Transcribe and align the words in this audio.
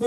Hey 0.00 0.06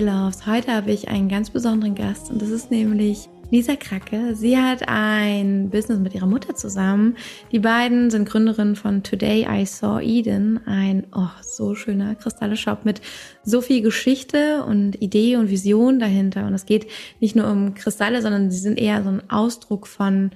Loves, 0.00 0.46
heute 0.46 0.72
habe 0.72 0.92
ich 0.92 1.08
einen 1.08 1.28
ganz 1.28 1.50
besonderen 1.50 1.94
Gast 1.94 2.30
und 2.30 2.40
das 2.40 2.48
ist 2.48 2.70
nämlich 2.70 3.28
Lisa 3.50 3.76
Kracke. 3.76 4.34
Sie 4.34 4.56
hat 4.56 4.88
ein 4.88 5.68
Business 5.68 5.98
mit 5.98 6.14
ihrer 6.14 6.26
Mutter 6.26 6.54
zusammen. 6.54 7.18
Die 7.50 7.58
beiden 7.58 8.10
sind 8.10 8.26
Gründerinnen 8.26 8.76
von 8.76 9.02
Today 9.02 9.46
I 9.46 9.66
Saw 9.66 10.00
Eden, 10.00 10.66
ein 10.66 11.06
oh, 11.14 11.28
so 11.42 11.74
schöner 11.74 12.14
Kristalle-Shop 12.14 12.86
mit 12.86 13.02
so 13.44 13.60
viel 13.60 13.82
Geschichte 13.82 14.64
und 14.64 15.02
Idee 15.02 15.36
und 15.36 15.50
Vision 15.50 15.98
dahinter. 15.98 16.46
Und 16.46 16.54
es 16.54 16.64
geht 16.64 16.86
nicht 17.20 17.36
nur 17.36 17.46
um 17.50 17.74
Kristalle, 17.74 18.22
sondern 18.22 18.50
sie 18.50 18.56
sind 18.58 18.78
eher 18.78 19.02
so 19.02 19.10
ein 19.10 19.28
Ausdruck 19.28 19.86
von 19.86 20.30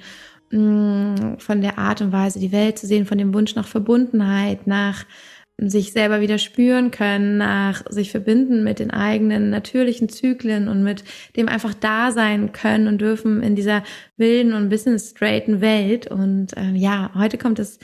von 0.51 1.61
der 1.61 1.79
Art 1.79 2.01
und 2.01 2.13
Weise, 2.13 2.39
die 2.39 2.53
Welt 2.53 2.79
zu 2.79 2.87
sehen, 2.87 3.07
von 3.07 3.19
dem 3.19 3.35
Wunsch 3.35 3.55
nach 3.55 3.67
Verbundenheit, 3.67 4.67
nach 4.67 5.05
sich 5.59 5.93
selber 5.93 6.21
wieder 6.21 6.37
spüren 6.39 6.91
können, 6.91 7.39
nach 7.39 7.83
sich 7.89 8.11
verbinden 8.11 8.63
mit 8.63 8.79
den 8.79 8.91
eigenen 8.91 9.49
natürlichen 9.49 10.09
Zyklen 10.09 10.69
und 10.69 10.83
mit 10.83 11.03
dem 11.37 11.49
einfach 11.49 11.73
da 11.73 12.13
sein 12.13 12.53
können 12.53 12.89
und 12.89 13.01
dürfen 13.01 13.43
in 13.43 13.57
dieser 13.57 13.83
wilden 14.19 14.53
und 14.53 14.69
bisschen 14.69 14.99
straighten 14.99 15.63
Welt. 15.63 16.11
Und 16.11 16.55
äh, 16.57 16.73
ja, 16.73 17.11
heute 17.15 17.39
kommt 17.39 17.59
das 17.59 17.79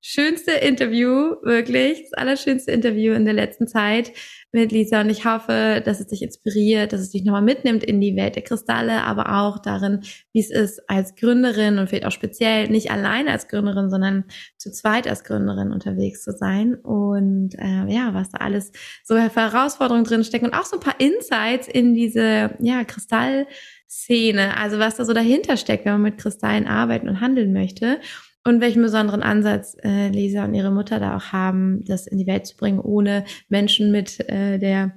schönste 0.00 0.52
Interview, 0.52 1.34
wirklich, 1.42 2.02
das 2.02 2.12
allerschönste 2.12 2.70
Interview 2.70 3.14
in 3.14 3.24
der 3.24 3.34
letzten 3.34 3.66
Zeit 3.66 4.12
mit 4.52 4.72
Lisa. 4.72 5.02
Und 5.02 5.10
ich 5.10 5.24
hoffe, 5.24 5.82
dass 5.84 6.00
es 6.00 6.06
dich 6.06 6.22
inspiriert, 6.22 6.92
dass 6.92 7.00
es 7.00 7.10
dich 7.10 7.24
nochmal 7.24 7.42
mitnimmt 7.42 7.84
in 7.84 8.00
die 8.00 8.16
Welt 8.16 8.36
der 8.36 8.42
Kristalle, 8.42 9.02
aber 9.04 9.40
auch 9.40 9.58
darin, 9.58 10.00
wie 10.32 10.40
es 10.40 10.50
ist 10.50 10.88
als 10.88 11.14
Gründerin 11.14 11.78
und 11.78 11.88
vielleicht 11.88 12.06
auch 12.06 12.12
speziell 12.12 12.68
nicht 12.68 12.90
alleine 12.90 13.30
als 13.32 13.48
Gründerin, 13.48 13.90
sondern 13.90 14.24
zu 14.56 14.72
zweit 14.72 15.06
als 15.06 15.24
Gründerin 15.24 15.72
unterwegs 15.72 16.22
zu 16.22 16.32
sein. 16.32 16.74
Und 16.74 17.54
äh, 17.58 17.92
ja, 17.92 18.14
was 18.14 18.30
da 18.30 18.38
alles 18.38 18.72
so 19.04 19.16
Herausforderungen 19.16 20.04
drin 20.04 20.24
stecken 20.24 20.46
und 20.46 20.54
auch 20.54 20.64
so 20.64 20.76
ein 20.76 20.82
paar 20.82 20.98
Insights 20.98 21.68
in 21.68 21.94
diese 21.94 22.50
ja 22.60 22.84
Kristallszene, 22.84 24.56
also 24.56 24.78
was 24.78 24.96
da 24.96 25.04
so 25.04 25.12
dahinter 25.12 25.56
steckt, 25.56 25.84
wenn 25.84 25.92
man 25.92 26.02
mit 26.02 26.18
Kristallen 26.18 26.66
arbeiten 26.66 27.08
und 27.08 27.20
handeln 27.20 27.52
möchte 27.52 28.00
und 28.44 28.60
welchen 28.60 28.82
besonderen 28.82 29.22
Ansatz 29.22 29.76
äh, 29.82 30.08
Lisa 30.08 30.44
und 30.44 30.54
ihre 30.54 30.70
Mutter 30.70 31.00
da 31.00 31.16
auch 31.16 31.32
haben, 31.32 31.84
das 31.84 32.06
in 32.06 32.18
die 32.18 32.26
Welt 32.26 32.46
zu 32.46 32.56
bringen, 32.56 32.80
ohne 32.80 33.24
Menschen 33.48 33.90
mit 33.90 34.20
äh, 34.28 34.58
der 34.58 34.94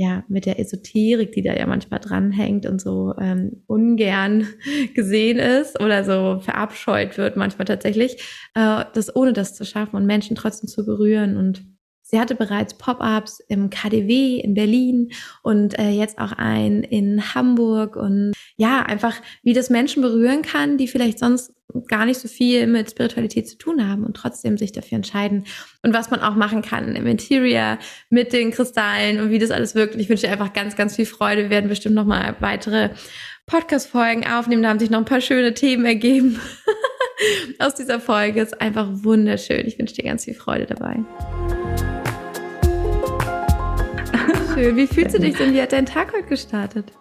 ja, 0.00 0.22
mit 0.28 0.46
der 0.46 0.60
Esoterik, 0.60 1.32
die 1.32 1.42
da 1.42 1.54
ja 1.54 1.66
manchmal 1.66 1.98
dranhängt 1.98 2.66
und 2.66 2.80
so 2.80 3.14
ähm, 3.18 3.64
ungern 3.66 4.46
gesehen 4.94 5.40
ist 5.40 5.80
oder 5.80 6.04
so 6.04 6.38
verabscheut 6.38 7.18
wird, 7.18 7.36
manchmal 7.36 7.64
tatsächlich, 7.64 8.22
äh, 8.54 8.84
das 8.94 9.14
ohne 9.16 9.32
das 9.32 9.56
zu 9.56 9.64
schaffen 9.64 9.96
und 9.96 10.06
Menschen 10.06 10.36
trotzdem 10.36 10.68
zu 10.68 10.86
berühren 10.86 11.36
und 11.36 11.66
Sie 12.10 12.18
hatte 12.18 12.34
bereits 12.34 12.72
Pop-ups 12.72 13.40
im 13.48 13.68
KDW 13.68 14.40
in 14.40 14.54
Berlin 14.54 15.10
und 15.42 15.78
äh, 15.78 15.90
jetzt 15.90 16.18
auch 16.18 16.32
ein 16.32 16.82
in 16.82 17.34
Hamburg 17.34 17.96
und 17.96 18.32
ja, 18.56 18.80
einfach 18.80 19.14
wie 19.42 19.52
das 19.52 19.68
Menschen 19.68 20.00
berühren 20.00 20.40
kann, 20.40 20.78
die 20.78 20.88
vielleicht 20.88 21.18
sonst 21.18 21.52
gar 21.86 22.06
nicht 22.06 22.18
so 22.18 22.26
viel 22.26 22.66
mit 22.66 22.90
Spiritualität 22.90 23.46
zu 23.46 23.58
tun 23.58 23.86
haben 23.86 24.04
und 24.04 24.16
trotzdem 24.16 24.56
sich 24.56 24.72
dafür 24.72 24.96
entscheiden 24.96 25.44
und 25.82 25.92
was 25.92 26.10
man 26.10 26.20
auch 26.20 26.34
machen 26.34 26.62
kann 26.62 26.96
im 26.96 27.06
Interior 27.06 27.78
mit 28.08 28.32
den 28.32 28.52
Kristallen 28.52 29.20
und 29.20 29.30
wie 29.30 29.38
das 29.38 29.50
alles 29.50 29.74
wirkt. 29.74 29.94
Und 29.94 30.00
ich 30.00 30.08
wünsche 30.08 30.26
dir 30.26 30.32
einfach 30.32 30.54
ganz, 30.54 30.76
ganz 30.76 30.96
viel 30.96 31.04
Freude. 31.04 31.42
Wir 31.42 31.50
werden 31.50 31.68
bestimmt 31.68 31.94
noch 31.94 32.06
mal 32.06 32.36
weitere 32.40 32.88
Podcast-Folgen 33.44 34.26
aufnehmen. 34.26 34.62
Da 34.62 34.70
haben 34.70 34.78
sich 34.78 34.88
noch 34.88 34.98
ein 34.98 35.04
paar 35.04 35.20
schöne 35.20 35.52
Themen 35.52 35.84
ergeben 35.84 36.40
aus 37.58 37.74
dieser 37.74 38.00
Folge. 38.00 38.40
Ist 38.40 38.62
einfach 38.62 38.88
wunderschön. 38.92 39.66
Ich 39.66 39.78
wünsche 39.78 39.94
dir 39.94 40.04
ganz 40.04 40.24
viel 40.24 40.34
Freude 40.34 40.64
dabei. 40.64 41.04
Schön. 44.58 44.76
Wie 44.76 44.88
fühlst 44.88 45.14
du 45.14 45.20
dich 45.20 45.36
denn? 45.36 45.54
Wie 45.54 45.62
hat 45.62 45.70
dein 45.70 45.86
Tag 45.86 46.12
heute 46.12 46.26
gestartet? 46.26 46.92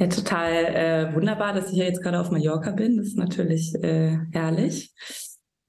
Ja, 0.00 0.08
total 0.08 0.52
äh, 0.52 1.14
wunderbar, 1.14 1.54
dass 1.54 1.70
ich 1.70 1.76
ja 1.76 1.84
jetzt 1.84 2.02
gerade 2.02 2.18
auf 2.18 2.32
Mallorca 2.32 2.72
bin. 2.72 2.96
Das 2.96 3.06
ist 3.06 3.16
natürlich 3.16 3.72
äh, 3.84 4.18
herrlich. 4.32 4.92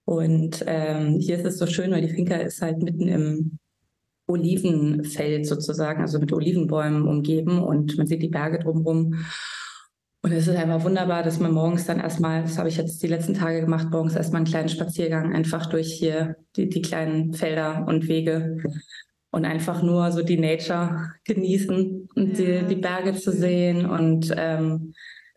Und 0.06 0.64
ähm, 0.66 1.20
hier 1.20 1.38
ist 1.38 1.46
es 1.46 1.60
so 1.60 1.68
schön, 1.68 1.92
weil 1.92 2.02
die 2.02 2.10
Finca 2.10 2.36
ist 2.36 2.64
halt 2.64 2.82
mitten 2.82 3.08
im 3.08 3.60
Olivenfeld 4.28 5.46
sozusagen, 5.46 6.02
also 6.02 6.18
mit 6.18 6.34
Olivenbäumen 6.34 7.08
umgeben 7.08 7.62
und 7.62 7.96
man 7.96 8.08
sieht 8.08 8.24
die 8.24 8.30
Berge 8.30 8.58
drumherum. 8.58 9.24
Und 10.24 10.32
es 10.32 10.48
ist 10.48 10.56
einfach 10.56 10.84
wunderbar, 10.84 11.22
dass 11.22 11.40
man 11.40 11.52
morgens 11.52 11.86
dann 11.86 12.00
erstmal, 12.00 12.42
das 12.42 12.58
habe 12.58 12.70
ich 12.70 12.78
jetzt 12.78 13.04
die 13.04 13.08
letzten 13.08 13.36
Tage 13.36 13.62
gemacht, 13.62 13.90
morgens 13.92 14.16
erstmal 14.16 14.40
einen 14.40 14.50
kleinen 14.50 14.70
Spaziergang 14.70 15.36
einfach 15.36 15.68
durch 15.68 15.94
hier 15.94 16.38
die, 16.56 16.70
die 16.70 16.82
kleinen 16.82 17.34
Felder 17.34 17.86
und 17.88 18.08
Wege 18.08 18.58
und 19.32 19.46
einfach 19.46 19.84
nur 19.84 20.12
so 20.12 20.24
die 20.24 20.38
Nature 20.38 21.12
genießen 21.26 22.10
und 22.16 22.40
ja. 22.40 22.62
die, 22.62 22.76
die 22.76 22.82
Berge 22.82 23.14
zu 23.14 23.32
sehen. 23.32 23.86
Und 23.86 24.34
ähm, 24.36 24.94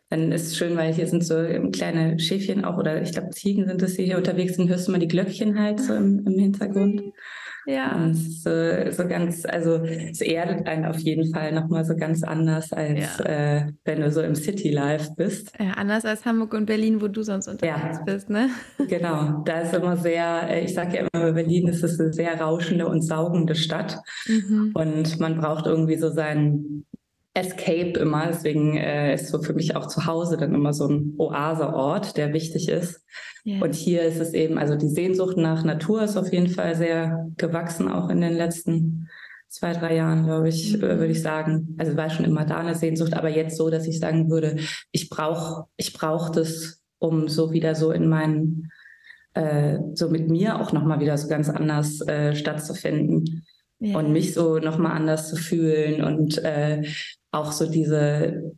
dann 0.09 0.33
ist 0.33 0.49
es 0.49 0.57
schön, 0.57 0.77
weil 0.77 0.93
hier 0.93 1.07
sind 1.07 1.25
so 1.25 1.35
kleine 1.73 2.19
Schäfchen 2.19 2.65
auch 2.65 2.79
oder 2.79 3.03
ich 3.03 3.13
glaube 3.13 3.31
Ziegen 3.31 3.67
sind 3.67 3.83
es, 3.83 3.97
die 3.97 4.05
hier 4.05 4.19
unterwegs 4.19 4.57
sind, 4.57 4.69
hörst 4.69 4.89
du 4.89 4.93
mal 4.93 4.99
die 4.99 5.09
Glöckchen 5.09 5.59
halt 5.59 5.81
so 5.81 5.95
im, 5.95 6.27
im 6.27 6.39
Hintergrund. 6.39 7.03
Ja. 7.67 8.11
So, 8.13 8.51
so 8.91 9.07
ganz, 9.07 9.45
also 9.45 9.77
es 9.85 10.21
erdet 10.21 10.67
einen 10.67 10.85
auf 10.85 10.99
jeden 10.99 11.33
Fall 11.33 11.53
nochmal 11.53 11.85
so 11.85 11.95
ganz 11.97 12.23
anders, 12.23 12.73
als 12.73 13.19
ja. 13.19 13.25
äh, 13.25 13.73
wenn 13.85 14.01
du 14.01 14.11
so 14.11 14.21
im 14.21 14.35
City 14.35 14.71
Life 14.71 15.13
bist. 15.17 15.53
Ja, 15.59 15.73
anders 15.73 16.05
als 16.05 16.25
Hamburg 16.25 16.55
und 16.55 16.67
Berlin, 16.67 17.01
wo 17.01 17.09
du 17.09 17.23
sonst 17.23 17.49
unterwegs 17.49 17.99
ja. 17.99 18.03
bist, 18.05 18.31
ne? 18.31 18.49
Genau, 18.89 19.43
da 19.45 19.61
ist 19.61 19.75
immer 19.75 19.97
sehr, 19.97 20.49
äh, 20.49 20.65
ich 20.65 20.75
sage 20.75 20.97
ja 20.97 21.07
immer, 21.13 21.33
Berlin 21.33 21.69
ist 21.69 21.83
es 21.83 21.99
eine 22.01 22.13
sehr 22.13 22.41
rauschende 22.41 22.87
und 22.87 23.03
saugende 23.03 23.55
Stadt. 23.55 23.99
Mhm. 24.27 24.73
Und 24.75 25.21
man 25.21 25.39
braucht 25.39 25.67
irgendwie 25.67 25.97
so 25.97 26.11
seinen 26.11 26.85
Escape 27.35 27.99
immer. 27.99 28.27
Deswegen 28.29 28.77
äh, 28.77 29.15
ist 29.15 29.29
so 29.29 29.43
für 29.43 29.55
mich 29.55 29.75
auch 29.77 29.87
zu 29.87 30.07
Hause 30.07 30.37
dann 30.37 30.55
immer 30.55 30.73
so 30.73 30.87
ein 30.89 31.15
Oaseort, 31.19 32.17
der 32.17 32.33
wichtig 32.33 32.69
ist. 32.69 33.05
Yeah. 33.45 33.63
Und 33.63 33.75
hier 33.75 34.03
ist 34.03 34.21
es 34.21 34.35
eben, 34.35 34.59
also 34.59 34.77
die 34.77 34.89
Sehnsucht 34.89 35.37
nach 35.37 35.65
Natur 35.65 36.03
ist 36.03 36.17
auf 36.17 36.33
jeden 36.33 36.49
Fall 36.49 36.77
sehr 36.77 37.29
gewachsen, 37.39 37.91
auch 37.91 38.09
in 38.09 38.21
den 38.21 38.35
letzten 38.35 39.09
zwei, 39.49 39.73
drei 39.73 39.97
Jahren, 39.97 40.25
glaube 40.25 40.49
ich, 40.49 40.77
mhm. 40.77 40.85
äh, 40.85 40.99
würde 40.99 41.13
ich 41.13 41.23
sagen. 41.23 41.75
Also 41.79 41.97
war 41.97 42.11
schon 42.11 42.25
immer 42.25 42.45
da 42.45 42.59
eine 42.59 42.75
Sehnsucht, 42.75 43.15
aber 43.15 43.29
jetzt 43.29 43.57
so, 43.57 43.71
dass 43.71 43.87
ich 43.87 43.99
sagen 43.99 44.31
würde, 44.31 44.57
ich 44.93 45.09
brauche 45.11 45.67
ich 45.77 45.93
brauch 45.93 46.31
das, 46.31 46.83
um 46.99 47.29
so 47.29 47.53
wieder 47.53 47.75
so 47.75 47.91
in 47.93 48.09
meinen, 48.09 48.71
äh, 49.35 49.79
so 49.95 50.09
mit 50.09 50.29
mir 50.29 50.61
auch 50.61 50.73
nochmal 50.73 51.01
wieder 51.01 51.19
so 51.19 51.29
ganz 51.29 51.49
anders 51.49 52.01
äh, 52.03 52.35
stattzufinden. 52.35 53.45
Ja. 53.79 53.99
Und 53.99 54.13
mich 54.13 54.33
so 54.33 54.59
nochmal 54.59 54.93
anders 54.93 55.29
zu 55.29 55.35
fühlen 55.35 56.05
und 56.05 56.39
äh, 56.45 56.85
auch 57.33 57.51
so 57.51 57.69
diese, 57.69 58.55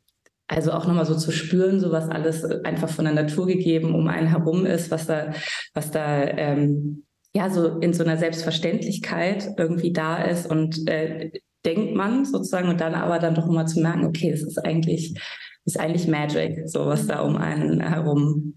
also 0.46 0.72
auch 0.72 0.86
nochmal 0.86 1.06
so 1.06 1.16
zu 1.16 1.32
spüren, 1.32 1.80
so 1.80 1.90
was 1.90 2.08
alles 2.08 2.44
einfach 2.44 2.90
von 2.90 3.06
der 3.06 3.14
Natur 3.14 3.46
gegeben 3.46 3.94
um 3.94 4.08
einen 4.08 4.28
herum 4.28 4.66
ist, 4.66 4.90
was 4.90 5.06
da, 5.06 5.32
was 5.72 5.90
da 5.90 6.24
ähm, 6.24 7.04
ja 7.34 7.48
so 7.50 7.78
in 7.78 7.94
so 7.94 8.04
einer 8.04 8.18
Selbstverständlichkeit 8.18 9.48
irgendwie 9.56 9.92
da 9.92 10.22
ist 10.22 10.50
und 10.50 10.88
äh, 10.88 11.30
denkt 11.64 11.94
man 11.94 12.24
sozusagen 12.24 12.68
und 12.68 12.80
dann 12.80 12.94
aber 12.94 13.18
dann 13.18 13.34
doch 13.34 13.48
immer 13.48 13.66
zu 13.66 13.80
merken, 13.80 14.04
okay, 14.04 14.30
es 14.30 14.42
ist 14.42 14.58
eigentlich, 14.58 15.18
ist 15.64 15.80
eigentlich 15.80 16.06
Magic, 16.06 16.68
so 16.68 16.86
was 16.86 17.06
da 17.06 17.20
um 17.20 17.36
einen 17.36 17.80
herum 17.80 18.54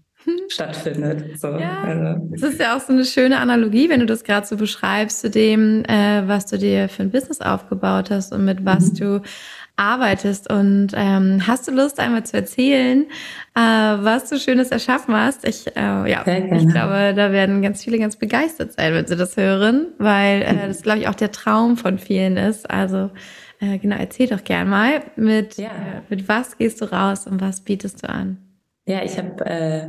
stattfindet. 0.48 1.38
So. 1.40 1.48
Ja, 1.48 1.82
also. 1.82 2.28
Das 2.32 2.42
ist 2.42 2.60
ja 2.60 2.76
auch 2.76 2.80
so 2.80 2.92
eine 2.92 3.04
schöne 3.04 3.38
Analogie, 3.38 3.88
wenn 3.88 4.00
du 4.00 4.06
das 4.06 4.24
gerade 4.24 4.46
so 4.46 4.56
beschreibst 4.56 5.20
zu 5.20 5.30
dem, 5.30 5.84
äh, 5.84 6.26
was 6.26 6.46
du 6.46 6.58
dir 6.58 6.88
für 6.88 7.02
ein 7.02 7.10
Business 7.10 7.40
aufgebaut 7.40 8.10
hast 8.10 8.32
und 8.32 8.44
mit 8.44 8.64
was 8.64 8.92
mhm. 8.92 8.94
du 8.94 9.22
arbeitest. 9.78 10.50
Und 10.50 10.88
ähm, 10.94 11.46
hast 11.46 11.68
du 11.68 11.72
Lust, 11.72 12.00
einmal 12.00 12.24
zu 12.24 12.36
erzählen, 12.36 13.06
äh, 13.54 13.60
was 13.60 14.28
du 14.28 14.38
Schönes 14.38 14.70
erschaffen 14.70 15.14
hast? 15.14 15.46
Ich, 15.46 15.66
äh, 15.76 16.10
ja, 16.10 16.26
ich 16.26 16.68
glaube, 16.68 17.14
da 17.14 17.32
werden 17.32 17.62
ganz 17.62 17.84
viele 17.84 17.98
ganz 17.98 18.16
begeistert 18.16 18.72
sein, 18.72 18.92
wenn 18.92 19.06
sie 19.06 19.16
das 19.16 19.36
hören, 19.36 19.88
weil 19.98 20.42
äh, 20.42 20.68
das, 20.68 20.82
glaube 20.82 20.98
ich, 20.98 21.08
auch 21.08 21.14
der 21.14 21.32
Traum 21.32 21.76
von 21.76 21.98
vielen 21.98 22.36
ist. 22.36 22.68
Also 22.70 23.10
äh, 23.60 23.78
genau, 23.78 23.96
erzähl 23.96 24.28
doch 24.28 24.44
gern 24.44 24.68
mal, 24.68 25.02
mit, 25.16 25.56
ja. 25.56 25.68
äh, 25.68 26.02
mit 26.08 26.28
was 26.28 26.58
gehst 26.58 26.80
du 26.80 26.92
raus 26.92 27.26
und 27.26 27.40
was 27.40 27.60
bietest 27.60 28.02
du 28.02 28.08
an? 28.08 28.38
Ja, 28.86 29.04
ich 29.04 29.18
habe 29.18 29.44
äh, 29.44 29.88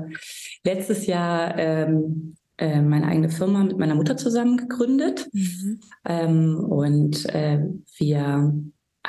letztes 0.66 1.08
Jahr 1.08 1.58
ähm, 1.58 2.36
äh, 2.58 2.82
meine 2.82 3.08
eigene 3.08 3.30
Firma 3.30 3.64
mit 3.64 3.78
meiner 3.78 3.96
Mutter 3.96 4.18
zusammen 4.18 4.58
gegründet. 4.58 5.30
Mhm. 5.32 5.80
Ähm, 6.06 6.56
und 6.56 7.26
äh, 7.34 7.60
wir 7.98 8.54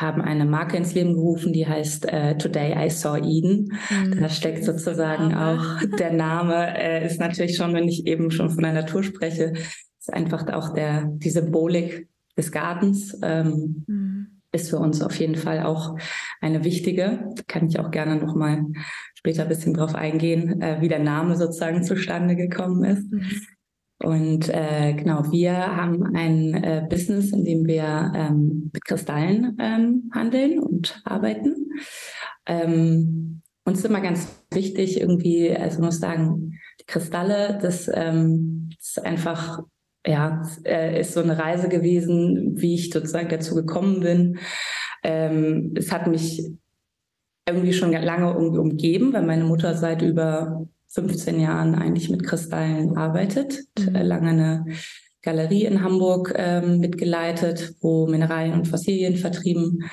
haben 0.00 0.22
eine 0.22 0.44
Marke 0.44 0.76
ins 0.76 0.94
Leben 0.94 1.14
gerufen, 1.14 1.52
die 1.52 1.66
heißt 1.66 2.12
äh, 2.12 2.36
Today 2.36 2.86
I 2.86 2.90
Saw 2.90 3.18
Eden. 3.18 3.72
Mhm. 3.90 4.20
Da 4.20 4.28
steckt 4.28 4.64
sozusagen 4.64 5.34
auch 5.34 5.80
der 5.98 6.12
Name, 6.12 6.78
äh, 6.78 7.04
ist 7.06 7.20
natürlich 7.20 7.56
schon, 7.56 7.74
wenn 7.74 7.88
ich 7.88 8.06
eben 8.06 8.30
schon 8.30 8.50
von 8.50 8.62
der 8.62 8.72
Natur 8.72 9.02
spreche, 9.02 9.52
ist 9.98 10.12
einfach 10.12 10.46
auch 10.52 10.72
der, 10.72 11.04
die 11.04 11.30
Symbolik 11.30 12.08
des 12.36 12.50
Gartens. 12.52 13.18
Ähm, 13.22 13.84
mhm. 13.86 14.26
Ist 14.52 14.70
für 14.70 14.78
uns 14.78 15.00
auf 15.00 15.14
jeden 15.20 15.36
Fall 15.36 15.62
auch 15.62 15.96
eine 16.40 16.64
wichtige. 16.64 17.30
Da 17.36 17.42
kann 17.46 17.68
ich 17.68 17.78
auch 17.78 17.92
gerne 17.92 18.16
nochmal 18.16 18.64
später 19.14 19.42
ein 19.42 19.48
bisschen 19.48 19.74
drauf 19.74 19.94
eingehen, 19.94 20.60
äh, 20.60 20.78
wie 20.80 20.88
der 20.88 20.98
Name 20.98 21.36
sozusagen 21.36 21.84
zustande 21.84 22.34
gekommen 22.34 22.82
ist. 22.82 23.12
Mhm. 23.12 23.30
Und 24.02 24.48
äh, 24.48 24.94
genau, 24.94 25.30
wir 25.30 25.54
haben 25.54 26.14
ein 26.16 26.54
äh, 26.54 26.86
Business, 26.88 27.32
in 27.32 27.44
dem 27.44 27.66
wir 27.66 28.12
ähm, 28.14 28.70
mit 28.72 28.84
Kristallen 28.86 29.58
ähm, 29.60 30.10
handeln 30.14 30.58
und 30.58 31.02
arbeiten. 31.04 31.70
Ähm, 32.46 33.42
uns 33.64 33.80
ist 33.80 33.84
immer 33.84 34.00
ganz 34.00 34.42
wichtig, 34.52 35.00
irgendwie, 35.00 35.54
also 35.54 35.82
muss 35.82 36.00
sagen, 36.00 36.58
die 36.80 36.86
Kristalle, 36.86 37.58
das 37.60 37.90
ähm, 37.92 38.70
ist 38.78 39.04
einfach, 39.04 39.60
ja, 40.06 40.42
äh, 40.64 41.00
ist 41.00 41.12
so 41.12 41.20
eine 41.20 41.38
Reise 41.38 41.68
gewesen, 41.68 42.54
wie 42.56 42.76
ich 42.76 42.90
sozusagen 42.90 43.28
dazu 43.28 43.54
gekommen 43.54 44.00
bin. 44.00 44.38
Ähm, 45.02 45.74
es 45.76 45.92
hat 45.92 46.06
mich 46.06 46.50
irgendwie 47.46 47.74
schon 47.74 47.92
lange 47.92 48.32
irgendwie 48.32 48.58
umgeben, 48.60 49.12
weil 49.12 49.26
meine 49.26 49.44
Mutter 49.44 49.74
seit 49.74 50.00
über 50.00 50.66
15 50.90 51.40
Jahren 51.40 51.74
eigentlich 51.74 52.10
mit 52.10 52.24
Kristallen 52.24 52.96
arbeitet. 52.96 53.60
Mhm. 53.78 53.94
Lange 53.94 54.30
eine 54.30 54.66
Galerie 55.22 55.64
in 55.64 55.82
Hamburg 55.82 56.32
ähm, 56.36 56.78
mitgeleitet, 56.78 57.74
wo 57.80 58.06
Mineralien 58.06 58.54
und 58.54 58.68
Fossilien 58.68 59.16
vertrieben 59.16 59.84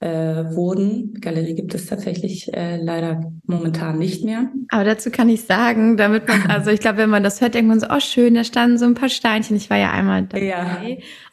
äh, 0.00 0.08
wurden. 0.54 1.14
Galerie 1.20 1.54
gibt 1.54 1.74
es 1.74 1.86
tatsächlich 1.86 2.52
äh, 2.52 2.76
leider 2.76 3.32
momentan 3.46 3.98
nicht 3.98 4.24
mehr. 4.24 4.50
Aber 4.68 4.84
dazu 4.84 5.10
kann 5.10 5.28
ich 5.28 5.42
sagen, 5.42 5.96
damit 5.96 6.28
man, 6.28 6.42
also 6.50 6.70
ich 6.70 6.80
glaube, 6.80 6.98
wenn 6.98 7.10
man 7.10 7.22
das 7.22 7.40
hört, 7.40 7.54
denkt 7.54 7.68
man 7.68 7.80
so, 7.80 7.86
oh 7.88 8.00
schön, 8.00 8.34
da 8.34 8.44
standen 8.44 8.76
so 8.76 8.84
ein 8.84 8.94
paar 8.94 9.08
Steinchen. 9.08 9.56
Ich 9.56 9.70
war 9.70 9.78
ja 9.78 9.90
einmal 9.90 10.24
dabei. 10.24 10.44
Ja. 10.44 10.82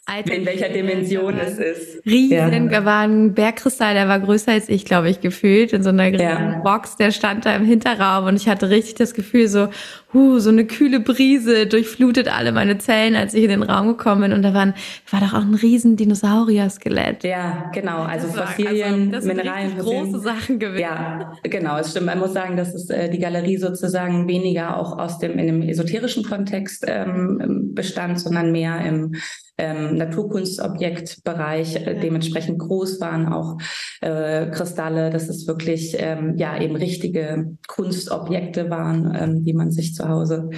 Alter, 0.05 0.33
in 0.33 0.45
welcher 0.45 0.67
Dimension 0.67 1.39
es 1.39 1.57
ist. 1.57 2.05
Riesen, 2.05 2.69
ja. 2.69 2.83
war 2.83 3.03
ein 3.03 3.33
Bergkristall, 3.33 3.93
der 3.93 4.09
war 4.09 4.19
größer 4.19 4.51
als 4.51 4.67
ich, 4.67 4.83
glaube 4.83 5.09
ich, 5.09 5.21
gefühlt, 5.21 5.71
in 5.71 5.81
so 5.81 5.89
einer 5.89 6.09
ja. 6.09 6.59
Box, 6.61 6.97
der 6.97 7.11
stand 7.11 7.45
da 7.45 7.55
im 7.55 7.63
Hinterraum 7.63 8.25
und 8.25 8.35
ich 8.35 8.49
hatte 8.49 8.69
richtig 8.69 8.95
das 8.95 9.13
Gefühl 9.13 9.47
so, 9.47 9.69
huh, 10.13 10.39
so 10.39 10.49
eine 10.49 10.65
kühle 10.65 10.99
Brise 10.99 11.67
durchflutet 11.67 12.27
alle 12.27 12.51
meine 12.51 12.77
Zellen, 12.79 13.15
als 13.15 13.33
ich 13.33 13.43
in 13.43 13.49
den 13.49 13.63
Raum 13.63 13.87
gekommen 13.87 14.23
bin 14.23 14.33
und 14.33 14.41
da 14.41 14.53
waren, 14.53 14.73
war 15.09 15.21
doch 15.21 15.33
auch 15.33 15.41
ein 15.41 15.55
riesen 15.55 15.95
Dinosaurier-Skelett. 15.95 17.23
Ja, 17.23 17.71
genau, 17.73 18.01
also 18.01 18.27
Fossilien, 18.27 19.15
also, 19.15 19.25
Mineralien. 19.29 19.77
große 19.77 20.19
Sachen 20.19 20.59
gewesen. 20.59 20.81
Ja, 20.81 21.33
genau, 21.43 21.77
es 21.77 21.91
stimmt. 21.91 22.07
Man 22.07 22.19
muss 22.19 22.33
sagen, 22.33 22.57
dass 22.57 22.73
es 22.73 22.89
äh, 22.89 23.09
die 23.09 23.19
Galerie 23.19 23.55
sozusagen 23.55 24.27
weniger 24.27 24.75
auch 24.75 24.99
aus 24.99 25.19
dem, 25.19 25.39
in 25.39 25.47
dem 25.47 25.61
esoterischen 25.61 26.25
Kontext 26.25 26.83
ähm, 26.87 27.71
bestand, 27.73 28.19
sondern 28.19 28.51
mehr 28.51 28.83
im 28.85 29.13
ähm, 29.57 29.97
Naturkunstobjektbereich 29.97 31.75
äh, 31.75 31.99
dementsprechend 31.99 32.59
groß 32.59 32.99
waren, 33.01 33.31
auch 33.31 33.57
äh, 34.01 34.47
Kristalle, 34.47 35.09
dass 35.09 35.29
es 35.29 35.47
wirklich 35.47 35.95
ähm, 35.99 36.37
ja 36.37 36.59
eben 36.59 36.75
richtige 36.75 37.57
Kunstobjekte 37.67 38.69
waren, 38.69 39.15
ähm, 39.15 39.43
die 39.43 39.53
man 39.53 39.71
sich 39.71 39.93
zu 39.93 40.07
Hause 40.07 40.49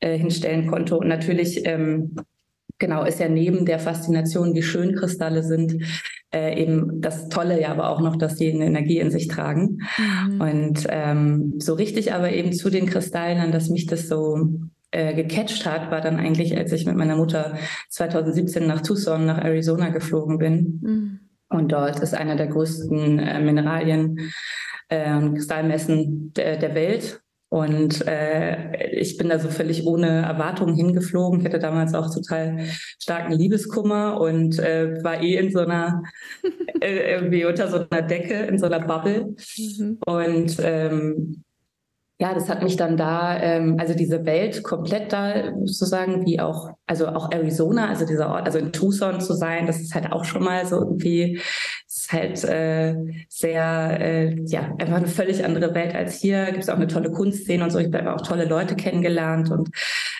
äh, 0.00 0.18
hinstellen 0.18 0.66
konnte. 0.66 0.96
Und 0.96 1.08
natürlich 1.08 1.64
ähm, 1.64 2.16
genau 2.78 3.04
ist 3.04 3.20
ja 3.20 3.28
neben 3.28 3.64
der 3.64 3.78
Faszination, 3.78 4.54
wie 4.54 4.62
schön 4.62 4.96
Kristalle 4.96 5.44
sind, 5.44 5.84
äh, 6.34 6.60
eben 6.60 7.00
das 7.00 7.28
Tolle 7.28 7.60
ja 7.60 7.70
aber 7.70 7.90
auch 7.90 8.00
noch, 8.00 8.16
dass 8.16 8.38
sie 8.38 8.52
eine 8.52 8.66
Energie 8.66 8.98
in 8.98 9.10
sich 9.10 9.28
tragen. 9.28 9.78
Mhm. 9.98 10.40
Und 10.40 10.86
ähm, 10.88 11.54
so 11.58 11.74
richtig 11.74 12.12
aber 12.12 12.32
eben 12.32 12.52
zu 12.52 12.70
den 12.70 12.86
Kristallen, 12.86 13.52
dass 13.52 13.68
mich 13.68 13.86
das 13.86 14.08
so 14.08 14.50
äh, 14.92 15.14
gecatcht 15.14 15.66
hat, 15.66 15.90
war 15.90 16.00
dann 16.00 16.18
eigentlich, 16.18 16.56
als 16.56 16.72
ich 16.72 16.86
mit 16.86 16.96
meiner 16.96 17.16
Mutter 17.16 17.56
2017 17.88 18.66
nach 18.66 18.82
Tucson, 18.82 19.26
nach 19.26 19.42
Arizona 19.42 19.88
geflogen 19.88 20.38
bin. 20.38 20.80
Mhm. 20.82 21.20
Und 21.48 21.72
dort 21.72 22.00
ist 22.00 22.14
einer 22.14 22.36
der 22.36 22.46
größten 22.46 23.18
äh, 23.18 23.40
Mineralien 23.40 24.32
äh, 24.88 25.14
und 25.14 25.34
Kristallmessen 25.34 26.32
der, 26.34 26.56
der 26.56 26.74
Welt. 26.74 27.20
Und 27.48 28.06
äh, 28.06 28.92
ich 28.92 29.18
bin 29.18 29.28
da 29.28 29.38
so 29.38 29.50
völlig 29.50 29.86
ohne 29.86 30.22
Erwartungen 30.22 30.74
hingeflogen. 30.74 31.40
Ich 31.40 31.44
hatte 31.44 31.58
damals 31.58 31.92
auch 31.92 32.12
total 32.12 32.64
starken 32.98 33.32
Liebeskummer 33.32 34.18
und 34.18 34.58
äh, 34.58 35.02
war 35.04 35.22
eh 35.22 35.36
in 35.36 35.50
so 35.50 35.60
einer, 35.60 36.02
äh, 36.80 37.12
irgendwie 37.12 37.44
unter 37.44 37.68
so 37.68 37.84
einer 37.90 38.02
Decke, 38.02 38.34
in 38.34 38.58
so 38.58 38.64
einer 38.64 38.80
Bubble. 38.80 39.34
Mhm. 39.58 39.98
Und 40.06 40.56
ähm, 40.62 41.44
ja, 42.22 42.34
das 42.34 42.48
hat 42.48 42.62
mich 42.62 42.76
dann 42.76 42.96
da, 42.96 43.36
ähm, 43.42 43.78
also 43.80 43.94
diese 43.94 44.24
Welt 44.24 44.62
komplett 44.62 45.12
da 45.12 45.52
sozusagen, 45.64 46.24
wie 46.24 46.38
auch, 46.38 46.70
also 46.86 47.08
auch 47.08 47.32
Arizona, 47.32 47.88
also 47.88 48.06
dieser 48.06 48.28
Ort, 48.30 48.46
also 48.46 48.58
in 48.58 48.70
Tucson 48.70 49.20
zu 49.20 49.34
sein, 49.34 49.66
das 49.66 49.80
ist 49.80 49.92
halt 49.92 50.12
auch 50.12 50.24
schon 50.24 50.44
mal 50.44 50.64
so 50.64 50.76
irgendwie, 50.76 51.40
ist 51.84 52.12
halt 52.12 52.44
äh, 52.44 52.94
sehr, 53.28 54.00
äh, 54.00 54.36
ja, 54.46 54.72
einfach 54.78 54.98
eine 54.98 55.08
völlig 55.08 55.44
andere 55.44 55.74
Welt 55.74 55.96
als 55.96 56.20
hier. 56.20 56.44
Gibt 56.52 56.62
es 56.62 56.68
auch 56.68 56.76
eine 56.76 56.86
tolle 56.86 57.10
Kunstszene 57.10 57.64
und 57.64 57.70
so. 57.70 57.80
Ich 57.80 57.92
habe 57.92 58.14
auch 58.14 58.20
tolle 58.20 58.44
Leute 58.44 58.76
kennengelernt 58.76 59.50
und 59.50 59.70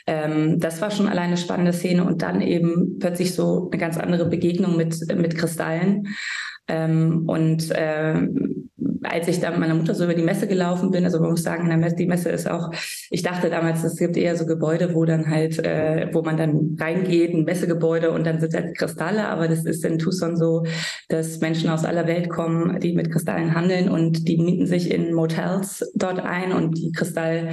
ähm, 0.08 0.58
das 0.58 0.80
war 0.80 0.90
schon 0.90 1.06
alleine 1.06 1.28
eine 1.28 1.36
spannende 1.36 1.72
Szene 1.72 2.02
und 2.02 2.20
dann 2.22 2.40
eben 2.40 2.98
plötzlich 2.98 3.32
so 3.32 3.68
eine 3.70 3.78
ganz 3.80 3.96
andere 3.96 4.28
Begegnung 4.28 4.76
mit, 4.76 4.96
mit 5.14 5.38
Kristallen. 5.38 6.08
Ähm, 6.66 7.28
und 7.28 7.68
ähm, 7.74 8.61
als 9.02 9.28
ich 9.28 9.40
da 9.40 9.50
mit 9.50 9.60
meiner 9.60 9.74
Mutter 9.74 9.94
so 9.94 10.04
über 10.04 10.14
die 10.14 10.22
Messe 10.22 10.46
gelaufen 10.46 10.90
bin, 10.90 11.04
also 11.04 11.20
man 11.20 11.30
muss 11.30 11.42
sagen, 11.42 11.70
die 11.98 12.06
Messe 12.06 12.30
ist 12.30 12.48
auch, 12.50 12.70
ich 13.10 13.22
dachte 13.22 13.50
damals, 13.50 13.82
es 13.84 13.96
gibt 13.96 14.16
eher 14.16 14.36
so 14.36 14.46
Gebäude, 14.46 14.94
wo 14.94 15.04
dann 15.04 15.28
halt, 15.28 15.58
äh, 15.64 16.08
wo 16.12 16.22
man 16.22 16.36
dann 16.36 16.76
reingeht, 16.78 17.34
ein 17.34 17.44
Messegebäude 17.44 18.10
und 18.10 18.24
dann 18.26 18.40
sind 18.40 18.54
halt 18.54 18.76
Kristalle, 18.76 19.26
aber 19.28 19.48
das 19.48 19.64
ist 19.64 19.84
in 19.84 19.98
Tucson 19.98 20.36
so, 20.36 20.64
dass 21.08 21.40
Menschen 21.40 21.70
aus 21.70 21.84
aller 21.84 22.06
Welt 22.06 22.28
kommen, 22.28 22.78
die 22.80 22.92
mit 22.92 23.10
Kristallen 23.10 23.54
handeln 23.54 23.88
und 23.88 24.28
die 24.28 24.38
mieten 24.38 24.66
sich 24.66 24.90
in 24.90 25.12
Motels 25.14 25.90
dort 25.94 26.20
ein 26.20 26.52
und 26.52 26.78
die 26.78 26.92
Kristall, 26.92 27.48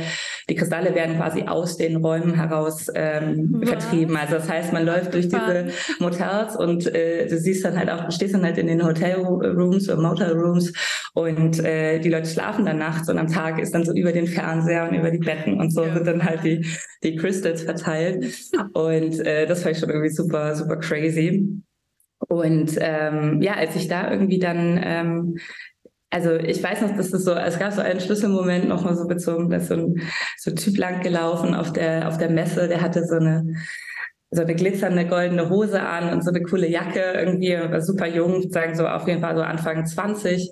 die 0.49 0.55
Kristalle 0.55 0.93
werden 0.95 1.17
quasi 1.17 1.43
aus 1.43 1.77
den 1.77 1.97
Räumen 1.97 2.35
heraus 2.35 2.87
ähm, 2.93 3.61
vertrieben. 3.63 4.15
Also 4.17 4.35
das 4.35 4.49
heißt, 4.49 4.73
man 4.73 4.85
läuft 4.85 5.13
durch 5.13 5.27
diese 5.27 5.67
Motels 5.99 6.55
und 6.55 6.87
äh, 6.93 7.27
du 7.27 7.37
siehst 7.37 7.65
dann 7.65 7.77
halt 7.77 7.89
auch, 7.89 8.05
du 8.05 8.11
stehst 8.11 8.33
dann 8.33 8.43
halt 8.43 8.57
in 8.57 8.67
den 8.67 8.85
Hotelrooms 8.85 9.89
oder 9.89 10.01
Motelrooms 10.01 10.73
und 11.13 11.38
äh, 11.59 11.99
die 11.99 12.09
Leute 12.09 12.29
schlafen 12.29 12.65
dann 12.65 12.77
nachts 12.77 13.09
und 13.09 13.17
am 13.17 13.27
Tag 13.27 13.59
ist 13.59 13.73
dann 13.73 13.85
so 13.85 13.93
über 13.93 14.11
den 14.11 14.27
Fernseher 14.27 14.89
und 14.89 14.95
über 14.95 15.11
die 15.11 15.19
Betten 15.19 15.59
und 15.59 15.71
so 15.71 15.83
ja. 15.83 15.93
sind 15.93 16.07
dann 16.07 16.23
halt 16.23 16.43
die, 16.43 16.65
die 17.03 17.15
Crystals 17.15 17.63
verteilt. 17.63 18.25
Und 18.73 19.19
äh, 19.19 19.45
das 19.47 19.63
fand 19.63 19.75
ich 19.75 19.79
schon 19.79 19.89
irgendwie 19.89 20.09
super, 20.09 20.55
super 20.55 20.77
crazy. 20.77 21.61
Und 22.27 22.77
ähm, 22.79 23.41
ja, 23.41 23.53
als 23.53 23.75
ich 23.75 23.87
da 23.87 24.11
irgendwie 24.11 24.39
dann 24.39 24.79
ähm, 24.83 25.35
also 26.11 26.31
ich 26.33 26.61
weiß 26.61 26.81
noch, 26.81 26.97
dass 26.97 27.13
es 27.13 27.23
so, 27.23 27.33
es 27.33 27.59
gab 27.59 27.71
so 27.71 27.81
einen 27.81 27.99
Schlüsselmoment 27.99 28.67
nochmal 28.67 28.95
so 28.95 29.07
bezogen, 29.07 29.49
dass 29.49 29.67
so 29.67 29.75
ein, 29.75 30.01
so 30.37 30.51
ein 30.51 30.55
Typ 30.55 30.77
lang 30.77 31.01
gelaufen 31.01 31.53
auf 31.53 31.71
der, 31.71 32.07
auf 32.07 32.17
der 32.17 32.31
Messe, 32.31 32.67
der 32.67 32.81
hatte 32.81 33.05
so 33.05 33.15
eine, 33.15 33.53
so 34.31 34.41
eine 34.41 34.55
glitzernde 34.55 35.07
goldene 35.07 35.49
Hose 35.49 35.81
an 35.81 36.11
und 36.11 36.23
so 36.23 36.31
eine 36.31 36.41
coole 36.41 36.67
Jacke, 36.67 36.99
irgendwie 37.15 37.51
war 37.53 37.81
super 37.81 38.07
jung, 38.07 38.49
sagen 38.49 38.75
so 38.75 38.87
auf 38.87 39.07
jeden 39.07 39.21
Fall 39.21 39.35
so 39.35 39.41
Anfang 39.41 39.85
20 39.85 40.51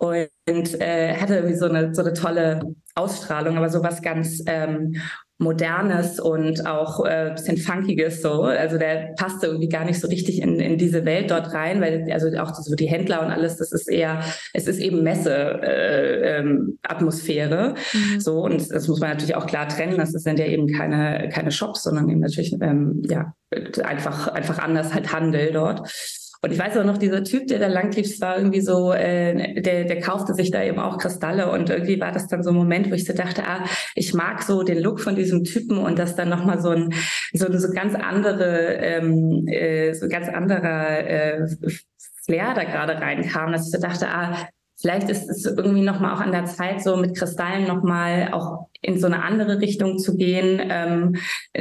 und 0.00 0.80
äh, 0.80 1.14
hatte 1.16 1.36
irgendwie 1.36 1.56
so 1.56 1.66
eine, 1.66 1.94
so 1.94 2.00
eine 2.02 2.14
tolle 2.14 2.74
Ausstrahlung, 2.94 3.58
aber 3.58 3.68
so 3.68 3.82
was 3.82 4.00
ganz 4.00 4.42
ähm, 4.46 4.96
Modernes 5.36 6.20
und 6.20 6.66
auch 6.66 7.04
äh, 7.04 7.32
bisschen 7.34 7.56
Funkiges 7.58 8.22
so. 8.22 8.42
Also 8.42 8.78
der 8.78 9.14
passte 9.16 9.46
irgendwie 9.46 9.68
gar 9.68 9.84
nicht 9.84 10.00
so 10.00 10.08
richtig 10.08 10.40
in, 10.40 10.58
in 10.58 10.78
diese 10.78 11.04
Welt 11.04 11.30
dort 11.30 11.52
rein, 11.52 11.80
weil 11.80 12.06
also 12.12 12.28
auch 12.38 12.54
so 12.54 12.74
die 12.74 12.88
Händler 12.88 13.22
und 13.22 13.30
alles, 13.30 13.56
das 13.56 13.72
ist 13.72 13.90
eher, 13.90 14.22
es 14.52 14.66
ist 14.66 14.78
eben 14.78 15.02
Messe 15.02 15.34
äh, 15.62 16.38
ähm. 16.38 16.78
Mhm. 16.90 18.20
So 18.20 18.40
und 18.42 18.70
das 18.70 18.88
muss 18.88 19.00
man 19.00 19.10
natürlich 19.10 19.34
auch 19.34 19.46
klar 19.46 19.68
trennen. 19.68 19.96
Das 19.96 20.10
sind 20.12 20.38
ja 20.38 20.46
eben 20.46 20.66
keine 20.66 21.28
keine 21.30 21.50
Shops, 21.50 21.84
sondern 21.84 22.08
eben 22.08 22.20
natürlich 22.20 22.54
ähm, 22.60 23.02
ja 23.08 23.34
einfach 23.82 24.28
einfach 24.28 24.58
anders 24.58 24.94
halt 24.94 25.12
Handel 25.12 25.52
dort. 25.52 25.88
Und 26.42 26.52
ich 26.52 26.58
weiß 26.58 26.78
auch 26.78 26.84
noch, 26.84 26.96
dieser 26.96 27.22
Typ, 27.22 27.48
der 27.48 27.58
da 27.58 27.66
lang 27.66 27.92
lief, 27.92 28.18
war 28.20 28.38
irgendwie 28.38 28.62
so, 28.62 28.92
äh, 28.92 29.60
der, 29.60 29.84
der 29.84 30.00
kaufte 30.00 30.32
sich 30.32 30.50
da 30.50 30.62
eben 30.62 30.78
auch 30.78 30.96
Kristalle. 30.96 31.50
Und 31.50 31.68
irgendwie 31.68 32.00
war 32.00 32.12
das 32.12 32.28
dann 32.28 32.42
so 32.42 32.50
ein 32.50 32.56
Moment, 32.56 32.90
wo 32.90 32.94
ich 32.94 33.04
so 33.04 33.12
dachte, 33.12 33.42
ah, 33.46 33.64
ich 33.94 34.14
mag 34.14 34.42
so 34.42 34.62
den 34.62 34.78
Look 34.78 35.00
von 35.00 35.16
diesem 35.16 35.44
Typen 35.44 35.76
und 35.76 35.98
dass 35.98 36.16
dann 36.16 36.30
nochmal 36.30 36.60
so 36.60 36.70
ein, 36.70 36.94
so, 37.34 37.46
so 37.52 37.70
ganz 37.72 37.94
andere, 37.94 38.74
ähm, 38.76 39.46
äh, 39.48 39.92
so 39.92 40.08
ganz 40.08 40.28
anderer 40.28 41.06
äh, 41.06 41.46
Flair 42.24 42.54
da 42.54 42.64
gerade 42.64 42.94
reinkam, 42.94 43.52
dass 43.52 43.66
ich 43.66 43.72
so 43.72 43.80
dachte, 43.80 44.08
ah, 44.08 44.48
vielleicht 44.80 45.10
ist 45.10 45.28
es 45.28 45.44
irgendwie 45.44 45.82
nochmal 45.82 46.14
auch 46.14 46.20
an 46.20 46.32
der 46.32 46.46
Zeit, 46.46 46.82
so 46.82 46.96
mit 46.96 47.16
Kristallen 47.18 47.66
nochmal 47.66 48.30
auch 48.32 48.68
in 48.82 48.98
so 48.98 49.06
eine 49.06 49.22
andere 49.22 49.60
Richtung 49.60 49.98
zu 49.98 50.16
gehen. 50.16 50.60
Ähm, 50.70 51.16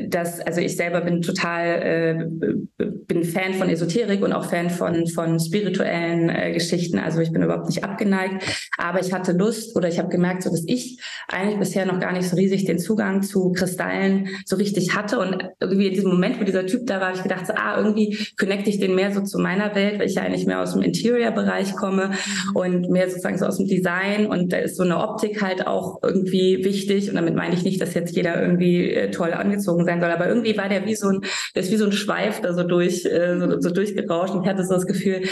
das, 0.09 0.39
also 0.39 0.61
ich 0.61 0.75
selber 0.75 1.01
bin 1.01 1.21
total, 1.21 1.65
äh, 1.67 2.85
bin 3.07 3.23
Fan 3.23 3.53
von 3.55 3.69
Esoterik 3.69 4.23
und 4.23 4.31
auch 4.31 4.45
Fan 4.45 4.69
von, 4.69 5.05
von 5.07 5.39
spirituellen 5.39 6.29
äh, 6.29 6.53
Geschichten. 6.53 6.97
Also 6.97 7.19
ich 7.19 7.31
bin 7.31 7.43
überhaupt 7.43 7.67
nicht 7.67 7.83
abgeneigt. 7.83 8.43
Aber 8.77 9.01
ich 9.01 9.11
hatte 9.11 9.33
Lust 9.33 9.75
oder 9.75 9.89
ich 9.89 9.99
habe 9.99 10.09
gemerkt, 10.09 10.43
so 10.43 10.49
dass 10.49 10.63
ich 10.65 11.01
eigentlich 11.27 11.59
bisher 11.59 11.85
noch 11.85 11.99
gar 11.99 12.13
nicht 12.13 12.29
so 12.29 12.37
riesig 12.37 12.65
den 12.65 12.79
Zugang 12.79 13.21
zu 13.21 13.51
Kristallen 13.51 14.29
so 14.45 14.55
richtig 14.55 14.95
hatte. 14.95 15.19
Und 15.19 15.43
irgendwie 15.59 15.87
in 15.87 15.93
diesem 15.93 16.11
Moment, 16.11 16.39
wo 16.39 16.45
dieser 16.45 16.65
Typ 16.65 16.87
da 16.87 17.01
war, 17.01 17.07
habe 17.07 17.17
ich 17.17 17.23
gedacht, 17.23 17.47
so, 17.47 17.53
ah, 17.53 17.77
irgendwie 17.77 18.17
connecte 18.39 18.69
ich 18.69 18.79
den 18.79 18.95
mehr 18.95 19.11
so 19.11 19.21
zu 19.21 19.39
meiner 19.39 19.75
Welt, 19.75 19.99
weil 19.99 20.07
ich 20.07 20.15
ja 20.15 20.21
eigentlich 20.21 20.45
mehr 20.45 20.61
aus 20.61 20.73
dem 20.73 20.83
Interior-Bereich 20.83 21.75
komme 21.75 22.07
mhm. 22.07 22.55
und 22.55 22.89
mehr 22.89 23.09
sozusagen 23.09 23.37
so 23.37 23.45
aus 23.45 23.57
dem 23.57 23.67
Design. 23.67 24.27
Und 24.27 24.53
da 24.53 24.57
ist 24.57 24.77
so 24.77 24.83
eine 24.83 24.99
Optik 24.99 25.41
halt 25.41 25.67
auch 25.67 25.99
irgendwie 26.01 26.63
wichtig 26.63 27.08
und 27.09 27.15
damit 27.15 27.35
meine 27.35 27.55
ich 27.55 27.63
nicht, 27.63 27.81
dass 27.81 27.93
jetzt 27.93 28.15
jeder 28.15 28.41
irgendwie 28.41 28.91
äh, 28.91 29.11
toll 29.11 29.33
angezogen 29.33 29.85
sein 29.85 30.01
soll, 30.01 30.11
aber 30.11 30.27
irgendwie 30.27 30.57
war 30.57 30.69
der 30.69 30.85
wie 30.85 30.95
so 30.95 31.09
ein, 31.09 31.21
der 31.55 31.63
ist 31.63 31.71
wie 31.71 31.77
so 31.77 31.85
ein 31.85 31.91
Schweif 31.91 32.41
da 32.41 32.53
so 32.53 32.63
durch, 32.63 33.05
äh, 33.05 33.39
so, 33.39 33.59
so 33.59 33.69
durchgerauscht 33.71 34.33
und 34.33 34.43
ich 34.43 34.49
hatte 34.49 34.63
so 34.63 34.73
das 34.73 34.85
Gefühl, 34.85 35.23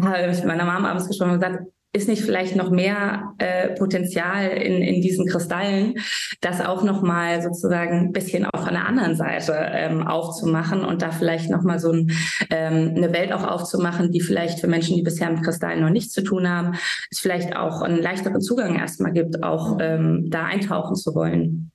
habe 0.00 0.30
ich 0.30 0.38
mit 0.38 0.46
meiner 0.46 0.64
Mama 0.64 0.90
abends 0.90 1.08
gesprochen 1.08 1.32
und 1.32 1.40
gesagt, 1.40 1.64
ist 1.94 2.08
nicht 2.08 2.22
vielleicht 2.22 2.56
noch 2.56 2.70
mehr 2.70 3.34
äh, 3.38 3.68
Potenzial 3.76 4.48
in, 4.48 4.82
in 4.82 5.00
diesen 5.00 5.26
Kristallen, 5.26 5.94
das 6.40 6.60
auch 6.60 6.82
nochmal 6.82 7.40
sozusagen 7.40 8.06
ein 8.06 8.12
bisschen 8.12 8.46
auf 8.46 8.66
einer 8.66 8.86
anderen 8.86 9.14
Seite 9.14 9.54
ähm, 9.56 10.04
aufzumachen 10.06 10.84
und 10.84 11.02
da 11.02 11.12
vielleicht 11.12 11.50
nochmal 11.50 11.78
so 11.78 11.92
ein, 11.92 12.10
ähm, 12.50 12.94
eine 12.96 13.12
Welt 13.12 13.32
auch 13.32 13.44
aufzumachen, 13.44 14.10
die 14.10 14.20
vielleicht 14.20 14.58
für 14.58 14.66
Menschen, 14.66 14.96
die 14.96 15.02
bisher 15.02 15.30
mit 15.30 15.44
Kristallen 15.44 15.80
noch 15.80 15.90
nichts 15.90 16.12
zu 16.12 16.24
tun 16.24 16.48
haben, 16.48 16.74
es 17.10 17.20
vielleicht 17.20 17.54
auch 17.54 17.80
einen 17.80 18.02
leichteren 18.02 18.40
Zugang 18.40 18.76
erstmal 18.76 19.12
gibt, 19.12 19.44
auch 19.44 19.78
ähm, 19.80 20.26
da 20.30 20.46
eintauchen 20.46 20.96
zu 20.96 21.14
wollen. 21.14 21.70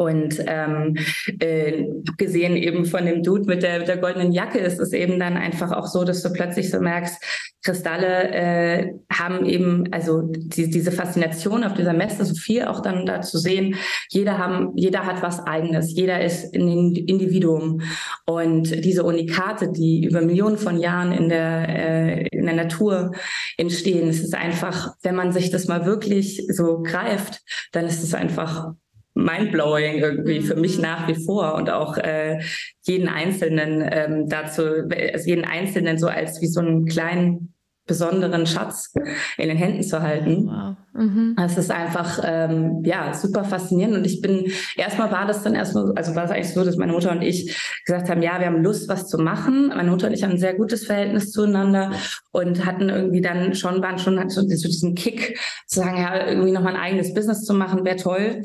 Und 0.00 0.40
ähm, 0.46 0.96
äh, 1.40 1.84
gesehen 2.18 2.56
eben 2.56 2.84
von 2.84 3.04
dem 3.04 3.24
Dude 3.24 3.46
mit 3.46 3.64
der, 3.64 3.80
mit 3.80 3.88
der 3.88 3.96
goldenen 3.96 4.30
Jacke 4.30 4.58
ist 4.58 4.78
es 4.78 4.92
eben 4.92 5.18
dann 5.18 5.36
einfach 5.36 5.72
auch 5.72 5.88
so, 5.88 6.04
dass 6.04 6.22
du 6.22 6.32
plötzlich 6.32 6.70
so 6.70 6.78
merkst, 6.78 7.20
Kristalle 7.64 8.30
äh, 8.30 8.92
haben 9.12 9.44
eben, 9.44 9.92
also 9.92 10.22
die, 10.22 10.70
diese 10.70 10.92
Faszination 10.92 11.64
auf 11.64 11.74
dieser 11.74 11.94
Messe, 11.94 12.24
so 12.24 12.36
viel 12.36 12.64
auch 12.64 12.80
dann 12.80 13.06
da 13.06 13.22
zu 13.22 13.38
sehen, 13.38 13.74
jeder, 14.10 14.38
haben, 14.38 14.70
jeder 14.76 15.04
hat 15.04 15.20
was 15.20 15.40
eigenes, 15.40 15.92
jeder 15.92 16.24
ist 16.24 16.54
ein 16.54 16.94
Individuum. 16.94 17.80
Und 18.24 18.84
diese 18.84 19.02
Unikate, 19.02 19.72
die 19.72 20.04
über 20.04 20.20
Millionen 20.20 20.58
von 20.58 20.78
Jahren 20.78 21.10
in 21.10 21.28
der, 21.28 21.68
äh, 21.68 22.28
in 22.28 22.46
der 22.46 22.54
Natur 22.54 23.10
entstehen, 23.56 24.08
es 24.08 24.20
ist 24.20 24.36
einfach, 24.36 24.94
wenn 25.02 25.16
man 25.16 25.32
sich 25.32 25.50
das 25.50 25.66
mal 25.66 25.84
wirklich 25.84 26.46
so 26.48 26.82
greift, 26.82 27.40
dann 27.72 27.86
ist 27.86 28.04
es 28.04 28.14
einfach 28.14 28.74
mindblowing 29.18 29.98
irgendwie 29.98 30.40
für 30.40 30.56
mich 30.56 30.76
mhm. 30.76 30.82
nach 30.82 31.08
wie 31.08 31.24
vor 31.24 31.54
und 31.54 31.70
auch 31.70 31.98
äh, 31.98 32.40
jeden 32.82 33.08
Einzelnen 33.08 33.86
ähm, 33.90 34.28
dazu, 34.28 34.62
also 34.62 35.28
jeden 35.28 35.44
Einzelnen 35.44 35.98
so 35.98 36.06
als 36.06 36.40
wie 36.40 36.46
so 36.46 36.60
einen 36.60 36.86
kleinen 36.86 37.54
besonderen 37.88 38.46
Schatz 38.46 38.92
in 39.38 39.48
den 39.48 39.56
Händen 39.56 39.82
zu 39.82 40.02
halten. 40.02 40.46
Wow. 40.46 40.76
Mhm. 40.92 41.36
Es 41.42 41.56
ist 41.56 41.70
einfach 41.70 42.20
ähm, 42.22 42.82
ja 42.84 43.14
super 43.14 43.44
faszinierend 43.44 43.96
und 43.96 44.04
ich 44.04 44.20
bin 44.20 44.52
erstmal 44.76 45.10
war 45.10 45.26
das 45.26 45.42
dann 45.42 45.54
erstmal 45.54 45.92
also 45.96 46.14
war 46.14 46.24
es 46.24 46.30
eigentlich 46.30 46.52
so, 46.52 46.64
dass 46.64 46.76
meine 46.76 46.92
Mutter 46.92 47.10
und 47.10 47.22
ich 47.22 47.56
gesagt 47.86 48.08
haben, 48.10 48.22
ja, 48.22 48.38
wir 48.38 48.46
haben 48.46 48.62
Lust, 48.62 48.88
was 48.88 49.08
zu 49.08 49.18
machen. 49.18 49.68
Meine 49.68 49.90
Mutter 49.90 50.08
und 50.08 50.12
ich 50.12 50.22
haben 50.22 50.32
ein 50.32 50.38
sehr 50.38 50.54
gutes 50.54 50.86
Verhältnis 50.86 51.32
zueinander 51.32 51.92
und 52.30 52.66
hatten 52.66 52.90
irgendwie 52.90 53.22
dann 53.22 53.54
schon 53.54 53.82
waren 53.82 53.98
schon 53.98 54.18
hatten 54.18 54.30
so 54.30 54.42
diesen 54.42 54.94
Kick 54.94 55.38
zu 55.66 55.80
sagen, 55.80 55.96
ja 55.96 56.28
irgendwie 56.28 56.52
noch 56.52 56.62
mal 56.62 56.74
ein 56.74 56.80
eigenes 56.80 57.14
Business 57.14 57.44
zu 57.44 57.54
machen, 57.54 57.84
wäre 57.84 57.96
toll. 57.96 58.42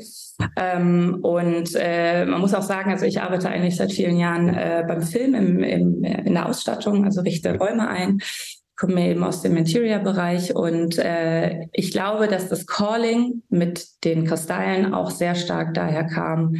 Ähm, 0.56 1.18
und 1.22 1.70
äh, 1.76 2.24
man 2.24 2.40
muss 2.40 2.54
auch 2.54 2.62
sagen, 2.62 2.90
also 2.90 3.06
ich 3.06 3.20
arbeite 3.20 3.48
eigentlich 3.48 3.76
seit 3.76 3.92
vielen 3.92 4.16
Jahren 4.16 4.48
äh, 4.48 4.84
beim 4.86 5.02
Film 5.02 5.34
im, 5.34 5.62
im, 5.62 6.04
in 6.04 6.34
der 6.34 6.48
Ausstattung, 6.48 7.04
also 7.04 7.20
richte 7.20 7.56
Räume 7.56 7.88
ein 7.88 8.18
komme 8.76 9.08
eben 9.08 9.22
aus 9.22 9.42
dem 9.42 9.56
Interior-Bereich 9.56 10.54
und 10.54 10.98
äh, 10.98 11.66
ich 11.72 11.92
glaube, 11.92 12.26
dass 12.26 12.48
das 12.48 12.66
Calling 12.66 13.42
mit 13.48 13.86
den 14.04 14.26
Kristallen 14.26 14.94
auch 14.94 15.10
sehr 15.10 15.36
stark 15.36 15.74
daher 15.74 16.04
kam, 16.04 16.56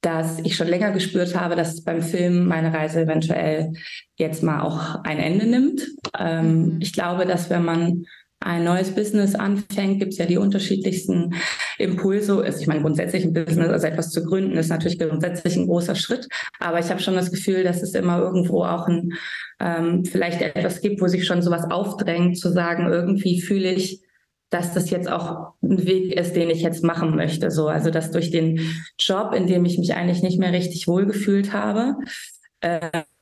dass 0.00 0.40
ich 0.40 0.56
schon 0.56 0.66
länger 0.66 0.90
gespürt 0.90 1.38
habe, 1.38 1.54
dass 1.54 1.84
beim 1.84 2.02
Film 2.02 2.46
meine 2.46 2.74
Reise 2.74 3.02
eventuell 3.02 3.72
jetzt 4.16 4.42
mal 4.42 4.62
auch 4.62 5.04
ein 5.04 5.18
Ende 5.18 5.46
nimmt. 5.46 5.86
Ähm, 6.18 6.74
mhm. 6.74 6.78
ich 6.80 6.92
glaube, 6.92 7.26
dass 7.26 7.48
wenn 7.48 7.64
man 7.64 8.06
ein 8.44 8.64
neues 8.64 8.94
Business 8.94 9.34
anfängt, 9.34 10.00
gibt 10.00 10.12
es 10.12 10.18
ja 10.18 10.26
die 10.26 10.38
unterschiedlichsten 10.38 11.34
Impulse. 11.78 12.42
Also 12.42 12.60
ich 12.60 12.66
meine, 12.66 12.82
grundsätzlich 12.82 13.24
ein 13.24 13.32
Business, 13.32 13.68
also 13.68 13.86
etwas 13.86 14.10
zu 14.10 14.24
gründen, 14.24 14.56
ist 14.56 14.68
natürlich 14.68 14.98
grundsätzlich 14.98 15.56
ein 15.56 15.66
großer 15.66 15.94
Schritt. 15.94 16.28
Aber 16.58 16.78
ich 16.78 16.90
habe 16.90 17.00
schon 17.00 17.14
das 17.14 17.30
Gefühl, 17.30 17.64
dass 17.64 17.82
es 17.82 17.94
immer 17.94 18.18
irgendwo 18.18 18.64
auch 18.64 18.86
ein, 18.88 19.12
ähm, 19.60 20.04
vielleicht 20.04 20.42
etwas 20.42 20.80
gibt, 20.80 21.00
wo 21.00 21.08
sich 21.08 21.26
schon 21.26 21.42
sowas 21.42 21.70
aufdrängt, 21.70 22.38
zu 22.38 22.50
sagen, 22.52 22.86
irgendwie 22.90 23.40
fühle 23.40 23.72
ich, 23.72 24.02
dass 24.50 24.74
das 24.74 24.90
jetzt 24.90 25.10
auch 25.10 25.54
ein 25.62 25.86
Weg 25.86 26.12
ist, 26.12 26.36
den 26.36 26.50
ich 26.50 26.60
jetzt 26.60 26.84
machen 26.84 27.16
möchte. 27.16 27.50
So, 27.50 27.68
also 27.68 27.90
dass 27.90 28.10
durch 28.10 28.30
den 28.30 28.60
Job, 28.98 29.34
in 29.34 29.46
dem 29.46 29.64
ich 29.64 29.78
mich 29.78 29.94
eigentlich 29.94 30.22
nicht 30.22 30.38
mehr 30.38 30.52
richtig 30.52 30.86
wohlgefühlt 30.88 31.52
habe, 31.52 31.96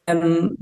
ähm, 0.07 0.57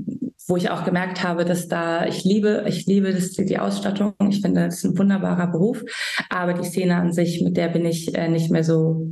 wo 0.47 0.57
ich 0.57 0.69
auch 0.69 0.83
gemerkt 0.83 1.23
habe, 1.23 1.45
dass 1.45 1.67
da, 1.67 2.05
ich 2.05 2.23
liebe, 2.23 2.65
ich 2.67 2.85
liebe 2.87 3.13
das, 3.13 3.31
die 3.31 3.59
Ausstattung. 3.59 4.15
Ich 4.29 4.41
finde, 4.41 4.65
das 4.65 4.77
ist 4.77 4.85
ein 4.85 4.97
wunderbarer 4.97 5.47
Beruf. 5.47 5.83
Aber 6.29 6.53
die 6.53 6.67
Szene 6.67 6.95
an 6.95 7.13
sich, 7.13 7.41
mit 7.41 7.55
der 7.55 7.69
bin 7.69 7.85
ich 7.85 8.15
äh, 8.15 8.29
nicht 8.29 8.49
mehr 8.49 8.63
so 8.63 9.07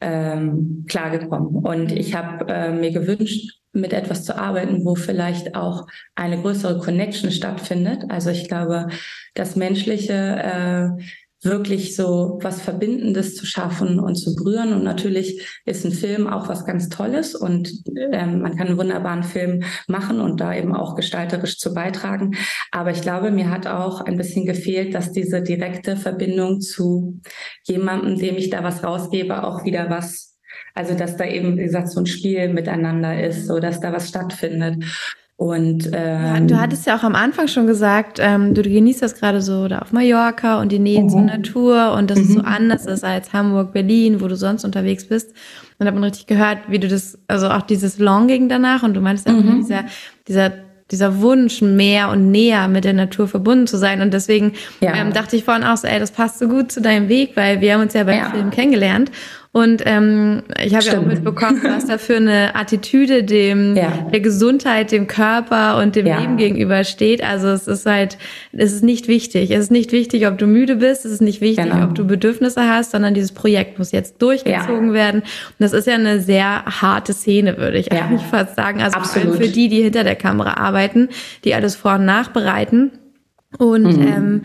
ähm, 0.00 0.86
klargekommen. 0.88 1.64
Und 1.64 1.92
ich 1.92 2.14
habe 2.14 2.46
äh, 2.48 2.72
mir 2.72 2.92
gewünscht, 2.92 3.60
mit 3.72 3.92
etwas 3.92 4.24
zu 4.24 4.38
arbeiten, 4.38 4.84
wo 4.84 4.94
vielleicht 4.94 5.54
auch 5.56 5.86
eine 6.14 6.40
größere 6.40 6.78
Connection 6.78 7.30
stattfindet. 7.30 8.04
Also 8.08 8.30
ich 8.30 8.48
glaube, 8.48 8.88
das 9.34 9.56
Menschliche 9.56 10.12
äh, 10.98 11.02
wirklich 11.44 11.94
so 11.94 12.38
was 12.42 12.60
Verbindendes 12.60 13.34
zu 13.36 13.46
schaffen 13.46 14.00
und 14.00 14.16
zu 14.16 14.34
berühren. 14.34 14.72
Und 14.72 14.84
natürlich 14.84 15.60
ist 15.64 15.84
ein 15.84 15.92
Film 15.92 16.26
auch 16.26 16.48
was 16.48 16.64
ganz 16.64 16.88
Tolles 16.88 17.34
und 17.34 17.70
ähm, 18.12 18.40
man 18.40 18.56
kann 18.56 18.68
einen 18.68 18.78
wunderbaren 18.78 19.22
Film 19.22 19.62
machen 19.88 20.20
und 20.20 20.40
da 20.40 20.54
eben 20.54 20.74
auch 20.74 20.96
gestalterisch 20.96 21.58
zu 21.58 21.74
beitragen. 21.74 22.32
Aber 22.70 22.90
ich 22.90 23.02
glaube, 23.02 23.30
mir 23.30 23.50
hat 23.50 23.66
auch 23.66 24.00
ein 24.00 24.16
bisschen 24.16 24.46
gefehlt, 24.46 24.94
dass 24.94 25.12
diese 25.12 25.42
direkte 25.42 25.96
Verbindung 25.96 26.60
zu 26.60 27.20
jemandem, 27.64 28.18
dem 28.18 28.36
ich 28.36 28.50
da 28.50 28.62
was 28.64 28.82
rausgebe, 28.82 29.44
auch 29.44 29.64
wieder 29.64 29.90
was 29.90 30.34
also 30.74 30.94
dass 30.94 31.16
da 31.16 31.24
eben, 31.24 31.56
wie 31.56 31.62
gesagt, 31.62 31.88
so 31.88 32.00
ein 32.00 32.06
Spiel 32.06 32.48
miteinander 32.52 33.22
ist, 33.22 33.46
so 33.46 33.60
dass 33.60 33.80
da 33.80 33.92
was 33.92 34.08
stattfindet. 34.08 34.84
Und 35.36 35.90
ähm, 35.92 36.22
ja, 36.22 36.40
du 36.40 36.60
hattest 36.60 36.86
ja 36.86 36.96
auch 36.96 37.02
am 37.02 37.16
Anfang 37.16 37.48
schon 37.48 37.66
gesagt, 37.66 38.18
ähm, 38.20 38.54
du 38.54 38.62
genießt 38.62 39.02
das 39.02 39.16
gerade 39.16 39.42
so 39.42 39.66
da 39.66 39.80
auf 39.80 39.92
Mallorca 39.92 40.60
und 40.60 40.70
die 40.70 40.78
Nähe 40.78 41.02
mhm. 41.02 41.08
zur 41.08 41.22
Natur 41.22 41.92
und 41.92 42.08
dass 42.08 42.18
mhm. 42.18 42.24
es 42.24 42.32
so 42.34 42.38
mhm. 42.38 42.44
anders 42.44 42.86
ist 42.86 43.04
als 43.04 43.32
Hamburg, 43.32 43.72
Berlin, 43.72 44.20
wo 44.20 44.28
du 44.28 44.36
sonst 44.36 44.64
unterwegs 44.64 45.08
bist. 45.08 45.32
Und 45.78 45.86
hat 45.88 45.94
man 45.94 46.04
richtig 46.04 46.26
gehört, 46.26 46.58
wie 46.68 46.78
du 46.78 46.86
das, 46.86 47.18
also 47.26 47.48
auch 47.48 47.62
dieses 47.62 47.98
Longing 47.98 48.48
danach 48.48 48.84
und 48.84 48.94
du 48.94 49.00
meinst 49.00 49.28
auch 49.28 49.32
mhm. 49.32 49.56
dieser, 49.56 49.84
dieser 50.28 50.52
dieser 50.90 51.20
Wunsch, 51.20 51.62
mehr 51.62 52.10
und 52.10 52.30
näher 52.30 52.68
mit 52.68 52.84
der 52.84 52.92
Natur 52.92 53.26
verbunden 53.26 53.66
zu 53.66 53.78
sein. 53.78 54.02
Und 54.02 54.12
deswegen 54.12 54.52
ja. 54.80 54.94
ähm, 54.94 55.12
dachte 55.12 55.34
ich 55.34 55.44
vorhin 55.44 55.64
auch 55.64 55.76
so, 55.76 55.88
ey, 55.88 55.98
das 55.98 56.10
passt 56.10 56.38
so 56.38 56.46
gut 56.46 56.70
zu 56.70 56.82
deinem 56.82 57.08
Weg, 57.08 57.32
weil 57.36 57.60
wir 57.60 57.74
haben 57.74 57.80
uns 57.80 57.94
ja 57.94 58.04
beim 58.04 58.18
ja. 58.18 58.30
Film 58.30 58.50
kennengelernt. 58.50 59.10
Und 59.54 59.82
ähm, 59.86 60.42
ich 60.60 60.74
habe 60.74 60.84
ja 60.84 60.98
auch 60.98 61.06
mitbekommen, 61.06 61.60
was 61.62 61.86
da 61.86 61.96
für 61.96 62.16
eine 62.16 62.56
Attitüde 62.56 63.22
dem 63.22 63.76
ja. 63.76 64.08
der 64.12 64.18
Gesundheit, 64.18 64.90
dem 64.90 65.06
Körper 65.06 65.78
und 65.80 65.94
dem 65.94 66.06
ja. 66.06 66.18
Leben 66.18 66.36
gegenüber 66.36 66.82
steht. 66.82 67.22
Also 67.22 67.50
es 67.50 67.68
ist 67.68 67.86
halt, 67.86 68.18
es 68.50 68.72
ist 68.72 68.82
nicht 68.82 69.06
wichtig. 69.06 69.52
Es 69.52 69.60
ist 69.60 69.70
nicht 69.70 69.92
wichtig, 69.92 70.26
ob 70.26 70.38
du 70.38 70.48
müde 70.48 70.74
bist, 70.74 71.04
es 71.04 71.12
ist 71.12 71.22
nicht 71.22 71.40
wichtig, 71.40 71.70
genau. 71.70 71.84
ob 71.84 71.94
du 71.94 72.04
Bedürfnisse 72.04 72.68
hast, 72.68 72.90
sondern 72.90 73.14
dieses 73.14 73.30
Projekt 73.30 73.78
muss 73.78 73.92
jetzt 73.92 74.20
durchgezogen 74.20 74.88
ja. 74.88 74.94
werden. 74.94 75.20
Und 75.20 75.60
das 75.60 75.72
ist 75.72 75.86
ja 75.86 75.94
eine 75.94 76.18
sehr 76.18 76.64
harte 76.64 77.12
Szene, 77.12 77.56
würde 77.56 77.78
ich 77.78 77.92
eigentlich 77.92 78.22
fast 78.22 78.56
sagen. 78.56 78.82
Also 78.82 78.96
Absolut. 78.96 79.36
für 79.36 79.46
die, 79.46 79.68
die 79.68 79.84
hinter 79.84 80.02
der 80.02 80.16
Kamera 80.16 80.54
arbeiten, 80.54 81.10
die 81.44 81.54
alles 81.54 81.76
vor- 81.76 81.94
und 81.94 82.06
nachbereiten. 82.06 82.90
Und 83.56 83.98
mhm. 83.98 84.02
ähm, 84.02 84.42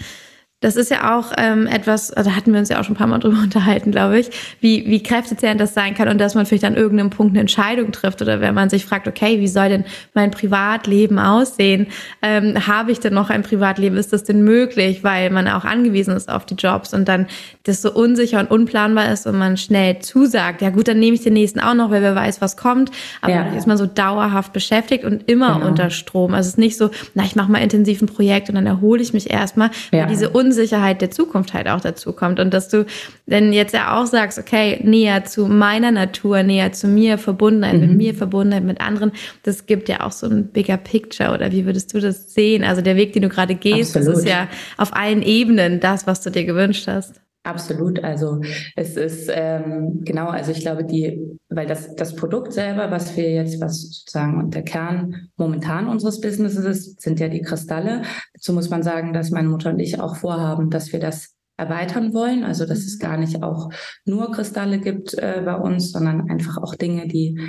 das 0.62 0.76
ist 0.76 0.92
ja 0.92 1.18
auch 1.18 1.32
ähm, 1.38 1.68
etwas, 1.68 2.12
also 2.12 2.36
hatten 2.36 2.52
wir 2.52 2.60
uns 2.60 2.68
ja 2.68 2.80
auch 2.80 2.84
schon 2.84 2.96
ein 2.96 2.98
paar 2.98 3.08
Mal 3.08 3.20
drüber 3.20 3.38
unterhalten, 3.44 3.92
glaube 3.92 4.20
ich, 4.20 4.30
wie, 4.60 4.86
wie 4.88 5.02
kräftezehrend 5.02 5.60
das 5.62 5.74
sein 5.74 5.96
kann 5.96 6.10
und 6.10 6.20
dass 6.20 6.36
man 6.36 6.46
vielleicht 6.46 6.66
an 6.66 6.76
irgendeinem 6.76 7.10
Punkt 7.10 7.32
eine 7.32 7.40
Entscheidung 7.40 7.92
trifft 7.92 8.22
oder 8.22 8.42
wenn 8.42 8.54
man 8.54 8.70
sich 8.70 8.86
fragt, 8.86 9.08
okay, 9.08 9.40
wie 9.40 9.48
soll 9.48 9.70
denn 9.70 9.86
mein 10.14 10.32
Privatleben 10.32 11.18
aussehen? 11.18 11.88
Ähm, 12.22 12.68
habe 12.68 12.92
ich 12.92 13.00
denn 13.00 13.14
noch 13.14 13.30
ein 13.30 13.44
Privatleben? 13.44 13.98
Ist 13.98 14.12
das 14.12 14.26
denn 14.26 14.44
möglich? 14.44 15.04
Weil 15.04 15.30
man 15.30 15.48
auch 15.48 15.64
angewiesen 15.64 16.16
ist 16.16 16.30
auf 16.30 16.46
die 16.46 16.56
Jobs 16.56 16.94
und 16.94 17.08
dann 17.08 17.28
das 17.64 17.82
so 17.82 17.94
unsicher 17.94 18.40
und 18.40 18.52
unplanbar 18.52 19.12
ist 19.12 19.28
und 19.28 19.38
man 19.38 19.56
schnell 19.56 20.00
zusagt, 20.00 20.62
ja 20.62 20.72
gut, 20.72 20.88
dann 20.88 21.00
nehme 21.00 21.16
ich 21.16 21.22
den 21.22 21.34
nächsten 21.34 21.60
auch 21.60 21.74
noch, 21.74 21.92
weil 21.92 22.02
wer 22.02 22.16
weiß, 22.16 22.42
was 22.42 22.58
kommt. 22.58 22.92
Aber 23.22 23.34
ja. 23.34 23.54
ist 23.54 23.68
man 23.68 23.78
so 23.78 23.86
dauerhaft 23.86 24.52
beschäftigt 24.52 25.06
und 25.06 25.30
immer 25.30 25.56
genau. 25.56 25.68
unter 25.68 25.90
Strom. 25.90 26.34
Also 26.34 26.48
es 26.48 26.54
ist 26.54 26.58
nicht 26.58 26.78
so, 26.78 26.90
na, 27.14 27.24
ich 27.24 27.36
mache 27.36 27.52
mal 27.52 27.60
intensiv 27.60 28.02
ein 28.02 28.08
Projekt 28.08 28.50
und 28.50 28.56
dann 28.56 28.66
erhole 28.66 29.02
ich 29.02 29.14
mich 29.14 29.30
erstmal, 29.30 29.72
ja. 29.92 30.06
diese 30.06 30.30
Unsicherheit 30.50 31.02
der 31.02 31.12
Zukunft 31.12 31.54
halt 31.54 31.68
auch 31.68 31.80
dazu 31.80 32.12
kommt. 32.12 32.40
Und 32.40 32.54
dass 32.54 32.70
du 32.70 32.86
denn 33.28 33.54
jetzt 33.54 33.74
ja 33.74 34.00
auch 34.00 34.08
sagst, 34.08 34.40
okay, 34.40 34.80
näher 34.84 35.26
zu 35.26 35.48
meiner 35.48 35.92
Natur, 35.92 36.42
näher 36.42 36.72
zu 36.72 36.88
mir, 36.88 37.20
Verbundenheit 37.20 37.76
mhm. 37.76 37.82
mit 37.82 37.98
mir, 37.98 38.16
Verbundenheit 38.16 38.64
mit 38.64 38.82
anderen, 38.82 39.12
das 39.44 39.68
gibt 39.68 39.90
ja 39.90 40.02
auch 40.02 40.12
so 40.12 40.28
ein 40.28 40.48
bigger 40.48 40.78
picture. 40.78 41.34
Oder 41.34 41.52
wie 41.52 41.66
würdest 41.66 41.94
du 41.94 42.00
das 42.00 42.34
sehen? 42.34 42.64
Also 42.64 42.82
der 42.82 42.96
Weg, 42.96 43.14
den 43.14 43.22
du 43.22 43.30
gerade 43.30 43.54
gehst, 43.54 43.96
Absolut. 43.96 44.18
das 44.18 44.24
ist 44.24 44.30
ja 44.30 44.48
auf 44.78 44.96
allen 44.96 45.22
Ebenen 45.22 45.80
das, 45.80 46.08
was 46.08 46.22
du 46.22 46.32
dir 46.32 46.46
gewünscht 46.46 46.88
hast. 46.88 47.22
Absolut. 47.50 48.04
Also 48.04 48.42
es 48.76 48.96
ist 48.96 49.28
ähm, 49.34 50.02
genau, 50.04 50.28
also 50.28 50.52
ich 50.52 50.60
glaube, 50.60 50.86
die, 50.86 51.20
weil 51.50 51.66
das, 51.66 51.96
das 51.96 52.16
Produkt 52.16 52.54
selber, 52.54 52.92
was 52.92 53.18
wir 53.18 53.32
jetzt, 53.32 53.60
was 53.60 53.82
sozusagen 53.82 54.52
der 54.52 54.62
Kern 54.62 55.30
momentan 55.36 55.88
unseres 55.88 56.22
Businesses 56.22 56.64
ist, 56.64 57.02
sind 57.02 57.20
ja 57.20 57.28
die 57.28 57.42
Kristalle. 57.42 58.04
Dazu 58.36 58.54
muss 58.54 58.70
man 58.70 58.84
sagen, 58.84 59.14
dass 59.14 59.32
meine 59.32 59.50
Mutter 59.50 59.72
und 59.72 59.80
ich 59.80 60.00
auch 60.00 60.16
vorhaben, 60.16 60.70
dass 60.70 60.94
wir 60.94 61.00
das 61.00 61.34
erweitern 61.58 62.14
wollen. 62.14 62.44
Also 62.44 62.68
dass 62.68 62.80
es 62.80 63.00
gar 63.00 63.18
nicht 63.18 63.42
auch 63.42 63.72
nur 64.06 64.32
Kristalle 64.32 64.80
gibt 64.80 65.16
äh, 65.16 65.42
bei 65.44 65.56
uns, 65.56 65.92
sondern 65.92 66.30
einfach 66.30 66.58
auch 66.58 66.76
Dinge, 66.76 67.08
die 67.08 67.40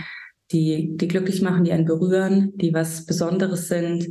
die, 0.50 0.96
die 0.96 1.06
glücklich 1.06 1.42
machen, 1.42 1.62
die 1.62 1.72
einen 1.72 1.84
berühren, 1.84 2.52
die 2.56 2.74
was 2.74 3.06
Besonderes 3.06 3.68
sind, 3.68 4.08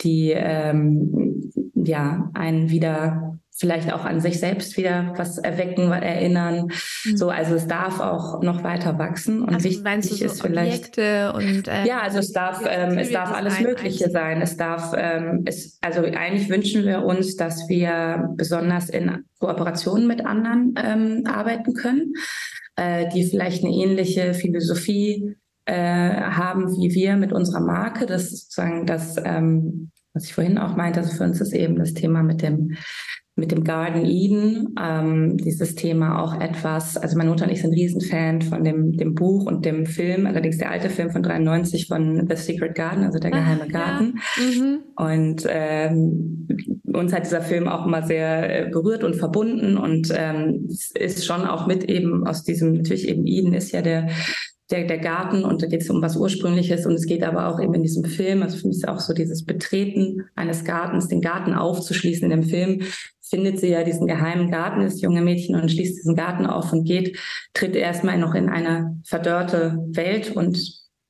die 0.00 0.32
ähm, 0.34 1.52
ja 1.74 2.28
einen 2.34 2.70
wieder 2.70 3.38
vielleicht 3.58 3.92
auch 3.92 4.04
an 4.04 4.20
sich 4.20 4.38
selbst 4.38 4.76
wieder 4.76 5.14
was 5.16 5.38
erwecken, 5.38 5.90
erinnern. 5.90 6.68
Mhm. 7.04 7.16
So, 7.16 7.30
also 7.30 7.54
es 7.54 7.66
darf 7.66 8.00
auch 8.00 8.42
noch 8.42 8.62
weiter 8.62 8.98
wachsen 8.98 9.42
und 9.42 9.54
also 9.54 9.68
wichtig 9.68 10.22
ist 10.22 10.38
so 10.38 10.46
vielleicht 10.46 10.98
und 10.98 11.02
äh, 11.68 11.86
ja, 11.86 12.00
also 12.00 12.18
es 12.18 12.32
darf 12.32 12.62
ähm, 12.68 12.98
es 12.98 13.10
darf 13.10 13.32
alles 13.32 13.58
Mögliche 13.60 14.10
sein. 14.10 14.42
Es 14.42 14.56
darf 14.56 14.92
ähm, 14.96 15.42
es 15.46 15.78
also 15.80 16.02
eigentlich 16.02 16.50
wünschen 16.50 16.84
wir 16.84 17.04
uns, 17.04 17.36
dass 17.36 17.68
wir 17.68 18.28
besonders 18.36 18.90
in 18.90 19.24
Kooperation 19.38 20.06
mit 20.06 20.24
anderen 20.24 20.74
ähm, 20.82 21.24
arbeiten 21.26 21.72
können, 21.72 22.12
äh, 22.76 23.08
die 23.08 23.24
vielleicht 23.24 23.64
eine 23.64 23.72
ähnliche 23.72 24.34
Philosophie 24.34 25.34
äh, 25.64 25.74
haben 25.74 26.76
wie 26.76 26.94
wir 26.94 27.16
mit 27.16 27.32
unserer 27.32 27.60
Marke. 27.60 28.04
Das 28.04 28.24
ist 28.24 28.52
sozusagen 28.52 28.84
das 28.84 29.16
ähm, 29.24 29.90
was 30.12 30.24
ich 30.24 30.34
vorhin 30.34 30.56
auch 30.56 30.76
meinte, 30.76 31.00
also 31.00 31.14
für 31.14 31.24
uns 31.24 31.42
ist 31.42 31.52
eben 31.52 31.76
das 31.76 31.92
Thema 31.92 32.22
mit 32.22 32.40
dem 32.40 32.76
mit 33.38 33.52
dem 33.52 33.64
Garden 33.64 34.06
Eden, 34.06 34.74
ähm, 34.82 35.36
dieses 35.36 35.74
Thema 35.74 36.22
auch 36.22 36.40
etwas, 36.40 36.96
also 36.96 37.18
meine 37.18 37.28
Mutter 37.28 37.44
und 37.44 37.52
ich 37.52 37.60
sind 37.60 37.74
Riesenfan 37.74 38.40
von 38.40 38.64
dem, 38.64 38.96
dem 38.96 39.14
Buch 39.14 39.44
und 39.44 39.66
dem 39.66 39.84
Film, 39.84 40.26
allerdings 40.26 40.56
der 40.56 40.70
alte 40.70 40.88
Film 40.88 41.10
von 41.10 41.22
93 41.22 41.86
von 41.86 42.26
The 42.26 42.36
Secret 42.36 42.74
Garden, 42.74 43.04
also 43.04 43.18
der 43.18 43.30
geheime 43.30 43.66
Ach, 43.66 43.72
Garten. 43.72 44.14
Ja. 44.38 44.62
Mhm. 44.62 44.78
Und 44.96 45.46
ähm, 45.50 46.48
uns 46.90 47.12
hat 47.12 47.26
dieser 47.26 47.42
Film 47.42 47.68
auch 47.68 47.86
immer 47.86 48.02
sehr 48.02 48.68
äh, 48.68 48.70
berührt 48.70 49.04
und 49.04 49.16
verbunden 49.16 49.76
und 49.76 50.10
ähm, 50.16 50.68
ist 50.94 51.26
schon 51.26 51.42
auch 51.42 51.66
mit 51.66 51.84
eben 51.84 52.26
aus 52.26 52.42
diesem, 52.42 52.72
natürlich 52.72 53.06
eben 53.06 53.26
Eden 53.26 53.52
ist 53.52 53.70
ja 53.70 53.82
der 53.82 54.08
der, 54.70 54.84
der 54.84 54.98
Garten 54.98 55.44
und 55.44 55.62
da 55.62 55.66
geht 55.66 55.82
es 55.82 55.90
um 55.90 56.02
was 56.02 56.16
Ursprüngliches 56.16 56.86
und 56.86 56.94
es 56.94 57.06
geht 57.06 57.22
aber 57.22 57.46
auch 57.46 57.60
eben 57.60 57.74
in 57.74 57.82
diesem 57.82 58.04
Film, 58.04 58.42
also 58.42 58.58
für 58.58 58.66
mich 58.66 58.78
ist 58.78 58.88
auch 58.88 58.98
so 58.98 59.12
dieses 59.12 59.44
Betreten 59.44 60.24
eines 60.34 60.64
Gartens, 60.64 61.06
den 61.06 61.20
Garten 61.20 61.54
aufzuschließen 61.54 62.30
in 62.30 62.40
dem 62.40 62.48
Film, 62.48 62.82
findet 63.28 63.58
sie 63.58 63.68
ja 63.68 63.82
diesen 63.82 64.06
geheimen 64.06 64.50
Garten, 64.50 64.82
das 64.82 65.00
junge 65.00 65.22
Mädchen 65.22 65.56
und 65.56 65.70
schließt 65.70 65.98
diesen 65.98 66.14
Garten 66.14 66.46
auf 66.46 66.72
und 66.72 66.84
geht, 66.84 67.18
tritt 67.54 67.74
erstmal 67.74 68.18
noch 68.18 68.34
in 68.34 68.48
eine 68.48 69.00
verdörrte 69.04 69.78
Welt 69.92 70.36
und 70.36 70.58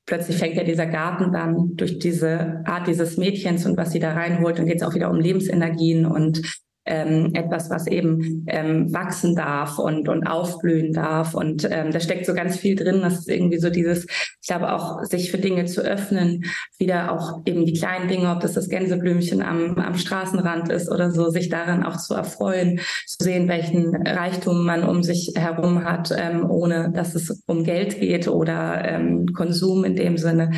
plötzlich 0.05 0.37
fängt 0.37 0.55
ja 0.55 0.63
dieser 0.63 0.87
Garten 0.87 1.31
dann 1.31 1.75
durch 1.75 1.99
diese 1.99 2.63
Art 2.65 2.87
dieses 2.87 3.17
Mädchens 3.17 3.65
und 3.65 3.77
was 3.77 3.91
sie 3.91 3.99
da 3.99 4.13
reinholt, 4.13 4.59
und 4.59 4.65
geht 4.65 4.77
es 4.77 4.83
auch 4.83 4.95
wieder 4.95 5.11
um 5.11 5.19
Lebensenergien 5.19 6.05
und 6.05 6.41
ähm, 6.87 7.33
etwas, 7.33 7.69
was 7.69 7.87
eben 7.87 8.45
ähm, 8.47 8.91
wachsen 8.93 9.35
darf 9.35 9.77
und, 9.77 10.09
und 10.09 10.25
aufblühen 10.25 10.93
darf. 10.93 11.33
Und 11.33 11.67
ähm, 11.69 11.91
da 11.91 11.99
steckt 11.99 12.25
so 12.25 12.33
ganz 12.33 12.57
viel 12.57 12.75
drin. 12.75 13.01
Das 13.01 13.19
ist 13.19 13.29
irgendwie 13.29 13.59
so 13.59 13.69
dieses, 13.69 14.05
ich 14.41 14.47
glaube 14.47 14.73
auch, 14.73 15.03
sich 15.03 15.31
für 15.31 15.37
Dinge 15.37 15.65
zu 15.65 15.81
öffnen, 15.81 16.45
wieder 16.79 17.11
auch 17.11 17.41
eben 17.45 17.65
die 17.65 17.73
kleinen 17.73 18.07
Dinge, 18.07 18.31
ob 18.31 18.39
das 18.39 18.53
das 18.53 18.69
Gänseblümchen 18.69 19.41
am, 19.41 19.77
am 19.77 19.97
Straßenrand 19.97 20.69
ist 20.69 20.89
oder 20.89 21.11
so, 21.11 21.29
sich 21.29 21.49
daran 21.49 21.83
auch 21.83 21.97
zu 21.97 22.13
erfreuen, 22.13 22.79
zu 23.05 23.23
sehen, 23.23 23.47
welchen 23.47 23.95
Reichtum 23.95 24.65
man 24.65 24.83
um 24.83 25.03
sich 25.03 25.33
herum 25.35 25.83
hat, 25.83 26.13
ähm, 26.17 26.49
ohne 26.49 26.91
dass 26.93 27.15
es 27.15 27.43
um 27.45 27.63
Geld 27.63 27.99
geht 27.99 28.27
oder 28.27 28.83
ähm, 28.85 29.27
Konsum 29.33 29.83
in 29.83 29.95
dem 29.95 30.17
Sinne. 30.17 30.51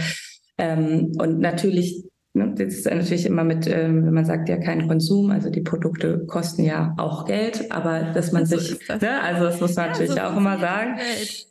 Ähm, 0.58 1.14
und 1.18 1.40
natürlich 1.40 2.04
Ne, 2.40 2.54
das 2.56 2.74
ist 2.74 2.86
natürlich 2.86 3.26
immer 3.26 3.44
mit, 3.44 3.68
ähm, 3.68 4.06
wenn 4.06 4.14
man 4.14 4.24
sagt 4.24 4.48
ja 4.48 4.56
kein 4.56 4.88
Konsum, 4.88 5.30
also 5.30 5.50
die 5.50 5.60
Produkte 5.60 6.26
kosten 6.26 6.64
ja 6.64 6.94
auch 6.98 7.26
Geld, 7.26 7.70
aber 7.70 8.14
dass 8.14 8.32
man 8.32 8.46
so 8.46 8.58
sich. 8.58 8.80
Ne, 8.88 9.22
also 9.22 9.44
das 9.44 9.60
muss 9.60 9.76
man 9.76 9.88
ja, 9.88 9.92
natürlich 9.92 10.12
so 10.12 10.22
auch 10.22 10.38
immer 10.38 10.58
sagen. 10.58 10.98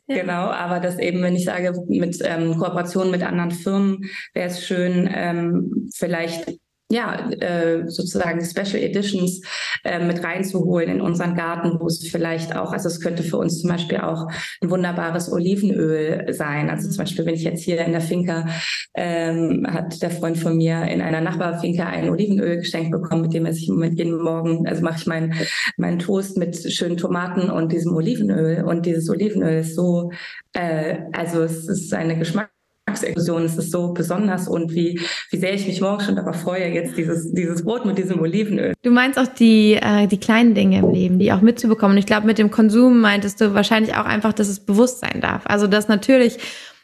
Ja. 0.07 0.21
Genau, 0.21 0.47
aber 0.47 0.79
dass 0.79 0.97
eben, 0.97 1.21
wenn 1.21 1.35
ich 1.35 1.45
sage, 1.45 1.73
mit 1.87 2.17
ähm, 2.23 2.57
Kooperation 2.57 3.11
mit 3.11 3.21
anderen 3.21 3.51
Firmen 3.51 4.09
wäre 4.33 4.49
es 4.49 4.65
schön, 4.65 5.07
ähm, 5.13 5.89
vielleicht 5.93 6.57
ja, 6.91 7.29
äh, 7.29 7.87
sozusagen 7.87 8.43
Special 8.43 8.81
Editions 8.81 9.41
äh, 9.83 10.03
mit 10.03 10.23
reinzuholen 10.23 10.89
in 10.89 11.01
unseren 11.01 11.35
Garten, 11.35 11.79
wo 11.79 11.85
es 11.85 12.07
vielleicht 12.07 12.55
auch, 12.55 12.73
also 12.73 12.87
es 12.87 12.99
könnte 12.99 13.21
für 13.21 13.37
uns 13.37 13.61
zum 13.61 13.69
Beispiel 13.69 13.99
auch 13.99 14.27
ein 14.61 14.71
wunderbares 14.71 15.31
Olivenöl 15.31 16.33
sein. 16.33 16.69
Also 16.69 16.89
zum 16.89 16.97
Beispiel, 16.97 17.25
wenn 17.27 17.35
ich 17.35 17.43
jetzt 17.43 17.63
hier 17.63 17.79
in 17.85 17.91
der 17.91 18.01
Finca, 18.01 18.47
ähm, 18.95 19.67
hat 19.69 20.01
der 20.01 20.09
Freund 20.09 20.37
von 20.37 20.57
mir 20.57 20.83
in 20.85 21.01
einer 21.01 21.21
Nachbarfinca 21.21 21.85
ein 21.85 22.09
Olivenöl 22.09 22.57
geschenkt 22.57 22.91
bekommen, 22.91 23.21
mit 23.21 23.33
dem 23.33 23.45
er 23.45 23.53
sich 23.53 23.67
im 23.67 23.75
Moment 23.75 23.99
jeden 23.99 24.17
Morgen, 24.17 24.67
also 24.67 24.81
mache 24.81 24.97
ich 24.97 25.05
meinen 25.05 25.35
meinen 25.77 25.99
Toast 25.99 26.37
mit 26.37 26.57
schönen 26.73 26.97
Tomaten 26.97 27.51
und 27.51 27.71
diesem 27.71 27.95
Olivenöl. 27.95 28.63
Und 28.63 28.87
dieses 28.87 29.09
Olivenöl 29.09 29.59
ist 29.59 29.75
so, 29.75 30.11
äh, 30.53 30.97
also 31.13 31.43
es 31.43 31.67
ist 31.67 31.93
eine 31.93 32.17
Geschmack 32.17 32.49
Geschmacksexplosion. 32.89 33.43
Es 33.43 33.57
ist 33.57 33.71
so 33.71 33.93
besonders 33.93 34.47
und 34.47 34.73
wie, 34.73 34.99
wie 35.31 35.37
sehr 35.37 35.53
ich 35.53 35.67
mich 35.67 35.81
morgen 35.81 36.03
schon 36.03 36.15
darauf 36.15 36.41
freue, 36.41 36.67
jetzt 36.73 36.97
dieses, 36.97 37.31
dieses 37.31 37.63
Brot 37.63 37.85
mit 37.85 37.97
diesem 37.97 38.19
Olivenöl. 38.19 38.73
Du 38.81 38.91
meinst 38.91 39.19
auch 39.19 39.27
die, 39.27 39.73
äh, 39.73 40.07
die 40.07 40.19
kleinen 40.19 40.55
Dinge 40.55 40.79
im 40.79 40.91
Leben, 40.91 41.19
die 41.19 41.31
auch 41.31 41.41
mitzubekommen. 41.41 41.95
Und 41.95 41.99
ich 41.99 42.05
glaube, 42.05 42.25
mit 42.25 42.37
dem 42.37 42.51
Konsum 42.51 42.99
meintest 43.01 43.41
du 43.41 43.53
wahrscheinlich 43.53 43.95
auch 43.95 44.05
einfach, 44.05 44.33
dass 44.33 44.47
es 44.47 44.59
bewusst 44.59 44.99
sein 44.99 45.21
darf. 45.21 45.43
Also, 45.45 45.67
dass 45.67 45.87
natürlich 45.87 46.37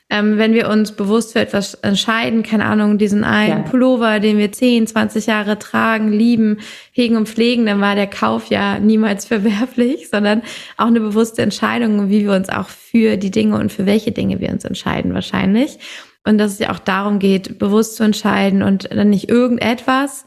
ähm, 0.10 0.38
wenn 0.38 0.54
wir 0.54 0.70
uns 0.70 0.92
bewusst 0.92 1.34
für 1.34 1.40
etwas 1.40 1.74
entscheiden, 1.76 2.44
keine 2.44 2.66
Ahnung, 2.66 3.00
diesen 3.00 3.24
einen 3.24 3.64
ja. 3.64 3.70
Pullover, 3.70 4.20
den 4.20 4.38
wir 4.38 4.52
10, 4.52 4.86
20 4.86 5.26
Jahre 5.26 5.58
tragen, 5.58 6.12
lieben, 6.12 6.60
hegen 6.92 7.18
und 7.18 7.28
pflegen, 7.28 7.66
dann 7.66 7.82
war 7.82 7.96
der 7.96 8.08
Kauf 8.08 8.48
ja 8.48 8.78
niemals 8.78 9.26
verwerflich, 9.26 10.10
sondern 10.10 10.44
auch 10.78 10.88
eine 10.88 11.00
bewusste 11.00 11.42
Entscheidung, 11.42 12.10
wie 12.10 12.24
wir 12.24 12.34
uns 12.34 12.50
auch 12.50 12.70
für 12.70 13.18
die 13.18 13.32
Dinge 13.32 13.58
und 13.58 13.72
für 13.72 13.88
welche 13.88 14.12
Dinge 14.12 14.40
wir 14.40 14.50
uns 14.50 14.64
entscheiden 14.64 15.14
wahrscheinlich. 15.14 15.80
Und 16.24 16.38
dass 16.38 16.54
es 16.54 16.60
ja 16.60 16.72
auch 16.72 16.80
darum 16.80 17.20
geht, 17.20 17.60
bewusst 17.60 17.96
zu 17.96 18.04
entscheiden 18.04 18.64
und 18.64 18.92
dann 18.92 19.10
nicht 19.10 19.30
irgendetwas, 19.30 20.26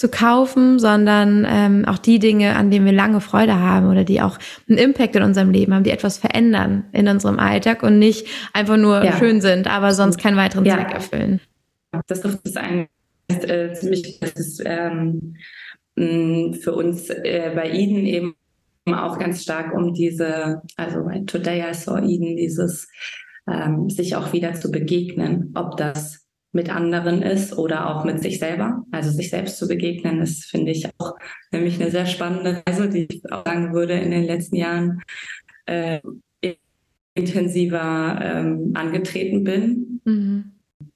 zu 0.00 0.08
kaufen, 0.08 0.78
sondern 0.78 1.46
ähm, 1.46 1.84
auch 1.84 1.98
die 1.98 2.18
Dinge, 2.18 2.56
an 2.56 2.70
denen 2.70 2.86
wir 2.86 2.92
lange 2.92 3.20
Freude 3.20 3.60
haben 3.60 3.90
oder 3.90 4.02
die 4.02 4.22
auch 4.22 4.38
einen 4.66 4.78
Impact 4.78 5.14
in 5.14 5.22
unserem 5.22 5.50
Leben 5.50 5.74
haben, 5.74 5.84
die 5.84 5.90
etwas 5.90 6.16
verändern 6.16 6.84
in 6.92 7.06
unserem 7.06 7.38
Alltag 7.38 7.82
und 7.82 7.98
nicht 7.98 8.26
einfach 8.54 8.78
nur 8.78 9.04
ja. 9.04 9.18
schön 9.18 9.42
sind, 9.42 9.66
aber 9.70 9.92
sonst 9.92 10.16
keinen 10.16 10.38
weiteren 10.38 10.64
ja. 10.64 10.76
Zweck 10.76 10.94
erfüllen. 10.94 11.40
Das 12.06 12.20
ist 12.20 12.56
ein 12.56 12.88
äh, 13.28 13.74
ziemlich, 13.74 14.18
das 14.20 14.32
ist 14.32 14.62
ähm, 14.64 15.36
für 15.94 16.72
uns 16.72 17.10
äh, 17.10 17.52
bei 17.54 17.70
Eden 17.70 18.06
eben 18.06 18.36
auch 18.86 19.18
ganz 19.18 19.42
stark 19.42 19.74
um 19.74 19.92
diese, 19.92 20.62
also 20.78 21.04
bei 21.04 21.22
Today 21.26 21.62
I 21.70 21.74
Saw 21.74 21.98
Eden, 21.98 22.38
dieses 22.38 22.88
ähm, 23.46 23.90
sich 23.90 24.16
auch 24.16 24.32
wieder 24.32 24.54
zu 24.54 24.70
begegnen, 24.70 25.52
ob 25.54 25.76
das 25.76 26.19
mit 26.52 26.74
anderen 26.74 27.22
ist 27.22 27.56
oder 27.56 27.94
auch 27.94 28.04
mit 28.04 28.20
sich 28.22 28.38
selber. 28.38 28.84
Also 28.90 29.10
sich 29.10 29.30
selbst 29.30 29.58
zu 29.58 29.68
begegnen, 29.68 30.20
ist, 30.20 30.44
finde 30.44 30.72
ich, 30.72 30.88
auch 30.98 31.14
nämlich 31.52 31.80
eine 31.80 31.90
sehr 31.90 32.06
spannende 32.06 32.62
Reise, 32.66 32.88
die 32.88 33.06
ich 33.08 33.32
auch 33.32 33.44
sagen 33.44 33.72
würde, 33.72 33.94
in 33.94 34.10
den 34.10 34.24
letzten 34.24 34.56
Jahren 34.56 35.00
äh, 35.66 36.00
intensiver 37.14 38.18
ähm, 38.22 38.72
angetreten 38.74 39.44
bin. 39.44 40.00
Mhm. 40.04 40.52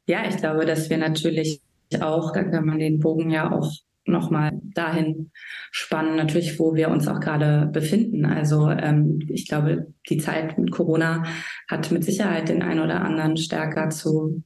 Ja, 0.06 0.28
ich 0.28 0.36
glaube, 0.36 0.66
dass 0.66 0.90
wir 0.90 0.98
natürlich 0.98 1.60
auch, 2.00 2.32
da 2.32 2.42
kann 2.44 2.66
man 2.66 2.78
den 2.78 2.98
Bogen 2.98 3.30
ja 3.30 3.52
auch 3.52 3.70
nochmal 4.06 4.52
dahin 4.74 5.30
spannen, 5.70 6.16
natürlich, 6.16 6.58
wo 6.58 6.74
wir 6.74 6.90
uns 6.90 7.08
auch 7.08 7.20
gerade 7.20 7.70
befinden. 7.72 8.26
Also 8.26 8.68
ähm, 8.68 9.20
ich 9.28 9.48
glaube, 9.48 9.92
die 10.08 10.18
Zeit 10.18 10.58
mit 10.58 10.70
Corona 10.72 11.24
hat 11.68 11.90
mit 11.90 12.04
Sicherheit 12.04 12.48
den 12.48 12.62
einen 12.62 12.80
oder 12.80 13.00
anderen 13.02 13.36
stärker 13.36 13.90
zu 13.90 14.42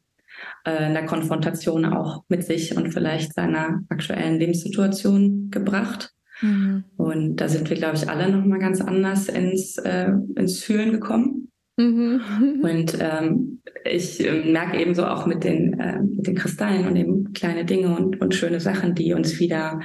äh, 0.65 0.87
in 0.87 0.95
der 0.95 1.07
Konfrontation 1.07 1.85
auch 1.85 2.25
mit 2.29 2.45
sich 2.45 2.77
und 2.77 2.93
vielleicht 2.93 3.35
seiner 3.35 3.81
aktuellen 3.89 4.39
Lebenssituation 4.39 5.51
gebracht. 5.51 6.13
Mhm. 6.41 6.85
Und 6.97 7.37
da 7.37 7.49
sind 7.49 7.69
wir, 7.69 7.77
glaube 7.77 7.97
ich, 7.97 8.09
alle 8.09 8.31
nochmal 8.31 8.59
ganz 8.59 8.81
anders 8.81 9.29
ins, 9.29 9.79
äh, 9.79 10.13
ins 10.37 10.63
Fühlen 10.63 10.93
gekommen. 10.93 11.51
Mhm. 11.77 12.21
Und 12.63 12.99
ähm, 13.01 13.63
ich 13.85 14.25
äh, 14.25 14.51
merke 14.51 14.81
eben 14.81 14.95
so 14.95 15.07
auch 15.07 15.27
mit 15.27 15.45
den, 15.45 15.79
äh, 15.79 16.01
mit 16.01 16.27
den 16.27 16.35
Kristallen 16.35 16.87
und 16.87 16.97
eben 16.97 17.33
kleine 17.33 17.65
Dinge 17.65 17.97
und, 17.97 18.21
und 18.21 18.35
schöne 18.35 18.61
Sachen, 18.61 18.95
die 18.95 19.15
uns 19.15 19.39
wieder, 19.39 19.81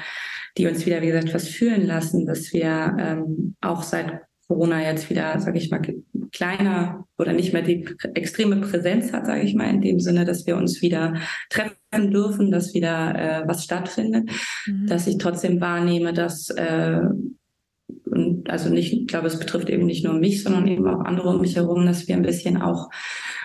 die 0.58 0.66
uns 0.66 0.86
wieder, 0.86 1.02
wie 1.02 1.08
gesagt, 1.08 1.34
was 1.34 1.48
fühlen 1.48 1.86
lassen, 1.86 2.26
dass 2.26 2.52
wir 2.52 2.98
ähm, 3.00 3.56
auch 3.62 3.84
seit 3.84 4.22
Corona 4.48 4.82
jetzt 4.82 5.10
wieder, 5.10 5.40
sage 5.40 5.58
ich 5.58 5.72
mal, 5.72 5.82
kleiner 6.32 7.06
oder 7.18 7.34
nicht 7.34 7.54
mehr 7.54 7.62
die 7.62 7.88
extreme 8.14 8.58
Präsenz 8.58 9.14
hat, 9.14 9.26
sage 9.26 9.42
ich 9.42 9.54
mal, 9.56 9.70
in 9.70 9.82
dem 9.82 10.00
Sinne, 10.00 10.26
dass 10.26 10.46
wir 10.46 10.58
uns 10.58 10.82
wieder 10.82 11.16
treffen 11.50 12.12
dürfen, 12.12 12.52
dass 12.52 12.74
wieder 12.74 13.16
äh, 13.16 13.48
was 13.48 13.64
stattfindet, 13.64 14.30
mhm. 14.66 14.88
dass 14.88 15.08
ich 15.08 15.18
trotzdem 15.18 15.62
wahrnehme, 15.62 16.14
dass 16.14 16.50
äh, 16.50 17.02
und 18.06 18.50
also 18.50 18.70
nicht, 18.70 18.94
ich 18.94 19.08
glaube, 19.08 19.28
es 19.28 19.40
betrifft 19.40 19.70
eben 19.70 19.86
nicht 19.86 20.04
nur 20.04 20.14
mich, 20.14 20.44
sondern 20.44 20.68
eben 20.68 20.88
auch 20.88 21.02
andere 21.02 21.30
um 21.30 21.42
mich 21.42 21.56
herum, 21.56 21.86
dass 21.86 22.08
wir 22.08 22.16
ein 22.16 22.22
bisschen 22.22 22.62
auch 22.62 22.90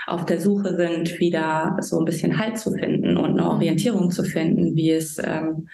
auf 0.07 0.27
der 0.27 0.41
Suche 0.41 0.77
sind, 0.77 1.19
wieder 1.21 1.77
so 1.81 1.99
ein 1.99 2.05
bisschen 2.05 2.39
Halt 2.39 2.59
zu 2.59 2.73
finden 2.73 3.17
und 3.17 3.31
eine 3.31 3.43
mhm. 3.43 3.49
Orientierung 3.49 4.11
zu 4.11 4.25
finden, 4.25 4.77
wie 4.77 4.91
es 4.91 5.19
ähm, 5.23 5.69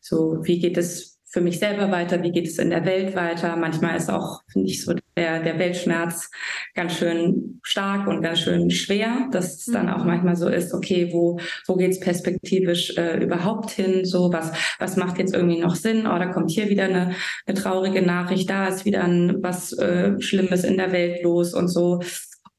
so, 0.00 0.38
wie 0.42 0.58
geht 0.58 0.78
es 0.78 1.19
für 1.30 1.40
mich 1.40 1.60
selber 1.60 1.90
weiter, 1.92 2.22
wie 2.22 2.32
geht 2.32 2.48
es 2.48 2.58
in 2.58 2.70
der 2.70 2.84
Welt 2.84 3.14
weiter. 3.14 3.54
Manchmal 3.56 3.96
ist 3.96 4.10
auch, 4.10 4.42
finde 4.52 4.68
ich, 4.68 4.84
so 4.84 4.94
der, 5.16 5.40
der 5.40 5.58
Weltschmerz 5.60 6.28
ganz 6.74 6.94
schön 6.94 7.60
stark 7.62 8.08
und 8.08 8.20
ganz 8.20 8.40
schön 8.40 8.70
schwer, 8.70 9.28
dass 9.30 9.58
es 9.58 9.64
dann 9.66 9.88
auch 9.88 10.00
mhm. 10.00 10.06
manchmal 10.06 10.36
so 10.36 10.48
ist, 10.48 10.74
okay, 10.74 11.10
wo, 11.12 11.38
wo 11.68 11.76
geht 11.76 11.92
es 11.92 12.00
perspektivisch 12.00 12.96
äh, 12.96 13.22
überhaupt 13.22 13.70
hin? 13.70 14.04
So, 14.04 14.32
was, 14.32 14.50
was 14.80 14.96
macht 14.96 15.18
jetzt 15.18 15.34
irgendwie 15.34 15.60
noch 15.60 15.76
Sinn? 15.76 16.06
Oh, 16.06 16.18
da 16.18 16.26
kommt 16.26 16.50
hier 16.50 16.68
wieder 16.68 16.84
eine, 16.84 17.14
eine 17.46 17.56
traurige 17.56 18.02
Nachricht, 18.02 18.50
da 18.50 18.66
ist 18.66 18.84
wieder 18.84 19.04
ein, 19.04 19.36
was 19.40 19.72
äh, 19.78 20.20
Schlimmes 20.20 20.64
in 20.64 20.76
der 20.76 20.90
Welt 20.90 21.22
los 21.22 21.54
und 21.54 21.68
so. 21.68 22.00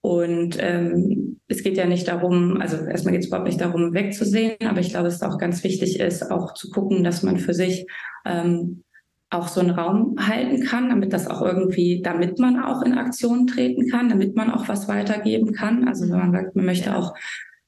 Und 0.01 0.57
ähm, 0.59 1.39
es 1.47 1.63
geht 1.63 1.77
ja 1.77 1.85
nicht 1.85 2.07
darum, 2.07 2.59
also 2.59 2.77
erstmal 2.77 3.13
geht 3.13 3.21
es 3.21 3.27
überhaupt 3.27 3.47
nicht 3.47 3.61
darum, 3.61 3.93
wegzusehen, 3.93 4.55
aber 4.65 4.79
ich 4.79 4.89
glaube, 4.89 5.07
es 5.07 5.15
ist 5.15 5.23
auch 5.23 5.37
ganz 5.37 5.63
wichtig 5.63 5.99
ist, 5.99 6.31
auch 6.31 6.53
zu 6.55 6.69
gucken, 6.71 7.03
dass 7.03 7.21
man 7.21 7.37
für 7.37 7.53
sich 7.53 7.85
ähm, 8.25 8.83
auch 9.29 9.47
so 9.47 9.61
einen 9.61 9.69
Raum 9.69 10.15
halten 10.19 10.63
kann, 10.63 10.89
damit 10.89 11.13
das 11.13 11.27
auch 11.27 11.41
irgendwie, 11.41 12.01
damit 12.03 12.39
man 12.39 12.61
auch 12.61 12.81
in 12.81 12.97
Aktion 12.97 13.47
treten 13.47 13.89
kann, 13.89 14.09
damit 14.09 14.35
man 14.35 14.51
auch 14.51 14.67
was 14.67 14.87
weitergeben 14.87 15.53
kann. 15.53 15.87
Also 15.87 16.09
wenn 16.09 16.19
man 16.19 16.31
sagt, 16.31 16.55
man 16.55 16.65
möchte 16.65 16.95
auch 16.97 17.13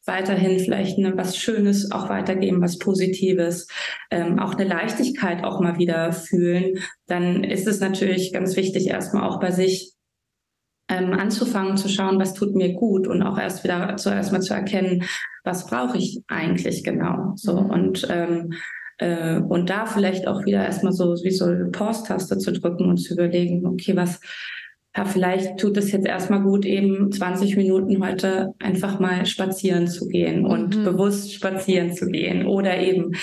weiterhin 0.06 0.60
vielleicht 0.60 0.98
eine, 0.98 1.16
was 1.16 1.38
Schönes 1.38 1.92
auch 1.92 2.10
weitergeben, 2.10 2.62
was 2.62 2.78
Positives, 2.78 3.68
ähm, 4.12 4.40
auch 4.40 4.56
eine 4.56 4.68
Leichtigkeit 4.68 5.46
auch 5.46 5.62
mal 5.62 5.78
wieder 5.78 6.12
fühlen, 6.12 6.80
dann 7.08 7.44
ist 7.46 7.68
es 7.68 7.80
natürlich 7.80 8.34
ganz 8.34 8.58
wichtig, 8.58 8.88
erstmal 8.88 9.24
auch 9.24 9.40
bei 9.40 9.52
sich 9.52 9.93
ähm, 10.94 11.14
anzufangen 11.14 11.78
zu 11.78 11.90
schauen, 11.90 12.20
was 12.20 12.34
tut 12.34 12.56
mir 12.56 12.74
gut 12.74 13.08
und 13.08 13.24
auch 13.24 13.38
erst 13.38 13.64
wieder 13.64 13.96
zuerst 13.98 14.32
mal 14.32 14.42
zu 14.42 14.54
erkennen, 14.54 15.04
was 15.44 15.68
brauche 15.68 15.98
ich 15.98 16.24
eigentlich 16.28 16.84
genau. 16.84 17.34
So 17.36 17.62
mhm. 17.62 17.70
und 17.70 18.08
ähm, 18.10 18.54
äh, 18.98 19.40
und 19.40 19.70
da 19.70 19.86
vielleicht 19.86 20.28
auch 20.28 20.46
wieder 20.46 20.64
erstmal 20.64 20.94
so 20.94 21.16
wie 21.24 21.32
so 21.32 21.46
eine 21.46 21.66
Pause-Taste 21.72 22.38
zu 22.38 22.52
drücken 22.52 22.90
und 22.90 22.98
zu 22.98 23.14
überlegen, 23.14 23.66
okay, 23.66 23.96
was 23.96 24.20
ja, 24.96 25.06
vielleicht 25.06 25.58
tut 25.58 25.76
es 25.78 25.92
jetzt 25.92 26.06
erstmal 26.06 26.44
gut, 26.44 26.66
eben 26.66 27.12
20 27.12 27.58
Minuten 27.58 28.06
heute 28.06 28.54
einfach 28.60 29.00
mal 29.00 29.26
spazieren 29.26 29.88
zu 29.88 30.08
gehen 30.08 30.46
und 30.46 30.78
mhm. 30.78 30.84
bewusst 30.84 31.34
spazieren 31.34 31.94
zu 31.94 32.06
gehen 32.08 32.46
oder 32.46 32.78
eben 32.78 33.14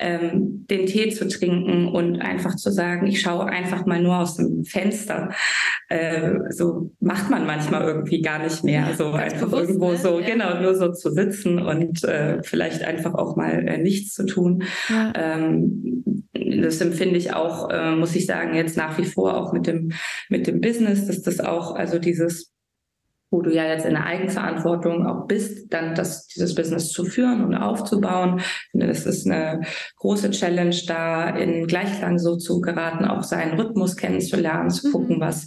ähm, 0.00 0.66
den 0.68 0.86
Tee 0.86 1.10
zu 1.10 1.28
trinken 1.28 1.88
und 1.88 2.20
einfach 2.20 2.56
zu 2.56 2.70
sagen, 2.70 3.06
ich 3.06 3.20
schaue 3.20 3.46
einfach 3.46 3.86
mal 3.86 4.02
nur 4.02 4.18
aus 4.18 4.36
dem 4.36 4.64
Fenster. 4.64 5.30
Äh, 5.88 6.32
so 6.50 6.92
macht 7.00 7.30
man 7.30 7.46
manchmal 7.46 7.86
irgendwie 7.86 8.22
gar 8.22 8.42
nicht 8.42 8.64
mehr. 8.64 8.94
So 8.96 9.12
Ganz 9.12 9.34
einfach 9.34 9.46
bewusst, 9.46 9.62
irgendwo 9.62 9.92
ne? 9.92 9.98
so, 9.98 10.20
ja. 10.20 10.26
genau, 10.26 10.60
nur 10.60 10.74
so 10.74 10.90
zu 10.92 11.12
sitzen 11.12 11.58
und 11.58 12.02
äh, 12.04 12.42
vielleicht 12.42 12.82
einfach 12.82 13.14
auch 13.14 13.36
mal 13.36 13.68
äh, 13.68 13.78
nichts 13.78 14.14
zu 14.14 14.24
tun. 14.24 14.64
Ja. 14.88 15.12
Ähm, 15.14 16.24
das 16.32 16.80
empfinde 16.80 17.16
ich 17.16 17.34
auch, 17.34 17.70
äh, 17.70 17.94
muss 17.94 18.14
ich 18.14 18.26
sagen, 18.26 18.54
jetzt 18.54 18.76
nach 18.76 18.96
wie 18.98 19.04
vor 19.04 19.36
auch 19.36 19.52
mit 19.52 19.66
dem, 19.66 19.92
mit 20.28 20.46
dem 20.46 20.60
Business, 20.60 21.06
dass 21.06 21.22
das 21.22 21.40
auch, 21.40 21.74
also 21.74 21.98
dieses 21.98 22.52
wo 23.30 23.42
du 23.42 23.50
ja 23.54 23.64
jetzt 23.66 23.86
in 23.86 23.94
der 23.94 24.06
Eigenverantwortung 24.06 25.06
auch 25.06 25.26
bist, 25.26 25.72
dann 25.72 25.94
das, 25.94 26.26
dieses 26.26 26.54
Business 26.54 26.90
zu 26.90 27.04
führen 27.04 27.44
und 27.44 27.54
aufzubauen. 27.54 28.40
Das 28.72 29.06
ist 29.06 29.26
eine 29.26 29.60
große 29.96 30.30
Challenge, 30.30 30.76
da 30.86 31.30
in 31.30 31.66
Gleichklang 31.66 32.18
so 32.18 32.36
zu 32.36 32.60
geraten, 32.60 33.04
auch 33.04 33.22
seinen 33.22 33.58
Rhythmus 33.58 33.96
kennenzulernen, 33.96 34.70
zu 34.70 34.90
gucken, 34.90 35.16
mhm. 35.16 35.20
was, 35.20 35.46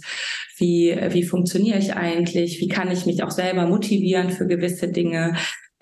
wie, 0.56 0.96
wie 1.10 1.24
funktioniere 1.24 1.78
ich 1.78 1.94
eigentlich, 1.94 2.60
wie 2.60 2.68
kann 2.68 2.90
ich 2.90 3.04
mich 3.04 3.22
auch 3.22 3.30
selber 3.30 3.66
motivieren 3.66 4.30
für 4.30 4.46
gewisse 4.46 4.88
Dinge, 4.88 5.34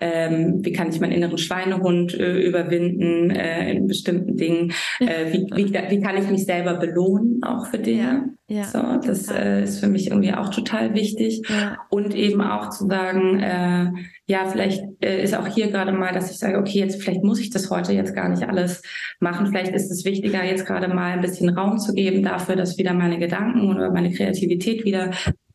ähm, 0.03 0.59
wie 0.65 0.73
kann 0.73 0.89
ich 0.89 0.99
meinen 0.99 1.13
inneren 1.13 1.37
Schweinehund 1.37 2.13
äh, 2.13 2.39
überwinden 2.41 3.31
äh, 3.31 3.71
in 3.71 3.87
bestimmten 3.87 4.35
Dingen, 4.35 4.73
äh, 4.99 5.31
wie, 5.31 5.47
wie, 5.55 5.73
wie 5.73 6.01
kann 6.01 6.17
ich 6.17 6.29
mich 6.29 6.43
selber 6.43 6.73
belohnen 6.73 7.41
auch 7.41 7.67
für 7.67 7.79
Dinge. 7.79 8.35
Ja, 8.49 8.57
ja, 8.57 8.63
so, 8.65 9.07
das 9.07 9.31
äh, 9.31 9.63
ist 9.63 9.79
für 9.79 9.87
mich 9.87 10.07
irgendwie 10.07 10.33
auch 10.33 10.49
total 10.49 10.93
wichtig. 10.93 11.41
Ja. 11.47 11.77
Und 11.89 12.13
eben 12.13 12.41
auch 12.41 12.69
zu 12.69 12.85
sagen, 12.87 13.39
äh, 13.39 13.91
ja, 14.25 14.45
vielleicht 14.45 14.83
äh, 15.01 15.23
ist 15.23 15.35
auch 15.35 15.47
hier 15.47 15.67
gerade 15.67 15.93
mal, 15.93 16.13
dass 16.13 16.29
ich 16.29 16.37
sage, 16.37 16.57
okay, 16.57 16.79
jetzt 16.79 17.01
vielleicht 17.01 17.23
muss 17.23 17.39
ich 17.39 17.49
das 17.49 17.69
heute 17.69 17.93
jetzt 17.93 18.13
gar 18.13 18.27
nicht 18.27 18.43
alles 18.43 18.81
machen. 19.21 19.47
Vielleicht 19.47 19.73
ist 19.73 19.89
es 19.89 20.03
wichtiger, 20.03 20.43
jetzt 20.43 20.65
gerade 20.65 20.89
mal 20.89 21.13
ein 21.13 21.21
bisschen 21.21 21.49
Raum 21.49 21.77
zu 21.79 21.93
geben 21.93 22.23
dafür, 22.23 22.57
dass 22.57 22.77
wieder 22.77 22.93
meine 22.93 23.19
Gedanken 23.19 23.69
oder 23.73 23.91
meine 23.91 24.11
Kreativität 24.11 24.83
wieder 24.83 25.11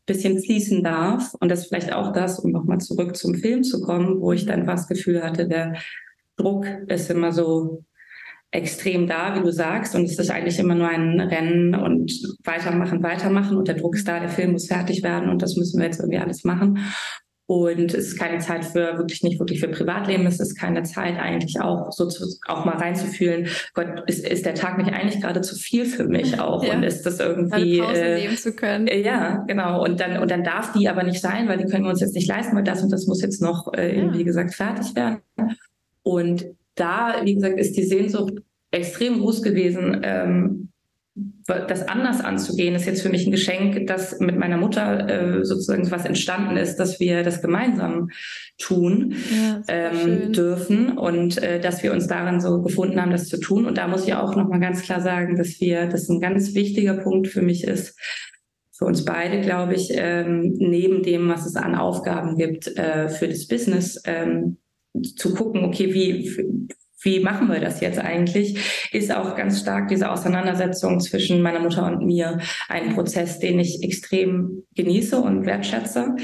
bisschen 0.09 0.41
fließen 0.41 0.83
darf. 0.83 1.33
Und 1.39 1.49
das 1.49 1.61
ist 1.61 1.67
vielleicht 1.67 1.93
auch 1.93 2.11
das, 2.11 2.39
um 2.39 2.51
nochmal 2.51 2.79
zurück 2.79 3.15
zum 3.15 3.35
Film 3.35 3.63
zu 3.63 3.81
kommen, 3.81 4.19
wo 4.19 4.33
ich 4.33 4.45
dann 4.45 4.65
fast 4.65 4.89
Gefühl 4.89 5.23
hatte, 5.23 5.47
der 5.47 5.75
Druck 6.35 6.65
ist 6.87 7.09
immer 7.09 7.31
so 7.31 7.85
extrem 8.51 9.07
da, 9.07 9.35
wie 9.35 9.43
du 9.43 9.51
sagst. 9.51 9.95
Und 9.95 10.05
es 10.05 10.17
ist 10.17 10.31
eigentlich 10.31 10.59
immer 10.59 10.75
nur 10.75 10.89
ein 10.89 11.21
Rennen 11.21 11.75
und 11.75 12.11
weitermachen, 12.43 13.03
weitermachen. 13.03 13.57
Und 13.57 13.67
der 13.67 13.75
Druck 13.75 13.95
ist 13.95 14.07
da, 14.07 14.19
der 14.19 14.29
Film 14.29 14.53
muss 14.53 14.67
fertig 14.67 15.03
werden 15.03 15.29
und 15.29 15.41
das 15.41 15.55
müssen 15.55 15.79
wir 15.79 15.85
jetzt 15.85 15.99
irgendwie 15.99 16.19
alles 16.19 16.43
machen. 16.43 16.79
Und 17.49 17.95
es 17.95 18.09
ist 18.09 18.19
keine 18.19 18.37
Zeit 18.37 18.63
für 18.63 18.99
wirklich 18.99 19.23
nicht 19.23 19.39
wirklich 19.39 19.59
für 19.59 19.69
Privatleben. 19.69 20.27
Es 20.27 20.39
ist 20.39 20.53
keine 20.53 20.83
Zeit 20.83 21.17
eigentlich 21.17 21.59
auch 21.59 21.91
so 21.91 22.07
zu, 22.07 22.23
auch 22.45 22.63
mal 22.63 22.75
reinzufühlen. 22.75 23.47
Gott, 23.73 24.03
ist, 24.05 24.23
ist 24.23 24.45
der 24.45 24.53
Tag 24.53 24.77
nicht 24.77 24.93
eigentlich 24.93 25.19
gerade 25.19 25.41
zu 25.41 25.55
viel 25.55 25.87
für 25.87 26.03
mich 26.03 26.39
auch? 26.39 26.63
Ja. 26.63 26.75
Und 26.75 26.83
ist 26.83 27.07
das 27.07 27.19
irgendwie 27.19 27.79
Pause 27.79 28.03
äh, 28.03 28.21
nehmen 28.21 28.37
zu 28.37 28.53
können? 28.53 28.85
Äh, 28.85 29.01
ja, 29.01 29.43
genau. 29.47 29.83
Und 29.83 29.99
dann 29.99 30.21
und 30.21 30.29
dann 30.29 30.43
darf 30.43 30.73
die 30.73 30.87
aber 30.87 31.01
nicht 31.01 31.21
sein, 31.21 31.47
weil 31.47 31.57
die 31.57 31.65
können 31.65 31.85
wir 31.85 31.89
uns 31.89 32.01
jetzt 32.01 32.13
nicht 32.13 32.27
leisten, 32.27 32.55
weil 32.55 32.63
das 32.63 32.83
und 32.83 32.91
das 32.91 33.07
muss 33.07 33.19
jetzt 33.23 33.41
noch 33.41 33.73
äh, 33.73 33.97
ja. 33.97 34.13
wie 34.13 34.23
gesagt 34.23 34.53
fertig 34.53 34.95
werden. 34.95 35.21
Und 36.03 36.45
da, 36.75 37.15
wie 37.23 37.33
gesagt, 37.33 37.59
ist 37.59 37.75
die 37.75 37.83
Sehnsucht 37.83 38.43
extrem 38.69 39.21
groß 39.21 39.41
gewesen. 39.41 40.01
Ähm, 40.03 40.69
das 41.45 41.87
anders 41.87 42.21
anzugehen, 42.21 42.75
ist 42.75 42.85
jetzt 42.85 43.01
für 43.01 43.09
mich 43.09 43.25
ein 43.25 43.31
Geschenk, 43.31 43.87
dass 43.87 44.19
mit 44.19 44.37
meiner 44.37 44.57
Mutter 44.57 45.09
äh, 45.39 45.45
sozusagen 45.45 45.89
was 45.89 46.05
entstanden 46.05 46.57
ist, 46.57 46.77
dass 46.77 46.99
wir 46.99 47.23
das 47.23 47.41
gemeinsam 47.41 48.09
tun 48.57 49.15
ja, 49.31 49.61
ähm, 49.67 50.31
dürfen 50.31 50.97
und 50.97 51.41
äh, 51.41 51.59
dass 51.59 51.81
wir 51.81 51.91
uns 51.91 52.07
darin 52.07 52.39
so 52.39 52.61
gefunden 52.61 53.01
haben, 53.01 53.11
das 53.11 53.27
zu 53.27 53.39
tun. 53.39 53.65
Und 53.65 53.77
da 53.77 53.87
muss 53.87 54.05
ich 54.05 54.13
auch 54.13 54.35
nochmal 54.35 54.59
ganz 54.59 54.83
klar 54.83 55.01
sagen, 55.01 55.37
dass 55.37 55.59
wir, 55.59 55.87
das 55.87 56.09
ein 56.09 56.21
ganz 56.21 56.53
wichtiger 56.53 56.95
Punkt 56.95 57.27
für 57.27 57.41
mich 57.41 57.63
ist, 57.63 57.97
für 58.71 58.85
uns 58.85 59.03
beide, 59.03 59.41
glaube 59.41 59.73
ich, 59.73 59.89
ähm, 59.93 60.55
neben 60.57 61.03
dem, 61.03 61.27
was 61.27 61.45
es 61.45 61.55
an 61.55 61.75
Aufgaben 61.75 62.37
gibt 62.37 62.67
äh, 62.77 63.09
für 63.09 63.27
das 63.27 63.47
Business, 63.47 64.01
ähm, 64.05 64.57
zu 65.17 65.33
gucken, 65.33 65.65
okay, 65.65 65.93
wie 65.93 66.29
wie 67.01 67.19
machen 67.19 67.47
wir 67.49 67.59
das 67.59 67.79
jetzt 67.79 67.99
eigentlich, 67.99 68.89
ist 68.91 69.13
auch 69.13 69.35
ganz 69.35 69.61
stark 69.61 69.87
diese 69.87 70.11
Auseinandersetzung 70.11 70.99
zwischen 70.99 71.41
meiner 71.41 71.59
Mutter 71.59 71.85
und 71.85 72.05
mir 72.05 72.39
ein 72.67 72.93
Prozess, 72.93 73.39
den 73.39 73.59
ich 73.59 73.83
extrem 73.83 74.63
genieße 74.75 75.19
und 75.19 75.45
wertschätze, 75.45 76.15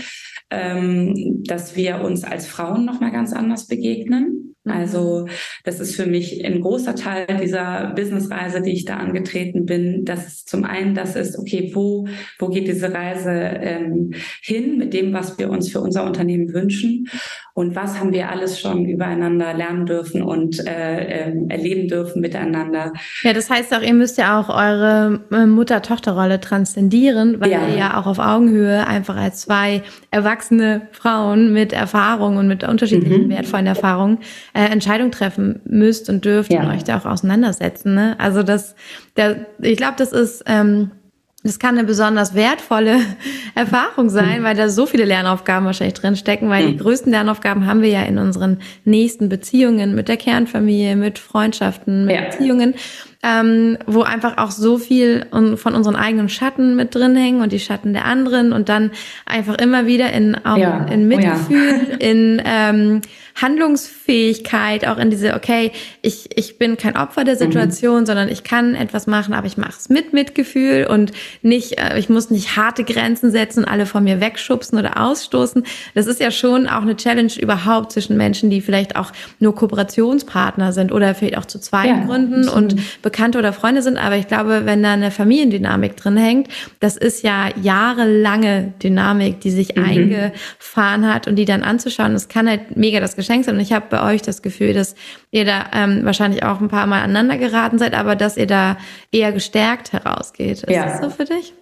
ähm, 0.55 1.43
dass 1.45 1.75
wir 1.75 2.01
uns 2.01 2.23
als 2.23 2.47
Frauen 2.47 2.85
nochmal 2.85 3.11
ganz 3.11 3.33
anders 3.33 3.67
begegnen. 3.67 4.55
Also 4.67 5.27
das 5.63 5.79
ist 5.79 5.95
für 5.95 6.07
mich 6.07 6.43
ein 6.43 6.61
großer 6.61 6.95
Teil 6.95 7.27
dieser 7.39 7.93
Businessreise, 7.95 8.61
die 8.61 8.71
ich 8.71 8.85
da 8.85 8.97
angetreten 8.97 9.65
bin. 9.65 10.05
Das 10.05 10.25
ist 10.25 10.49
zum 10.49 10.63
einen, 10.63 10.95
das 10.95 11.15
ist, 11.15 11.37
okay, 11.37 11.71
wo, 11.75 12.07
wo 12.39 12.49
geht 12.49 12.67
diese 12.67 12.91
Reise 12.91 13.31
ähm, 13.31 14.13
hin 14.41 14.77
mit 14.77 14.93
dem, 14.93 15.13
was 15.13 15.37
wir 15.37 15.51
uns 15.51 15.71
für 15.71 15.81
unser 15.81 16.03
Unternehmen 16.03 16.51
wünschen? 16.51 17.07
Und 17.53 17.73
was 17.73 17.97
haben 17.99 18.11
wir 18.11 18.29
alles 18.29 18.59
schon 18.59 18.85
übereinander 18.85 19.53
lernen 19.53 19.85
dürfen 19.85 20.21
und 20.21 20.59
äh, 20.67 21.29
äh, 21.29 21.33
erleben 21.47 21.87
dürfen 21.87 22.19
miteinander? 22.21 22.91
Ja, 23.23 23.31
das 23.31 23.49
heißt 23.49 23.73
auch, 23.73 23.81
ihr 23.81 23.93
müsst 23.93 24.17
ja 24.17 24.41
auch 24.41 24.49
eure 24.49 25.21
äh, 25.31 25.45
Mutter-Tochter-Rolle 25.45 26.41
transzendieren, 26.41 27.39
weil 27.39 27.51
ja. 27.51 27.65
ihr 27.65 27.77
ja 27.77 27.97
auch 27.97 28.07
auf 28.07 28.19
Augenhöhe 28.19 28.85
einfach 28.85 29.15
als 29.15 29.41
zwei 29.41 29.83
erwachsene 30.11 30.44
Frauen 30.91 31.53
mit 31.53 31.73
Erfahrung 31.73 32.37
und 32.37 32.47
mit 32.47 32.63
unterschiedlichen 32.63 33.27
mhm. 33.27 33.29
wertvollen 33.29 33.67
Erfahrungen 33.67 34.19
äh, 34.53 34.65
Entscheidung 34.65 35.11
treffen 35.11 35.61
müsst 35.65 36.09
und 36.09 36.25
dürft 36.25 36.51
ja. 36.51 36.61
und 36.61 36.69
euch 36.69 36.83
da 36.83 36.97
auch 36.97 37.05
auseinandersetzen. 37.05 37.93
Ne? 37.93 38.15
Also 38.19 38.43
das, 38.43 38.75
der, 39.17 39.45
ich 39.59 39.77
glaube, 39.77 39.95
das 39.97 40.11
ist 40.11 40.43
ähm, 40.47 40.91
das 41.45 41.59
kann 41.59 41.77
eine 41.77 41.85
besonders 41.85 42.33
wertvolle 42.33 42.99
Erfahrung 43.55 44.09
sein, 44.09 44.43
weil 44.43 44.55
da 44.55 44.67
so 44.67 44.87
viele 44.87 45.05
Lernaufgaben 45.05 45.67
wahrscheinlich 45.67 45.93
drin 45.93 46.15
stecken, 46.15 46.49
weil 46.49 46.65
die 46.65 46.77
größten 46.77 47.11
Lernaufgaben 47.11 47.67
haben 47.67 47.83
wir 47.83 47.89
ja 47.89 48.01
in 48.01 48.17
unseren 48.17 48.57
nächsten 48.83 49.29
Beziehungen 49.29 49.93
mit 49.93 50.07
der 50.07 50.17
Kernfamilie, 50.17 50.95
mit 50.95 51.19
Freundschaften, 51.19 52.05
mit 52.05 52.15
ja. 52.15 52.23
Beziehungen, 52.23 52.73
ähm, 53.25 53.79
wo 53.87 54.03
einfach 54.03 54.37
auch 54.37 54.51
so 54.51 54.77
viel 54.77 55.25
von 55.31 55.73
unseren 55.73 55.95
eigenen 55.95 56.29
Schatten 56.29 56.75
mit 56.75 56.93
drin 56.93 57.15
hängen 57.15 57.41
und 57.41 57.51
die 57.51 57.59
Schatten 57.59 57.93
der 57.93 58.05
anderen 58.05 58.53
und 58.53 58.69
dann 58.69 58.91
einfach 59.25 59.55
immer 59.55 59.87
wieder 59.87 60.13
in, 60.13 60.35
auch 60.45 60.57
ja. 60.57 60.85
in 60.85 61.07
Mitgefühl, 61.07 61.81
oh 61.87 61.91
ja. 61.91 61.97
in 61.99 62.41
ähm, 62.45 63.01
Handlungsfähigkeit, 63.41 64.87
auch 64.87 64.97
in 64.97 65.09
diese, 65.09 65.33
okay, 65.33 65.71
ich, 66.01 66.37
ich 66.37 66.57
bin 66.57 66.77
kein 66.77 66.95
Opfer 66.95 67.25
der 67.25 67.35
Situation, 67.35 68.01
mhm. 68.01 68.05
sondern 68.05 68.29
ich 68.29 68.43
kann 68.43 68.75
etwas 68.75 69.07
machen, 69.07 69.33
aber 69.33 69.45
ich 69.45 69.57
mache 69.57 69.73
es 69.77 69.89
mit 69.89 70.13
Mitgefühl 70.13 70.87
und 70.89 71.11
nicht, 71.41 71.77
äh, 71.77 71.99
ich 71.99 72.07
muss 72.07 72.29
nicht 72.29 72.55
harte 72.55 72.85
Grenzen 72.85 73.31
setzen 73.31 73.65
und 73.65 73.69
alle 73.69 73.85
von 73.87 74.05
mir 74.05 74.21
wegschubsen 74.21 74.79
oder 74.79 75.01
ausstoßen. 75.01 75.65
Das 75.95 76.07
ist 76.07 76.21
ja 76.21 76.31
schon 76.31 76.67
auch 76.67 76.83
eine 76.83 76.95
Challenge 76.95 77.33
überhaupt 77.37 77.91
zwischen 77.91 78.15
Menschen, 78.15 78.49
die 78.49 78.61
vielleicht 78.61 78.95
auch 78.95 79.11
nur 79.39 79.53
Kooperationspartner 79.53 80.71
sind 80.71 80.93
oder 80.93 81.13
vielleicht 81.13 81.37
auch 81.37 81.45
zu 81.45 81.59
zwei 81.59 81.87
ja, 81.87 82.05
gründen 82.05 82.47
und 82.47 82.75
Bekannte 83.15 83.39
oder 83.39 83.53
Freunde 83.53 83.81
sind, 83.81 83.95
aber 83.95 84.17
ich 84.17 84.27
glaube, 84.27 84.65
wenn 84.65 84.83
da 84.83 84.91
eine 84.91 85.09
Familiendynamik 85.09 85.95
drin 85.95 86.17
hängt, 86.17 86.49
das 86.81 86.97
ist 86.97 87.23
ja 87.23 87.47
jahrelange 87.61 88.73
Dynamik, 88.83 89.39
die 89.39 89.51
sich 89.51 89.73
mhm. 89.73 89.85
eingefahren 89.85 91.07
hat 91.07 91.25
und 91.25 91.37
die 91.37 91.45
dann 91.45 91.63
anzuschauen, 91.63 92.11
das 92.11 92.27
kann 92.27 92.49
halt 92.49 92.75
mega 92.75 92.99
das 92.99 93.15
Geschenk 93.15 93.45
sein. 93.45 93.55
Und 93.55 93.61
ich 93.61 93.71
habe 93.71 93.85
bei 93.89 94.13
euch 94.13 94.21
das 94.21 94.41
Gefühl, 94.41 94.73
dass 94.73 94.95
ihr 95.31 95.45
da 95.45 95.67
ähm, 95.71 96.03
wahrscheinlich 96.03 96.43
auch 96.43 96.59
ein 96.59 96.67
paar 96.67 96.87
Mal 96.87 97.03
aneinander 97.03 97.37
geraten 97.37 97.77
seid, 97.77 97.93
aber 97.93 98.17
dass 98.17 98.35
ihr 98.35 98.47
da 98.47 98.75
eher 99.13 99.31
gestärkt 99.31 99.93
herausgeht. 99.93 100.63
Ist 100.63 100.69
ja. 100.69 100.85
das 100.85 101.01
so 101.01 101.09
für 101.09 101.23
dich? 101.23 101.53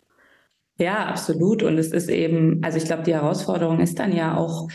Ja, 0.80 1.06
absolut. 1.06 1.62
Und 1.62 1.78
es 1.78 1.92
ist 1.92 2.10
eben, 2.10 2.62
also 2.64 2.80
ich 2.80 2.86
glaube, 2.86 3.04
die 3.04 3.14
Herausforderung 3.14 3.80
ist 3.80 4.00
dann 4.00 4.12
ja 4.12 4.36
auch, 4.36 4.70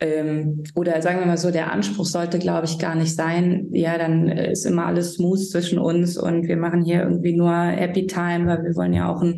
ähm, 0.00 0.64
oder 0.74 1.02
sagen 1.02 1.20
wir 1.20 1.26
mal 1.26 1.36
so, 1.36 1.50
der 1.50 1.70
Anspruch 1.70 2.06
sollte, 2.06 2.38
glaube 2.38 2.64
ich, 2.64 2.78
gar 2.78 2.94
nicht 2.94 3.14
sein, 3.14 3.68
ja, 3.70 3.98
dann 3.98 4.28
ist 4.28 4.64
immer 4.64 4.86
alles 4.86 5.14
smooth 5.14 5.38
zwischen 5.38 5.78
uns 5.78 6.16
und 6.16 6.48
wir 6.48 6.56
machen 6.56 6.82
hier 6.82 7.02
irgendwie 7.02 7.36
nur 7.36 7.52
Happy 7.52 8.06
Time, 8.06 8.46
weil 8.46 8.62
wir 8.62 8.74
wollen 8.76 8.94
ja 8.94 9.14
auch 9.14 9.20
ein, 9.20 9.36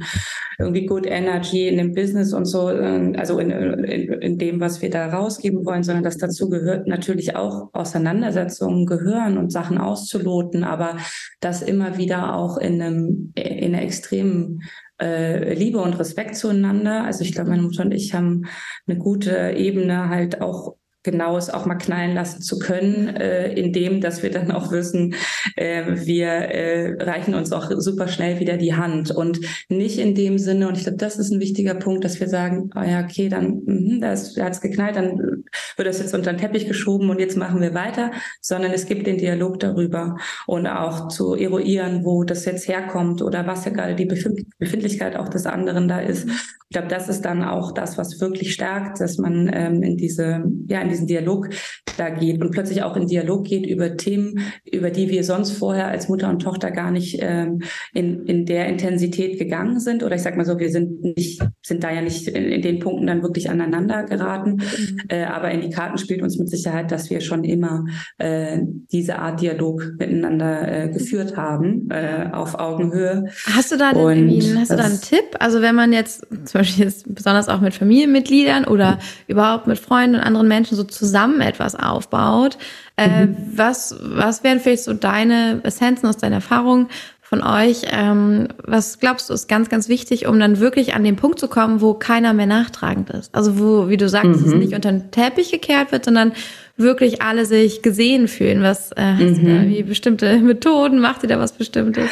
irgendwie 0.60 0.86
Good 0.86 1.06
Energy 1.06 1.66
in 1.66 1.78
dem 1.78 1.92
Business 1.92 2.32
und 2.32 2.44
so, 2.44 2.70
äh, 2.70 3.12
also 3.16 3.40
in, 3.40 3.50
in, 3.50 4.12
in 4.12 4.38
dem, 4.38 4.60
was 4.60 4.80
wir 4.82 4.90
da 4.90 5.08
rausgeben 5.08 5.66
wollen, 5.66 5.82
sondern 5.82 6.04
dass 6.04 6.18
dazu 6.18 6.48
gehört 6.48 6.86
natürlich 6.86 7.34
auch 7.34 7.70
Auseinandersetzungen 7.72 8.86
gehören 8.86 9.38
und 9.38 9.50
Sachen 9.50 9.78
auszuloten, 9.78 10.62
aber 10.62 10.96
das 11.40 11.62
immer 11.62 11.98
wieder 11.98 12.36
auch 12.36 12.56
in 12.56 12.80
einem, 12.80 13.32
in 13.34 13.74
einer 13.74 13.82
extremen 13.82 14.60
äh, 15.02 15.54
Liebe 15.54 15.78
und 15.78 15.98
Respekt 15.98 16.36
zueinander. 16.36 17.04
Also 17.04 17.24
ich 17.24 17.32
glaube, 17.32 17.50
meine 17.50 17.62
Mutter 17.62 17.84
und 17.84 17.92
ich 17.92 18.14
haben 18.14 18.46
eine 18.86 18.98
gute 18.98 19.52
Ebene 19.56 20.08
halt 20.08 20.40
auch 20.40 20.76
genau 21.02 21.36
es 21.36 21.50
auch 21.50 21.66
mal 21.66 21.76
knallen 21.76 22.14
lassen 22.14 22.42
zu 22.42 22.58
können, 22.58 23.08
äh, 23.08 23.52
indem 23.52 24.00
dass 24.00 24.22
wir 24.22 24.30
dann 24.30 24.50
auch 24.50 24.70
wissen, 24.70 25.14
äh, 25.56 25.82
wir 26.06 26.28
äh, 26.28 27.02
reichen 27.02 27.34
uns 27.34 27.52
auch 27.52 27.70
super 27.76 28.08
schnell 28.08 28.40
wieder 28.40 28.56
die 28.56 28.74
Hand 28.74 29.10
und 29.10 29.40
nicht 29.68 29.98
in 29.98 30.14
dem 30.14 30.38
Sinne, 30.38 30.68
und 30.68 30.76
ich 30.76 30.84
glaube, 30.84 30.98
das 30.98 31.16
ist 31.16 31.30
ein 31.32 31.40
wichtiger 31.40 31.74
Punkt, 31.74 32.04
dass 32.04 32.20
wir 32.20 32.28
sagen, 32.28 32.70
oh 32.76 32.82
ja, 32.82 33.04
okay, 33.04 33.28
dann 33.28 33.62
mh, 33.64 34.00
da, 34.00 34.14
da 34.36 34.44
hat 34.44 34.52
es 34.52 34.60
geknallt, 34.60 34.96
dann 34.96 35.44
wird 35.76 35.88
das 35.88 35.98
jetzt 35.98 36.14
unter 36.14 36.32
den 36.32 36.38
Teppich 36.38 36.66
geschoben 36.66 37.10
und 37.10 37.18
jetzt 37.18 37.36
machen 37.36 37.60
wir 37.60 37.74
weiter, 37.74 38.10
sondern 38.40 38.72
es 38.72 38.86
gibt 38.86 39.06
den 39.06 39.18
Dialog 39.18 39.60
darüber 39.60 40.16
und 40.46 40.66
auch 40.66 41.08
zu 41.08 41.34
eruieren, 41.34 42.04
wo 42.04 42.24
das 42.24 42.44
jetzt 42.44 42.68
herkommt 42.68 43.22
oder 43.22 43.46
was 43.46 43.64
ja 43.64 43.72
gerade 43.72 43.94
die 43.94 44.06
Befindlichkeit 44.06 45.16
auch 45.16 45.28
des 45.28 45.46
anderen 45.46 45.88
da 45.88 46.00
ist. 46.00 46.28
Ich 46.28 46.74
glaube, 46.74 46.88
das 46.88 47.08
ist 47.08 47.22
dann 47.22 47.44
auch 47.44 47.72
das, 47.72 47.98
was 47.98 48.20
wirklich 48.20 48.54
stärkt, 48.54 49.00
dass 49.00 49.18
man 49.18 49.50
ähm, 49.52 49.82
in 49.82 49.96
diese, 49.96 50.42
ja, 50.68 50.80
in 50.80 50.88
diesen 50.92 51.06
Dialog 51.06 51.48
da 51.96 52.10
geht 52.10 52.40
und 52.40 52.50
plötzlich 52.52 52.82
auch 52.82 52.96
in 52.96 53.06
Dialog 53.06 53.44
geht 53.44 53.66
über 53.66 53.96
Themen, 53.96 54.40
über 54.70 54.90
die 54.90 55.10
wir 55.10 55.24
sonst 55.24 55.52
vorher 55.52 55.88
als 55.88 56.08
Mutter 56.08 56.28
und 56.28 56.40
Tochter 56.40 56.70
gar 56.70 56.90
nicht 56.90 57.18
ähm, 57.20 57.62
in, 57.92 58.24
in 58.26 58.46
der 58.46 58.66
Intensität 58.66 59.38
gegangen 59.38 59.80
sind. 59.80 60.02
Oder 60.02 60.16
ich 60.16 60.22
sag 60.22 60.36
mal 60.36 60.46
so, 60.46 60.58
wir 60.58 60.70
sind 60.70 61.02
nicht, 61.02 61.42
sind 61.62 61.84
da 61.84 61.92
ja 61.92 62.02
nicht 62.02 62.28
in, 62.28 62.44
in 62.44 62.62
den 62.62 62.78
Punkten 62.78 63.06
dann 63.06 63.22
wirklich 63.22 63.50
aneinander 63.50 64.04
geraten. 64.04 64.52
Mhm. 64.52 64.98
Äh, 65.08 65.24
aber 65.24 65.50
in 65.50 65.60
die 65.60 65.70
Karten 65.70 65.98
spielt 65.98 66.22
uns 66.22 66.38
mit 66.38 66.48
Sicherheit, 66.48 66.90
dass 66.90 67.10
wir 67.10 67.20
schon 67.20 67.44
immer 67.44 67.84
äh, 68.18 68.60
diese 68.92 69.18
Art 69.18 69.40
Dialog 69.40 69.92
miteinander 69.98 70.84
äh, 70.84 70.88
geführt 70.88 71.36
haben, 71.36 71.88
äh, 71.90 72.30
auf 72.32 72.58
Augenhöhe. 72.58 73.24
Hast 73.54 73.72
du 73.72 73.76
da 73.76 73.92
denn, 73.92 74.28
und 74.28 74.58
hast 74.58 74.70
du 74.70 74.76
da 74.76 74.84
einen 74.84 75.00
Tipp? 75.00 75.36
Also 75.38 75.62
wenn 75.62 75.74
man 75.74 75.92
jetzt 75.92 76.26
zum 76.44 76.60
Beispiel 76.60 76.84
jetzt 76.84 77.12
besonders 77.14 77.48
auch 77.48 77.60
mit 77.60 77.74
Familienmitgliedern 77.74 78.64
oder 78.64 78.98
überhaupt 79.26 79.66
mit 79.66 79.78
Freunden 79.78 80.16
und 80.16 80.22
anderen 80.22 80.48
Menschen 80.48 80.76
so 80.76 80.81
zusammen 80.84 81.40
etwas 81.40 81.74
aufbaut. 81.74 82.58
Äh, 82.96 83.26
mhm. 83.26 83.36
Was, 83.54 83.96
was 84.00 84.44
wären 84.44 84.60
vielleicht 84.60 84.84
so 84.84 84.94
deine 84.94 85.60
Essenzen 85.62 86.08
aus 86.08 86.16
deiner 86.16 86.36
Erfahrung 86.36 86.88
von 87.20 87.42
euch? 87.42 87.84
Ähm, 87.90 88.48
was 88.64 88.98
glaubst 88.98 89.30
du 89.30 89.34
ist 89.34 89.48
ganz, 89.48 89.68
ganz 89.68 89.88
wichtig, 89.88 90.26
um 90.26 90.38
dann 90.38 90.60
wirklich 90.60 90.94
an 90.94 91.02
den 91.02 91.16
Punkt 91.16 91.38
zu 91.38 91.48
kommen, 91.48 91.80
wo 91.80 91.94
keiner 91.94 92.34
mehr 92.34 92.46
nachtragend 92.46 93.10
ist? 93.10 93.34
Also 93.34 93.58
wo, 93.58 93.88
wie 93.88 93.96
du 93.96 94.08
sagst, 94.08 94.40
mhm. 94.40 94.46
es 94.46 94.54
nicht 94.54 94.74
unter 94.74 94.92
den 94.92 95.10
Teppich 95.10 95.50
gekehrt 95.50 95.92
wird, 95.92 96.04
sondern 96.04 96.32
wirklich 96.76 97.22
alle 97.22 97.46
sich 97.46 97.82
gesehen 97.82 98.28
fühlen. 98.28 98.62
Was 98.62 98.92
äh, 98.92 99.14
hast 99.14 99.20
mhm. 99.20 99.34
du 99.34 99.44
da, 99.44 99.62
mhm. 99.62 99.68
wie 99.68 99.82
bestimmte 99.82 100.38
Methoden? 100.40 101.00
Macht 101.00 101.22
ihr 101.22 101.28
da 101.28 101.38
was 101.38 101.52
Bestimmtes? 101.52 102.10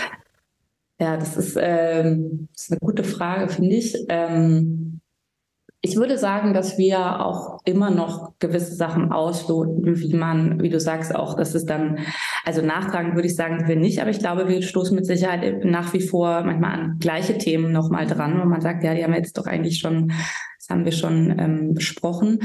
Ja, 0.98 1.16
das 1.16 1.36
ist, 1.36 1.56
ähm, 1.58 2.48
das 2.52 2.64
ist 2.64 2.72
eine 2.72 2.80
gute 2.80 3.04
Frage, 3.04 3.48
finde 3.48 3.74
ich. 3.74 3.96
Ähm, 4.08 5.00
ich 5.82 5.96
würde 5.96 6.18
sagen, 6.18 6.52
dass 6.52 6.76
wir 6.76 7.24
auch 7.24 7.58
immer 7.64 7.90
noch 7.90 8.38
gewisse 8.38 8.74
Sachen 8.74 9.12
ausloten, 9.12 9.98
wie 9.98 10.14
man, 10.14 10.62
wie 10.62 10.68
du 10.68 10.78
sagst, 10.78 11.14
auch, 11.14 11.36
dass 11.36 11.54
es 11.54 11.64
dann, 11.64 12.00
also 12.44 12.60
nachtragen 12.60 13.14
würde 13.14 13.28
ich 13.28 13.36
sagen, 13.36 13.66
wir 13.66 13.76
nicht, 13.76 14.00
aber 14.00 14.10
ich 14.10 14.18
glaube, 14.18 14.46
wir 14.46 14.60
stoßen 14.60 14.94
mit 14.94 15.06
Sicherheit 15.06 15.64
nach 15.64 15.94
wie 15.94 16.02
vor 16.02 16.42
manchmal 16.42 16.72
an 16.72 16.96
gleiche 16.98 17.38
Themen 17.38 17.72
nochmal 17.72 18.06
dran, 18.06 18.38
wo 18.38 18.44
man 18.44 18.60
sagt, 18.60 18.84
ja, 18.84 18.94
die 18.94 19.02
haben 19.02 19.12
wir 19.12 19.18
jetzt 19.18 19.38
doch 19.38 19.46
eigentlich 19.46 19.78
schon, 19.78 20.08
das 20.58 20.68
haben 20.68 20.84
wir 20.84 20.92
schon 20.92 21.38
ähm, 21.38 21.72
besprochen. 21.72 22.40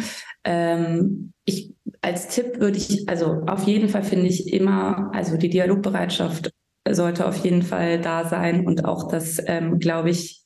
Ähm, 0.45 1.33
ich, 1.43 1.73
als 2.01 2.29
Tipp 2.29 2.61
würde 2.61 2.77
ich, 2.77 3.09
also 3.09 3.43
auf 3.47 3.63
jeden 3.63 3.89
Fall 3.89 4.03
finde 4.03 4.27
ich 4.27 4.53
immer, 4.53 5.11
also 5.13 5.35
die 5.35 5.49
Dialogbereitschaft 5.49 6.51
sollte 6.89 7.27
auf 7.27 7.35
jeden 7.43 7.63
Fall 7.63 7.99
da 7.99 8.23
sein 8.23 8.65
und 8.65 8.85
auch 8.85 9.09
das, 9.09 9.41
ähm, 9.45 9.79
glaube 9.79 10.11
ich, 10.11 10.44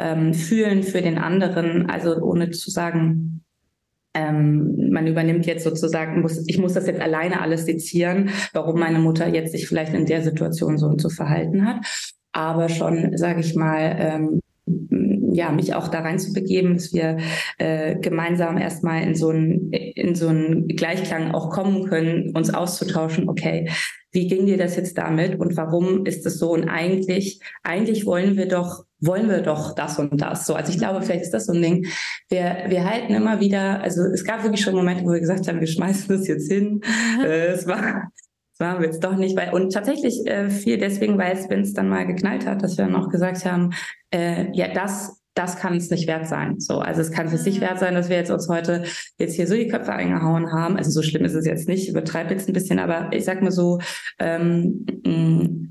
ähm, 0.00 0.34
fühlen 0.34 0.82
für 0.82 1.02
den 1.02 1.18
anderen, 1.18 1.88
also 1.88 2.16
ohne 2.16 2.50
zu 2.50 2.70
sagen, 2.70 3.44
ähm, 4.14 4.90
man 4.90 5.06
übernimmt 5.06 5.46
jetzt 5.46 5.64
sozusagen, 5.64 6.20
muss, 6.20 6.44
ich 6.48 6.58
muss 6.58 6.74
das 6.74 6.86
jetzt 6.86 7.00
alleine 7.00 7.40
alles 7.40 7.66
sezieren, 7.66 8.30
warum 8.52 8.80
meine 8.80 8.98
Mutter 8.98 9.28
jetzt 9.28 9.52
sich 9.52 9.68
vielleicht 9.68 9.94
in 9.94 10.06
der 10.06 10.22
Situation 10.22 10.78
so 10.78 10.86
und 10.86 11.00
so 11.00 11.10
verhalten 11.10 11.64
hat. 11.64 11.84
Aber 12.32 12.68
schon, 12.68 13.16
sage 13.16 13.40
ich 13.40 13.54
mal, 13.54 13.96
ähm, 13.98 14.40
ja, 15.32 15.52
mich 15.52 15.74
auch 15.74 15.88
da 15.88 16.00
rein 16.00 16.18
zu 16.18 16.32
begeben, 16.32 16.74
dass 16.74 16.92
wir 16.92 17.18
äh, 17.58 17.96
gemeinsam 17.96 18.58
erstmal 18.58 19.02
in 19.02 19.14
so 19.14 19.28
einen 19.28 19.72
in 19.72 20.14
so 20.14 20.32
Gleichklang 20.68 21.32
auch 21.32 21.50
kommen 21.50 21.84
können, 21.84 22.34
uns 22.34 22.52
auszutauschen. 22.52 23.28
Okay, 23.28 23.70
wie 24.12 24.26
ging 24.26 24.46
dir 24.46 24.58
das 24.58 24.76
jetzt 24.76 24.98
damit 24.98 25.38
und 25.38 25.56
warum 25.56 26.04
ist 26.04 26.26
es 26.26 26.38
so? 26.38 26.52
Und 26.52 26.68
eigentlich, 26.68 27.40
eigentlich 27.62 28.06
wollen 28.06 28.36
wir 28.36 28.48
doch, 28.48 28.84
wollen 29.00 29.28
wir 29.28 29.40
doch 29.42 29.74
das 29.74 29.98
und 29.98 30.20
das. 30.20 30.46
So, 30.46 30.54
also 30.54 30.72
ich 30.72 30.78
glaube, 30.78 31.02
vielleicht 31.02 31.22
ist 31.22 31.34
das 31.34 31.46
so 31.46 31.52
ein 31.52 31.62
Ding. 31.62 31.86
Wir, 32.28 32.64
wir 32.68 32.84
halten 32.84 33.14
immer 33.14 33.40
wieder, 33.40 33.80
also 33.80 34.02
es 34.02 34.24
gab 34.24 34.42
wirklich 34.42 34.60
schon 34.60 34.74
Momente, 34.74 35.04
wo 35.04 35.12
wir 35.12 35.20
gesagt 35.20 35.48
haben, 35.48 35.60
wir 35.60 35.66
schmeißen 35.66 36.16
das 36.16 36.28
jetzt 36.28 36.50
hin. 36.50 36.82
Äh, 37.22 37.48
es 37.48 37.66
war, 37.66 38.10
waren 38.58 38.80
wir 38.80 38.86
jetzt 38.86 39.02
doch 39.02 39.16
nicht, 39.16 39.36
weil 39.36 39.52
und 39.52 39.72
tatsächlich 39.72 40.26
äh, 40.26 40.50
viel 40.50 40.78
deswegen, 40.78 41.18
weil 41.18 41.36
es, 41.36 41.48
wenn 41.48 41.60
es 41.60 41.74
dann 41.74 41.88
mal 41.88 42.06
geknallt 42.06 42.46
hat, 42.46 42.62
dass 42.62 42.76
wir 42.78 42.84
dann 42.84 42.96
auch 42.96 43.08
gesagt 43.08 43.44
haben, 43.44 43.70
äh, 44.10 44.46
ja, 44.52 44.72
das 44.72 45.20
das 45.34 45.56
kann 45.56 45.76
es 45.76 45.90
nicht 45.90 46.08
wert 46.08 46.26
sein. 46.26 46.58
So, 46.58 46.80
also 46.80 47.00
es 47.00 47.12
kann 47.12 47.28
es 47.28 47.44
nicht 47.44 47.60
wert 47.60 47.78
sein, 47.78 47.94
dass 47.94 48.08
wir 48.08 48.16
jetzt 48.16 48.30
uns 48.30 48.48
heute 48.48 48.84
jetzt 49.16 49.34
hier 49.34 49.46
so 49.46 49.54
die 49.54 49.68
Köpfe 49.68 49.92
eingehauen 49.92 50.52
haben. 50.52 50.76
Also 50.76 50.90
so 50.90 51.02
schlimm 51.02 51.24
ist 51.24 51.34
es 51.34 51.46
jetzt 51.46 51.68
nicht, 51.68 51.88
übertreibe 51.88 52.34
jetzt 52.34 52.48
ein 52.48 52.52
bisschen, 52.52 52.78
aber 52.78 53.12
ich 53.12 53.24
sag 53.24 53.40
mal 53.40 53.52
so, 53.52 53.78
ähm, 54.18 55.70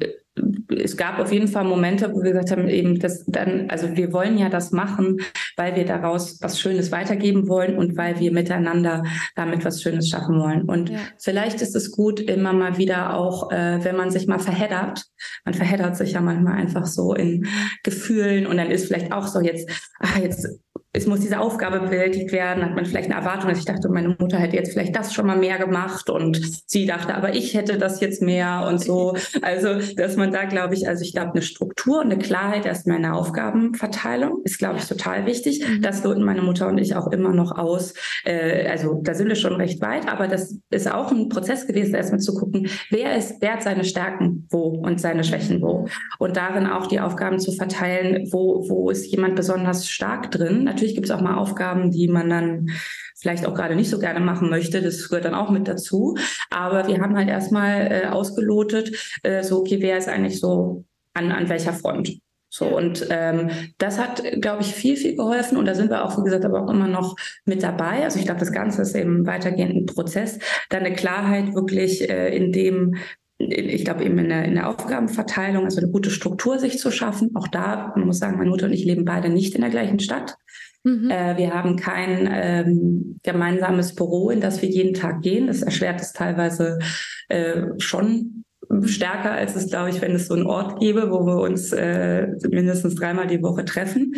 es 0.69 0.97
gab 0.97 1.19
auf 1.19 1.31
jeden 1.31 1.47
Fall 1.47 1.63
Momente, 1.63 2.13
wo 2.13 2.23
wir 2.23 2.31
gesagt 2.31 2.51
haben, 2.51 2.67
eben 2.67 2.99
das 2.99 3.25
dann, 3.25 3.69
also 3.69 3.95
wir 3.95 4.13
wollen 4.13 4.37
ja 4.37 4.49
das 4.49 4.71
machen, 4.71 5.17
weil 5.57 5.75
wir 5.75 5.85
daraus 5.85 6.39
was 6.41 6.59
Schönes 6.59 6.91
weitergeben 6.91 7.47
wollen 7.47 7.77
und 7.77 7.97
weil 7.97 8.19
wir 8.19 8.31
miteinander 8.31 9.03
damit 9.35 9.65
was 9.65 9.81
Schönes 9.81 10.09
schaffen 10.09 10.39
wollen. 10.39 10.63
Und 10.63 10.89
ja. 10.89 10.99
vielleicht 11.17 11.61
ist 11.61 11.75
es 11.75 11.91
gut, 11.91 12.19
immer 12.19 12.53
mal 12.53 12.77
wieder 12.77 13.15
auch, 13.15 13.51
äh, 13.51 13.83
wenn 13.83 13.95
man 13.95 14.11
sich 14.11 14.27
mal 14.27 14.39
verheddert, 14.39 15.03
man 15.45 15.53
verheddert 15.53 15.97
sich 15.97 16.13
ja 16.13 16.21
manchmal 16.21 16.53
einfach 16.53 16.85
so 16.85 17.13
in 17.13 17.47
Gefühlen 17.83 18.45
und 18.47 18.57
dann 18.57 18.71
ist 18.71 18.87
vielleicht 18.87 19.11
auch 19.11 19.27
so 19.27 19.41
jetzt, 19.41 19.69
ah, 19.99 20.19
jetzt 20.21 20.47
es 20.91 21.05
muss 21.05 21.19
diese 21.19 21.39
Aufgabe 21.39 21.79
bewältigt 21.81 22.31
werden, 22.31 22.63
hat 22.63 22.75
man 22.75 22.85
vielleicht 22.85 23.11
eine 23.11 23.19
Erwartung, 23.19 23.49
dass 23.49 23.59
ich 23.59 23.65
dachte, 23.65 23.89
meine 23.89 24.15
Mutter 24.19 24.39
hätte 24.39 24.55
jetzt 24.55 24.73
vielleicht 24.73 24.95
das 24.95 25.13
schon 25.13 25.27
mal 25.27 25.37
mehr 25.37 25.59
gemacht 25.59 26.09
und 26.09 26.41
sie 26.65 26.87
dachte, 26.87 27.13
aber 27.13 27.35
ich 27.35 27.53
hätte 27.53 27.77
das 27.77 28.01
jetzt 28.01 28.21
mehr 28.21 28.65
und 28.67 28.79
so. 28.79 29.15
Also, 29.41 29.79
dass 29.95 30.17
man 30.17 30.31
da, 30.31 30.45
glaube 30.45 30.73
ich, 30.73 30.87
also 30.87 31.03
ich 31.03 31.13
glaube, 31.13 31.31
eine 31.31 31.41
Struktur 31.41 31.99
und 31.99 32.11
eine 32.11 32.17
Klarheit 32.17 32.65
erstmal 32.65 32.97
in 32.97 33.03
der 33.03 33.15
Aufgabenverteilung 33.15 34.41
ist, 34.43 34.59
glaube 34.59 34.77
ich, 34.77 34.85
total 34.85 35.25
wichtig. 35.25 35.65
Mhm. 35.65 35.81
Das 35.81 36.03
loten 36.03 36.23
meine 36.23 36.41
Mutter 36.41 36.67
und 36.67 36.77
ich 36.77 36.95
auch 36.95 37.07
immer 37.11 37.33
noch 37.33 37.57
aus. 37.57 37.93
Äh, 38.25 38.67
also 38.67 38.99
da 39.01 39.13
sind 39.13 39.29
wir 39.29 39.35
schon 39.35 39.55
recht 39.55 39.81
weit, 39.81 40.07
aber 40.07 40.27
das 40.27 40.57
ist 40.71 40.91
auch 40.91 41.11
ein 41.11 41.29
Prozess 41.29 41.67
gewesen, 41.67 41.95
erstmal 41.95 42.19
zu 42.19 42.33
gucken, 42.33 42.67
wer 42.89 43.15
ist, 43.15 43.35
wer 43.39 43.53
hat 43.53 43.63
seine 43.63 43.85
Stärken 43.85 44.47
wo 44.49 44.79
und 44.83 44.99
seine 44.99 45.23
Schwächen 45.23 45.61
wo. 45.61 45.87
Und 46.19 46.35
darin 46.35 46.67
auch 46.67 46.87
die 46.87 46.99
Aufgaben 46.99 47.39
zu 47.39 47.51
verteilen, 47.51 48.27
wo, 48.31 48.67
wo 48.69 48.89
ist 48.89 49.05
jemand 49.05 49.35
besonders 49.35 49.87
stark 49.87 50.31
drin 50.31 50.67
Natürlich 50.79 50.88
gibt 50.95 51.07
es 51.07 51.11
auch 51.11 51.21
mal 51.21 51.35
Aufgaben, 51.35 51.91
die 51.91 52.07
man 52.07 52.29
dann 52.29 52.69
vielleicht 53.17 53.45
auch 53.45 53.53
gerade 53.53 53.75
nicht 53.75 53.89
so 53.89 53.99
gerne 53.99 54.19
machen 54.19 54.49
möchte. 54.49 54.81
Das 54.81 55.09
gehört 55.09 55.25
dann 55.25 55.35
auch 55.35 55.49
mit 55.49 55.67
dazu. 55.67 56.17
Aber 56.49 56.87
wir 56.87 57.01
haben 57.01 57.15
halt 57.15 57.29
erstmal 57.29 57.91
äh, 57.91 58.07
ausgelotet, 58.07 59.19
äh, 59.23 59.43
so, 59.43 59.59
okay, 59.59 59.77
wer 59.81 59.97
ist 59.97 60.07
eigentlich 60.07 60.39
so 60.39 60.85
an, 61.13 61.31
an 61.31 61.49
welcher 61.49 61.73
Front? 61.73 62.19
So, 62.51 62.65
und 62.65 63.05
ähm, 63.11 63.51
das 63.77 63.99
hat, 63.99 64.23
glaube 64.41 64.63
ich, 64.63 64.73
viel, 64.73 64.97
viel 64.97 65.15
geholfen. 65.15 65.57
Und 65.57 65.65
da 65.65 65.75
sind 65.75 65.91
wir 65.91 66.03
auch, 66.03 66.17
wie 66.17 66.23
gesagt, 66.23 66.45
aber 66.45 66.63
auch 66.63 66.69
immer 66.69 66.87
noch 66.87 67.15
mit 67.45 67.61
dabei. 67.61 68.03
Also 68.03 68.17
ich 68.17 68.25
glaube, 68.25 68.39
das 68.39 68.51
Ganze 68.51 68.81
ist 68.81 68.95
eben 68.95 69.27
weitergehend 69.27 69.75
ein 69.75 69.85
Prozess, 69.85 70.39
da 70.69 70.77
eine 70.77 70.93
Klarheit 70.93 71.53
wirklich 71.53 72.09
äh, 72.09 72.35
in 72.35 72.51
dem 72.51 72.95
ich 73.41 73.85
glaube 73.85 74.03
eben 74.03 74.17
in 74.19 74.27
der, 74.27 74.43
in 74.43 74.55
der 74.55 74.67
Aufgabenverteilung, 74.67 75.63
also 75.63 75.79
eine 75.79 75.89
gute 75.89 76.11
Struktur 76.11 76.59
sich 76.59 76.77
zu 76.77 76.91
schaffen. 76.91 77.31
Auch 77.35 77.47
da, 77.47 77.93
man 77.95 78.05
muss 78.05 78.19
sagen, 78.19 78.37
meine 78.37 78.49
Mutter 78.49 78.65
und 78.65 78.73
ich 78.73 78.83
leben 78.83 79.05
beide 79.05 79.29
nicht 79.29 79.55
in 79.55 79.61
der 79.61 79.69
gleichen 79.69 79.99
Stadt. 79.99 80.35
Mhm. 80.83 81.09
Äh, 81.09 81.37
wir 81.37 81.53
haben 81.53 81.75
kein 81.75 82.29
ähm, 82.31 83.19
gemeinsames 83.23 83.95
Büro, 83.95 84.29
in 84.29 84.41
das 84.41 84.61
wir 84.61 84.69
jeden 84.69 84.93
Tag 84.93 85.21
gehen. 85.21 85.47
Das 85.47 85.61
erschwert 85.61 86.01
es 86.01 86.13
teilweise 86.13 86.79
äh, 87.27 87.63
schon 87.77 88.43
stärker, 88.83 89.31
als 89.31 89.55
es, 89.55 89.69
glaube 89.69 89.89
ich, 89.89 90.01
wenn 90.01 90.13
es 90.13 90.27
so 90.27 90.35
einen 90.35 90.45
Ort 90.45 90.79
gäbe, 90.79 91.11
wo 91.11 91.25
wir 91.25 91.39
uns 91.41 91.71
äh, 91.73 92.27
mindestens 92.49 92.95
dreimal 92.95 93.27
die 93.27 93.41
Woche 93.41 93.65
treffen. 93.65 94.13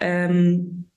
Ähm, 0.00 0.88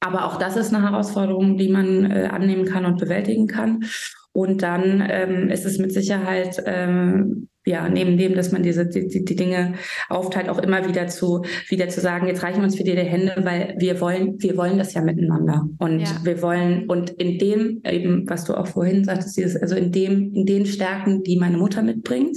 aber 0.00 0.24
auch 0.24 0.38
das 0.38 0.56
ist 0.56 0.74
eine 0.74 0.82
Herausforderung, 0.82 1.58
die 1.58 1.68
man 1.68 2.10
äh, 2.10 2.28
annehmen 2.32 2.64
kann 2.64 2.86
und 2.86 2.98
bewältigen 2.98 3.46
kann. 3.46 3.84
Und 4.32 4.62
dann 4.62 5.06
ähm, 5.06 5.50
ist 5.50 5.66
es 5.66 5.78
mit 5.78 5.92
Sicherheit 5.92 6.62
ähm, 6.64 7.48
ja, 7.70 7.88
neben 7.88 8.16
dem, 8.18 8.34
dass 8.34 8.52
man 8.52 8.62
diese 8.62 8.86
die, 8.86 9.24
die 9.24 9.36
Dinge 9.36 9.74
aufteilt, 10.08 10.48
auch 10.48 10.58
immer 10.58 10.86
wieder 10.88 11.06
zu 11.06 11.44
wieder 11.68 11.88
zu 11.88 12.00
sagen, 12.00 12.26
jetzt 12.26 12.42
reichen 12.42 12.58
wir 12.58 12.64
uns 12.64 12.76
für 12.76 12.84
die 12.84 12.96
Hände, 12.96 13.34
weil 13.44 13.74
wir 13.78 14.00
wollen 14.00 14.34
wir 14.38 14.56
wollen 14.56 14.78
das 14.78 14.94
ja 14.94 15.02
miteinander 15.02 15.68
und 15.78 16.00
ja. 16.00 16.20
wir 16.24 16.42
wollen 16.42 16.88
und 16.88 17.10
in 17.10 17.38
dem 17.38 17.82
eben, 17.88 18.28
was 18.28 18.44
du 18.44 18.54
auch 18.54 18.66
vorhin 18.66 19.04
sagtest, 19.04 19.36
dieses, 19.36 19.56
also 19.56 19.76
in 19.76 19.92
dem 19.92 20.34
in 20.34 20.46
den 20.46 20.66
Stärken, 20.66 21.22
die 21.22 21.38
meine 21.38 21.56
Mutter 21.56 21.82
mitbringt 21.82 22.36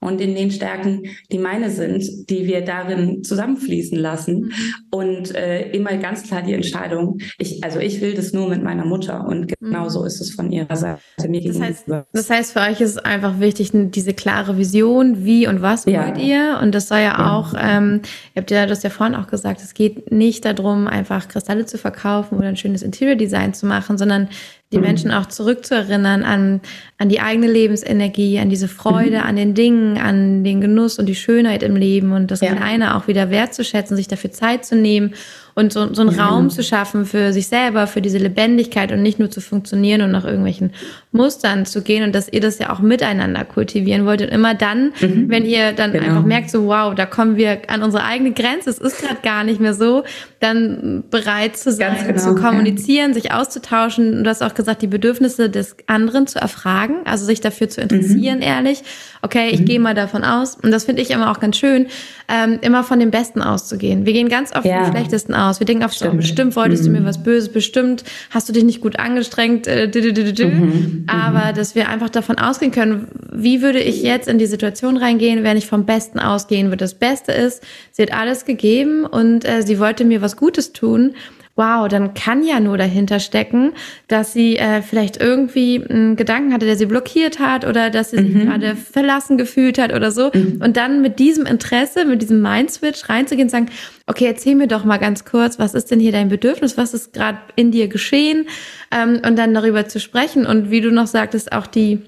und 0.00 0.20
in 0.20 0.34
den 0.34 0.50
Stärken, 0.50 1.02
die 1.30 1.38
meine 1.38 1.70
sind, 1.70 2.30
die 2.30 2.46
wir 2.46 2.62
darin 2.62 3.22
zusammenfließen 3.22 3.98
lassen. 3.98 4.44
Mhm. 4.44 4.52
Und 4.90 5.34
äh, 5.34 5.70
immer 5.70 5.96
ganz 5.98 6.22
klar 6.22 6.42
die 6.42 6.54
Entscheidung, 6.54 7.18
ich, 7.38 7.62
also 7.62 7.78
ich 7.78 8.00
will 8.00 8.14
das 8.14 8.32
nur 8.32 8.48
mit 8.48 8.62
meiner 8.62 8.86
Mutter 8.86 9.26
und 9.26 9.52
genau 9.60 9.88
so 9.88 10.00
mhm. 10.00 10.06
ist 10.06 10.20
es 10.20 10.30
von 10.30 10.50
ihrer 10.50 10.74
Seite 10.76 11.02
mir 11.28 11.42
das 11.42 11.60
heißt, 11.60 11.84
das 12.12 12.30
heißt, 12.30 12.52
für 12.52 12.60
euch 12.60 12.80
ist 12.80 12.90
es 12.90 12.98
einfach 12.98 13.40
wichtig, 13.40 13.70
diese 13.72 14.14
klare 14.14 14.56
Vision, 14.60 15.24
wie 15.24 15.48
und 15.48 15.60
was 15.60 15.86
ja. 15.86 16.06
wollt 16.06 16.18
ihr? 16.18 16.60
Und 16.62 16.72
das 16.72 16.86
soll 16.86 16.98
ja, 16.98 17.18
ja. 17.18 17.32
auch, 17.32 17.54
ähm, 17.58 18.02
ihr 18.34 18.42
habt 18.42 18.52
ja 18.52 18.66
das 18.66 18.84
ja 18.84 18.90
vorhin 18.90 19.16
auch 19.16 19.26
gesagt, 19.26 19.60
es 19.60 19.74
geht 19.74 20.12
nicht 20.12 20.44
darum, 20.44 20.86
einfach 20.86 21.26
Kristalle 21.26 21.66
zu 21.66 21.78
verkaufen 21.78 22.38
oder 22.38 22.46
ein 22.46 22.56
schönes 22.56 22.82
Interior 22.82 23.16
Design 23.16 23.54
zu 23.54 23.66
machen, 23.66 23.98
sondern 23.98 24.28
die. 24.72 24.78
Menschen 24.78 25.10
auch 25.10 25.26
zurückzuerinnern 25.26 26.22
an, 26.22 26.60
an 26.98 27.08
die 27.08 27.20
eigene 27.20 27.48
Lebensenergie, 27.50 28.38
an 28.38 28.50
diese 28.50 28.68
Freude, 28.68 29.18
mhm. 29.18 29.24
an 29.24 29.36
den 29.36 29.54
Dingen, 29.54 29.98
an 29.98 30.44
den 30.44 30.60
Genuss 30.60 30.98
und 30.98 31.06
die 31.06 31.14
Schönheit 31.16 31.62
im 31.62 31.74
Leben 31.74 32.12
und 32.12 32.30
das 32.30 32.40
ja. 32.40 32.54
Kleine 32.54 32.96
auch 32.96 33.08
wieder 33.08 33.30
wertzuschätzen, 33.30 33.96
sich 33.96 34.06
dafür 34.06 34.30
Zeit 34.30 34.64
zu 34.64 34.76
nehmen 34.76 35.14
und 35.54 35.72
so, 35.72 35.92
so 35.92 36.02
einen 36.02 36.16
ja. 36.16 36.26
Raum 36.26 36.50
zu 36.50 36.62
schaffen 36.62 37.04
für 37.04 37.32
sich 37.32 37.48
selber, 37.48 37.86
für 37.86 38.00
diese 38.00 38.18
Lebendigkeit 38.18 38.92
und 38.92 39.02
nicht 39.02 39.18
nur 39.18 39.30
zu 39.30 39.40
funktionieren 39.40 40.02
und 40.02 40.10
nach 40.12 40.24
irgendwelchen 40.24 40.72
Mustern 41.12 41.66
zu 41.66 41.82
gehen 41.82 42.04
und 42.04 42.14
dass 42.14 42.32
ihr 42.32 42.40
das 42.40 42.58
ja 42.58 42.72
auch 42.72 42.80
miteinander 42.80 43.44
kultivieren 43.44 44.06
wollt 44.06 44.22
und 44.22 44.28
immer 44.28 44.54
dann, 44.54 44.92
mhm. 45.00 45.28
wenn 45.28 45.44
ihr 45.44 45.72
dann 45.72 45.92
genau. 45.92 46.06
einfach 46.06 46.24
merkt, 46.24 46.50
so 46.50 46.66
wow, 46.66 46.94
da 46.94 47.06
kommen 47.06 47.36
wir 47.36 47.62
an 47.68 47.82
unsere 47.82 48.04
eigene 48.04 48.32
Grenze, 48.32 48.70
es 48.70 48.78
ist 48.78 49.00
gerade 49.00 49.20
gar 49.22 49.44
nicht 49.44 49.60
mehr 49.60 49.74
so, 49.74 50.04
dann 50.38 51.04
bereit 51.10 51.56
zu 51.56 51.72
sein, 51.72 51.96
genau, 52.06 52.18
zu 52.18 52.34
kommunizieren, 52.34 53.10
ja. 53.10 53.14
sich 53.14 53.32
auszutauschen 53.32 54.18
und 54.18 54.24
du 54.24 54.30
hast 54.30 54.42
auch 54.42 54.54
gesagt, 54.60 54.82
die 54.82 54.86
Bedürfnisse 54.86 55.50
des 55.50 55.76
anderen 55.86 56.26
zu 56.26 56.38
erfragen, 56.38 57.00
also 57.04 57.24
sich 57.24 57.40
dafür 57.40 57.68
zu 57.68 57.80
interessieren, 57.80 58.36
mhm. 58.36 58.42
ehrlich. 58.42 58.82
Okay, 59.22 59.50
ich 59.50 59.60
mhm. 59.60 59.64
gehe 59.64 59.80
mal 59.80 59.94
davon 59.94 60.24
aus 60.24 60.56
und 60.56 60.70
das 60.70 60.84
finde 60.84 61.02
ich 61.02 61.10
immer 61.10 61.30
auch 61.30 61.40
ganz 61.40 61.56
schön, 61.56 61.86
ähm, 62.28 62.58
immer 62.62 62.84
von 62.84 63.00
dem 63.00 63.10
Besten 63.10 63.42
auszugehen. 63.42 64.06
Wir 64.06 64.12
gehen 64.12 64.28
ganz 64.28 64.54
oft 64.54 64.64
ja. 64.64 64.84
vom 64.84 64.92
Schlechtesten 64.92 65.34
aus. 65.34 65.60
Wir 65.60 65.66
denken 65.66 65.84
auf, 65.84 65.92
Stimmt. 65.92 66.18
bestimmt 66.18 66.56
wolltest 66.56 66.84
mhm. 66.84 66.94
du 66.94 67.00
mir 67.00 67.06
was 67.06 67.22
Böses, 67.22 67.50
bestimmt 67.50 68.04
hast 68.30 68.48
du 68.48 68.52
dich 68.52 68.64
nicht 68.64 68.80
gut 68.80 68.98
angestrengt, 68.98 69.66
äh, 69.66 69.90
mhm. 69.92 71.06
aber 71.06 71.52
dass 71.52 71.74
wir 71.74 71.88
einfach 71.88 72.10
davon 72.10 72.38
ausgehen 72.38 72.72
können, 72.72 73.08
wie 73.32 73.62
würde 73.62 73.80
ich 73.80 74.02
jetzt 74.02 74.28
in 74.28 74.38
die 74.38 74.46
Situation 74.46 74.96
reingehen, 74.96 75.42
wenn 75.42 75.56
ich 75.56 75.66
vom 75.66 75.86
Besten 75.86 76.20
ausgehen 76.20 76.68
würde. 76.68 76.78
Das 76.78 76.94
Beste 76.94 77.32
ist, 77.32 77.62
sie 77.90 78.02
hat 78.02 78.12
alles 78.12 78.44
gegeben 78.44 79.04
und 79.04 79.44
äh, 79.44 79.62
sie 79.62 79.78
wollte 79.78 80.04
mir 80.04 80.22
was 80.22 80.36
Gutes 80.36 80.72
tun 80.72 81.14
wow, 81.60 81.88
dann 81.88 82.14
kann 82.14 82.42
ja 82.42 82.58
nur 82.58 82.78
dahinter 82.78 83.20
stecken, 83.20 83.74
dass 84.08 84.32
sie 84.32 84.56
äh, 84.56 84.80
vielleicht 84.80 85.20
irgendwie 85.20 85.84
einen 85.86 86.16
Gedanken 86.16 86.54
hatte, 86.54 86.64
der 86.64 86.76
sie 86.76 86.86
blockiert 86.86 87.38
hat 87.38 87.66
oder 87.66 87.90
dass 87.90 88.10
sie 88.10 88.16
sich 88.16 88.34
mhm. 88.34 88.46
gerade 88.46 88.76
verlassen 88.76 89.36
gefühlt 89.36 89.78
hat 89.78 89.92
oder 89.92 90.10
so. 90.10 90.30
Mhm. 90.32 90.62
Und 90.64 90.78
dann 90.78 91.02
mit 91.02 91.18
diesem 91.18 91.44
Interesse, 91.44 92.06
mit 92.06 92.22
diesem 92.22 92.40
Mindswitch 92.40 93.10
reinzugehen 93.10 93.46
und 93.46 93.50
sagen, 93.50 93.66
okay, 94.06 94.24
erzähl 94.24 94.54
mir 94.54 94.68
doch 94.68 94.84
mal 94.84 94.96
ganz 94.96 95.26
kurz, 95.26 95.58
was 95.58 95.74
ist 95.74 95.90
denn 95.90 96.00
hier 96.00 96.12
dein 96.12 96.30
Bedürfnis, 96.30 96.78
was 96.78 96.94
ist 96.94 97.12
gerade 97.12 97.38
in 97.56 97.70
dir 97.70 97.88
geschehen 97.88 98.46
ähm, 98.90 99.20
und 99.26 99.38
dann 99.38 99.52
darüber 99.52 99.86
zu 99.86 100.00
sprechen 100.00 100.46
und 100.46 100.70
wie 100.70 100.80
du 100.80 100.90
noch 100.90 101.08
sagtest, 101.08 101.52
auch 101.52 101.66
die 101.66 102.00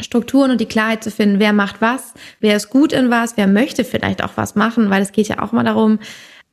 Strukturen 0.00 0.52
und 0.52 0.60
die 0.60 0.66
Klarheit 0.66 1.02
zu 1.02 1.10
finden, 1.10 1.40
wer 1.40 1.52
macht 1.52 1.80
was, 1.80 2.14
wer 2.38 2.54
ist 2.54 2.70
gut 2.70 2.92
in 2.92 3.10
was, 3.10 3.36
wer 3.36 3.48
möchte 3.48 3.82
vielleicht 3.82 4.22
auch 4.22 4.32
was 4.36 4.54
machen, 4.54 4.88
weil 4.90 5.02
es 5.02 5.10
geht 5.10 5.26
ja 5.26 5.42
auch 5.42 5.50
mal 5.50 5.64
darum, 5.64 5.98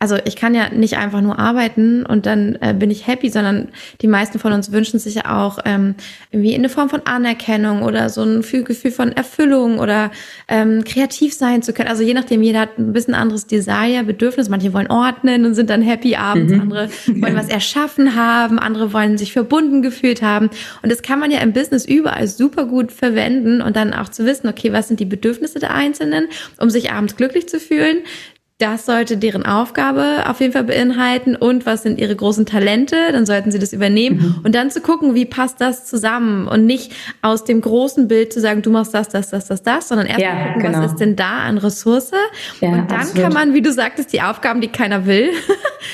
also 0.01 0.17
ich 0.25 0.35
kann 0.35 0.55
ja 0.55 0.69
nicht 0.69 0.97
einfach 0.97 1.21
nur 1.21 1.37
arbeiten 1.37 2.03
und 2.07 2.25
dann 2.25 2.57
äh, 2.59 2.73
bin 2.73 2.89
ich 2.89 3.05
happy, 3.05 3.29
sondern 3.29 3.67
die 4.01 4.07
meisten 4.07 4.39
von 4.39 4.51
uns 4.51 4.71
wünschen 4.71 4.97
sich 4.97 5.13
ja 5.13 5.43
auch 5.43 5.59
ähm, 5.63 5.93
irgendwie 6.31 6.53
in 6.53 6.61
eine 6.61 6.69
Form 6.69 6.89
von 6.89 7.01
Anerkennung 7.05 7.83
oder 7.83 8.09
so 8.09 8.23
ein 8.23 8.41
Gefühl 8.41 8.89
von 8.89 9.11
Erfüllung 9.11 9.77
oder 9.77 10.09
ähm, 10.47 10.83
kreativ 10.85 11.35
sein 11.35 11.61
zu 11.61 11.71
können. 11.71 11.87
Also 11.87 12.01
je 12.01 12.15
nachdem, 12.15 12.41
jeder 12.41 12.61
hat 12.61 12.79
ein 12.79 12.93
bisschen 12.93 13.13
anderes 13.13 13.45
Desire, 13.45 14.03
Bedürfnis. 14.03 14.49
Manche 14.49 14.73
wollen 14.73 14.89
ordnen 14.89 15.45
und 15.45 15.53
sind 15.53 15.69
dann 15.69 15.83
happy 15.83 16.15
abends, 16.15 16.51
mhm. 16.51 16.61
andere 16.61 16.89
wollen 17.07 17.35
was 17.35 17.49
erschaffen 17.49 18.15
haben, 18.15 18.57
andere 18.57 18.93
wollen 18.93 19.19
sich 19.19 19.33
verbunden 19.33 19.83
gefühlt 19.83 20.23
haben. 20.23 20.49
Und 20.81 20.91
das 20.91 21.03
kann 21.03 21.19
man 21.19 21.29
ja 21.29 21.41
im 21.41 21.53
Business 21.53 21.85
überall 21.85 22.27
super 22.27 22.65
gut 22.65 22.91
verwenden 22.91 23.61
und 23.61 23.75
dann 23.75 23.93
auch 23.93 24.09
zu 24.09 24.25
wissen, 24.25 24.47
okay, 24.47 24.73
was 24.73 24.87
sind 24.87 24.99
die 24.99 25.05
Bedürfnisse 25.05 25.59
der 25.59 25.75
Einzelnen, 25.75 26.27
um 26.57 26.71
sich 26.71 26.91
abends 26.91 27.17
glücklich 27.17 27.47
zu 27.47 27.59
fühlen 27.59 27.99
das 28.61 28.85
sollte 28.85 29.17
deren 29.17 29.45
Aufgabe 29.45 30.25
auf 30.27 30.39
jeden 30.39 30.53
Fall 30.53 30.63
beinhalten 30.63 31.35
und 31.35 31.65
was 31.65 31.83
sind 31.83 31.99
ihre 31.99 32.15
großen 32.15 32.45
Talente, 32.45 32.95
dann 33.11 33.25
sollten 33.25 33.51
sie 33.51 33.59
das 33.59 33.73
übernehmen 33.73 34.17
mhm. 34.17 34.35
und 34.43 34.53
dann 34.53 34.69
zu 34.69 34.81
gucken, 34.81 35.15
wie 35.15 35.25
passt 35.25 35.59
das 35.59 35.85
zusammen 35.85 36.47
und 36.47 36.65
nicht 36.65 36.91
aus 37.21 37.43
dem 37.43 37.61
großen 37.61 38.07
Bild 38.07 38.31
zu 38.31 38.39
sagen, 38.39 38.61
du 38.61 38.69
machst 38.69 38.93
das, 38.93 39.09
das, 39.09 39.31
das, 39.31 39.47
das, 39.47 39.63
das, 39.63 39.87
sondern 39.87 40.07
erst 40.07 40.21
ja, 40.21 40.33
mal 40.33 40.47
gucken, 40.53 40.61
genau. 40.61 40.79
was 40.79 40.91
ist 40.91 40.99
denn 40.99 41.15
da 41.15 41.39
an 41.39 41.57
Ressource 41.57 42.11
ja, 42.59 42.69
und 42.69 42.91
dann 42.91 42.99
absolut. 42.99 43.23
kann 43.23 43.33
man, 43.33 43.53
wie 43.53 43.61
du 43.61 43.71
sagtest, 43.71 44.13
die 44.13 44.21
Aufgaben, 44.21 44.61
die 44.61 44.67
keiner 44.67 45.05
will, 45.05 45.31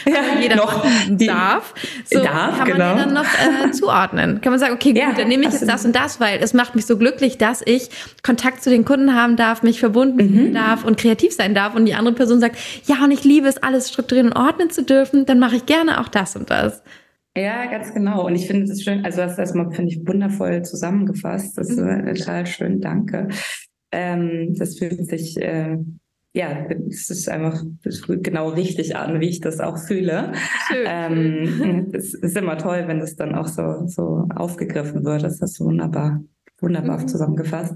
ja, 0.05 0.13
jeder 0.41 0.57
noch 0.57 0.85
darf, 1.09 1.73
so 2.05 2.21
darf, 2.21 2.57
kann 2.57 2.67
man 2.67 2.77
genau. 2.77 2.93
die 2.93 2.99
dann 2.99 3.13
noch 3.13 3.23
äh, 3.23 3.71
zuordnen. 3.71 4.41
Kann 4.41 4.51
man 4.51 4.59
sagen, 4.59 4.73
okay, 4.73 4.91
gut, 4.93 5.01
ja, 5.01 5.13
dann 5.13 5.27
nehme 5.27 5.45
ich 5.45 5.53
jetzt 5.53 5.67
das 5.67 5.85
und 5.85 5.95
das, 5.95 6.19
weil 6.19 6.39
es 6.41 6.53
macht 6.53 6.75
mich 6.75 6.85
so 6.85 6.97
glücklich, 6.97 7.37
dass 7.37 7.61
ich 7.65 7.89
Kontakt 8.23 8.63
zu 8.63 8.69
den 8.69 8.83
Kunden 8.83 9.15
haben 9.15 9.35
darf, 9.37 9.63
mich 9.63 9.79
verbunden 9.79 10.49
mhm. 10.49 10.53
darf 10.53 10.83
und 10.83 10.97
kreativ 10.97 11.33
sein 11.33 11.55
darf 11.55 11.75
und 11.75 11.85
die 11.85 11.93
andere 11.93 12.15
Person 12.15 12.39
sagt, 12.39 12.56
ja, 12.85 13.03
und 13.03 13.11
ich 13.11 13.23
liebe 13.23 13.47
es, 13.47 13.57
alles 13.57 13.89
strukturieren 13.89 14.31
und 14.31 14.37
ordnen 14.37 14.69
zu 14.69 14.83
dürfen, 14.83 15.25
dann 15.25 15.39
mache 15.39 15.57
ich 15.57 15.65
gerne 15.65 16.01
auch 16.01 16.07
das 16.07 16.35
und 16.35 16.49
das. 16.49 16.83
Ja, 17.37 17.67
ganz 17.67 17.93
genau. 17.93 18.25
Und 18.25 18.35
ich 18.35 18.47
finde 18.47 18.71
es 18.71 18.81
schön, 18.81 19.05
also 19.05 19.17
das 19.17 19.37
erstmal 19.37 19.71
finde 19.71 19.91
ich 19.91 20.07
wundervoll 20.07 20.63
zusammengefasst. 20.63 21.55
Das 21.57 21.69
ist 21.69 21.77
mhm. 21.77 22.15
total 22.15 22.47
schön, 22.47 22.81
danke. 22.81 23.27
Ähm, 23.91 24.55
das 24.57 24.79
fühlt 24.79 25.05
sich, 25.05 25.39
äh, 25.39 25.77
ja, 26.33 26.65
es 26.89 27.11
ist 27.11 27.29
einfach 27.29 27.63
genau 27.83 28.49
richtig 28.49 28.95
an, 28.95 29.19
wie 29.19 29.29
ich 29.29 29.39
das 29.39 29.59
auch 29.59 29.77
fühle. 29.77 30.33
Schön. 30.67 30.85
Ähm, 30.87 31.91
es 31.93 32.15
ist 32.15 32.35
immer 32.35 32.57
toll, 32.57 32.85
wenn 32.87 32.99
das 32.99 33.15
dann 33.15 33.35
auch 33.35 33.47
so, 33.47 33.85
so 33.85 34.27
aufgegriffen 34.35 35.05
wird. 35.05 35.23
Das 35.23 35.39
ist 35.39 35.59
wunderbar, 35.59 36.23
wunderbar 36.59 37.01
mhm. 37.01 37.07
zusammengefasst. 37.07 37.75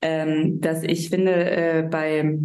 Ähm, 0.00 0.60
dass 0.60 0.82
ich 0.82 1.10
finde, 1.10 1.32
äh, 1.32 1.82
bei 1.82 2.38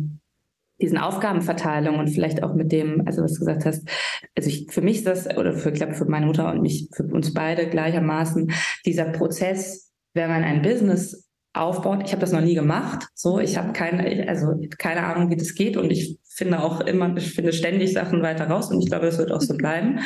diesen 0.82 0.98
Aufgabenverteilung 0.98 2.00
und 2.00 2.10
vielleicht 2.10 2.44
auch 2.44 2.54
mit 2.54 2.72
dem, 2.72 3.04
also 3.06 3.24
was 3.24 3.34
du 3.34 3.40
gesagt 3.40 3.66
hast, 3.66 3.88
also 4.36 4.50
ich, 4.50 4.68
für 4.70 4.82
mich 4.82 4.98
ist 4.98 5.08
das, 5.08 5.38
oder 5.38 5.54
für, 5.54 5.70
ich 5.70 5.76
glaube, 5.76 5.94
für 5.94 6.06
meine 6.06 6.26
Mutter 6.26 6.52
und 6.52 6.62
mich, 6.62 6.90
für 6.94 7.04
uns 7.04 7.34
beide 7.34 7.68
gleichermaßen, 7.68 8.52
dieser 8.86 9.06
Prozess, 9.06 9.92
wenn 10.14 10.30
man 10.30 10.44
ein 10.44 10.62
Business 10.62 11.30
aufbaut, 11.54 12.04
ich 12.06 12.12
habe 12.12 12.22
das 12.22 12.32
noch 12.32 12.42
nie 12.42 12.56
gemacht, 12.56 13.08
so, 13.14 13.40
ich 13.40 13.58
habe 13.58 13.74
keine, 13.74 14.28
also 14.28 14.56
keine 14.78 15.04
Ahnung, 15.04 15.30
wie 15.30 15.36
das 15.36 15.54
geht 15.54 15.78
und 15.78 15.92
ich 15.92 16.18
finde 16.30 16.64
auch 16.64 16.82
immer, 16.82 17.16
ich 17.18 17.34
finde 17.34 17.54
ständig 17.54 17.94
Sachen 17.94 18.22
weiter 18.22 18.48
raus 18.48 18.72
und 18.72 18.82
ich 18.82 18.88
glaube, 18.88 19.06
das 19.06 19.18
wird 19.18 19.32
auch 19.32 19.42
so 19.42 19.56
bleiben. 19.56 20.00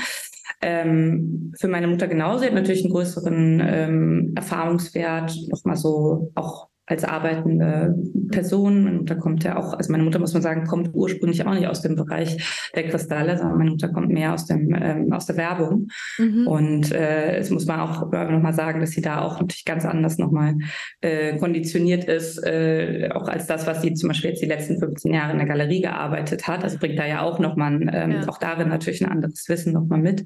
Ähm, 0.62 1.54
für 1.60 1.68
meine 1.68 1.88
Mutter 1.88 2.08
genauso, 2.08 2.40
sie 2.40 2.46
hat 2.48 2.54
natürlich 2.54 2.84
einen 2.84 2.94
größeren 2.94 3.62
ähm, 3.64 4.34
Erfahrungswert, 4.36 5.36
nochmal 5.50 5.76
so 5.76 6.32
auch 6.34 6.70
als 6.88 7.04
arbeitende 7.04 7.96
Person. 8.30 8.84
Meine 8.84 8.98
Mutter 8.98 9.16
kommt 9.16 9.44
ja 9.44 9.58
auch, 9.58 9.74
also 9.74 9.92
meine 9.92 10.04
Mutter 10.04 10.20
muss 10.20 10.34
man 10.34 10.42
sagen, 10.42 10.66
kommt 10.66 10.92
ursprünglich 10.94 11.46
auch 11.46 11.54
nicht 11.54 11.68
aus 11.68 11.82
dem 11.82 11.96
Bereich 11.96 12.70
der 12.76 12.88
Kristalle, 12.88 13.38
sondern 13.38 13.58
meine 13.58 13.72
Mutter 13.72 13.90
kommt 13.90 14.10
mehr 14.10 14.34
aus 14.34 14.46
dem 14.46 14.74
ähm, 14.74 15.12
aus 15.12 15.26
der 15.26 15.38
Werbung. 15.38 15.88
Mhm. 16.18 16.48
Und 16.48 16.92
äh, 16.92 17.38
es 17.38 17.50
muss 17.50 17.66
man 17.66 17.80
auch 17.80 18.12
nochmal 18.12 18.54
sagen, 18.54 18.80
dass 18.82 18.92
sie 18.92 19.02
da 19.02 19.22
auch 19.22 19.40
natürlich 19.40 19.66
ganz 19.66 19.86
anders 19.86 20.18
nochmal 20.18 20.56
äh, 21.02 21.38
konditioniert 21.38 22.06
ist, 22.06 22.44
äh, 22.46 23.10
auch 23.14 23.28
als 23.28 23.48
das, 23.48 23.66
was 23.66 23.82
sie 23.82 23.94
zum 23.94 24.10
Beispiel 24.10 24.32
jetzt 24.32 24.42
die 24.42 24.48
letzten 24.48 24.80
15 24.80 25.14
Jahre 25.14 25.32
in 25.32 25.40
der 25.40 25.48
Galerie 25.48 25.82
gearbeitet 25.82 26.48
hat. 26.48 26.64
Also 26.64 26.78
bringt 26.78 27.00
da 27.00 27.06
ja 27.06 27.22
auch 27.22 27.40
nochmal, 27.40 27.82
ähm, 27.94 28.12
ja. 28.12 28.28
auch 28.28 28.38
darin 28.38 28.70
natürlich 28.70 29.04
ein 29.04 29.12
anderes 29.12 29.46
Wissen 29.48 29.74
nochmal 29.74 30.00
mit. 30.00 30.26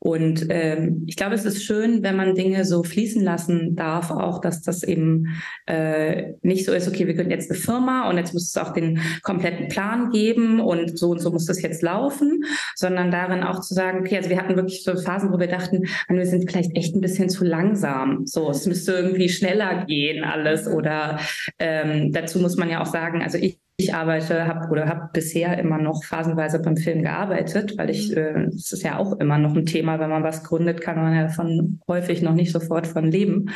Und 0.00 0.46
ähm, 0.50 1.04
ich 1.06 1.16
glaube, 1.16 1.34
es 1.34 1.44
ist 1.44 1.64
schön, 1.64 2.02
wenn 2.02 2.16
man 2.16 2.34
Dinge 2.34 2.64
so 2.64 2.84
fließen 2.84 3.22
lassen 3.22 3.74
darf, 3.74 4.10
auch 4.10 4.40
dass 4.40 4.62
das 4.62 4.84
eben 4.84 5.40
äh, 5.66 6.34
nicht 6.42 6.64
so 6.64 6.72
ist, 6.72 6.86
okay, 6.86 7.06
wir 7.06 7.16
können 7.16 7.30
jetzt 7.30 7.50
eine 7.50 7.58
Firma 7.58 8.08
und 8.08 8.16
jetzt 8.16 8.32
muss 8.32 8.48
es 8.48 8.56
auch 8.56 8.72
den 8.72 9.00
kompletten 9.22 9.68
Plan 9.68 10.10
geben 10.10 10.60
und 10.60 10.96
so 10.96 11.10
und 11.10 11.20
so 11.20 11.32
muss 11.32 11.46
das 11.46 11.62
jetzt 11.62 11.82
laufen, 11.82 12.44
sondern 12.76 13.10
darin 13.10 13.42
auch 13.42 13.60
zu 13.60 13.74
sagen, 13.74 14.00
okay, 14.00 14.16
also 14.16 14.30
wir 14.30 14.38
hatten 14.38 14.54
wirklich 14.54 14.84
so 14.84 14.96
Phasen, 14.96 15.32
wo 15.32 15.40
wir 15.40 15.48
dachten, 15.48 15.84
wir 16.08 16.26
sind 16.26 16.48
vielleicht 16.48 16.76
echt 16.76 16.94
ein 16.94 17.00
bisschen 17.00 17.28
zu 17.28 17.44
langsam. 17.44 18.24
So, 18.26 18.50
es 18.50 18.66
müsste 18.66 18.92
irgendwie 18.92 19.28
schneller 19.28 19.84
gehen 19.86 20.24
alles. 20.24 20.68
Oder 20.68 21.18
ähm, 21.58 22.12
dazu 22.12 22.38
muss 22.38 22.56
man 22.56 22.70
ja 22.70 22.80
auch 22.82 22.86
sagen, 22.86 23.22
also 23.22 23.38
ich 23.38 23.58
ich 23.80 23.94
arbeite, 23.94 24.46
habe 24.46 24.68
oder 24.70 24.88
habe 24.88 25.08
bisher 25.12 25.56
immer 25.56 25.78
noch 25.78 26.02
phasenweise 26.04 26.60
beim 26.60 26.76
Film 26.76 27.02
gearbeitet, 27.02 27.78
weil 27.78 27.90
ich, 27.90 28.10
mhm. 28.10 28.16
äh, 28.16 28.44
es 28.48 28.72
ist 28.72 28.82
ja 28.82 28.98
auch 28.98 29.18
immer 29.20 29.38
noch 29.38 29.54
ein 29.54 29.66
Thema, 29.66 30.00
wenn 30.00 30.10
man 30.10 30.24
was 30.24 30.42
gründet, 30.42 30.80
kann 30.80 30.96
man 30.96 31.14
ja 31.14 31.22
davon 31.22 31.80
häufig 31.86 32.20
noch 32.20 32.34
nicht 32.34 32.50
sofort 32.50 32.88
von 32.88 33.10
leben. 33.10 33.50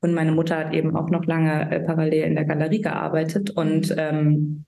Und 0.00 0.12
meine 0.12 0.32
Mutter 0.32 0.58
hat 0.58 0.74
eben 0.74 0.96
auch 0.96 1.08
noch 1.08 1.24
lange 1.24 1.70
äh, 1.70 1.80
parallel 1.80 2.24
in 2.24 2.34
der 2.34 2.44
Galerie 2.44 2.82
gearbeitet 2.82 3.50
und 3.50 3.90
mhm. 3.90 3.96
ähm, 3.96 4.64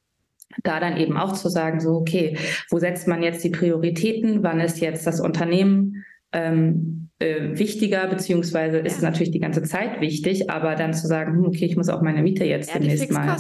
da 0.62 0.78
dann 0.78 0.96
eben 0.96 1.16
auch 1.16 1.32
zu 1.32 1.48
sagen, 1.48 1.80
so, 1.80 1.96
okay, 1.96 2.38
wo 2.70 2.78
setzt 2.78 3.08
man 3.08 3.24
jetzt 3.24 3.42
die 3.42 3.50
Prioritäten? 3.50 4.44
Wann 4.44 4.60
ist 4.60 4.80
jetzt 4.80 5.04
das 5.04 5.20
Unternehmen 5.20 6.04
ähm, 6.32 7.08
äh, 7.18 7.58
wichtiger, 7.58 8.06
beziehungsweise 8.08 8.78
ist 8.78 8.96
es 8.96 9.02
natürlich 9.02 9.30
die 9.30 9.40
ganze 9.40 9.62
Zeit 9.62 10.00
wichtig, 10.00 10.50
aber 10.50 10.74
dann 10.74 10.92
zu 10.92 11.06
sagen, 11.06 11.34
hm, 11.36 11.46
okay, 11.46 11.64
ich 11.64 11.76
muss 11.76 11.88
auch 11.88 12.02
meine 12.02 12.22
Miete 12.22 12.44
jetzt 12.44 12.72
ja, 12.72 12.78
demnächst 12.78 13.10
mal 13.10 13.36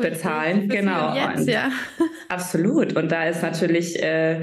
bezahlen. 0.00 0.68
Genau. 0.68 1.14
Jetzt, 1.14 1.40
und 1.40 1.48
ja. 1.48 1.70
Absolut. 2.28 2.96
Und 2.96 3.10
da 3.10 3.24
ist 3.24 3.42
natürlich 3.42 4.00
äh, 4.02 4.40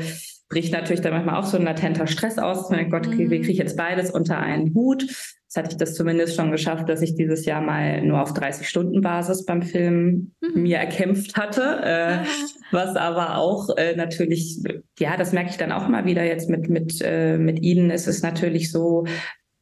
bricht 0.56 0.72
natürlich 0.72 1.02
dann 1.02 1.12
manchmal 1.12 1.36
auch 1.36 1.46
so 1.46 1.58
ein 1.58 1.66
latenter 1.66 2.08
Stress 2.08 2.38
aus. 2.38 2.70
Mein 2.70 2.90
Gott, 2.90 3.12
wie 3.12 3.28
kriege 3.28 3.52
ich 3.52 3.58
jetzt 3.58 3.76
beides 3.76 4.10
unter 4.10 4.38
einen 4.38 4.74
Hut? 4.74 5.04
Jetzt 5.04 5.58
hatte 5.58 5.72
ich 5.72 5.76
das 5.76 5.96
zumindest 5.96 6.38
schon 6.38 6.50
geschafft, 6.50 6.88
dass 6.88 7.02
ich 7.02 7.16
dieses 7.16 7.46
Jahr 7.46 7.60
mal 7.60 8.02
nur 8.02 8.22
auf 8.22 8.32
30-Stunden-Basis 8.32 9.44
beim 9.44 9.64
Film 9.64 10.32
mhm. 10.40 10.62
mir 10.62 10.78
erkämpft 10.78 11.36
hatte. 11.36 11.82
Äh, 11.84 12.26
was 12.72 12.96
aber 12.96 13.36
auch 13.36 13.76
äh, 13.76 13.98
natürlich, 13.98 14.62
ja, 14.98 15.18
das 15.18 15.34
merke 15.34 15.50
ich 15.50 15.58
dann 15.58 15.74
auch 15.74 15.90
mal 15.90 16.06
wieder 16.06 16.24
jetzt 16.24 16.50
mit, 16.50 16.70
mit, 16.70 17.02
äh, 17.04 17.38
mit 17.38 17.62
Ihnen. 17.62 17.92
Es 17.92 18.08
ist 18.08 18.24
natürlich 18.24 18.72
so, 18.72 19.06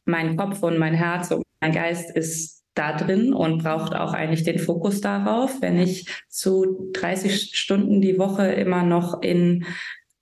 mein 0.04 0.36
Kopf 0.36 0.62
und 0.62 0.78
mein 0.78 0.94
Herz 0.94 1.32
und 1.32 1.42
mein 1.60 1.72
Geist 1.72 2.16
ist 2.16 2.62
da 2.74 2.96
drin 2.96 3.32
und 3.32 3.64
braucht 3.64 3.96
auch 3.96 4.12
eigentlich 4.12 4.44
den 4.44 4.60
Fokus 4.60 5.00
darauf. 5.00 5.60
Wenn 5.60 5.76
ich 5.76 6.06
zu 6.28 6.92
30 6.92 7.56
Stunden 7.56 8.00
die 8.00 8.16
Woche 8.16 8.46
immer 8.46 8.84
noch 8.84 9.22
in 9.22 9.64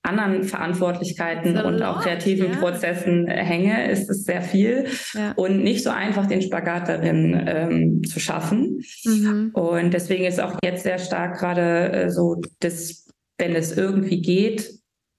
anderen 0.02 0.42
Verantwortlichkeiten 0.42 1.58
und 1.58 1.82
auch 1.82 2.02
kreativen 2.02 2.52
ja. 2.52 2.58
Prozessen 2.58 3.28
hänge, 3.28 3.90
ist 3.90 4.10
es 4.10 4.24
sehr 4.24 4.42
viel 4.42 4.86
ja. 5.14 5.32
und 5.36 5.62
nicht 5.62 5.84
so 5.84 5.90
einfach 5.90 6.26
den 6.26 6.42
Spagat 6.42 6.88
darin 6.88 7.44
ähm, 7.46 8.02
zu 8.02 8.18
schaffen. 8.18 8.82
Mhm. 9.04 9.50
Und 9.54 9.94
deswegen 9.94 10.24
ist 10.24 10.40
auch 10.40 10.58
jetzt 10.64 10.82
sehr 10.82 10.98
stark 10.98 11.38
gerade 11.38 11.92
äh, 11.92 12.10
so, 12.10 12.40
dass 12.60 13.06
wenn 13.38 13.54
es 13.54 13.76
irgendwie 13.76 14.20
geht, 14.20 14.70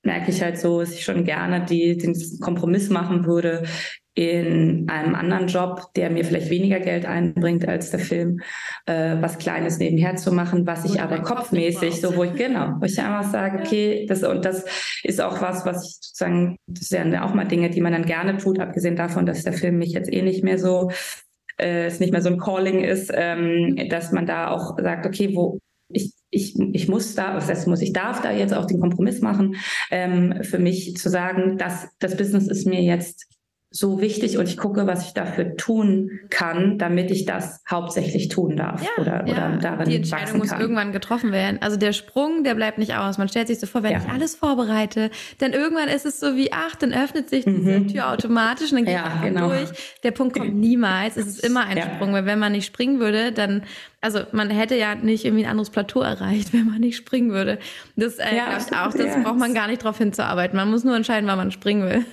merke 0.03 0.31
ich 0.31 0.41
halt 0.41 0.59
so, 0.59 0.81
dass 0.81 0.93
ich 0.93 1.03
schon 1.05 1.23
gerne 1.23 1.65
die, 1.65 1.97
den 1.97 2.13
Kompromiss 2.41 2.89
machen 2.89 3.25
würde, 3.25 3.63
in 4.15 4.87
einem 4.89 5.15
anderen 5.15 5.47
Job, 5.47 5.91
der 5.95 6.11
mir 6.11 6.23
vielleicht 6.23 6.51
weniger 6.51 6.79
Geld 6.79 7.05
einbringt 7.05 7.67
als 7.67 7.89
der 7.89 7.99
Film, 7.99 8.41
äh, 8.85 9.15
was 9.19 9.39
Kleines 9.39 9.79
nebenher 9.79 10.15
zu 10.15 10.31
machen, 10.31 10.67
was 10.67 10.85
ich 10.85 11.01
aber 11.01 11.19
kopfmäßig, 11.21 11.99
so 11.99 12.15
wo 12.15 12.23
ich 12.23 12.33
genau, 12.35 12.75
wo 12.79 12.85
ich 12.85 12.99
einfach 12.99 13.31
sage, 13.31 13.59
okay, 13.59 14.05
das 14.07 14.23
und 14.23 14.45
das 14.45 14.65
ist 15.03 15.19
auch 15.19 15.41
was, 15.41 15.65
was 15.65 15.83
ich 15.87 15.95
sozusagen, 15.95 16.57
das 16.67 16.89
sind 16.89 17.11
ja 17.11 17.25
auch 17.25 17.33
mal 17.33 17.47
Dinge, 17.47 17.71
die 17.71 17.81
man 17.81 17.93
dann 17.93 18.05
gerne 18.05 18.37
tut, 18.37 18.59
abgesehen 18.59 18.95
davon, 18.95 19.25
dass 19.25 19.43
der 19.43 19.53
Film 19.53 19.79
mich 19.79 19.93
jetzt 19.93 20.13
eh 20.13 20.21
nicht 20.21 20.43
mehr 20.43 20.59
so, 20.59 20.91
äh, 21.57 21.85
es 21.85 21.99
nicht 21.99 22.11
mehr 22.11 22.21
so 22.21 22.29
ein 22.29 22.37
Calling 22.37 22.83
ist, 22.83 23.11
ähm, 23.15 23.77
dass 23.89 24.11
man 24.11 24.27
da 24.27 24.51
auch 24.51 24.77
sagt, 24.77 25.07
okay, 25.07 25.35
wo 25.35 25.57
ich, 25.89 26.13
ich, 26.29 26.59
ich 26.59 26.87
muss 26.87 27.15
da, 27.15 27.35
was 27.35 27.49
heißt 27.49 27.67
muss, 27.67 27.81
ich 27.81 27.93
darf 27.93 28.21
da 28.21 28.31
jetzt 28.31 28.53
auch 28.53 28.65
den 28.65 28.79
Kompromiss 28.79 29.21
machen, 29.21 29.55
ähm, 29.91 30.43
für 30.43 30.59
mich 30.59 30.95
zu 30.97 31.09
sagen, 31.09 31.57
dass 31.57 31.87
das 31.99 32.15
Business 32.17 32.47
ist 32.47 32.65
mir 32.65 32.81
jetzt 32.81 33.32
so 33.75 33.99
wichtig 33.99 34.37
und 34.37 34.47
ich 34.47 34.55
gucke, 34.55 34.85
was 34.85 35.07
ich 35.07 35.13
dafür 35.15 35.57
tun 35.57 36.11
kann, 36.29 36.77
damit 36.77 37.09
ich 37.09 37.25
das 37.25 37.59
hauptsächlich 37.67 38.27
tun 38.27 38.55
darf 38.55 38.83
ja, 38.83 39.01
oder, 39.01 39.27
ja. 39.27 39.33
oder 39.33 39.57
darin 39.57 39.89
Die 39.89 39.95
Entscheidung 39.95 40.37
muss 40.37 40.51
irgendwann 40.51 40.91
getroffen 40.91 41.31
werden. 41.31 41.57
Also 41.59 41.75
der 41.75 41.91
Sprung, 41.91 42.43
der 42.43 42.53
bleibt 42.53 42.77
nicht 42.77 42.93
aus. 42.95 43.17
Man 43.17 43.29
stellt 43.29 43.47
sich 43.47 43.59
so 43.59 43.65
vor, 43.65 43.81
wenn 43.81 43.93
ja. 43.93 43.97
ich 43.97 44.07
alles 44.07 44.35
vorbereite, 44.35 45.09
dann 45.39 45.53
irgendwann 45.53 45.89
ist 45.89 46.05
es 46.05 46.19
so 46.19 46.35
wie, 46.35 46.53
ach, 46.53 46.75
dann 46.75 46.93
öffnet 46.93 47.31
sich 47.31 47.45
diese 47.45 47.79
mhm. 47.79 47.87
Tür 47.87 48.11
automatisch 48.11 48.71
und 48.71 48.77
dann 48.77 48.85
geht 48.85 48.93
ja, 48.93 49.21
genau. 49.23 49.47
durch. 49.47 49.69
Der 50.03 50.11
Punkt 50.11 50.37
kommt 50.37 50.53
niemals. 50.53 51.17
Es 51.17 51.25
ist 51.25 51.43
immer 51.43 51.65
ein 51.65 51.81
Sprung, 51.81 52.13
weil 52.13 52.27
wenn 52.27 52.37
man 52.37 52.51
nicht 52.51 52.67
springen 52.67 52.99
würde, 52.99 53.31
dann 53.31 53.63
also 54.03 54.19
man 54.33 54.49
hätte 54.49 54.75
ja 54.75 54.95
nicht 54.95 55.23
irgendwie 55.23 55.45
ein 55.45 55.49
anderes 55.49 55.69
Plateau 55.69 56.01
erreicht, 56.01 56.53
wenn 56.53 56.65
man 56.65 56.79
nicht 56.79 56.97
springen 56.97 57.31
würde. 57.31 57.57
Das 57.95 58.17
äh, 58.17 58.35
ja, 58.35 58.57
ich 58.57 58.75
auch, 58.75 58.91
das 58.91 59.15
ja. 59.15 59.23
braucht 59.23 59.39
man 59.39 59.53
gar 59.53 59.67
nicht 59.67 59.83
darauf 59.83 59.97
hinzuarbeiten. 59.97 60.57
Man 60.57 60.69
muss 60.69 60.83
nur 60.83 60.95
entscheiden, 60.95 61.27
wann 61.27 61.37
man 61.37 61.51
springen 61.51 61.89
will. 61.89 62.05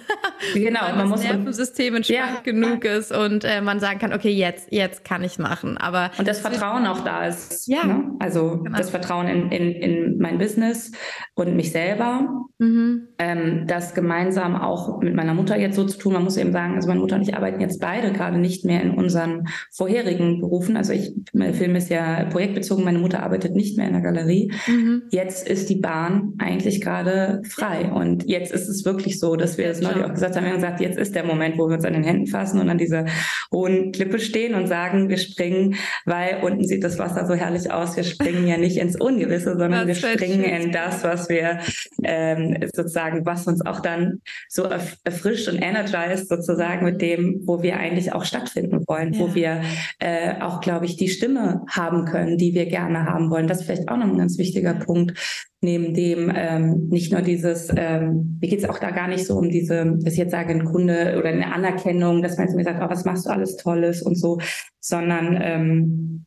genau, 0.55 0.81
man 0.81 0.99
das 0.99 1.09
muss 1.09 1.23
Nervensystem 1.23 1.97
entspannt 1.97 2.21
ja. 2.21 2.41
genug 2.45 2.85
ist 2.85 3.13
und 3.13 3.45
äh, 3.45 3.61
man 3.61 3.81
sagen 3.81 3.99
kann, 3.99 4.13
okay, 4.13 4.31
jetzt, 4.31 4.73
jetzt 4.73 5.05
kann 5.05 5.25
ich 5.25 5.39
machen. 5.39 5.77
Aber 5.79 6.11
und 6.17 6.29
das 6.29 6.41
Vertrauen 6.41 6.87
auch 6.87 7.01
da 7.01 7.27
ist. 7.27 7.67
Ja. 7.67 7.85
Ne? 7.85 8.13
Also 8.21 8.61
genau. 8.63 8.79
das 8.79 8.91
Vertrauen 8.91 9.27
in, 9.27 9.51
in, 9.51 9.73
in 9.73 10.19
mein 10.19 10.39
Business 10.39 10.93
und 11.35 11.57
mich 11.57 11.73
selber. 11.73 12.29
Mhm. 12.59 13.09
Ähm, 13.19 13.67
das 13.67 13.95
gemeinsam 13.95 14.55
auch 14.55 15.01
mit 15.01 15.15
meiner 15.15 15.35
Mutter 15.35 15.59
jetzt 15.59 15.77
so 15.77 15.85
zu 15.85 15.99
tun. 15.99 16.13
Man 16.13 16.25
muss 16.25 16.37
eben 16.37 16.53
sagen, 16.53 16.77
also 16.77 16.89
meine 16.89 17.01
Mutter 17.01 17.17
und 17.17 17.23
ich 17.23 17.35
arbeiten 17.35 17.61
jetzt 17.61 17.81
beide 17.81 18.13
gerade 18.13 18.39
nicht 18.39 18.65
mehr 18.65 18.83
in 18.83 18.93
unseren 18.93 19.49
vorherigen 19.73 20.41
Berufen. 20.41 20.77
Also 20.77 20.93
ich 20.93 21.13
filme 21.33 21.80
ist 21.81 21.91
ja 21.91 22.25
projektbezogen. 22.25 22.85
Meine 22.85 22.99
Mutter 22.99 23.23
arbeitet 23.23 23.55
nicht 23.55 23.77
mehr 23.77 23.87
in 23.87 23.95
der 23.95 24.03
Galerie. 24.03 24.53
Mhm. 24.67 25.03
Jetzt 25.11 25.49
ist 25.49 25.69
die 25.69 25.77
Bahn 25.77 26.35
eigentlich 26.39 26.81
gerade 26.81 27.43
frei. 27.49 27.91
Und 27.91 28.29
jetzt 28.29 28.53
ist 28.53 28.69
es 28.69 28.85
wirklich 28.85 29.19
so, 29.19 29.37
dass 29.37 29.59
wir 29.59 29.69
das 29.69 29.81
neulich 29.81 30.05
auch 30.05 30.13
gesagt 30.13 30.37
haben. 30.37 30.45
Wir 30.45 30.53
haben 30.53 30.61
gesagt, 30.61 30.81
jetzt 30.81 30.99
ist 30.99 31.15
der 31.15 31.25
Moment, 31.25 31.59
wo 31.59 31.69
wir 31.69 31.77
uns 31.77 31.85
an 31.85 31.95
den 31.95 32.05
Händen 32.05 32.27
fassen 32.27 32.61
und 32.61 32.69
an 32.69 32.79
dieser 32.79 33.07
hohen 33.53 33.93
Klippe 33.93 34.19
stehen 34.19 34.55
und 34.55 34.67
sagen, 34.67 35.09
wir 35.09 35.19
springen, 35.19 35.77
weil 36.05 36.39
unten 36.43 36.65
sieht 36.65 36.85
das 36.85 36.99
Wasser 36.99 37.27
so 37.27 37.35
herrlich 37.35 37.71
aus. 37.71 37.97
Wir 37.97 38.05
springen 38.05 38.47
ja 38.47 38.57
nicht 38.57 38.77
ins 38.77 38.97
Ungewisse, 39.01 39.57
sondern 39.57 39.87
wir 39.87 39.95
springen 39.95 40.45
in 40.45 40.73
das, 40.73 41.03
was 41.05 41.29
wir 41.29 41.61
ähm, 42.03 42.57
sozusagen, 42.75 43.25
was 43.27 43.47
uns 43.47 43.65
auch 43.65 43.81
dann 43.81 44.21
so 44.49 44.65
erfrischt 45.05 45.49
und 45.49 45.57
energized 45.57 46.29
sozusagen 46.29 46.85
mit 46.85 47.01
dem, 47.01 47.43
wo 47.45 47.63
wir 47.63 47.79
eigentlich 47.79 48.13
auch 48.13 48.25
stattfinden 48.25 48.85
wollen, 48.87 49.13
ja. 49.13 49.21
wo 49.21 49.35
wir 49.35 49.63
äh, 49.99 50.41
auch, 50.41 50.61
glaube 50.61 50.87
ich, 50.87 50.97
die 50.97 51.09
Stimme 51.09 51.63
haben 51.71 52.05
können, 52.05 52.37
die 52.37 52.55
wir 52.55 52.67
gerne 52.67 53.07
haben 53.07 53.31
wollen. 53.31 53.47
Das 53.47 53.61
ist 53.61 53.67
vielleicht 53.67 53.89
auch 53.89 53.97
noch 53.97 54.07
ein 54.07 54.19
ganz 54.19 54.39
wichtiger 54.39 54.75
Punkt. 54.75 55.49
Neben 55.63 55.95
dem 55.95 56.33
ähm, 56.35 56.89
nicht 56.89 57.13
nur 57.13 57.23
dieses, 57.23 57.71
ähm, 57.77 58.39
mir 58.41 58.49
geht 58.49 58.61
es 58.61 58.69
auch 58.69 58.79
da 58.79 58.91
gar 58.91 59.09
nicht 59.09 59.27
so 59.27 59.37
um 59.37 59.49
diese, 59.49 59.97
dass 59.99 60.15
ich 60.15 60.19
jetzt 60.19 60.33
sage, 60.33 60.53
ein 60.53 60.65
Kunde 60.65 61.17
oder 61.19 61.29
eine 61.29 61.53
Anerkennung, 61.53 62.23
dass 62.23 62.37
man 62.37 62.47
jetzt 62.47 62.57
mir 62.57 62.65
sagt, 62.65 62.81
oh, 62.83 62.89
was 62.91 63.05
machst 63.05 63.27
du 63.27 63.31
alles 63.31 63.57
Tolles 63.57 64.03
und 64.03 64.19
so, 64.19 64.39
sondern 64.81 65.39
ähm, 65.41 66.20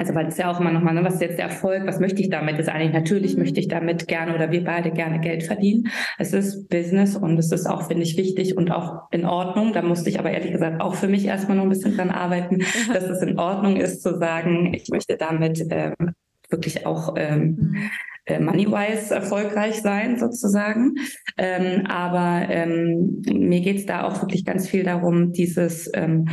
also 0.00 0.14
weil 0.14 0.28
es 0.28 0.38
ja 0.38 0.50
auch 0.50 0.58
immer 0.58 0.72
nochmal, 0.72 0.94
ne, 0.94 1.04
was 1.04 1.14
ist 1.14 1.20
jetzt 1.20 1.36
der 1.36 1.44
Erfolg, 1.44 1.86
was 1.86 2.00
möchte 2.00 2.22
ich 2.22 2.30
damit? 2.30 2.58
Ist 2.58 2.70
eigentlich 2.70 2.94
natürlich 2.94 3.34
mhm. 3.34 3.42
möchte 3.42 3.60
ich 3.60 3.68
damit 3.68 4.08
gerne 4.08 4.34
oder 4.34 4.50
wir 4.50 4.64
beide 4.64 4.90
gerne 4.92 5.20
Geld 5.20 5.42
verdienen. 5.42 5.88
Es 6.18 6.32
ist 6.32 6.70
Business 6.70 7.16
und 7.16 7.38
es 7.38 7.52
ist 7.52 7.66
auch, 7.66 7.86
finde 7.86 8.04
ich, 8.04 8.16
wichtig 8.16 8.56
und 8.56 8.70
auch 8.70 9.02
in 9.10 9.26
Ordnung. 9.26 9.74
Da 9.74 9.82
musste 9.82 10.08
ich 10.08 10.18
aber 10.18 10.30
ehrlich 10.30 10.52
gesagt 10.52 10.80
auch 10.80 10.94
für 10.94 11.06
mich 11.06 11.26
erstmal 11.26 11.58
noch 11.58 11.64
ein 11.64 11.68
bisschen 11.68 11.98
dran 11.98 12.08
arbeiten, 12.08 12.60
dass 12.94 13.04
es 13.04 13.20
in 13.20 13.38
Ordnung 13.38 13.76
ist 13.76 14.02
zu 14.02 14.18
sagen, 14.18 14.72
ich 14.72 14.88
möchte 14.88 15.18
damit 15.18 15.66
ähm, 15.70 16.14
wirklich 16.48 16.86
auch 16.86 17.14
ähm, 17.18 17.58
mhm 17.58 17.90
äh, 18.26 18.38
Moneywise 18.38 19.14
erfolgreich 19.14 19.82
sein 19.82 20.18
sozusagen. 20.18 20.94
Ähm, 21.36 21.86
aber 21.86 22.48
ähm, 22.48 23.22
mir 23.26 23.60
geht 23.60 23.78
es 23.78 23.86
da 23.86 24.04
auch 24.04 24.20
wirklich 24.22 24.44
ganz 24.44 24.68
viel 24.68 24.84
darum, 24.84 25.32
dieses 25.32 25.90
ähm, 25.94 26.28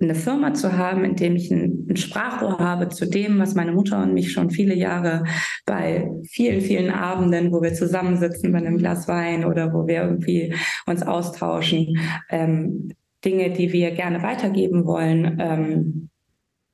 eine 0.00 0.14
Firma 0.14 0.54
zu 0.54 0.76
haben, 0.76 1.04
in 1.04 1.16
dem 1.16 1.36
ich 1.36 1.50
ein, 1.50 1.86
ein, 1.88 1.96
Sprachrohr 1.96 2.58
habe 2.58 2.88
zu 2.88 3.06
dem, 3.06 3.38
was 3.38 3.54
meine 3.54 3.72
Mutter 3.72 4.02
und 4.02 4.14
mich 4.14 4.32
schon 4.32 4.50
viele 4.50 4.74
Jahre 4.74 5.24
bei 5.66 6.10
vielen, 6.28 6.60
vielen 6.60 6.90
Abenden, 6.90 7.52
wo 7.52 7.62
wir 7.62 7.74
zusammensitzen 7.74 8.52
bei 8.52 8.58
einem 8.58 8.78
Glas 8.78 9.08
Wein 9.08 9.44
oder 9.44 9.72
wo 9.72 9.86
wir 9.86 10.02
irgendwie 10.02 10.54
uns 10.86 11.02
austauschen, 11.02 11.98
ähm, 12.30 12.92
Dinge, 13.24 13.50
die 13.50 13.72
wir 13.72 13.90
gerne 13.92 14.22
weitergeben 14.22 14.84
wollen, 14.84 15.38
ähm, 15.40 16.10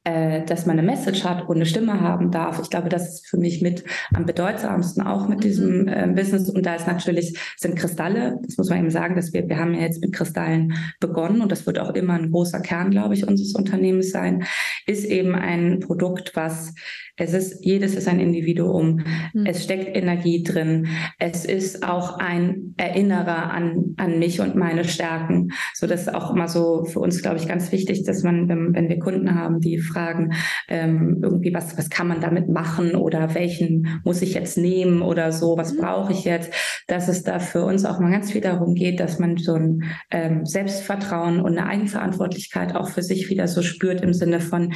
äh, 0.05 0.45
dass 0.47 0.65
man 0.65 0.79
eine 0.79 0.87
Message 0.87 1.25
hat 1.25 1.47
und 1.47 1.57
eine 1.57 1.67
Stimme 1.67 2.01
haben 2.01 2.31
darf. 2.31 2.59
Ich 2.63 2.71
glaube, 2.71 2.89
das 2.89 3.17
ist 3.17 3.27
für 3.29 3.37
mich 3.37 3.61
mit 3.61 3.85
am 4.15 4.25
bedeutsamsten 4.25 5.03
auch 5.03 5.29
mit 5.29 5.45
diesem 5.45 5.83
mhm. 5.83 5.89
äh, 5.89 6.07
Business. 6.15 6.49
Und 6.49 6.65
da 6.65 6.75
ist 6.75 6.87
natürlich, 6.87 7.39
sind 7.59 7.77
Kristalle, 7.77 8.39
das 8.43 8.57
muss 8.57 8.71
man 8.71 8.79
eben 8.79 8.91
sagen, 8.91 9.15
dass 9.15 9.35
wir, 9.35 9.47
wir 9.47 9.59
haben 9.59 9.75
ja 9.75 9.81
jetzt 9.81 10.01
mit 10.01 10.15
Kristallen 10.15 10.73
begonnen 11.01 11.43
und 11.43 11.53
das 11.53 11.67
wird 11.67 11.79
auch 11.79 11.91
immer 11.91 12.15
ein 12.15 12.31
großer 12.31 12.61
Kern, 12.61 12.91
glaube 12.91 13.13
ich, 13.13 13.29
unseres 13.29 13.55
Unternehmens 13.55 14.11
sein, 14.11 14.45
ist 14.87 15.05
eben 15.05 15.35
ein 15.35 15.81
Produkt, 15.81 16.35
was 16.35 16.75
es 17.21 17.35
ist, 17.35 17.65
jedes 17.65 17.95
ist 17.95 18.09
ein 18.09 18.19
Individuum. 18.19 19.05
Mhm. 19.35 19.47
Es 19.47 19.63
steckt 19.63 19.95
Energie 19.95 20.43
drin. 20.43 20.89
Es 21.19 21.45
ist 21.45 21.87
auch 21.87 22.19
ein 22.19 22.75
Erinnerer 22.79 23.53
an, 23.53 23.95
an 23.99 24.19
mich 24.19 24.41
und 24.41 24.57
meine 24.57 24.85
Stärken. 24.85 25.49
So, 25.75 25.87
das 25.87 26.03
ist 26.03 26.15
auch 26.15 26.35
immer 26.35 26.49
so 26.49 26.85
für 26.85 27.01
uns, 27.01 27.21
glaube 27.21 27.37
ich, 27.37 27.47
ganz 27.47 27.71
wichtig, 27.73 28.05
dass 28.05 28.23
man, 28.23 28.49
wenn, 28.49 28.75
wenn 28.75 28.89
wir 28.89 28.99
Kunden 28.99 29.35
haben, 29.35 29.61
die 29.61 29.79
fragen, 29.79 30.33
ähm, 30.69 31.21
irgendwie, 31.23 31.53
was, 31.53 31.77
was 31.77 31.91
kann 31.91 32.09
man 32.09 32.23
damit 32.23 32.49
machen 32.49 32.95
oder 32.95 33.35
welchen 33.35 34.01
muss 34.03 34.23
ich 34.23 34.33
jetzt 34.33 34.57
nehmen 34.57 35.03
oder 35.03 35.31
so, 35.31 35.59
was 35.59 35.75
mhm. 35.75 35.81
brauche 35.81 36.13
ich 36.13 36.25
jetzt, 36.25 36.53
dass 36.87 37.09
es 37.09 37.23
da 37.23 37.39
für 37.39 37.65
uns 37.65 37.85
auch 37.85 38.01
mal 38.01 38.11
ganz 38.11 38.33
viel 38.33 38.41
darum 38.41 38.75
geht, 38.75 38.99
dass 38.99 39.19
man 39.19 39.37
so 39.37 39.55
ein 39.55 39.83
ähm, 40.11 40.47
Selbstvertrauen 40.47 41.41
und 41.41 41.59
eine 41.59 41.67
Eigenverantwortlichkeit 41.67 42.75
auch 42.75 42.89
für 42.89 43.03
sich 43.03 43.29
wieder 43.29 43.47
so 43.47 43.61
spürt 43.61 44.01
im 44.01 44.15
Sinne 44.15 44.41
von, 44.41 44.73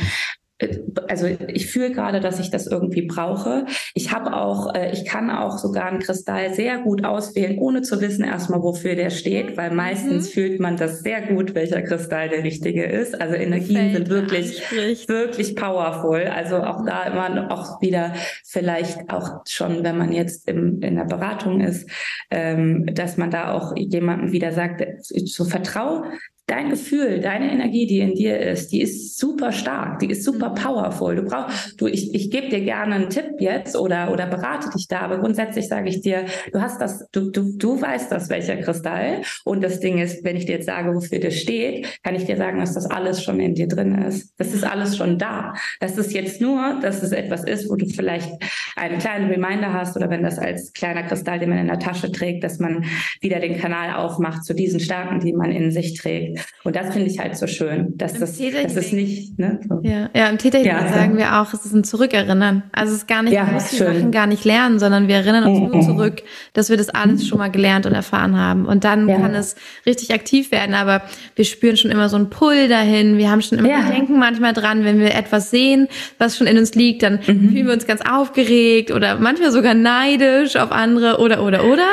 also 1.08 1.26
ich 1.26 1.66
fühle 1.66 1.90
gerade, 1.90 2.20
dass 2.20 2.38
ich 2.38 2.50
das 2.50 2.68
irgendwie 2.68 3.02
brauche. 3.02 3.66
Ich 3.92 4.12
habe 4.12 4.34
auch, 4.34 4.72
äh, 4.72 4.92
ich 4.92 5.04
kann 5.04 5.28
auch 5.30 5.58
sogar 5.58 5.86
einen 5.86 5.98
Kristall 5.98 6.54
sehr 6.54 6.78
gut 6.78 7.04
auswählen, 7.04 7.58
ohne 7.58 7.82
zu 7.82 8.00
wissen 8.00 8.24
erstmal, 8.24 8.62
wofür 8.62 8.94
der 8.94 9.10
steht, 9.10 9.56
weil 9.56 9.72
meistens 9.72 10.28
mhm. 10.28 10.32
fühlt 10.32 10.60
man 10.60 10.76
das 10.76 11.00
sehr 11.00 11.22
gut, 11.22 11.56
welcher 11.56 11.82
Kristall 11.82 12.28
der 12.28 12.44
richtige 12.44 12.84
ist. 12.84 13.20
Also 13.20 13.34
Energien 13.34 13.92
sind 13.92 14.08
wirklich, 14.08 14.62
wirklich 15.08 15.56
powerful. 15.56 16.22
Also 16.22 16.58
auch 16.58 16.84
da 16.84 17.04
immer 17.04 17.50
auch 17.50 17.80
wieder 17.80 18.14
vielleicht 18.44 19.10
auch 19.10 19.42
schon, 19.48 19.82
wenn 19.82 19.98
man 19.98 20.12
jetzt 20.12 20.48
im, 20.48 20.80
in 20.82 20.94
der 20.94 21.04
Beratung 21.04 21.60
ist, 21.62 21.90
ähm, 22.30 22.86
dass 22.94 23.16
man 23.16 23.30
da 23.30 23.52
auch 23.52 23.74
jemandem 23.76 24.30
wieder 24.30 24.52
sagt, 24.52 24.84
so 25.00 25.44
vertrau 25.44 26.04
dein 26.46 26.68
Gefühl, 26.68 27.20
deine 27.20 27.50
Energie, 27.50 27.86
die 27.86 28.00
in 28.00 28.14
dir 28.14 28.38
ist, 28.38 28.70
die 28.70 28.82
ist 28.82 29.18
super 29.18 29.50
stark, 29.50 29.98
die 30.00 30.10
ist 30.10 30.24
super 30.24 30.50
mhm. 30.50 30.54
powerful. 30.54 31.16
Du 31.16 31.22
brauchst, 31.22 31.80
du, 31.80 31.86
ich, 31.86 32.14
ich 32.14 32.30
gebe 32.30 32.48
dir 32.48 32.60
gerne 32.60 32.96
einen 32.96 33.08
Tipp 33.08 33.36
jetzt 33.38 33.76
oder, 33.76 34.12
oder 34.12 34.26
berate 34.26 34.68
dich 34.70 34.86
da, 34.86 35.00
aber 35.00 35.18
grundsätzlich 35.18 35.68
sage 35.68 35.88
ich 35.88 36.02
dir, 36.02 36.26
du 36.52 36.60
hast 36.60 36.80
das, 36.80 37.08
du, 37.12 37.30
du, 37.30 37.56
du 37.56 37.80
weißt 37.80 38.12
das, 38.12 38.28
welcher 38.28 38.56
Kristall. 38.56 39.22
Und 39.44 39.64
das 39.64 39.80
Ding 39.80 39.98
ist, 39.98 40.22
wenn 40.22 40.36
ich 40.36 40.44
dir 40.44 40.56
jetzt 40.56 40.66
sage, 40.66 40.94
wofür 40.94 41.18
das 41.18 41.34
steht, 41.34 42.02
kann 42.02 42.14
ich 42.14 42.26
dir 42.26 42.36
sagen, 42.36 42.60
dass 42.60 42.74
das 42.74 42.90
alles 42.90 43.22
schon 43.22 43.40
in 43.40 43.54
dir 43.54 43.68
drin 43.68 43.94
ist. 43.94 44.34
Das 44.36 44.52
ist 44.52 44.64
alles 44.64 44.98
schon 44.98 45.18
da. 45.18 45.54
Das 45.80 45.96
ist 45.96 46.12
jetzt 46.12 46.42
nur, 46.42 46.78
dass 46.82 47.02
es 47.02 47.12
etwas 47.12 47.44
ist, 47.44 47.70
wo 47.70 47.76
du 47.76 47.86
vielleicht 47.86 48.30
einen 48.76 48.98
kleinen 48.98 49.30
Reminder 49.30 49.72
hast 49.72 49.96
oder 49.96 50.10
wenn 50.10 50.22
das 50.22 50.38
als 50.38 50.72
kleiner 50.74 51.04
Kristall, 51.04 51.38
den 51.38 51.48
man 51.48 51.58
in 51.58 51.68
der 51.68 51.78
Tasche 51.78 52.12
trägt, 52.12 52.44
dass 52.44 52.58
man 52.58 52.84
wieder 53.22 53.40
den 53.40 53.58
Kanal 53.58 53.94
aufmacht 53.94 54.44
zu 54.44 54.54
diesen 54.54 54.80
Starken, 54.80 55.20
die 55.20 55.32
man 55.32 55.50
in 55.50 55.70
sich 55.70 55.94
trägt. 55.94 56.33
Und 56.64 56.76
das 56.76 56.92
finde 56.92 57.10
ich 57.10 57.18
halt 57.18 57.36
so 57.36 57.46
schön, 57.46 57.96
dass 57.96 58.14
Im 58.14 58.20
das, 58.20 58.38
das 58.38 58.76
ist 58.76 58.92
nicht, 58.92 59.38
ne? 59.38 59.60
So. 59.68 59.80
Ja, 59.82 60.10
ja, 60.14 60.28
im 60.28 60.38
Täterhealing 60.38 60.86
ja, 60.86 60.92
sagen 60.92 61.16
wir 61.16 61.40
auch, 61.40 61.52
es 61.52 61.64
ist 61.64 61.74
ein 61.74 61.84
Zurückerinnern. 61.84 62.62
Also 62.72 62.92
es 62.92 62.98
ist 62.98 63.08
gar 63.08 63.22
nicht, 63.22 63.32
ja, 63.32 63.46
wir 63.46 63.54
müssen. 63.54 63.78
Sachen 63.78 64.10
gar 64.10 64.26
nicht 64.26 64.44
lernen, 64.44 64.78
sondern 64.78 65.08
wir 65.08 65.16
erinnern 65.16 65.44
uns 65.44 65.72
nur 65.72 65.82
zurück, 65.82 66.22
dass 66.52 66.70
wir 66.70 66.76
das 66.76 66.88
alles 66.88 67.26
schon 67.26 67.38
mal 67.38 67.50
gelernt 67.50 67.86
und 67.86 67.92
erfahren 67.92 68.38
haben. 68.38 68.66
Und 68.66 68.84
dann 68.84 69.08
ja. 69.08 69.18
kann 69.18 69.34
es 69.34 69.56
richtig 69.86 70.12
aktiv 70.12 70.50
werden. 70.52 70.74
Aber 70.74 71.02
wir 71.36 71.44
spüren 71.44 71.76
schon 71.76 71.90
immer 71.90 72.08
so 72.08 72.16
einen 72.16 72.30
Pull 72.30 72.68
dahin. 72.68 73.18
Wir 73.18 73.30
haben 73.30 73.42
schon 73.42 73.58
immer, 73.58 73.68
ja. 73.68 73.84
wir 73.86 73.94
denken 73.94 74.18
manchmal 74.18 74.52
dran, 74.52 74.84
wenn 74.84 74.98
wir 75.00 75.14
etwas 75.14 75.50
sehen, 75.50 75.88
was 76.18 76.36
schon 76.36 76.46
in 76.46 76.58
uns 76.58 76.74
liegt, 76.74 77.02
dann 77.02 77.14
mhm. 77.14 77.50
fühlen 77.50 77.66
wir 77.66 77.72
uns 77.72 77.86
ganz 77.86 78.00
aufgeregt 78.00 78.90
oder 78.90 79.18
manchmal 79.18 79.52
sogar 79.52 79.74
neidisch 79.74 80.56
auf 80.56 80.72
andere 80.72 81.18
oder, 81.18 81.42
oder, 81.42 81.64
oder. 81.64 81.86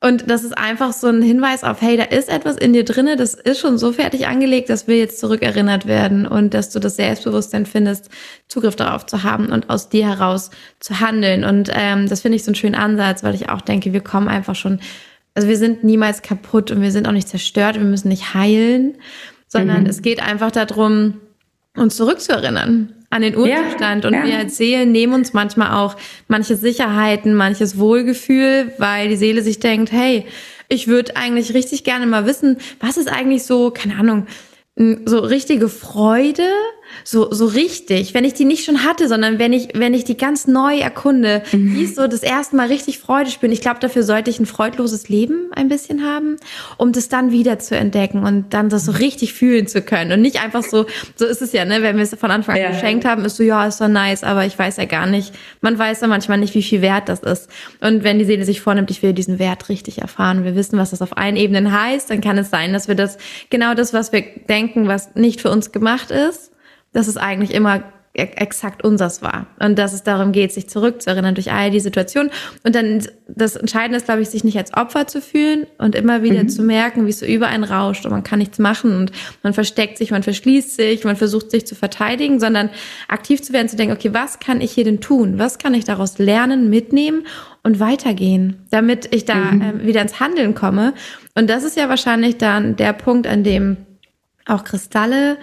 Und 0.00 0.30
das 0.30 0.44
ist 0.44 0.56
einfach 0.56 0.92
so 0.92 1.08
ein 1.08 1.22
Hinweis 1.22 1.64
auf, 1.64 1.82
hey, 1.82 1.96
da 1.96 2.04
ist 2.04 2.28
etwas 2.28 2.56
in 2.56 2.72
dir 2.72 2.84
drinne, 2.84 3.16
das 3.16 3.34
ist 3.34 3.58
schon 3.58 3.78
so 3.78 3.92
fertig 3.92 4.28
angelegt, 4.28 4.70
dass 4.70 4.86
wir 4.86 4.96
jetzt 4.96 5.18
zurückerinnert 5.18 5.86
werden 5.86 6.24
und 6.24 6.54
dass 6.54 6.70
du 6.70 6.78
das 6.78 6.94
Selbstbewusstsein 6.94 7.66
findest, 7.66 8.08
Zugriff 8.46 8.76
darauf 8.76 9.06
zu 9.06 9.24
haben 9.24 9.46
und 9.46 9.70
aus 9.70 9.88
dir 9.88 10.06
heraus 10.06 10.50
zu 10.78 11.00
handeln. 11.00 11.42
Und 11.42 11.70
ähm, 11.74 12.08
das 12.08 12.20
finde 12.20 12.36
ich 12.36 12.44
so 12.44 12.50
einen 12.50 12.54
schönen 12.54 12.76
Ansatz, 12.76 13.24
weil 13.24 13.34
ich 13.34 13.48
auch 13.48 13.60
denke, 13.60 13.92
wir 13.92 14.00
kommen 14.00 14.28
einfach 14.28 14.54
schon, 14.54 14.78
also 15.34 15.48
wir 15.48 15.56
sind 15.56 15.82
niemals 15.82 16.22
kaputt 16.22 16.70
und 16.70 16.80
wir 16.80 16.92
sind 16.92 17.08
auch 17.08 17.12
nicht 17.12 17.28
zerstört, 17.28 17.74
wir 17.74 17.82
müssen 17.82 18.08
nicht 18.08 18.34
heilen, 18.34 18.98
sondern 19.48 19.82
mhm. 19.82 19.88
es 19.88 20.02
geht 20.02 20.22
einfach 20.22 20.52
darum, 20.52 21.14
uns 21.74 21.96
zurückzuerinnern 21.96 22.94
an 23.10 23.22
den 23.22 23.36
Urzustand. 23.36 24.04
Ja, 24.04 24.08
und 24.08 24.14
ja. 24.14 24.24
wir 24.24 24.38
als 24.38 24.56
Seelen 24.56 24.92
nehmen 24.92 25.14
uns 25.14 25.32
manchmal 25.32 25.72
auch 25.72 25.96
manche 26.28 26.56
Sicherheiten, 26.56 27.34
manches 27.34 27.78
Wohlgefühl, 27.78 28.72
weil 28.78 29.08
die 29.08 29.16
Seele 29.16 29.42
sich 29.42 29.60
denkt, 29.60 29.92
hey, 29.92 30.26
ich 30.68 30.86
würde 30.88 31.16
eigentlich 31.16 31.54
richtig 31.54 31.84
gerne 31.84 32.06
mal 32.06 32.26
wissen, 32.26 32.58
was 32.80 32.98
ist 32.98 33.10
eigentlich 33.10 33.44
so, 33.44 33.70
keine 33.70 33.96
Ahnung, 33.96 34.26
so 35.06 35.18
richtige 35.20 35.68
Freude 35.68 36.48
so, 37.04 37.32
so 37.32 37.46
richtig, 37.46 38.14
wenn 38.14 38.24
ich 38.24 38.34
die 38.34 38.44
nicht 38.44 38.64
schon 38.64 38.84
hatte, 38.84 39.08
sondern 39.08 39.38
wenn 39.38 39.52
ich, 39.52 39.68
wenn 39.74 39.94
ich 39.94 40.04
die 40.04 40.16
ganz 40.16 40.46
neu 40.46 40.78
erkunde, 40.78 41.42
mhm. 41.52 41.74
wie 41.74 41.84
ist 41.84 41.96
so 41.96 42.06
das 42.06 42.22
erste 42.22 42.56
Mal 42.56 42.68
richtig 42.68 42.98
Freude 42.98 43.30
spüren. 43.30 43.52
Ich 43.52 43.60
glaube, 43.60 43.80
dafür 43.80 44.02
sollte 44.02 44.30
ich 44.30 44.38
ein 44.40 44.46
freudloses 44.46 45.08
Leben 45.08 45.50
ein 45.54 45.68
bisschen 45.68 46.04
haben, 46.04 46.36
um 46.76 46.92
das 46.92 47.08
dann 47.08 47.30
wieder 47.30 47.58
zu 47.58 47.76
entdecken 47.76 48.24
und 48.24 48.52
dann 48.54 48.68
das 48.68 48.84
so 48.84 48.92
richtig 48.92 49.34
fühlen 49.34 49.66
zu 49.66 49.82
können 49.82 50.12
und 50.12 50.20
nicht 50.20 50.42
einfach 50.42 50.62
so, 50.62 50.86
so 51.16 51.26
ist 51.26 51.42
es 51.42 51.52
ja, 51.52 51.64
ne, 51.64 51.82
wenn 51.82 51.96
wir 51.96 52.02
es 52.02 52.14
von 52.14 52.30
Anfang 52.30 52.56
an 52.56 52.62
ja. 52.62 52.70
geschenkt 52.70 53.04
haben, 53.04 53.24
ist 53.24 53.36
so, 53.36 53.42
ja, 53.42 53.66
ist 53.66 53.80
doch 53.80 53.88
nice, 53.88 54.24
aber 54.24 54.44
ich 54.44 54.58
weiß 54.58 54.76
ja 54.76 54.84
gar 54.84 55.06
nicht, 55.06 55.32
man 55.60 55.78
weiß 55.78 56.00
ja 56.00 56.08
manchmal 56.08 56.38
nicht, 56.38 56.54
wie 56.54 56.62
viel 56.62 56.82
wert 56.82 57.08
das 57.08 57.20
ist. 57.20 57.48
Und 57.80 58.04
wenn 58.04 58.18
die 58.18 58.24
Seele 58.24 58.44
sich 58.44 58.60
vornimmt, 58.60 58.90
ich 58.90 59.02
will 59.02 59.12
diesen 59.12 59.38
Wert 59.38 59.68
richtig 59.68 59.98
erfahren, 59.98 60.44
wir 60.44 60.54
wissen, 60.54 60.78
was 60.78 60.90
das 60.90 61.02
auf 61.02 61.16
allen 61.16 61.36
Ebenen 61.36 61.72
heißt, 61.72 62.10
dann 62.10 62.20
kann 62.20 62.38
es 62.38 62.50
sein, 62.50 62.72
dass 62.72 62.88
wir 62.88 62.94
das, 62.94 63.18
genau 63.50 63.74
das, 63.74 63.92
was 63.92 64.12
wir 64.12 64.22
denken, 64.48 64.88
was 64.88 65.14
nicht 65.14 65.40
für 65.40 65.50
uns 65.50 65.72
gemacht 65.72 66.10
ist, 66.10 66.52
dass 66.92 67.08
es 67.08 67.16
eigentlich 67.16 67.54
immer 67.54 67.82
e-, 68.14 68.22
exakt 68.22 68.84
unseres 68.84 69.22
war. 69.22 69.46
Und 69.60 69.78
dass 69.78 69.92
es 69.92 70.02
darum 70.02 70.32
geht, 70.32 70.52
sich 70.52 70.68
zurückzuerinnern 70.68 71.34
durch 71.34 71.52
all 71.52 71.70
die 71.70 71.80
Situationen. 71.80 72.30
Und 72.64 72.74
dann 72.74 73.02
das 73.28 73.56
Entscheidende 73.56 73.98
ist, 73.98 74.06
glaube 74.06 74.22
ich, 74.22 74.30
sich 74.30 74.44
nicht 74.44 74.56
als 74.56 74.74
Opfer 74.74 75.06
zu 75.06 75.20
fühlen 75.20 75.66
und 75.78 75.94
immer 75.94 76.22
wieder 76.22 76.42
mhm. 76.42 76.48
zu 76.48 76.62
merken, 76.62 77.06
wie 77.06 77.10
es 77.10 77.20
so 77.20 77.26
über 77.26 77.48
einen 77.48 77.64
rauscht 77.64 78.04
und 78.04 78.10
man 78.10 78.24
kann 78.24 78.38
nichts 78.38 78.58
machen 78.58 78.96
und 78.96 79.12
man 79.42 79.52
versteckt 79.52 79.98
sich, 79.98 80.10
man 80.10 80.22
verschließt 80.22 80.76
sich, 80.76 81.04
man 81.04 81.16
versucht 81.16 81.50
sich 81.50 81.66
zu 81.66 81.74
verteidigen, 81.74 82.40
sondern 82.40 82.70
aktiv 83.08 83.42
zu 83.42 83.52
werden, 83.52 83.68
zu 83.68 83.76
denken, 83.76 83.94
okay, 83.94 84.12
was 84.12 84.40
kann 84.40 84.60
ich 84.60 84.72
hier 84.72 84.84
denn 84.84 85.00
tun? 85.00 85.38
Was 85.38 85.58
kann 85.58 85.74
ich 85.74 85.84
daraus 85.84 86.18
lernen, 86.18 86.70
mitnehmen 86.70 87.26
und 87.62 87.80
weitergehen, 87.80 88.64
damit 88.70 89.14
ich 89.14 89.24
da 89.24 89.34
mhm. 89.34 89.62
äh, 89.62 89.86
wieder 89.86 90.00
ins 90.00 90.20
Handeln 90.20 90.54
komme? 90.54 90.94
Und 91.34 91.48
das 91.48 91.64
ist 91.64 91.76
ja 91.76 91.88
wahrscheinlich 91.88 92.38
dann 92.38 92.76
der 92.76 92.92
Punkt, 92.92 93.26
an 93.26 93.44
dem 93.44 93.76
auch 94.46 94.64
Kristalle 94.64 95.36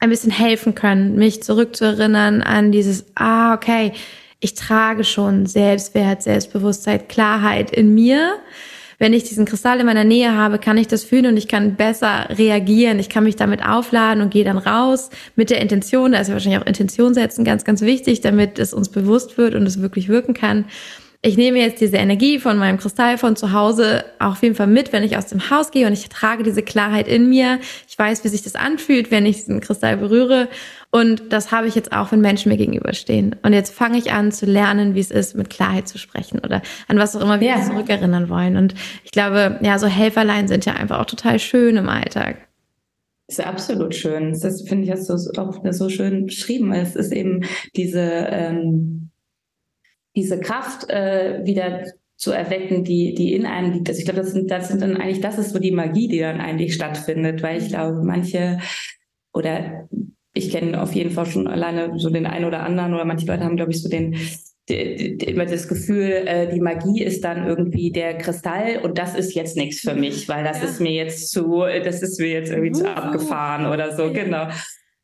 ein 0.00 0.10
bisschen 0.10 0.30
helfen 0.30 0.74
können, 0.74 1.16
mich 1.16 1.42
zurückzuerinnern 1.42 2.42
an 2.42 2.72
dieses, 2.72 3.06
ah, 3.14 3.54
okay, 3.54 3.92
ich 4.40 4.54
trage 4.54 5.04
schon 5.04 5.46
Selbstwert, 5.46 6.22
Selbstbewusstsein, 6.22 7.08
Klarheit 7.08 7.70
in 7.70 7.94
mir. 7.94 8.34
Wenn 8.98 9.12
ich 9.12 9.24
diesen 9.24 9.44
Kristall 9.44 9.80
in 9.80 9.86
meiner 9.86 10.04
Nähe 10.04 10.36
habe, 10.36 10.58
kann 10.58 10.76
ich 10.76 10.86
das 10.86 11.02
fühlen 11.02 11.26
und 11.26 11.36
ich 11.36 11.48
kann 11.48 11.74
besser 11.74 12.28
reagieren. 12.30 12.98
Ich 12.98 13.08
kann 13.08 13.24
mich 13.24 13.36
damit 13.36 13.64
aufladen 13.64 14.22
und 14.22 14.30
gehe 14.30 14.44
dann 14.44 14.58
raus 14.58 15.10
mit 15.34 15.50
der 15.50 15.60
Intention. 15.60 16.12
Da 16.12 16.18
ist 16.18 16.28
ja 16.28 16.34
wahrscheinlich 16.34 16.60
auch 16.60 16.66
Intention 16.66 17.14
setzen 17.14 17.44
ganz, 17.44 17.64
ganz 17.64 17.80
wichtig, 17.80 18.20
damit 18.20 18.58
es 18.58 18.72
uns 18.72 18.88
bewusst 18.90 19.36
wird 19.38 19.54
und 19.54 19.66
es 19.66 19.80
wirklich 19.80 20.08
wirken 20.08 20.34
kann 20.34 20.66
ich 21.24 21.38
nehme 21.38 21.58
jetzt 21.58 21.80
diese 21.80 21.96
Energie 21.96 22.38
von 22.38 22.58
meinem 22.58 22.76
Kristall 22.76 23.16
von 23.16 23.34
zu 23.34 23.52
Hause 23.52 24.04
auf 24.18 24.42
jeden 24.42 24.54
Fall 24.54 24.66
mit, 24.66 24.92
wenn 24.92 25.02
ich 25.02 25.16
aus 25.16 25.26
dem 25.26 25.48
Haus 25.48 25.70
gehe 25.70 25.86
und 25.86 25.94
ich 25.94 26.10
trage 26.10 26.42
diese 26.42 26.62
Klarheit 26.62 27.08
in 27.08 27.30
mir. 27.30 27.60
Ich 27.88 27.98
weiß, 27.98 28.24
wie 28.24 28.28
sich 28.28 28.42
das 28.42 28.54
anfühlt, 28.56 29.10
wenn 29.10 29.24
ich 29.24 29.36
diesen 29.36 29.60
Kristall 29.60 29.96
berühre. 29.96 30.48
Und 30.90 31.32
das 31.32 31.50
habe 31.50 31.66
ich 31.66 31.74
jetzt 31.74 31.92
auch, 31.92 32.12
wenn 32.12 32.20
Menschen 32.20 32.50
mir 32.50 32.58
gegenüberstehen. 32.58 33.36
Und 33.42 33.54
jetzt 33.54 33.74
fange 33.74 33.96
ich 33.96 34.12
an 34.12 34.32
zu 34.32 34.44
lernen, 34.44 34.94
wie 34.94 35.00
es 35.00 35.10
ist, 35.10 35.34
mit 35.34 35.48
Klarheit 35.48 35.88
zu 35.88 35.96
sprechen 35.96 36.40
oder 36.40 36.60
an 36.88 36.98
was 36.98 37.16
auch 37.16 37.22
immer 37.22 37.40
wir 37.40 37.48
ja. 37.48 37.62
zurückerinnern 37.62 38.28
wollen. 38.28 38.58
Und 38.58 38.74
ich 39.02 39.10
glaube, 39.10 39.58
ja, 39.62 39.78
so 39.78 39.86
Helferlein 39.86 40.46
sind 40.46 40.66
ja 40.66 40.74
einfach 40.74 41.00
auch 41.00 41.06
total 41.06 41.38
schön 41.38 41.76
im 41.78 41.88
Alltag. 41.88 42.36
Ist 43.28 43.40
absolut 43.40 43.94
schön. 43.94 44.38
Das 44.38 44.60
finde 44.68 44.84
ich 44.84 44.90
hast 44.90 45.08
du 45.08 45.40
auch 45.40 45.58
so 45.70 45.88
schön 45.88 46.26
beschrieben. 46.26 46.74
Es 46.74 46.94
ist 46.94 47.12
eben 47.12 47.40
diese, 47.74 48.02
ähm, 48.02 49.03
diese 50.16 50.40
Kraft 50.40 50.88
äh, 50.90 51.40
wieder 51.44 51.84
zu 52.16 52.30
erwecken, 52.30 52.84
die, 52.84 53.14
die 53.14 53.34
in 53.34 53.46
einem 53.46 53.72
liegt. 53.72 53.88
Also 53.88 53.98
ich 53.98 54.04
glaube, 54.04 54.20
das 54.20 54.32
sind, 54.32 54.50
das 54.50 54.68
sind 54.68 54.82
dann 54.82 54.96
eigentlich, 54.96 55.20
das 55.20 55.38
ist 55.38 55.50
so 55.50 55.58
die 55.58 55.72
Magie, 55.72 56.08
die 56.08 56.20
dann 56.20 56.40
eigentlich 56.40 56.74
stattfindet, 56.74 57.42
weil 57.42 57.60
ich 57.60 57.68
glaube, 57.68 58.02
manche 58.02 58.60
oder 59.32 59.88
ich 60.32 60.50
kenne 60.50 60.80
auf 60.80 60.94
jeden 60.94 61.10
Fall 61.10 61.26
schon 61.26 61.46
alleine 61.46 61.98
so 61.98 62.10
den 62.10 62.26
einen 62.26 62.44
oder 62.44 62.62
anderen 62.62 62.94
oder 62.94 63.04
manche 63.04 63.26
Leute 63.26 63.44
haben, 63.44 63.56
glaube 63.56 63.72
ich, 63.72 63.82
so 63.82 63.88
den 63.88 64.16
immer 64.66 65.44
das 65.44 65.68
Gefühl, 65.68 66.10
äh, 66.26 66.48
die 66.50 66.60
Magie 66.60 67.02
ist 67.02 67.22
dann 67.22 67.46
irgendwie 67.46 67.92
der 67.92 68.16
Kristall 68.16 68.80
und 68.82 68.96
das 68.96 69.14
ist 69.14 69.34
jetzt 69.34 69.58
nichts 69.58 69.80
für 69.80 69.94
mich, 69.94 70.26
weil 70.28 70.42
das 70.42 70.58
ja. 70.58 70.64
ist 70.64 70.80
mir 70.80 70.92
jetzt 70.92 71.30
zu, 71.30 71.64
das 71.84 72.02
ist 72.02 72.18
mir 72.18 72.30
jetzt 72.30 72.50
irgendwie 72.50 72.70
uh. 72.70 72.82
zu 72.82 72.88
abgefahren 72.88 73.66
oder 73.66 73.94
so, 73.94 74.10
genau. 74.10 74.48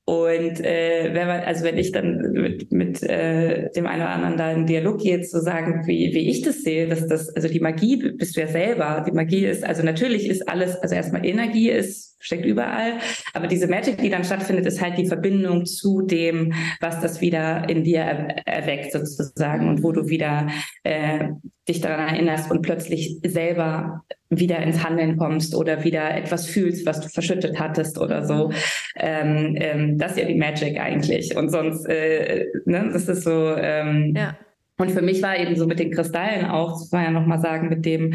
Und 0.04 0.60
äh, 0.64 1.10
wenn 1.12 1.26
man, 1.28 1.40
also 1.40 1.64
wenn 1.64 1.78
ich 1.78 1.92
dann 1.92 2.32
mit, 2.32 2.72
mit 2.72 3.02
äh, 3.02 3.70
dem 3.70 3.86
einen 3.86 4.02
oder 4.02 4.10
anderen 4.10 4.36
da 4.36 4.50
in 4.50 4.66
Dialog 4.66 5.00
gehe, 5.00 5.20
zu 5.20 5.40
sagen, 5.40 5.86
wie, 5.86 6.12
wie 6.14 6.28
ich 6.28 6.42
das 6.42 6.62
sehe, 6.62 6.88
dass 6.88 7.06
das, 7.06 7.28
also 7.36 7.48
die 7.48 7.60
Magie 7.60 7.96
bist 8.16 8.36
du 8.36 8.40
ja 8.40 8.48
selber. 8.48 9.04
Die 9.06 9.12
Magie 9.12 9.46
ist, 9.46 9.62
also 9.62 9.84
natürlich 9.84 10.28
ist 10.28 10.48
alles, 10.48 10.76
also 10.76 10.94
erstmal 10.94 11.24
Energie 11.24 11.70
ist 11.70 12.09
steckt 12.20 12.44
überall. 12.44 12.98
Aber 13.32 13.46
diese 13.46 13.66
Magic, 13.66 13.98
die 13.98 14.10
dann 14.10 14.24
stattfindet, 14.24 14.66
ist 14.66 14.80
halt 14.80 14.98
die 14.98 15.06
Verbindung 15.06 15.66
zu 15.66 16.02
dem, 16.02 16.52
was 16.80 17.00
das 17.00 17.20
wieder 17.20 17.68
in 17.68 17.82
dir 17.82 18.00
er 18.00 18.46
erweckt 18.46 18.92
sozusagen 18.92 19.68
und 19.68 19.82
wo 19.82 19.92
du 19.92 20.08
wieder 20.08 20.48
äh, 20.84 21.30
dich 21.68 21.80
daran 21.80 22.14
erinnerst 22.14 22.50
und 22.50 22.62
plötzlich 22.62 23.18
selber 23.24 24.04
wieder 24.28 24.58
ins 24.58 24.84
Handeln 24.84 25.16
kommst 25.16 25.54
oder 25.54 25.82
wieder 25.82 26.14
etwas 26.14 26.46
fühlst, 26.46 26.86
was 26.86 27.00
du 27.00 27.08
verschüttet 27.08 27.58
hattest 27.58 27.98
oder 27.98 28.24
so. 28.24 28.52
Ähm, 28.96 29.56
ähm, 29.58 29.98
das 29.98 30.12
ist 30.12 30.18
ja 30.18 30.24
die 30.26 30.36
Magic 30.36 30.78
eigentlich. 30.78 31.36
Und 31.36 31.50
sonst, 31.50 31.84
äh, 31.86 32.46
ne, 32.64 32.90
das 32.92 33.08
ist 33.08 33.24
so. 33.24 33.56
Ähm, 33.56 34.14
ja. 34.16 34.36
Und 34.78 34.92
für 34.92 35.02
mich 35.02 35.20
war 35.22 35.38
eben 35.38 35.56
so 35.56 35.66
mit 35.66 35.78
den 35.78 35.90
Kristallen 35.90 36.46
auch, 36.46 36.70
das 36.70 36.80
muss 36.80 36.92
man 36.92 37.04
ja 37.04 37.10
nochmal 37.10 37.40
sagen, 37.40 37.68
mit 37.68 37.84
dem, 37.84 38.14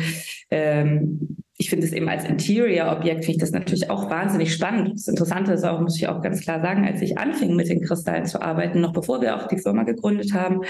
ähm, 0.50 1.38
ich 1.58 1.70
finde 1.70 1.86
es 1.86 1.94
eben 1.94 2.10
als 2.10 2.26
Interior-Objekt, 2.26 3.24
finde 3.24 3.38
ich 3.38 3.42
das 3.42 3.52
natürlich 3.52 3.90
auch 3.90 4.10
wahnsinnig 4.10 4.54
spannend. 4.54 4.94
Das 4.96 5.08
Interessante 5.08 5.54
ist 5.54 5.64
auch, 5.64 5.80
muss 5.80 5.98
ich 5.98 6.08
auch 6.08 6.22
ganz 6.22 6.42
klar 6.42 6.62
sagen, 6.62 6.86
als 6.86 7.02
ich 7.02 7.18
anfing 7.18 7.56
mit 7.56 7.70
den 7.70 7.82
Kristallen 7.82 8.26
zu 8.26 8.42
arbeiten, 8.42 8.82
noch 8.82 8.92
bevor 8.92 9.22
wir 9.22 9.36
auch 9.36 9.48
die 9.48 9.60
Firma 9.60 9.84
gegründet 9.84 10.34
haben, 10.34 10.62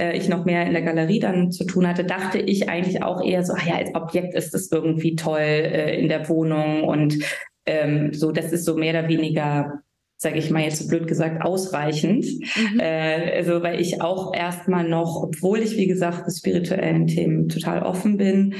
äh, 0.00 0.16
ich 0.16 0.28
noch 0.28 0.44
mehr 0.44 0.66
in 0.66 0.72
der 0.72 0.82
Galerie 0.82 1.20
dann 1.20 1.52
zu 1.52 1.64
tun 1.64 1.86
hatte, 1.86 2.04
dachte 2.04 2.38
ich 2.38 2.68
eigentlich 2.68 3.02
auch 3.04 3.24
eher 3.24 3.44
so, 3.44 3.54
ach 3.56 3.66
ja, 3.66 3.76
als 3.76 3.94
Objekt 3.94 4.34
ist 4.34 4.52
das 4.52 4.70
irgendwie 4.72 5.14
toll 5.14 5.38
äh, 5.40 6.00
in 6.00 6.08
der 6.08 6.28
Wohnung 6.28 6.82
und 6.82 7.18
ähm, 7.64 8.12
so, 8.12 8.32
das 8.32 8.52
ist 8.52 8.64
so 8.64 8.76
mehr 8.76 8.98
oder 8.98 9.08
weniger 9.08 9.82
sage 10.18 10.38
ich 10.38 10.50
mal 10.50 10.62
jetzt 10.62 10.78
so 10.78 10.88
blöd 10.88 11.06
gesagt, 11.06 11.44
ausreichend. 11.44 12.24
Mhm. 12.24 12.80
Äh, 12.80 13.36
also 13.36 13.62
weil 13.62 13.80
ich 13.80 14.00
auch 14.00 14.34
erstmal 14.34 14.88
noch, 14.88 15.22
obwohl 15.22 15.58
ich, 15.58 15.76
wie 15.76 15.86
gesagt, 15.86 16.24
für 16.24 16.30
spirituellen 16.30 17.06
Themen 17.06 17.50
total 17.50 17.82
offen 17.82 18.16
bin, 18.16 18.54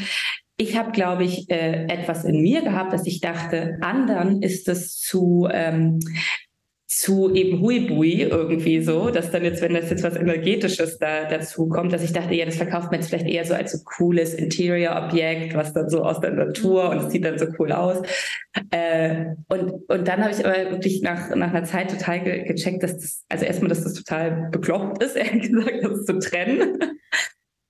ich 0.56 0.76
habe, 0.76 0.92
glaube 0.92 1.24
ich, 1.24 1.50
äh, 1.50 1.84
etwas 1.86 2.24
in 2.24 2.40
mir 2.40 2.62
gehabt, 2.62 2.92
dass 2.92 3.06
ich 3.06 3.20
dachte, 3.20 3.78
anderen 3.82 4.42
ist 4.42 4.68
es 4.68 4.98
zu 4.98 5.48
ähm, 5.50 6.00
zu 6.88 7.34
eben 7.34 7.60
Huibui 7.60 8.22
irgendwie 8.22 8.80
so, 8.80 9.10
dass 9.10 9.32
dann 9.32 9.42
jetzt, 9.42 9.60
wenn 9.60 9.74
das 9.74 9.90
jetzt 9.90 10.04
was 10.04 10.14
Energetisches 10.14 10.98
da 10.98 11.28
dazu 11.28 11.68
kommt, 11.68 11.92
dass 11.92 12.04
ich 12.04 12.12
dachte, 12.12 12.34
ja, 12.34 12.46
das 12.46 12.56
verkauft 12.56 12.92
man 12.92 13.00
jetzt 13.00 13.08
vielleicht 13.08 13.26
eher 13.26 13.44
so 13.44 13.54
als 13.54 13.72
so 13.72 13.78
cooles 13.84 14.34
Interior-Objekt, 14.34 15.54
was 15.54 15.72
dann 15.72 15.90
so 15.90 16.04
aus 16.04 16.20
der 16.20 16.30
Natur 16.30 16.90
und 16.90 16.98
es 16.98 17.10
sieht 17.10 17.24
dann 17.24 17.38
so 17.38 17.46
cool 17.58 17.72
aus. 17.72 18.02
Äh, 18.70 19.34
und, 19.48 19.72
und 19.88 20.08
dann 20.08 20.22
habe 20.22 20.30
ich 20.30 20.46
aber 20.46 20.70
wirklich 20.70 21.02
nach, 21.02 21.34
nach 21.34 21.52
einer 21.52 21.64
Zeit 21.64 21.90
total 21.90 22.20
ge 22.20 22.44
gecheckt, 22.44 22.84
dass 22.84 22.96
das, 22.96 23.24
also 23.28 23.44
erstmal, 23.44 23.68
dass 23.68 23.82
das 23.82 23.94
total 23.94 24.48
bekloppt 24.52 25.02
ist, 25.02 25.16
ehrlich 25.16 25.50
gesagt, 25.50 25.82
das 25.82 26.04
zu 26.04 26.18
trennen. 26.20 26.78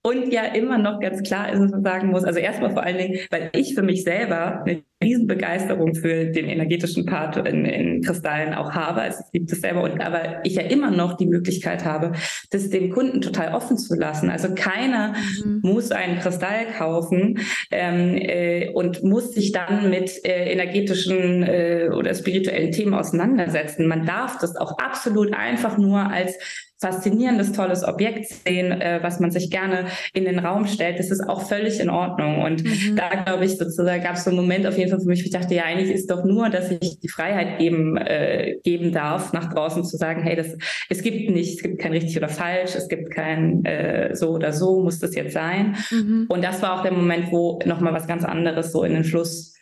Und 0.07 0.33
ja 0.33 0.45
immer 0.45 0.79
noch 0.79 1.01
ganz 1.01 1.21
klar 1.25 1.53
ist, 1.53 1.59
was 1.59 1.73
man 1.73 1.83
sagen 1.83 2.09
muss. 2.11 2.23
Also 2.23 2.39
erstmal 2.39 2.71
vor 2.71 2.85
allen 2.85 2.97
Dingen, 2.97 3.19
weil 3.31 3.51
ich 3.53 3.75
für 3.75 3.83
mich 3.83 4.05
selber 4.05 4.63
eine 4.65 4.85
Riesenbegeisterung 5.03 5.97
für 5.97 6.27
den 6.27 6.47
energetischen 6.47 7.07
Part 7.07 7.37
in, 7.39 7.65
in 7.65 8.03
Kristallen 8.03 8.55
auch 8.55 8.71
habe. 8.71 9.01
Also 9.01 9.25
ich 9.27 9.33
liebe 9.33 9.47
das 9.47 9.63
selber. 9.63 9.83
Und 9.83 10.01
aber 10.01 10.45
ich 10.45 10.55
ja 10.55 10.63
immer 10.63 10.93
noch 10.93 11.17
die 11.17 11.27
Möglichkeit 11.27 11.85
habe, 11.85 12.13
das 12.51 12.71
dem 12.71 12.91
Kunden 12.91 13.21
total 13.21 13.53
offen 13.53 13.79
zu 13.79 13.97
lassen. 13.97 14.31
Also 14.31 14.55
keiner 14.55 15.13
mhm. 15.45 15.59
muss 15.63 15.91
einen 15.91 16.21
Kristall 16.21 16.67
kaufen 16.79 17.41
ähm, 17.73 18.17
äh, 18.17 18.69
und 18.75 19.03
muss 19.03 19.35
sich 19.35 19.51
dann 19.51 19.91
mit 19.91 20.25
äh, 20.25 20.53
energetischen 20.53 21.43
äh, 21.43 21.91
oder 21.93 22.15
spirituellen 22.15 22.71
Themen 22.71 22.95
auseinandersetzen. 22.95 23.89
Man 23.89 24.07
darf 24.07 24.39
das 24.39 24.55
auch 24.55 24.79
absolut 24.79 25.35
einfach 25.35 25.79
nur 25.79 25.99
als 25.99 26.39
faszinierendes, 26.79 27.53
tolles 27.53 27.85
Objekt 27.85 28.27
sehen, 28.29 28.71
äh, 28.71 29.01
was 29.03 29.19
man 29.19 29.31
sich 29.31 29.51
gerne 29.51 29.87
in 30.13 30.25
den 30.25 30.39
Raum 30.39 30.67
stellt, 30.67 30.99
das 30.99 31.11
ist 31.11 31.27
auch 31.27 31.49
völlig 31.49 31.81
in 31.81 31.89
Ordnung. 31.89 32.43
Und 32.43 32.65
mhm. 32.65 32.97
da 32.97 33.09
glaube 33.25 33.47
ich 33.47 33.57
sozusagen 33.57 34.03
gab 34.03 34.17
es 34.17 34.25
so 34.25 34.31
einen 34.31 34.39
Moment 34.39 34.67
auf 34.67 34.77
jeden 34.77 34.91
Fall 34.91 35.01
für 35.01 35.09
mich, 35.09 35.23
wo 35.23 35.27
ich 35.27 35.31
dachte, 35.31 35.55
ja, 35.55 35.65
eigentlich 35.65 35.91
ist 35.91 36.11
doch 36.11 36.25
nur, 36.25 36.51
dass 36.51 36.71
ich 36.71 37.01
die 37.01 37.09
Freiheit 37.09 37.59
geben, 37.59 37.97
äh, 37.97 38.57
geben 38.63 38.93
darf, 38.93 39.33
nach 39.33 39.53
draußen 39.53 39.85
zu 39.85 39.97
sagen, 39.97 40.23
hey, 40.23 40.37
das, 40.37 40.49
es 40.91 41.03
gibt 41.03 41.31
nicht, 41.31 41.57
es 41.57 41.63
gibt 41.63 41.79
kein 41.79 41.93
richtig 41.93 42.17
oder 42.17 42.29
falsch, 42.29 42.75
es 42.75 42.89
gibt 42.89 43.11
kein 43.11 43.65
äh, 43.65 44.15
so 44.15 44.31
oder 44.31 44.53
so, 44.53 44.83
muss 44.83 44.99
das 44.99 45.15
jetzt 45.15 45.33
sein. 45.33 45.77
Mhm. 45.91 46.27
Und 46.29 46.45
das 46.45 46.61
war 46.61 46.79
auch 46.79 46.83
der 46.83 46.93
Moment, 46.93 47.33
wo 47.33 47.59
nochmal 47.65 47.95
was 47.95 48.07
ganz 48.07 48.25
anderes 48.25 48.73
so 48.73 48.85
in 48.85 48.93
den 48.93 49.05
Fluss 49.05 49.55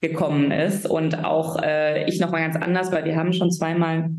gekommen 0.00 0.50
ist 0.50 0.86
und 0.86 1.24
auch 1.24 1.62
äh, 1.62 2.08
ich 2.08 2.18
nochmal 2.18 2.40
ganz 2.42 2.56
anders, 2.56 2.90
weil 2.90 3.04
wir 3.04 3.14
haben 3.16 3.32
schon 3.32 3.52
zweimal 3.52 4.10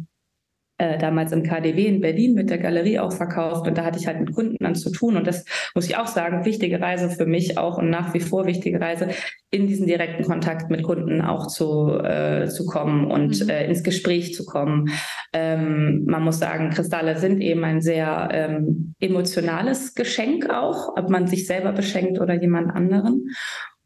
äh, 0.78 0.97
damals 0.97 1.32
im 1.32 1.43
KDW 1.43 1.86
in 1.86 2.01
Berlin 2.01 2.34
mit 2.34 2.49
der 2.49 2.57
Galerie 2.57 2.99
auch 2.99 3.13
verkauft 3.13 3.67
und 3.67 3.78
da 3.78 3.86
hatte 3.86 3.99
ich 3.99 4.07
halt 4.07 4.19
mit 4.19 4.34
Kunden 4.34 4.57
dann 4.59 4.76
zu 4.76 4.91
tun 4.91 5.17
und 5.17 5.28
das 5.28 5.45
muss 5.76 5.86
ich 5.86 5.97
auch 5.97 6.07
sagen, 6.07 6.45
wichtige 6.45 6.82
Reise 6.82 7.09
für 7.09 7.26
mich 7.26 7.57
auch 7.57 7.78
und 7.78 7.89
nach 7.89 8.13
wie 8.13 8.19
vor 8.19 8.45
wichtige 8.45 8.82
Reise, 8.82 9.09
in 9.51 9.67
diesen 9.67 9.86
direkten 9.86 10.24
Kontakt 10.24 10.71
mit 10.71 10.82
Kunden 10.82 11.21
auch 11.21 11.45
zu, 11.45 11.99
äh, 11.99 12.47
zu 12.47 12.65
kommen 12.65 13.05
und 13.05 13.43
mhm. 13.43 13.49
äh, 13.49 13.67
ins 13.67 13.84
Gespräch 13.84 14.34
zu 14.34 14.45
kommen. 14.45 14.89
Ähm, 15.32 16.05
man 16.07 16.24
muss 16.24 16.39
sagen, 16.39 16.71
Kristalle 16.71 17.17
sind 17.19 17.39
eben 17.41 17.63
ein 17.63 17.80
sehr 17.80 18.30
ähm, 18.32 18.95
emotionales 18.99 19.93
Geschenk 19.93 20.49
auch, 20.49 20.97
ob 20.97 21.09
man 21.09 21.28
sich 21.28 21.45
selber 21.45 21.71
beschenkt 21.71 22.19
oder 22.19 22.34
jemand 22.34 22.76
anderen. 22.76 23.30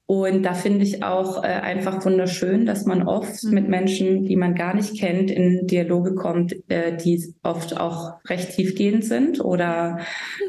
Und 0.09 0.43
da 0.43 0.53
finde 0.53 0.85
ich 0.85 1.03
auch 1.03 1.43
äh, 1.43 1.47
einfach 1.47 2.03
wunderschön, 2.05 2.65
dass 2.65 2.85
man 2.85 3.05
oft 3.05 3.43
mhm. 3.43 3.53
mit 3.53 3.67
Menschen, 3.67 4.23
die 4.23 4.37
man 4.37 4.55
gar 4.55 4.73
nicht 4.73 4.97
kennt, 4.97 5.29
in 5.29 5.67
Dialoge 5.67 6.15
kommt, 6.15 6.55
äh, 6.69 6.95
die 6.95 7.21
oft 7.43 7.77
auch 7.77 8.13
recht 8.25 8.51
tiefgehend 8.51 9.03
sind 9.03 9.43
oder 9.43 9.99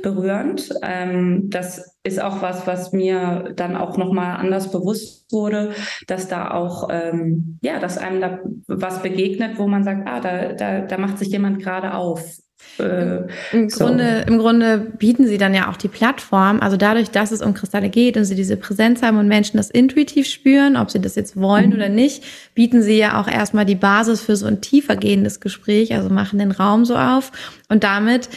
berührend. 0.04 0.70
Ähm, 0.82 1.50
das 1.50 1.96
ist 2.04 2.22
auch 2.22 2.40
was, 2.40 2.68
was 2.68 2.92
mir 2.92 3.52
dann 3.56 3.76
auch 3.76 3.96
nochmal 3.96 4.36
anders 4.36 4.70
bewusst 4.70 5.26
wurde, 5.32 5.72
dass 6.06 6.28
da 6.28 6.52
auch, 6.52 6.88
ähm, 6.92 7.58
ja, 7.60 7.80
dass 7.80 7.98
einem 7.98 8.20
da 8.20 8.38
was 8.68 9.02
begegnet, 9.02 9.58
wo 9.58 9.66
man 9.66 9.82
sagt, 9.82 10.06
ah, 10.06 10.20
da, 10.20 10.52
da, 10.52 10.80
da 10.82 10.98
macht 10.98 11.18
sich 11.18 11.28
jemand 11.28 11.60
gerade 11.60 11.94
auf 11.94 12.38
äh, 12.78 13.22
Im, 13.52 13.70
so. 13.70 13.84
Grunde, 13.84 14.24
Im 14.26 14.38
Grunde 14.38 14.78
bieten 14.78 15.26
sie 15.26 15.38
dann 15.38 15.54
ja 15.54 15.70
auch 15.70 15.76
die 15.76 15.88
Plattform, 15.88 16.60
also 16.60 16.76
dadurch, 16.76 17.10
dass 17.10 17.32
es 17.32 17.42
um 17.42 17.54
Kristalle 17.54 17.88
geht 17.88 18.16
und 18.16 18.24
sie 18.24 18.34
diese 18.34 18.56
Präsenz 18.56 19.02
haben 19.02 19.18
und 19.18 19.28
Menschen 19.28 19.56
das 19.56 19.70
intuitiv 19.70 20.26
spüren, 20.26 20.76
ob 20.76 20.90
sie 20.90 21.00
das 21.00 21.14
jetzt 21.14 21.36
wollen 21.36 21.70
mhm. 21.70 21.76
oder 21.76 21.88
nicht, 21.88 22.24
bieten 22.54 22.82
sie 22.82 22.98
ja 22.98 23.20
auch 23.20 23.28
erstmal 23.28 23.64
die 23.64 23.74
Basis 23.74 24.22
für 24.22 24.36
so 24.36 24.46
ein 24.46 24.60
tiefer 24.60 24.96
gehendes 24.96 25.40
Gespräch, 25.40 25.94
also 25.94 26.08
machen 26.08 26.38
den 26.38 26.52
Raum 26.52 26.84
so 26.84 26.96
auf 26.96 27.32
und 27.68 27.84
damit 27.84 28.28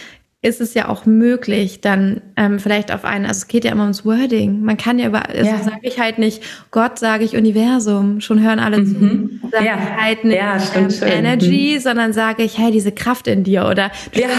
ist 0.44 0.60
es 0.60 0.74
ja 0.74 0.90
auch 0.90 1.06
möglich, 1.06 1.82
dann 1.82 2.22
ähm, 2.36 2.58
vielleicht 2.60 2.92
auf 2.92 3.06
einen, 3.06 3.26
also 3.28 3.38
es 3.38 3.48
geht 3.48 3.64
ja 3.64 3.72
immer 3.72 3.84
ums 3.84 4.06
Wording. 4.06 4.62
Man 4.62 4.76
kann 4.76 4.98
ja 4.98 5.08
über, 5.08 5.30
also 5.30 5.46
ja. 5.46 5.60
sage 5.60 5.82
ich 5.84 6.00
halt 6.00 6.18
nicht 6.18 6.42
Gott, 6.72 6.98
sage 6.98 7.24
ich 7.24 7.38
Universum, 7.38 8.22
schon 8.22 8.42
hören 8.42 8.58
alle 8.58 8.80
mhm. 8.80 9.40
zu. 9.42 9.50
Sage 9.52 9.66
ja. 9.66 9.76
ich 9.76 10.04
halt 10.04 10.24
nicht 10.24 10.38
ja, 10.38 10.58
ähm, 10.76 10.90
Energy, 11.04 11.76
mhm. 11.76 11.82
sondern 11.82 12.14
sage 12.14 12.42
ich, 12.42 12.58
hey, 12.58 12.72
diese 12.72 12.92
Kraft 12.92 13.28
in 13.28 13.44
dir 13.44 13.68
oder 13.68 13.92
du 14.14 14.22
ja. 14.22 14.30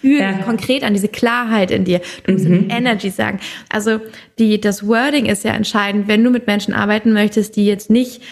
fühlst 0.00 0.20
ja. 0.20 0.32
konkret 0.44 0.84
an 0.84 0.94
diese 0.94 1.08
Klarheit 1.08 1.72
in 1.72 1.84
dir. 1.84 2.00
Du 2.24 2.32
musst 2.32 2.48
mhm. 2.48 2.68
Energy 2.70 3.10
sagen. 3.10 3.40
Also 3.70 4.00
die, 4.38 4.60
das 4.60 4.86
Wording 4.86 5.26
ist 5.26 5.42
ja 5.42 5.52
entscheidend, 5.52 6.06
wenn 6.06 6.22
du 6.22 6.30
mit 6.30 6.46
Menschen 6.46 6.74
arbeiten 6.74 7.12
möchtest, 7.12 7.56
die 7.56 7.66
jetzt 7.66 7.90
nicht 7.90 8.22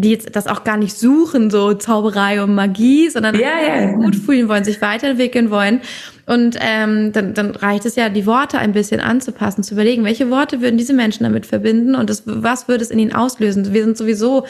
die 0.00 0.10
jetzt 0.10 0.34
das 0.34 0.46
auch 0.46 0.64
gar 0.64 0.76
nicht 0.76 0.96
suchen, 0.96 1.50
so 1.50 1.74
Zauberei 1.74 2.42
und 2.42 2.54
Magie, 2.54 3.08
sondern 3.10 3.34
ja, 3.34 3.50
ja. 3.66 3.92
gut 3.92 4.16
fühlen 4.16 4.48
wollen, 4.48 4.64
sich 4.64 4.80
weiterentwickeln 4.80 5.50
wollen. 5.50 5.80
Und 6.26 6.56
ähm, 6.60 7.12
dann, 7.12 7.34
dann 7.34 7.52
reicht 7.52 7.86
es 7.86 7.96
ja, 7.96 8.08
die 8.08 8.26
Worte 8.26 8.58
ein 8.58 8.72
bisschen 8.72 9.00
anzupassen, 9.00 9.62
zu 9.62 9.74
überlegen, 9.74 10.04
welche 10.04 10.30
Worte 10.30 10.60
würden 10.60 10.76
diese 10.76 10.92
Menschen 10.92 11.24
damit 11.24 11.46
verbinden 11.46 11.94
und 11.94 12.10
das, 12.10 12.22
was 12.26 12.68
würde 12.68 12.84
es 12.84 12.90
in 12.90 12.98
ihnen 12.98 13.14
auslösen. 13.14 13.72
Wir 13.72 13.84
sind 13.84 13.96
sowieso 13.96 14.44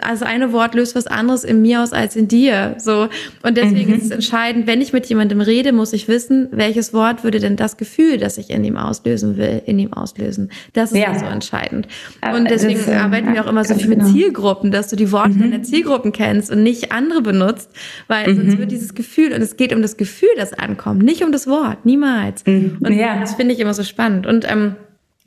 also 0.00 0.24
eine 0.24 0.52
Wort 0.52 0.74
löst 0.74 0.94
was 0.94 1.06
anderes 1.06 1.44
in 1.44 1.60
mir 1.60 1.82
aus 1.82 1.92
als 1.92 2.16
in 2.16 2.26
dir. 2.26 2.76
So. 2.78 3.08
Und 3.42 3.56
deswegen 3.56 3.90
mhm. 3.90 3.98
ist 3.98 4.04
es 4.04 4.10
entscheidend, 4.10 4.66
wenn 4.66 4.80
ich 4.80 4.92
mit 4.92 5.06
jemandem 5.06 5.40
rede, 5.40 5.72
muss 5.72 5.92
ich 5.92 6.08
wissen, 6.08 6.48
welches 6.52 6.94
Wort 6.94 7.22
würde 7.22 7.38
denn 7.38 7.56
das 7.56 7.76
Gefühl, 7.76 8.16
das 8.16 8.38
ich 8.38 8.50
in 8.50 8.64
ihm 8.64 8.78
auslösen 8.78 9.36
will, 9.36 9.62
in 9.66 9.78
ihm 9.78 9.92
auslösen. 9.92 10.50
Das 10.72 10.92
ist 10.92 10.98
ja. 10.98 11.18
so 11.18 11.26
entscheidend. 11.26 11.86
Und 12.34 12.50
deswegen 12.50 12.80
das, 12.84 12.88
arbeiten 12.88 13.34
wir 13.34 13.44
auch 13.44 13.48
immer 13.48 13.64
so 13.64 13.74
viel 13.74 13.88
mit 13.88 14.00
genau. 14.00 14.12
Zielgruppen, 14.12 14.70
dass 14.70 14.88
du 14.88 14.96
die 14.96 15.12
Worte 15.12 15.30
mhm. 15.30 15.40
deiner 15.40 15.62
Zielgruppen 15.62 16.12
kennst 16.12 16.50
und 16.50 16.62
nicht 16.62 16.90
andere 16.92 17.20
benutzt, 17.20 17.70
weil 18.06 18.32
mhm. 18.32 18.36
sonst 18.36 18.58
wird 18.58 18.70
dieses 18.70 18.94
Gefühl, 18.94 19.32
und 19.34 19.42
es 19.42 19.56
geht 19.56 19.74
um 19.74 19.82
das 19.82 19.96
Gefühl, 19.96 20.30
das 20.36 20.54
ankommt, 20.54 21.02
nicht 21.02 21.22
um 21.22 21.32
das 21.32 21.46
Wort, 21.46 21.84
niemals. 21.84 22.44
Mhm. 22.46 22.78
Und 22.80 22.92
ja. 22.92 23.20
das 23.20 23.34
finde 23.34 23.54
ich 23.54 23.60
immer 23.60 23.74
so 23.74 23.82
spannend. 23.82 24.26
Und 24.26 24.50
ähm, 24.50 24.76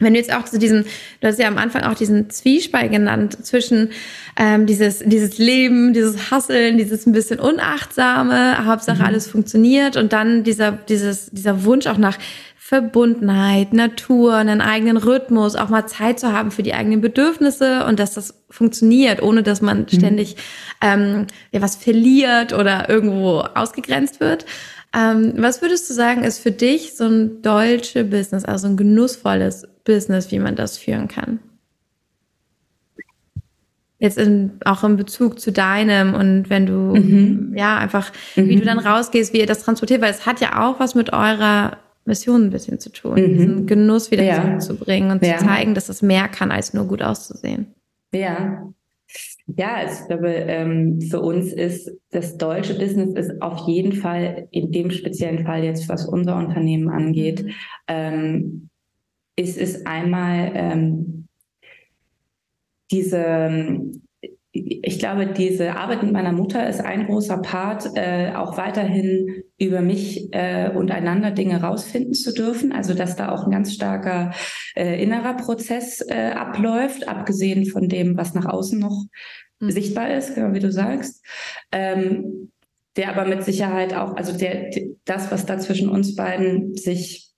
wenn 0.02 0.14
du 0.14 0.20
jetzt 0.20 0.34
auch 0.34 0.46
zu 0.46 0.60
diesem, 0.60 0.84
du 1.20 1.28
hast 1.28 1.40
ja 1.40 1.48
am 1.48 1.58
Anfang 1.58 1.84
auch 1.84 1.94
diesen 1.94 2.30
Zwiespalt 2.30 2.92
genannt 2.92 3.46
zwischen 3.46 3.90
ähm, 4.38 4.66
dieses, 4.66 5.00
dieses 5.00 5.38
Leben, 5.38 5.94
dieses 5.94 6.32
Hasseln, 6.32 6.78
dieses 6.78 7.06
ein 7.06 7.14
bisschen 7.14 7.40
unachtsame, 7.40 8.66
Hauptsache 8.66 9.00
mhm. 9.00 9.06
alles 9.06 9.28
funktioniert 9.28 9.98
und 9.98 10.14
dann 10.14 10.44
dieser, 10.44 10.72
dieses, 10.72 11.30
dieser 11.32 11.64
Wunsch 11.64 11.88
auch 11.88 11.98
nach 11.98 12.18
Verbundenheit, 12.72 13.74
Natur, 13.74 14.36
einen 14.36 14.62
eigenen 14.62 14.96
Rhythmus, 14.96 15.58
auch 15.58 15.68
mal 15.68 15.88
Zeit 15.88 16.22
zu 16.22 16.32
haben 16.32 16.52
für 16.52 16.64
die 16.64 16.74
eigenen 16.74 17.02
Bedürfnisse 17.02 17.86
und 17.86 18.00
dass 18.00 18.14
das 18.14 18.46
funktioniert, 18.50 19.22
ohne 19.22 19.44
dass 19.44 19.62
man 19.62 19.80
mhm. 19.80 19.88
ständig 19.90 20.38
ähm, 20.80 21.28
ja, 21.52 21.62
was 21.62 21.76
verliert 21.76 22.54
oder 22.54 22.88
irgendwo 22.88 23.40
ausgegrenzt 23.40 24.22
wird. 24.22 24.46
Ähm, 24.96 25.34
was 25.36 25.62
würdest 25.62 25.90
du 25.90 25.94
sagen, 25.94 26.24
ist 26.24 26.40
für 26.40 26.52
dich 26.52 26.96
so 26.96 27.06
ein 27.06 27.42
deutsche 27.42 28.06
Business, 28.06 28.46
also 28.46 28.68
ein 28.68 28.78
genussvolles 28.78 29.68
Business, 29.84 30.32
wie 30.32 30.40
man 30.40 30.56
das 30.56 30.78
führen 30.78 31.08
kann? 31.08 31.40
jetzt 34.02 34.18
in, 34.18 34.54
auch 34.66 34.84
in 34.84 34.98
Bezug 34.98 35.40
zu 35.40 35.52
deinem 35.52 36.16
und 36.16 36.50
wenn 36.50 36.66
du, 36.66 36.74
mhm. 36.74 37.54
ja, 37.56 37.78
einfach, 37.78 38.12
mhm. 38.36 38.50
wie 38.50 38.56
du 38.56 38.66
dann 38.66 38.80
rausgehst, 38.80 39.32
wie 39.32 39.40
ihr 39.40 39.46
das 39.46 39.64
transportiert, 39.64 40.02
weil 40.02 40.10
es 40.10 40.26
hat 40.26 40.42
ja 40.42 40.68
auch 40.68 40.80
was 40.80 40.96
mit 40.96 41.14
eurer 41.14 41.78
Mission 42.06 42.46
ein 42.46 42.50
bisschen 42.50 42.80
zu 42.80 42.92
tun, 42.92 43.14
mhm. 43.14 43.38
diesen 43.38 43.68
Genuss 43.68 44.10
wieder 44.10 44.24
ja. 44.24 44.42
zurückzubringen 44.42 45.12
und 45.12 45.24
ja. 45.24 45.38
zu 45.38 45.46
zeigen, 45.46 45.76
dass 45.76 45.88
es 45.88 46.02
mehr 46.02 46.28
kann, 46.28 46.52
als 46.52 46.74
nur 46.74 46.86
gut 46.88 47.04
auszusehen. 47.04 47.76
Ja. 48.12 48.68
Ja, 49.58 49.76
also 49.76 50.02
ich 50.02 50.08
glaube, 50.08 50.30
ähm, 50.30 51.02
für 51.02 51.20
uns 51.20 51.52
ist 51.52 51.92
das 52.12 52.38
deutsche 52.38 52.74
Business 52.76 53.14
ist 53.14 53.42
auf 53.42 53.68
jeden 53.68 53.92
Fall 53.92 54.48
in 54.52 54.72
dem 54.72 54.90
speziellen 54.90 55.46
Fall 55.46 55.64
jetzt, 55.64 55.90
was 55.90 56.08
unser 56.08 56.38
Unternehmen 56.38 56.90
angeht, 56.90 57.44
mhm. 57.44 57.52
ähm, 57.88 58.70
ist 59.36 59.58
es 59.58 59.86
einmal 59.86 60.52
ähm, 60.54 61.28
diese 62.92 63.92
ich 64.54 65.00
glaube, 65.00 65.28
diese 65.28 65.78
Arbeit 65.78 66.04
mit 66.04 66.12
meiner 66.12 66.34
Mutter 66.34 66.68
ist 66.68 66.82
ein 66.82 67.06
großer 67.06 67.38
Part, 67.38 67.90
äh, 67.96 68.34
auch 68.36 68.58
weiterhin 68.58 69.44
über 69.58 69.82
mich 69.82 70.34
äh, 70.34 70.70
untereinander 70.76 71.32
Dinge 71.32 71.62
rausfinden 71.62 72.14
zu 72.14 72.34
dürfen. 72.34 72.74
Also 72.74 72.94
dass 72.94 73.16
da 73.16 73.32
auch 73.32 73.46
ein 73.46 73.52
ganz 73.52 73.74
starker 73.74 74.32
äh, 74.76 75.02
innerer 75.02 75.36
Prozess 75.36 76.02
äh, 76.02 76.32
abläuft, 76.32 77.08
abgesehen 77.08 77.66
von 77.66 77.88
dem, 77.88 78.18
was 78.18 78.34
nach 78.34 78.46
außen 78.46 78.78
noch 78.78 79.06
mhm. 79.62 79.72
sichtbar 79.72 80.14
ist, 80.14 80.36
genau 80.36 80.54
wie 80.54 80.60
du 80.60 80.72
sagst. 80.72 81.26
Ähm, 81.72 82.52
der 82.98 83.10
aber 83.10 83.26
mit 83.26 83.46
Sicherheit 83.46 83.94
auch, 83.94 84.18
also 84.18 84.38
der, 84.38 84.70
das, 85.06 85.32
was 85.32 85.46
da 85.46 85.60
zwischen 85.60 85.88
uns 85.88 86.16
beiden 86.16 86.76
sich 86.76 87.31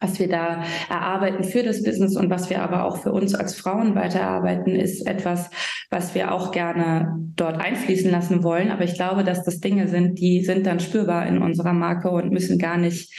was 0.00 0.18
wir 0.18 0.28
da 0.28 0.64
erarbeiten 0.88 1.44
für 1.44 1.62
das 1.62 1.82
Business 1.82 2.16
und 2.16 2.30
was 2.30 2.48
wir 2.48 2.62
aber 2.62 2.84
auch 2.84 2.96
für 3.02 3.12
uns 3.12 3.34
als 3.34 3.54
Frauen 3.54 3.94
weiterarbeiten, 3.94 4.74
ist 4.74 5.06
etwas, 5.06 5.50
was 5.90 6.14
wir 6.14 6.32
auch 6.32 6.52
gerne 6.52 7.16
dort 7.36 7.60
einfließen 7.60 8.10
lassen 8.10 8.42
wollen. 8.42 8.70
Aber 8.70 8.84
ich 8.84 8.94
glaube, 8.94 9.24
dass 9.24 9.44
das 9.44 9.60
Dinge 9.60 9.88
sind, 9.88 10.18
die 10.18 10.42
sind 10.42 10.66
dann 10.66 10.80
spürbar 10.80 11.26
in 11.26 11.42
unserer 11.42 11.74
Marke 11.74 12.10
und 12.10 12.32
müssen 12.32 12.58
gar 12.58 12.78
nicht 12.78 13.12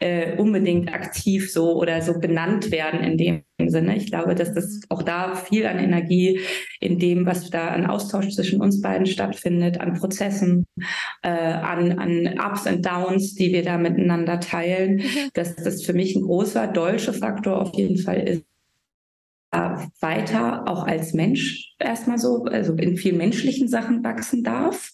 äh, 0.00 0.36
unbedingt 0.36 0.92
aktiv 0.92 1.52
so 1.52 1.76
oder 1.76 2.00
so 2.02 2.18
benannt 2.18 2.70
werden 2.72 3.00
in 3.00 3.16
dem 3.18 3.42
Sinne. 3.68 3.96
Ich 3.96 4.06
glaube, 4.06 4.34
dass 4.34 4.54
das 4.54 4.80
auch 4.88 5.02
da 5.02 5.34
viel 5.34 5.66
an 5.66 5.78
Energie 5.78 6.40
in 6.80 6.98
dem, 6.98 7.26
was 7.26 7.50
da 7.50 7.68
an 7.68 7.86
Austausch 7.86 8.30
zwischen 8.30 8.60
uns 8.60 8.80
beiden 8.80 9.06
stattfindet, 9.06 9.80
an 9.80 9.94
Prozessen, 9.94 10.66
äh, 11.22 11.28
an, 11.28 11.98
an 11.98 12.38
Ups 12.38 12.66
und 12.66 12.84
Downs, 12.84 13.34
die 13.34 13.52
wir 13.52 13.62
da 13.62 13.76
miteinander 13.76 14.40
teilen, 14.40 14.96
mhm. 14.96 15.30
dass 15.34 15.54
das 15.56 15.84
für 15.84 15.92
mich 15.92 16.16
ein 16.16 16.22
großer 16.22 16.66
deutscher 16.66 17.12
Faktor 17.12 17.60
auf 17.60 17.74
jeden 17.74 17.98
Fall 17.98 18.20
ist 18.26 18.49
weiter 19.50 20.68
auch 20.68 20.86
als 20.86 21.12
Mensch 21.12 21.74
erstmal 21.78 22.18
so, 22.18 22.44
also 22.44 22.74
in 22.74 22.96
vielen 22.96 23.18
menschlichen 23.18 23.68
Sachen 23.68 24.04
wachsen 24.04 24.44
darf. 24.44 24.90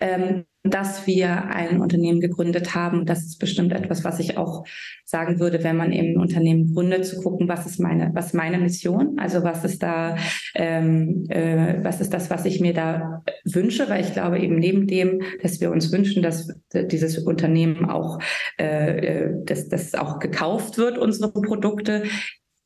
Ähm, 0.00 0.44
dass 0.66 1.06
wir 1.06 1.44
ein 1.44 1.82
Unternehmen 1.82 2.20
gegründet 2.20 2.74
haben. 2.74 3.04
Das 3.04 3.22
ist 3.22 3.38
bestimmt 3.38 3.72
etwas, 3.72 4.02
was 4.02 4.18
ich 4.18 4.38
auch 4.38 4.64
sagen 5.04 5.38
würde, 5.38 5.62
wenn 5.62 5.76
man 5.76 5.92
eben 5.92 6.14
ein 6.14 6.20
Unternehmen 6.22 6.72
gründet, 6.72 7.04
zu 7.04 7.20
gucken, 7.20 7.48
was 7.48 7.66
ist 7.66 7.78
meine, 7.78 8.10
was 8.14 8.32
meine 8.32 8.56
Mission? 8.56 9.18
Also 9.18 9.44
was 9.44 9.62
ist 9.62 9.82
da, 9.82 10.16
ähm, 10.54 11.26
äh, 11.28 11.84
was 11.84 12.00
ist 12.00 12.14
das, 12.14 12.30
was 12.30 12.46
ich 12.46 12.60
mir 12.62 12.72
da 12.72 13.22
wünsche? 13.44 13.90
Weil 13.90 14.04
ich 14.04 14.14
glaube 14.14 14.38
eben 14.38 14.56
neben 14.56 14.86
dem, 14.86 15.20
dass 15.42 15.60
wir 15.60 15.70
uns 15.70 15.92
wünschen, 15.92 16.22
dass 16.22 16.48
dieses 16.72 17.18
Unternehmen 17.18 17.84
auch, 17.84 18.18
äh, 18.58 19.26
äh 19.26 19.44
dass 19.44 19.68
das 19.68 19.94
auch 19.94 20.18
gekauft 20.18 20.78
wird, 20.78 20.96
unsere 20.96 21.30
Produkte, 21.30 22.04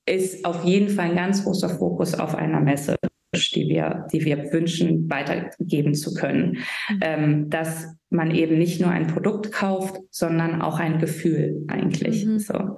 ist 0.08 0.44
auf 0.44 0.64
jeden 0.64 0.88
Fall 0.88 1.10
ein 1.10 1.16
ganz 1.16 1.44
großer 1.44 1.68
Fokus 1.68 2.14
auf 2.14 2.34
einer 2.34 2.60
Messe 2.60 2.96
die 3.32 3.68
wir, 3.68 4.06
die 4.12 4.24
wir 4.24 4.52
wünschen, 4.52 5.08
weitergeben 5.10 5.94
zu 5.94 6.14
können. 6.14 6.58
Mhm. 6.88 6.98
Ähm, 7.00 7.50
dass 7.50 7.86
man 8.10 8.30
eben 8.30 8.58
nicht 8.58 8.80
nur 8.80 8.90
ein 8.90 9.06
Produkt 9.06 9.52
kauft, 9.52 10.00
sondern 10.10 10.62
auch 10.62 10.78
ein 10.78 10.98
Gefühl 10.98 11.64
eigentlich. 11.68 12.24
Mhm. 12.24 12.38
So. 12.38 12.76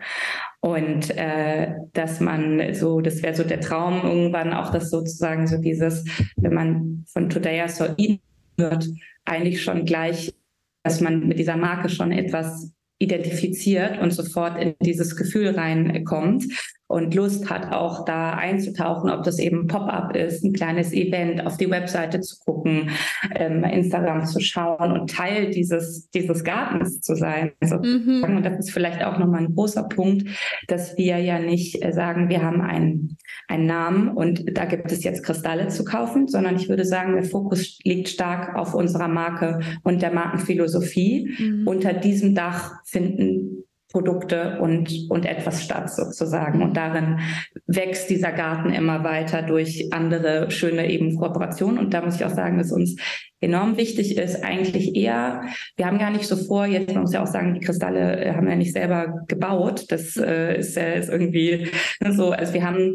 Und 0.61 1.17
äh, 1.17 1.75
dass 1.93 2.21
man 2.21 2.75
so, 2.75 3.01
das 3.01 3.23
wäre 3.23 3.35
so 3.35 3.45
der 3.45 3.61
Traum 3.61 4.03
irgendwann 4.03 4.53
auch, 4.53 4.71
dass 4.71 4.91
sozusagen 4.91 5.47
so 5.47 5.59
dieses, 5.59 6.05
wenn 6.37 6.55
man 6.55 7.05
von 7.07 7.31
Today 7.31 7.65
I 7.65 7.69
Saw 7.69 7.95
Eden 7.97 8.21
hört, 8.59 8.87
eigentlich 9.25 9.63
schon 9.63 9.85
gleich, 9.85 10.35
dass 10.83 11.01
man 11.01 11.29
mit 11.29 11.39
dieser 11.39 11.57
Marke 11.57 11.89
schon 11.89 12.11
etwas 12.11 12.73
identifiziert 12.99 14.01
und 14.01 14.11
sofort 14.11 14.61
in 14.61 14.75
dieses 14.83 15.17
Gefühl 15.17 15.51
reinkommt 15.51 16.45
und 16.91 17.15
Lust 17.15 17.49
hat, 17.49 17.73
auch 17.73 18.05
da 18.05 18.33
einzutauchen, 18.33 19.11
ob 19.11 19.23
das 19.23 19.39
eben 19.39 19.69
Pop-up 19.69 20.17
ist, 20.17 20.43
ein 20.43 20.53
kleines 20.53 20.93
Event, 20.93 21.47
auf 21.47 21.57
die 21.57 21.71
Webseite 21.71 22.21
zu 22.21 22.37
gucken, 22.45 22.91
ähm, 23.37 23.63
Instagram 23.63 24.27
zu 24.27 24.41
schauen 24.41 24.99
und 24.99 25.09
Teil 25.09 25.51
dieses, 25.51 26.11
dieses 26.11 26.43
Gartens 26.43 27.01
zu 27.01 27.15
sein. 27.15 27.53
Also, 27.61 27.77
mhm. 27.77 28.25
Und 28.25 28.43
das 28.43 28.59
ist 28.59 28.73
vielleicht 28.73 29.05
auch 29.05 29.19
nochmal 29.19 29.43
ein 29.43 29.55
großer 29.55 29.85
Punkt, 29.85 30.27
dass 30.67 30.99
wir 30.99 31.19
ja 31.19 31.39
nicht 31.39 31.81
äh, 31.81 31.93
sagen, 31.93 32.29
wir 32.29 32.43
haben 32.43 32.61
einen, 32.61 33.17
einen 33.47 33.67
Namen 33.67 34.09
und 34.09 34.59
da 34.59 34.65
gibt 34.65 34.91
es 34.91 35.05
jetzt 35.05 35.23
Kristalle 35.23 35.69
zu 35.69 35.85
kaufen, 35.85 36.27
sondern 36.27 36.57
ich 36.57 36.69
würde 36.69 36.85
sagen, 36.85 37.15
der 37.15 37.23
Fokus 37.23 37.79
liegt 37.85 38.09
stark 38.09 38.57
auf 38.57 38.75
unserer 38.75 39.07
Marke 39.07 39.61
und 39.85 40.03
der 40.03 40.13
Markenphilosophie. 40.13 41.37
Mhm. 41.39 41.69
Unter 41.69 41.93
diesem 41.93 42.35
Dach 42.35 42.81
finden 42.85 43.60
Produkte 43.91 44.59
und, 44.61 45.07
und 45.09 45.27
etwas 45.27 45.65
statt 45.65 45.91
sozusagen. 45.91 46.63
Und 46.63 46.77
darin 46.77 47.21
wächst 47.67 48.09
dieser 48.09 48.33
Garten 48.33 48.73
immer 48.73 49.05
weiter 49.05 49.43
durch 49.43 49.93
andere 49.93 50.51
schöne 50.51 50.91
eben 50.91 51.17
Kooperationen. 51.17 51.79
Und 51.79 51.93
da 51.93 52.03
muss 52.03 52.17
ich 52.17 52.25
auch 52.25 52.35
sagen, 52.35 52.59
dass 52.59 52.73
uns 52.73 52.97
enorm 53.41 53.77
wichtig 53.77 54.17
ist, 54.17 54.43
eigentlich 54.45 54.95
eher, 54.95 55.43
wir 55.77 55.87
haben 55.87 55.99
gar 55.99 56.11
nicht 56.11 56.27
so 56.27 56.37
vor, 56.37 56.67
jetzt 56.67 56.93
man 56.93 57.03
muss 57.03 57.13
ja 57.13 57.23
auch 57.23 57.27
sagen, 57.27 57.55
die 57.55 57.61
Kristalle 57.61 58.25
äh, 58.25 58.35
haben 58.35 58.47
wir 58.47 58.57
nicht 58.57 58.73
selber 58.73 59.25
gebaut. 59.29 59.87
Das 59.89 60.17
äh, 60.17 60.59
ist 60.59 60.77
ja 60.77 60.93
ist 60.93 61.09
irgendwie 61.09 61.69
so, 62.11 62.33
also 62.33 62.53
wir 62.53 62.65
haben 62.65 62.95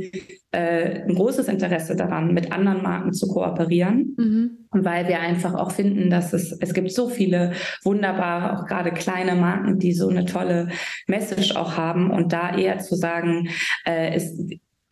äh, 0.52 1.02
ein 1.02 1.16
großes 1.16 1.48
Interesse 1.48 1.96
daran, 1.96 2.34
mit 2.34 2.52
anderen 2.52 2.84
Marken 2.84 3.14
zu 3.14 3.28
kooperieren. 3.28 4.16
Mhm. 4.18 4.52
Weil 4.72 5.08
wir 5.08 5.20
einfach 5.20 5.54
auch 5.54 5.72
finden, 5.72 6.10
dass 6.10 6.34
es, 6.34 6.52
es 6.52 6.74
gibt 6.74 6.92
so 6.92 7.08
viele 7.08 7.54
wunderbare, 7.84 8.58
auch 8.58 8.66
gerade 8.66 8.92
kleine 8.92 9.36
Marken, 9.36 9.80
die 9.80 9.94
so 9.94 10.10
eine 10.10 10.26
tolle 10.26 10.68
Message 11.08 11.56
auch 11.56 11.78
haben 11.78 12.12
und 12.12 12.34
da 12.34 12.58
eher 12.58 12.80
zu 12.80 12.96
sagen, 12.96 13.48
äh, 13.86 14.16
es, 14.16 14.38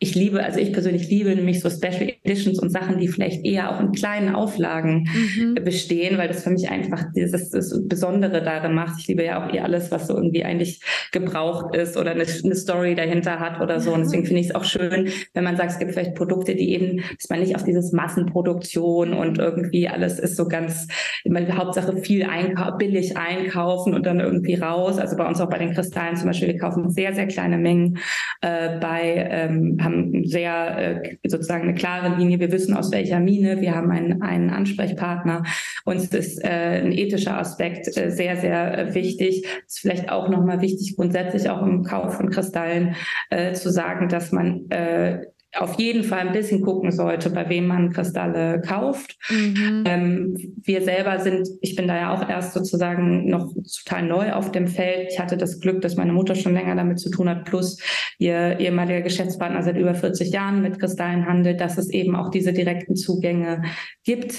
ich 0.04 0.14
liebe, 0.14 0.44
also 0.44 0.60
ich 0.60 0.70
persönlich 0.70 1.08
liebe 1.08 1.34
nämlich 1.34 1.60
so 1.60 1.70
Special 1.70 2.12
Editions 2.22 2.58
und 2.58 2.68
Sachen, 2.68 2.98
die 2.98 3.08
vielleicht 3.08 3.42
eher 3.42 3.74
auch 3.74 3.80
in 3.80 3.92
kleinen 3.92 4.34
Auflagen 4.34 5.08
mhm. 5.14 5.54
bestehen, 5.64 6.18
weil 6.18 6.28
das 6.28 6.44
für 6.44 6.50
mich 6.50 6.68
einfach 6.68 7.06
dieses 7.16 7.48
das 7.48 7.80
Besondere 7.88 8.42
darin 8.42 8.74
macht. 8.74 9.00
Ich 9.00 9.08
liebe 9.08 9.24
ja 9.24 9.42
auch 9.42 9.52
eher 9.52 9.64
alles, 9.64 9.90
was 9.90 10.08
so 10.08 10.14
irgendwie 10.14 10.44
eigentlich 10.44 10.82
gebraucht 11.10 11.74
ist 11.74 11.96
oder 11.96 12.10
eine, 12.10 12.24
eine 12.44 12.54
Story 12.54 12.94
dahinter 12.94 13.40
hat 13.40 13.62
oder 13.62 13.80
so. 13.80 13.94
Und 13.94 14.00
deswegen 14.00 14.26
finde 14.26 14.42
ich 14.42 14.48
es 14.48 14.54
auch 14.54 14.64
schön, 14.64 15.08
wenn 15.32 15.44
man 15.44 15.56
sagt, 15.56 15.70
es 15.70 15.78
gibt 15.78 15.92
vielleicht 15.92 16.14
Produkte, 16.14 16.54
die 16.54 16.74
eben, 16.74 16.98
dass 16.98 17.30
man 17.30 17.40
nicht 17.40 17.56
auf 17.56 17.64
dieses 17.64 17.92
Massenproduktion 17.92 19.14
und 19.14 19.38
irgendwie 19.38 19.88
alles 19.88 20.18
ist 20.18 20.36
so 20.36 20.46
ganz, 20.46 20.86
immer 21.24 21.40
Hauptsache 21.56 21.96
viel 21.96 22.24
einkau 22.24 22.76
billig 22.76 23.16
einkaufen 23.16 23.94
und 23.94 24.04
dann 24.04 24.20
irgendwie 24.20 24.54
raus. 24.54 24.98
Also 24.98 25.16
bei 25.16 25.26
uns 25.26 25.40
auch 25.40 25.48
bei 25.48 25.58
den 25.58 25.72
Kristallen 25.72 26.16
zum 26.16 26.26
Beispiel, 26.26 26.48
wir 26.48 26.58
kaufen 26.58 26.90
sehr, 26.90 27.14
sehr 27.14 27.26
kleine 27.26 27.56
Mengen 27.56 27.96
äh, 28.42 28.78
bei, 28.78 29.28
ähm, 29.30 29.78
haben 29.80 29.93
haben 29.94 30.24
sehr 30.24 31.02
äh, 31.02 31.16
sozusagen 31.26 31.64
eine 31.64 31.74
klare 31.74 32.16
Linie. 32.16 32.40
Wir 32.40 32.52
wissen 32.52 32.76
aus 32.76 32.92
welcher 32.92 33.20
Mine. 33.20 33.60
Wir 33.60 33.74
haben 33.74 33.90
einen, 33.90 34.22
einen 34.22 34.50
Ansprechpartner. 34.50 35.44
Uns 35.84 36.08
ist 36.08 36.42
äh, 36.42 36.82
ein 36.82 36.92
ethischer 36.92 37.38
Aspekt 37.38 37.96
äh, 37.96 38.10
sehr, 38.10 38.36
sehr 38.36 38.78
äh, 38.78 38.94
wichtig. 38.94 39.46
Ist 39.66 39.80
vielleicht 39.80 40.10
auch 40.10 40.28
nochmal 40.28 40.60
wichtig, 40.60 40.96
grundsätzlich 40.96 41.48
auch 41.48 41.62
im 41.62 41.84
Kauf 41.84 42.16
von 42.16 42.30
Kristallen 42.30 42.96
äh, 43.30 43.52
zu 43.52 43.70
sagen, 43.70 44.08
dass 44.08 44.32
man 44.32 44.70
äh, 44.70 45.20
auf 45.58 45.78
jeden 45.78 46.04
Fall 46.04 46.20
ein 46.20 46.32
bisschen 46.32 46.62
gucken 46.62 46.90
sollte, 46.90 47.30
bei 47.30 47.48
wem 47.48 47.66
man 47.66 47.92
Kristalle 47.92 48.60
kauft. 48.60 49.16
Mhm. 49.30 49.84
Ähm, 49.86 50.54
wir 50.62 50.82
selber 50.82 51.18
sind, 51.20 51.48
ich 51.60 51.76
bin 51.76 51.88
da 51.88 51.96
ja 51.96 52.14
auch 52.14 52.28
erst 52.28 52.54
sozusagen 52.54 53.28
noch 53.28 53.52
total 53.84 54.02
neu 54.04 54.32
auf 54.32 54.52
dem 54.52 54.66
Feld. 54.66 55.08
Ich 55.12 55.18
hatte 55.18 55.36
das 55.36 55.60
Glück, 55.60 55.80
dass 55.80 55.96
meine 55.96 56.12
Mutter 56.12 56.34
schon 56.34 56.54
länger 56.54 56.74
damit 56.74 56.98
zu 56.98 57.10
tun 57.10 57.28
hat, 57.28 57.44
plus 57.44 57.80
ihr 58.18 58.58
ehemaliger 58.58 59.02
Geschäftspartner 59.02 59.62
seit 59.62 59.76
über 59.76 59.94
40 59.94 60.32
Jahren 60.32 60.62
mit 60.62 60.78
Kristallen 60.80 61.26
handelt, 61.26 61.60
dass 61.60 61.78
es 61.78 61.90
eben 61.90 62.16
auch 62.16 62.30
diese 62.30 62.52
direkten 62.52 62.96
Zugänge 62.96 63.62
gibt, 64.04 64.34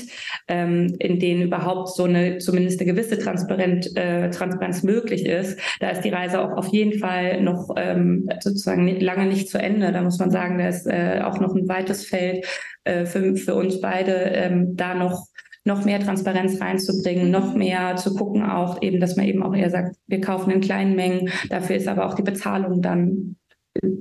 ähm, 0.48 0.96
in 1.00 1.20
denen 1.20 1.44
überhaupt 1.44 1.90
so 1.90 2.04
eine, 2.04 2.38
zumindest 2.38 2.80
eine 2.80 2.92
gewisse 2.92 3.18
Transparent, 3.18 3.96
äh, 3.96 4.30
Transparenz 4.30 4.84
möglich 4.84 5.26
ist. 5.26 5.60
Da 5.80 5.90
ist 5.90 6.02
die 6.02 6.10
Reise 6.10 6.42
auch 6.42 6.58
auf 6.58 6.68
jeden 6.68 7.00
Fall 7.00 7.42
noch 7.42 7.74
ähm, 7.78 8.30
sozusagen 8.40 8.88
lange 9.00 9.26
nicht 9.26 9.50
zu 9.50 9.58
Ende. 9.58 9.92
Da 9.92 10.02
muss 10.02 10.20
man 10.20 10.32
sagen, 10.32 10.58
da 10.58 10.68
ist 10.68 10.86
äh, 10.86 11.05
auch 11.24 11.40
noch 11.40 11.56
ein 11.56 11.68
weites 11.68 12.06
Feld 12.06 12.46
äh, 12.84 13.06
für, 13.06 13.36
für 13.36 13.56
uns 13.56 13.82
beide, 13.82 14.12
ähm, 14.12 14.76
da 14.76 14.94
noch 14.94 15.28
noch 15.68 15.84
mehr 15.84 16.00
Transparenz 16.00 16.62
reinzubringen, 16.62 17.32
noch 17.32 17.56
mehr 17.56 17.96
zu 17.96 18.14
gucken 18.14 18.44
auch 18.44 18.84
eben, 18.84 19.00
dass 19.00 19.16
man 19.16 19.26
eben 19.26 19.42
auch 19.42 19.56
eher 19.56 19.72
sagt, 19.72 19.96
wir 20.06 20.22
kaufen 20.22 20.52
in 20.52 20.62
kleinen 20.62 20.96
Mengen, 20.96 21.32
dafür 21.50 21.76
ist 21.76 21.88
aber 21.88 22.06
auch 22.06 22.14
die 22.14 22.22
Bezahlung 22.22 22.84
dann 22.84 23.36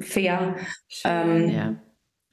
fair. 0.00 0.56
Schön, 0.88 1.10
ähm, 1.10 1.48
ja. 1.48 1.76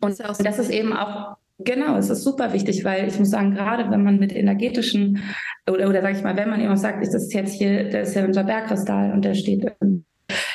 Und 0.01 0.19
das 0.19 0.39
ist, 0.39 0.45
das 0.45 0.59
ist 0.59 0.69
eben 0.69 0.93
auch 0.93 1.37
Genau, 1.63 1.95
es 1.97 2.09
ist 2.09 2.23
super 2.23 2.53
wichtig, 2.53 2.83
weil 2.83 3.07
ich 3.07 3.19
muss 3.19 3.29
sagen, 3.29 3.53
gerade 3.53 3.91
wenn 3.91 4.03
man 4.03 4.17
mit 4.17 4.35
energetischen 4.35 5.21
oder, 5.69 5.87
oder 5.89 6.01
sag 6.01 6.15
ich 6.15 6.23
mal, 6.23 6.35
wenn 6.35 6.49
man 6.49 6.59
immer 6.59 6.77
sagt, 6.77 7.03
ist 7.03 7.13
das 7.13 7.31
jetzt 7.33 7.53
hier, 7.53 7.89
das 7.89 8.09
ist 8.09 8.15
ja 8.15 8.25
unser 8.25 8.43
Bergkristall 8.43 9.11
und 9.13 9.23
der 9.23 9.35
steht 9.35 9.71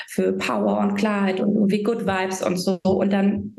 für 0.08 0.32
Power 0.32 0.80
und 0.80 0.96
Klarheit 0.96 1.40
und 1.40 1.54
irgendwie 1.54 1.82
Good 1.82 2.06
Vibes 2.06 2.42
und 2.42 2.56
so 2.56 2.80
und 2.82 3.12
dann 3.12 3.54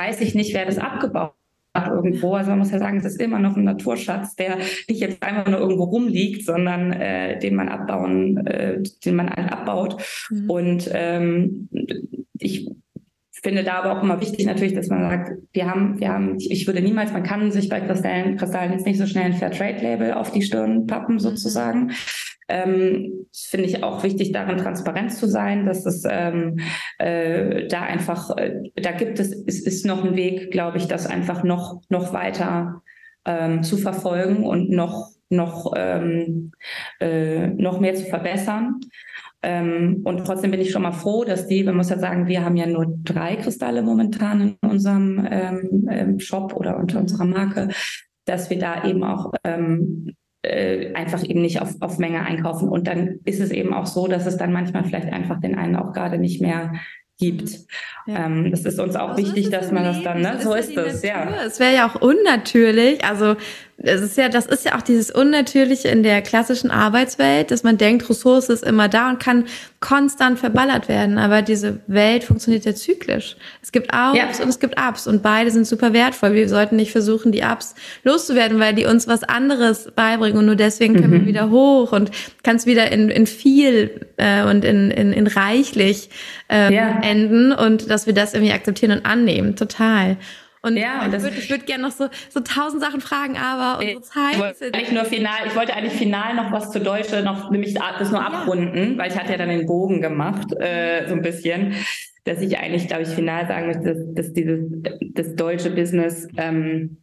weiß 0.00 0.20
ich 0.22 0.34
nicht, 0.34 0.54
wer 0.54 0.66
das 0.66 0.78
abgebaut 0.78 1.34
hat 1.74 1.88
irgendwo. 1.92 2.34
Also 2.34 2.50
man 2.50 2.60
muss 2.60 2.72
ja 2.72 2.78
sagen, 2.78 2.98
es 2.98 3.04
ist 3.04 3.20
immer 3.20 3.38
noch 3.38 3.56
ein 3.56 3.64
Naturschatz, 3.64 4.34
der 4.34 4.56
nicht 4.56 5.00
jetzt 5.00 5.22
einfach 5.22 5.46
nur 5.46 5.60
irgendwo 5.60 5.84
rumliegt, 5.84 6.44
sondern 6.44 6.92
äh, 6.92 7.38
den 7.38 7.54
man 7.54 7.68
abbauen, 7.68 8.44
äh, 8.46 8.82
den 9.04 9.16
man 9.16 9.30
halt 9.30 9.52
abbaut. 9.52 10.02
Mhm. 10.30 10.50
Und 10.50 10.90
ähm, 10.92 11.68
ich 12.38 12.68
finde 13.42 13.64
da 13.64 13.74
aber 13.74 13.98
auch 13.98 14.02
immer 14.02 14.20
wichtig 14.20 14.46
natürlich, 14.46 14.74
dass 14.74 14.88
man 14.88 15.08
sagt, 15.08 15.32
wir 15.52 15.70
haben, 15.70 15.98
wir 16.00 16.08
haben, 16.08 16.36
ich 16.38 16.66
würde 16.66 16.82
niemals, 16.82 17.12
man 17.12 17.22
kann 17.22 17.50
sich 17.50 17.68
bei 17.68 17.80
Kristallen, 17.80 18.36
Kristallen 18.36 18.72
jetzt 18.72 18.86
nicht 18.86 18.98
so 18.98 19.06
schnell 19.06 19.24
ein 19.24 19.32
Fair 19.32 19.50
Trade 19.50 19.82
Label 19.82 20.12
auf 20.12 20.30
die 20.30 20.42
Stirn 20.42 20.86
pappen 20.86 21.14
mhm. 21.14 21.20
sozusagen. 21.20 21.92
Ähm, 22.48 23.26
finde 23.32 23.66
ich 23.66 23.84
auch 23.84 24.02
wichtig, 24.02 24.32
darin 24.32 24.58
transparent 24.58 25.12
zu 25.12 25.28
sein, 25.28 25.66
dass 25.66 25.86
es 25.86 26.04
ähm, 26.08 26.58
äh, 26.98 27.68
da 27.68 27.82
einfach, 27.82 28.36
äh, 28.36 28.60
da 28.74 28.90
gibt 28.92 29.20
es, 29.20 29.32
es 29.46 29.60
ist 29.60 29.86
noch 29.86 30.04
ein 30.04 30.16
Weg, 30.16 30.50
glaube 30.50 30.78
ich, 30.78 30.88
das 30.88 31.06
einfach 31.06 31.44
noch, 31.44 31.80
noch 31.88 32.12
weiter 32.12 32.82
ähm, 33.24 33.62
zu 33.62 33.76
verfolgen 33.76 34.44
und 34.44 34.70
noch, 34.70 35.10
noch, 35.28 35.72
ähm, 35.76 36.52
äh, 37.00 37.46
noch 37.48 37.78
mehr 37.78 37.94
zu 37.94 38.06
verbessern. 38.06 38.80
Ähm, 39.42 40.02
und 40.04 40.24
trotzdem 40.26 40.50
bin 40.50 40.60
ich 40.60 40.70
schon 40.70 40.82
mal 40.82 40.92
froh, 40.92 41.24
dass 41.24 41.46
die, 41.46 41.64
man 41.64 41.76
muss 41.76 41.88
ja 41.88 41.98
sagen, 41.98 42.26
wir 42.26 42.44
haben 42.44 42.56
ja 42.56 42.66
nur 42.66 42.86
drei 43.04 43.36
Kristalle 43.36 43.82
momentan 43.82 44.40
in 44.40 44.68
unserem 44.68 45.26
ähm, 45.30 45.88
ähm 45.90 46.20
Shop 46.20 46.54
oder 46.54 46.76
unter 46.78 46.96
mhm. 46.96 47.02
unserer 47.02 47.24
Marke, 47.24 47.68
dass 48.26 48.50
wir 48.50 48.58
da 48.58 48.84
eben 48.84 49.02
auch 49.02 49.32
ähm, 49.44 50.14
äh, 50.42 50.92
einfach 50.94 51.22
eben 51.24 51.42
nicht 51.42 51.60
auf, 51.60 51.74
auf 51.80 51.98
Menge 51.98 52.24
einkaufen. 52.24 52.68
Und 52.68 52.86
dann 52.86 53.20
ist 53.24 53.40
es 53.40 53.50
eben 53.50 53.72
auch 53.72 53.86
so, 53.86 54.06
dass 54.06 54.26
es 54.26 54.36
dann 54.36 54.52
manchmal 54.52 54.84
vielleicht 54.84 55.12
einfach 55.12 55.40
den 55.40 55.56
einen 55.56 55.76
auch 55.76 55.92
gerade 55.92 56.18
nicht 56.18 56.40
mehr 56.40 56.72
gibt. 57.18 57.50
Ja. 58.06 58.26
Ähm, 58.26 58.50
das 58.50 58.64
ist 58.64 58.80
uns 58.80 58.96
auch 58.96 59.16
so 59.16 59.18
wichtig, 59.18 59.50
dass 59.50 59.70
man 59.70 59.84
das 59.84 60.02
dann, 60.02 60.22
ne? 60.22 60.38
So 60.40 60.54
ist, 60.54 60.74
so 60.74 60.80
ist 60.80 60.94
es, 60.96 61.02
ja. 61.02 61.28
Es 61.46 61.60
wäre 61.60 61.74
ja 61.74 61.88
auch 61.88 62.00
unnatürlich. 62.00 63.04
Also 63.04 63.36
es 63.82 64.02
ist 64.02 64.16
ja, 64.18 64.28
das 64.28 64.46
ist 64.46 64.64
ja 64.64 64.76
auch 64.76 64.82
dieses 64.82 65.10
Unnatürliche 65.10 65.88
in 65.88 66.02
der 66.02 66.20
klassischen 66.20 66.70
Arbeitswelt, 66.70 67.50
dass 67.50 67.62
man 67.62 67.78
denkt, 67.78 68.08
Ressource 68.10 68.50
ist 68.50 68.62
immer 68.62 68.88
da 68.88 69.08
und 69.08 69.20
kann 69.20 69.46
konstant 69.80 70.38
verballert 70.38 70.88
werden. 70.88 71.16
Aber 71.16 71.40
diese 71.40 71.80
Welt 71.86 72.24
funktioniert 72.24 72.66
ja 72.66 72.74
zyklisch. 72.74 73.36
Es 73.62 73.72
gibt 73.72 73.86
Ups 73.94 74.16
ja. 74.16 74.42
und 74.42 74.50
es 74.50 74.60
gibt 74.60 74.78
Ups 74.78 75.06
und 75.06 75.22
beide 75.22 75.50
sind 75.50 75.66
super 75.66 75.94
wertvoll. 75.94 76.34
Wir 76.34 76.48
sollten 76.48 76.76
nicht 76.76 76.92
versuchen, 76.92 77.32
die 77.32 77.42
Ups 77.42 77.74
loszuwerden, 78.04 78.60
weil 78.60 78.74
die 78.74 78.84
uns 78.84 79.08
was 79.08 79.22
anderes 79.24 79.90
beibringen 79.96 80.38
und 80.38 80.46
nur 80.46 80.56
deswegen 80.56 80.94
können 80.94 81.14
mhm. 81.14 81.20
wir 81.20 81.26
wieder 81.26 81.50
hoch 81.50 81.92
und 81.92 82.10
kann 82.42 82.56
es 82.56 82.66
wieder 82.66 82.92
in, 82.92 83.08
in 83.08 83.26
viel 83.26 84.06
äh, 84.18 84.42
und 84.42 84.64
in, 84.64 84.90
in, 84.90 85.14
in 85.14 85.26
reichlich 85.26 86.10
ähm, 86.50 86.72
ja. 86.72 87.00
enden 87.02 87.52
und 87.52 87.88
dass 87.88 88.06
wir 88.06 88.12
das 88.12 88.34
irgendwie 88.34 88.52
akzeptieren 88.52 88.92
und 88.92 89.06
annehmen. 89.06 89.56
Total. 89.56 90.18
Und 90.62 90.76
ja, 90.76 91.06
ich 91.06 91.22
würde 91.22 91.36
würd 91.48 91.66
gerne 91.66 91.84
noch 91.84 91.90
so, 91.90 92.08
so 92.28 92.40
tausend 92.40 92.82
Sachen 92.82 93.00
fragen, 93.00 93.36
aber 93.36 93.80
unsere 93.80 94.02
Zeit. 94.02 94.34
Ich 94.34 94.38
wollte 94.38 94.74
eigentlich 94.74 94.92
nur 94.92 95.04
final, 95.04 95.46
ich 95.46 95.56
wollte 95.56 95.74
eigentlich 95.74 95.94
final 95.94 96.34
noch 96.34 96.52
was 96.52 96.70
zu 96.70 96.80
Deutsche 96.80 97.22
noch, 97.22 97.50
nämlich 97.50 97.74
das 97.74 98.10
nur 98.10 98.22
abrunden, 98.22 98.92
ja. 98.92 98.98
weil 98.98 99.10
ich 99.10 99.18
hatte 99.18 99.32
ja 99.32 99.38
dann 99.38 99.48
den 99.48 99.66
Bogen 99.66 100.02
gemacht, 100.02 100.52
äh, 100.60 101.08
so 101.08 101.14
ein 101.14 101.22
bisschen, 101.22 101.74
dass 102.24 102.42
ich 102.42 102.58
eigentlich, 102.58 102.88
glaube 102.88 103.04
ich, 103.04 103.08
final 103.08 103.46
sagen 103.46 103.68
möchte, 103.68 103.94
dass, 103.94 104.14
dass 104.14 104.32
dieses, 104.34 104.60
das 105.14 105.34
deutsche 105.34 105.70
Business, 105.70 106.28
ähm, 106.36 106.98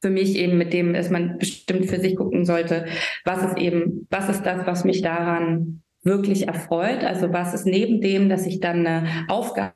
für 0.00 0.10
mich 0.10 0.36
eben 0.36 0.58
mit 0.58 0.72
dem, 0.72 0.92
dass 0.92 1.10
man 1.10 1.38
bestimmt 1.38 1.86
für 1.86 1.98
sich 1.98 2.16
gucken 2.16 2.44
sollte, 2.44 2.86
was 3.24 3.42
ist 3.44 3.58
eben, 3.58 4.06
was 4.10 4.28
ist 4.28 4.42
das, 4.42 4.66
was 4.66 4.84
mich 4.84 5.02
daran 5.02 5.82
wirklich 6.02 6.46
erfreut? 6.46 7.02
Also 7.02 7.32
was 7.32 7.54
ist 7.54 7.66
neben 7.66 8.00
dem, 8.00 8.28
dass 8.28 8.46
ich 8.46 8.60
dann 8.60 8.86
eine 8.86 9.08
Aufgabe 9.28 9.72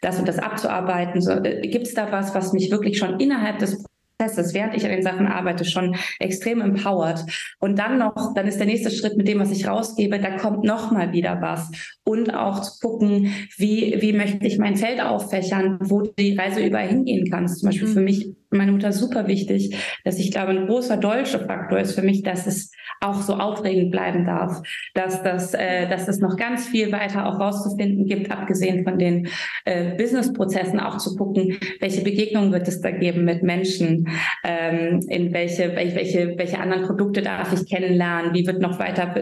das 0.00 0.18
und 0.18 0.28
das 0.28 0.38
abzuarbeiten. 0.38 1.20
So, 1.20 1.32
äh, 1.32 1.66
Gibt 1.68 1.86
es 1.86 1.94
da 1.94 2.10
was, 2.12 2.34
was 2.34 2.52
mich 2.52 2.70
wirklich 2.70 2.98
schon 2.98 3.20
innerhalb 3.20 3.58
des 3.58 3.84
Prozesses, 4.18 4.54
während 4.54 4.74
ich 4.74 4.84
an 4.84 4.90
den 4.90 5.02
Sachen 5.02 5.26
arbeite, 5.26 5.64
schon 5.64 5.96
extrem 6.18 6.60
empowert. 6.60 7.24
Und 7.58 7.78
dann 7.78 7.98
noch, 7.98 8.34
dann 8.34 8.46
ist 8.46 8.58
der 8.58 8.66
nächste 8.66 8.90
Schritt 8.90 9.16
mit 9.16 9.28
dem, 9.28 9.38
was 9.38 9.50
ich 9.50 9.66
rausgebe, 9.66 10.18
da 10.18 10.36
kommt 10.36 10.64
noch 10.64 10.90
mal 10.90 11.12
wieder 11.12 11.40
was. 11.40 11.70
Und 12.04 12.34
auch 12.34 12.60
zu 12.60 12.78
gucken, 12.80 13.32
wie, 13.56 13.96
wie 14.00 14.12
möchte 14.12 14.46
ich 14.46 14.58
mein 14.58 14.76
Feld 14.76 15.00
auffächern, 15.00 15.78
wo 15.82 16.02
die 16.02 16.36
Reise 16.36 16.64
überall 16.64 16.88
hingehen 16.88 17.30
kann. 17.30 17.48
Zum 17.48 17.68
Beispiel 17.68 17.88
mhm. 17.88 17.92
für 17.92 18.00
mich 18.00 18.36
meine 18.56 18.72
Mutter 18.72 18.92
super 18.92 19.26
wichtig, 19.26 19.76
dass 20.04 20.18
ich 20.18 20.30
glaube, 20.30 20.50
ein 20.50 20.66
großer 20.66 20.96
deutscher 20.96 21.40
Faktor 21.40 21.78
ist 21.78 21.94
für 21.94 22.02
mich, 22.02 22.22
dass 22.22 22.46
es 22.46 22.70
auch 23.00 23.20
so 23.22 23.34
aufregend 23.34 23.90
bleiben 23.90 24.24
darf, 24.24 24.62
dass 24.94 25.22
das, 25.22 25.54
äh, 25.54 25.88
dass 25.88 26.08
es 26.08 26.18
noch 26.18 26.36
ganz 26.36 26.66
viel 26.66 26.92
weiter 26.92 27.26
auch 27.26 27.38
rauszufinden 27.38 28.06
gibt, 28.06 28.30
abgesehen 28.30 28.84
von 28.84 28.98
den 28.98 29.28
äh, 29.64 29.96
Businessprozessen, 29.96 30.80
auch 30.80 30.98
zu 30.98 31.16
gucken, 31.16 31.58
welche 31.80 32.02
Begegnungen 32.02 32.52
wird 32.52 32.68
es 32.68 32.80
da 32.80 32.90
geben 32.90 33.24
mit 33.24 33.42
Menschen, 33.42 34.08
ähm, 34.44 35.00
in 35.08 35.32
welche, 35.32 35.74
welche, 35.76 36.34
welche 36.36 36.58
anderen 36.58 36.84
Produkte 36.84 37.22
darf 37.22 37.52
ich 37.52 37.68
kennenlernen, 37.68 38.34
wie 38.34 38.46
wird 38.46 38.60
noch 38.60 38.78
weiter 38.78 39.14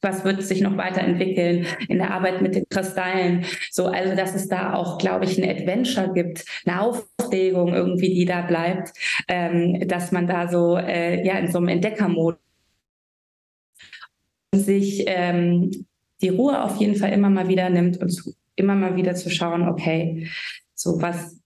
was 0.00 0.24
wird 0.24 0.42
sich 0.42 0.60
noch 0.60 0.76
weiterentwickeln 0.76 1.66
in 1.88 1.98
der 1.98 2.12
Arbeit 2.12 2.40
mit 2.40 2.54
den 2.54 2.64
Kristallen. 2.68 3.44
So, 3.70 3.86
also 3.86 4.14
dass 4.14 4.34
es 4.34 4.48
da 4.48 4.74
auch, 4.74 4.98
glaube 4.98 5.24
ich, 5.24 5.38
ein 5.38 5.48
Adventure 5.48 6.12
gibt, 6.12 6.44
eine 6.64 6.80
Aufregung 6.80 7.74
irgendwie, 7.74 8.14
die 8.14 8.24
da 8.24 8.42
bleibt, 8.42 8.92
ähm, 9.26 9.86
dass 9.88 10.12
man 10.12 10.26
da 10.26 10.48
so 10.48 10.76
äh, 10.76 11.24
ja 11.26 11.38
in 11.38 11.50
so 11.50 11.58
einem 11.58 11.68
Entdeckermodus 11.68 12.38
sich 14.54 15.04
ähm, 15.06 15.86
die 16.22 16.30
Ruhe 16.30 16.62
auf 16.62 16.76
jeden 16.76 16.96
Fall 16.96 17.12
immer 17.12 17.30
mal 17.30 17.48
wieder 17.48 17.70
nimmt 17.70 17.98
und 17.98 18.10
zu, 18.10 18.34
immer 18.56 18.74
mal 18.74 18.96
wieder 18.96 19.14
zu 19.14 19.30
schauen, 19.30 19.68
okay, 19.68 20.28
so 20.74 21.00
was 21.00 21.37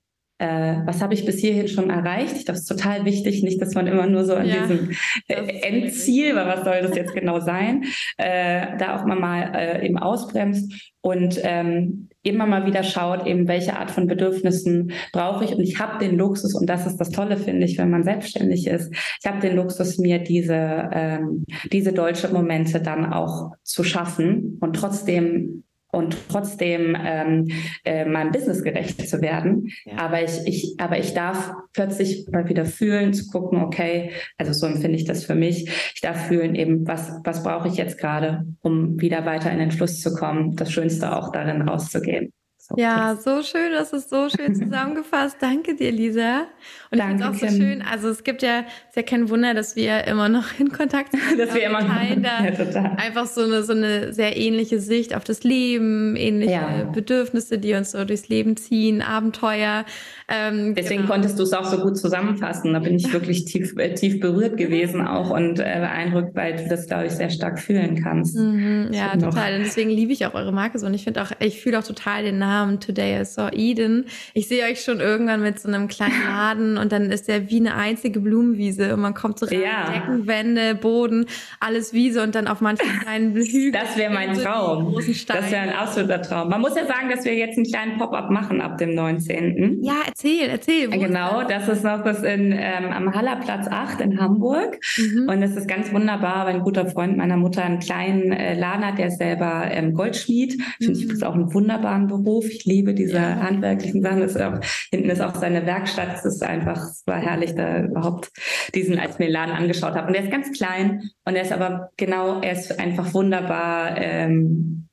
äh, 0.43 0.84
was 0.86 1.01
habe 1.01 1.14
ich 1.14 1.24
bis 1.24 1.38
hierhin 1.38 1.68
schon 1.68 1.88
erreicht? 1.88 2.36
Ich 2.36 2.45
glaube, 2.47 2.59
es 2.59 2.62
ist 2.62 2.76
total 2.76 3.05
wichtig, 3.05 3.45
nicht, 3.45 3.62
dass 3.62 3.74
man 3.74 3.86
immer 3.86 4.09
nur 4.09 4.24
so 4.24 4.34
an 4.34 4.49
ja, 4.49 4.66
diesem 4.66 4.90
äh, 5.28 5.34
Endziel, 5.62 6.34
weil 6.34 6.47
was 6.47 6.64
soll 6.64 6.82
das 6.82 6.97
jetzt 6.97 7.14
genau 7.14 7.38
sein, 7.38 7.84
äh, 8.16 8.76
da 8.76 8.97
auch 8.97 9.05
mal, 9.07 9.18
mal 9.18 9.53
äh, 9.55 9.86
eben 9.86 9.99
ausbremst 9.99 10.93
und 11.01 11.38
ähm, 11.45 12.09
immer 12.24 12.47
mal 12.47 12.66
wieder 12.66 12.82
schaut, 12.82 13.24
eben 13.24 13.47
welche 13.47 13.76
Art 13.78 13.93
von 13.93 14.09
Bedürfnissen 14.09 14.90
brauche 15.12 15.45
ich. 15.45 15.55
Und 15.55 15.62
ich 15.62 15.78
habe 15.78 16.05
den 16.05 16.16
Luxus, 16.16 16.57
und 16.57 16.68
das 16.68 16.86
ist 16.86 16.97
das 16.97 17.11
Tolle, 17.11 17.36
finde 17.36 17.64
ich, 17.64 17.78
wenn 17.78 17.90
man 17.90 18.03
selbstständig 18.03 18.66
ist, 18.66 18.93
ich 18.93 19.30
habe 19.30 19.40
den 19.40 19.55
Luxus, 19.55 19.99
mir 19.99 20.18
diese, 20.18 20.88
ähm, 20.93 21.45
diese 21.70 21.93
deutsche 21.93 22.28
Momente 22.28 22.80
dann 22.80 23.12
auch 23.12 23.53
zu 23.62 23.84
schaffen 23.84 24.59
und 24.61 24.74
trotzdem 24.74 25.62
und 25.93 26.16
trotzdem 26.30 26.97
ähm, 26.99 27.49
äh, 27.84 28.05
meinem 28.07 28.32
Business 28.32 28.64
gerecht 28.64 29.07
zu 29.09 29.20
werden. 29.20 29.68
Ja. 29.84 29.99
Aber 29.99 30.22
ich, 30.22 30.40
ich, 30.47 30.74
aber 30.78 30.99
ich 30.99 31.12
darf 31.12 31.53
plötzlich 31.74 32.26
mal 32.32 32.49
wieder 32.49 32.64
fühlen, 32.64 33.12
zu 33.12 33.28
gucken, 33.28 33.61
okay, 33.62 34.11
also 34.38 34.53
so 34.53 34.66
empfinde 34.66 34.97
ich 34.97 35.05
das 35.05 35.24
für 35.24 35.34
mich. 35.34 35.68
Ich 35.95 36.01
darf 36.01 36.26
fühlen 36.26 36.55
eben, 36.55 36.86
was, 36.88 37.20
was 37.24 37.43
brauche 37.43 37.68
ich 37.68 37.76
jetzt 37.76 37.99
gerade, 37.99 38.47
um 38.62 39.01
wieder 39.01 39.26
weiter 39.26 39.53
in 39.53 39.59
den 39.59 39.70
Fluss 39.70 40.01
zu 40.01 40.14
kommen, 40.14 40.57
das 40.57 40.72
Schönste 40.72 41.14
auch 41.14 41.30
darin 41.30 41.62
rauszugehen. 41.62 42.32
So 42.57 42.76
ja, 42.78 43.16
so 43.16 43.43
schön, 43.43 43.72
das 43.72 43.93
ist 43.93 44.09
so 44.09 44.28
schön 44.28 44.55
zusammengefasst. 44.55 45.36
Danke 45.40 45.74
dir, 45.74 45.93
Lisa. 45.93 46.47
Und 46.93 46.99
Danke, 46.99 47.14
ich 47.14 47.20
finde 47.22 47.30
auch 47.30 47.51
so 47.51 47.57
schön. 47.57 47.82
Also 47.90 48.09
es 48.11 48.22
gibt 48.22 48.43
ja, 48.43 48.61
ist 48.61 48.97
ja 48.97 49.03
kein 49.03 49.30
Wunder, 49.30 49.55
dass 49.55 49.76
wir 49.76 50.07
immer 50.07 50.28
noch 50.28 50.45
in 50.59 50.70
Kontakt 50.70 51.12
sind. 51.12 51.38
dass 51.40 51.55
wir 51.55 51.62
immer 51.62 51.80
noch. 51.80 51.95
Da 52.20 52.45
ja, 52.45 52.97
einfach 52.99 53.24
so 53.24 53.40
eine, 53.40 53.62
so 53.62 53.72
eine 53.72 54.12
sehr 54.12 54.36
ähnliche 54.36 54.78
Sicht 54.78 55.16
auf 55.16 55.24
das 55.24 55.43
Leben, 55.43 56.16
ähnliche 56.16 56.53
ja. 56.53 56.90
Bedürfnisse, 56.93 57.57
die 57.57 57.72
uns 57.72 57.93
so 57.93 58.05
durchs 58.05 58.28
Leben 58.28 58.59
ziehen, 58.59 59.01
Abenteuer. 59.01 59.86
Ähm, 60.28 60.74
Deswegen 60.74 61.03
genau. 61.03 61.14
konntest 61.14 61.38
du 61.38 61.45
es 61.45 61.55
auch 61.55 61.64
so 61.64 61.78
gut 61.78 61.97
zusammenfassen. 61.97 62.74
Da 62.74 62.78
bin 62.80 62.97
ich 62.97 63.11
wirklich 63.14 63.47
tief, 63.47 63.74
äh, 63.78 63.95
tief 63.95 64.20
berührt 64.20 64.59
gewesen 64.59 65.01
auch 65.07 65.30
und 65.30 65.61
äh, 65.61 65.78
beeindruckt, 65.78 66.34
weil 66.34 66.57
du 66.57 66.68
das, 66.68 66.86
glaube 66.88 67.07
ich, 67.07 67.12
sehr 67.12 67.30
stark 67.30 67.59
fühlen 67.59 68.03
kannst. 68.03 68.36
Mhm, 68.36 68.88
ja, 68.93 69.16
total. 69.16 69.57
Und 69.57 69.64
deswegen 69.64 69.88
liebe 69.88 70.12
ich 70.12 70.26
auch 70.26 70.34
eure 70.34 70.53
Marke 70.53 70.78
so. 70.78 70.86
Und 70.86 70.93
ich 70.93 71.05
finde 71.05 71.22
auch, 71.22 71.30
ich 71.40 71.62
fühle 71.62 71.78
auch 71.78 71.84
total 71.84 72.22
den 72.22 72.36
Namen 72.38 72.80
Today 72.80 73.22
I 73.22 73.24
Saw 73.24 73.51
Eden. 73.51 74.05
Ich 74.34 74.47
sehe 74.47 74.64
euch 74.64 74.82
schon 74.82 75.01
irgendwann 75.01 75.40
mit 75.40 75.59
so 75.59 75.68
einem 75.68 75.88
kleinen 75.88 76.22
Laden 76.26 76.82
und 76.83 76.93
dann 76.93 77.11
ist 77.11 77.28
der 77.28 77.49
wie 77.49 77.61
eine 77.61 77.74
einzige 77.74 78.20
Blumenwiese 78.20 78.93
und 78.95 79.01
man 79.01 79.14
kommt 79.14 79.39
so 79.39 79.47
rein, 79.47 79.62
ja. 79.62 79.91
Decken, 79.91 80.26
Wände, 80.26 80.74
Boden, 80.74 81.26
alles 81.61 81.93
Wiese 81.93 82.22
und 82.22 82.35
dann 82.35 82.47
auf 82.47 82.61
manchen 82.61 82.89
kleinen 83.01 83.35
Hügeln. 83.35 83.72
Das 83.83 83.97
wäre 83.97 84.12
mein 84.12 84.35
Traum. 84.35 84.95
Das 84.95 85.51
wäre 85.51 85.62
ein 85.62 85.72
absoluter 85.72 86.20
Traum. 86.22 86.51
Man 86.51 86.61
muss 86.61 86.76
ja 86.76 86.87
sagen, 86.87 87.09
dass 87.11 87.24
wir 87.24 87.35
jetzt 87.35 87.57
einen 87.57 87.66
kleinen 87.66 87.99
Pop-up 87.99 88.30
machen 88.30 88.61
ab 88.61 88.78
dem 88.78 88.95
19. 88.95 89.83
Ja, 89.83 90.03
Erzähl, 90.07 90.49
erzähl. 90.49 90.89
Genau, 90.89 91.43
das? 91.43 91.68
ist 91.68 91.85
noch 91.85 92.03
das 92.05 92.22
in, 92.22 92.53
ähm, 92.53 92.93
am 92.93 93.14
Hallerplatz 93.14 93.66
8 93.68 94.01
in 94.01 94.20
Hamburg. 94.20 94.78
Mhm. 94.97 95.28
Und 95.28 95.43
es 95.43 95.57
ist 95.57 95.68
ganz 95.68 95.93
wunderbar, 95.93 96.47
weil 96.47 96.55
ein 96.55 96.62
guter 96.62 96.87
Freund 96.87 97.16
meiner 97.16 97.37
Mutter 97.37 97.64
einen 97.64 97.78
kleinen 97.78 98.33
äh, 98.33 98.55
Laden 98.59 98.87
hat, 98.87 98.99
der 98.99 99.09
ist 99.09 99.18
selber 99.18 99.64
ähm, 99.70 99.95
Goldschmied. 99.95 100.62
Finde 100.78 100.99
ich, 100.99 101.07
das 101.07 101.16
ist 101.16 101.24
auch 101.24 101.35
einen 101.35 101.53
wunderbaren 101.53 102.07
Beruf. 102.07 102.47
Ich 102.49 102.64
liebe 102.64 102.95
diese 102.95 103.16
ja. 103.16 103.41
handwerklichen 103.41 104.03
Sachen. 104.03 104.22
Ist 104.22 104.41
auch, 104.41 104.61
hinten 104.91 105.11
ist 105.11 105.20
auch 105.20 105.35
seine 105.35 105.66
Werkstatt. 105.66 106.09
Es 106.14 106.24
ist 106.24 106.43
einfach, 106.43 106.72
es 106.77 107.03
war 107.07 107.18
herrlich, 107.18 107.55
da 107.55 107.81
überhaupt 107.81 108.31
diesen, 108.75 108.99
als 108.99 109.18
mir 109.18 109.29
angeschaut 109.53 109.95
habe. 109.95 110.09
Und 110.09 110.14
der 110.14 110.25
ist 110.25 110.31
ganz 110.31 110.53
klein 110.53 111.11
und 111.25 111.37
er 111.37 111.43
ist 111.43 111.53
aber 111.53 111.91
genau, 111.97 112.41
er 112.41 112.53
ist 112.53 112.79
einfach 112.79 113.14
wunderbar 113.14 113.97
ähm, 113.97 114.89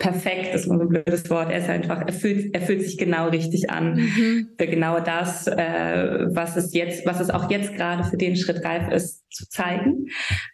perfekt, 0.00 0.54
ist 0.54 0.66
immer 0.66 0.78
so 0.78 0.84
ein 0.84 0.88
blödes 0.88 1.28
Wort. 1.30 1.52
Er 1.52 1.58
ist 1.58 1.68
einfach, 1.68 2.02
er 2.04 2.12
fühlt, 2.12 2.54
er 2.54 2.62
fühlt 2.62 2.82
sich 2.82 2.98
genau 2.98 3.28
richtig 3.28 3.70
an 3.70 3.94
mhm. 3.94 4.48
für 4.58 4.66
genau 4.66 4.98
das, 4.98 5.46
äh, 5.46 6.26
was 6.30 6.56
es 6.56 6.74
jetzt, 6.74 7.06
was 7.06 7.20
es 7.20 7.30
auch 7.30 7.50
jetzt 7.50 7.76
gerade 7.76 8.02
für 8.04 8.16
den 8.16 8.34
Schritt 8.34 8.64
reif 8.64 8.90
ist, 8.90 9.20
zu 9.30 9.48
zeigen. 9.48 10.06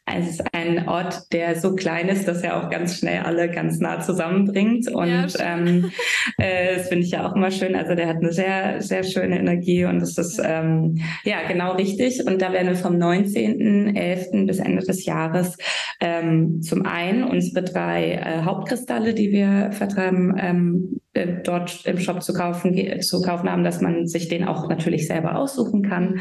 Also 0.04 0.28
es 0.28 0.40
ist 0.40 0.44
ein 0.52 0.88
Ort, 0.88 1.32
der 1.32 1.58
so 1.58 1.74
klein 1.74 2.08
ist, 2.08 2.28
dass 2.28 2.42
er 2.42 2.62
auch 2.62 2.70
ganz 2.70 2.98
schnell 2.98 3.22
alle 3.22 3.50
ganz 3.50 3.78
nah 3.80 4.00
zusammenbringt. 4.00 4.90
Und 4.92 5.08
ja, 5.08 5.26
ähm, 5.40 5.90
äh, 6.38 6.76
das 6.76 6.88
finde 6.88 7.04
ich 7.04 7.12
ja 7.12 7.26
auch 7.26 7.34
immer 7.34 7.50
schön. 7.50 7.74
Also 7.74 7.94
der 7.94 8.06
hat 8.06 8.16
eine 8.16 8.32
sehr, 8.32 8.82
sehr 8.82 9.02
schöne 9.02 9.38
Energie 9.38 9.84
und 9.84 10.00
das 10.00 10.18
ist 10.18 10.40
ähm, 10.44 11.00
ja 11.24 11.38
genau 11.48 11.72
richtig. 11.72 12.26
Und 12.26 12.42
da 12.42 12.52
werden 12.52 12.68
wir 12.68 12.76
vom 12.76 12.96
19.11. 12.96 14.46
bis 14.46 14.58
Ende 14.58 14.84
des 14.84 15.06
Jahres 15.06 15.56
ähm, 16.00 16.60
zum 16.62 16.84
einen 16.84 17.24
unsere 17.24 17.64
drei 17.64 18.12
äh, 18.12 18.42
Hauptkristalle, 18.42 19.14
die 19.14 19.32
wir 19.32 19.35
vertreiben, 19.72 20.34
ähm, 20.38 21.00
äh, 21.05 21.05
dort 21.44 21.84
im 21.86 21.98
Shop 21.98 22.22
zu 22.22 22.32
kaufen, 22.32 23.00
zu 23.00 23.22
kaufen 23.22 23.50
haben, 23.50 23.64
dass 23.64 23.80
man 23.80 24.06
sich 24.06 24.28
den 24.28 24.44
auch 24.44 24.68
natürlich 24.68 25.06
selber 25.06 25.36
aussuchen 25.36 25.82
kann. 25.82 26.20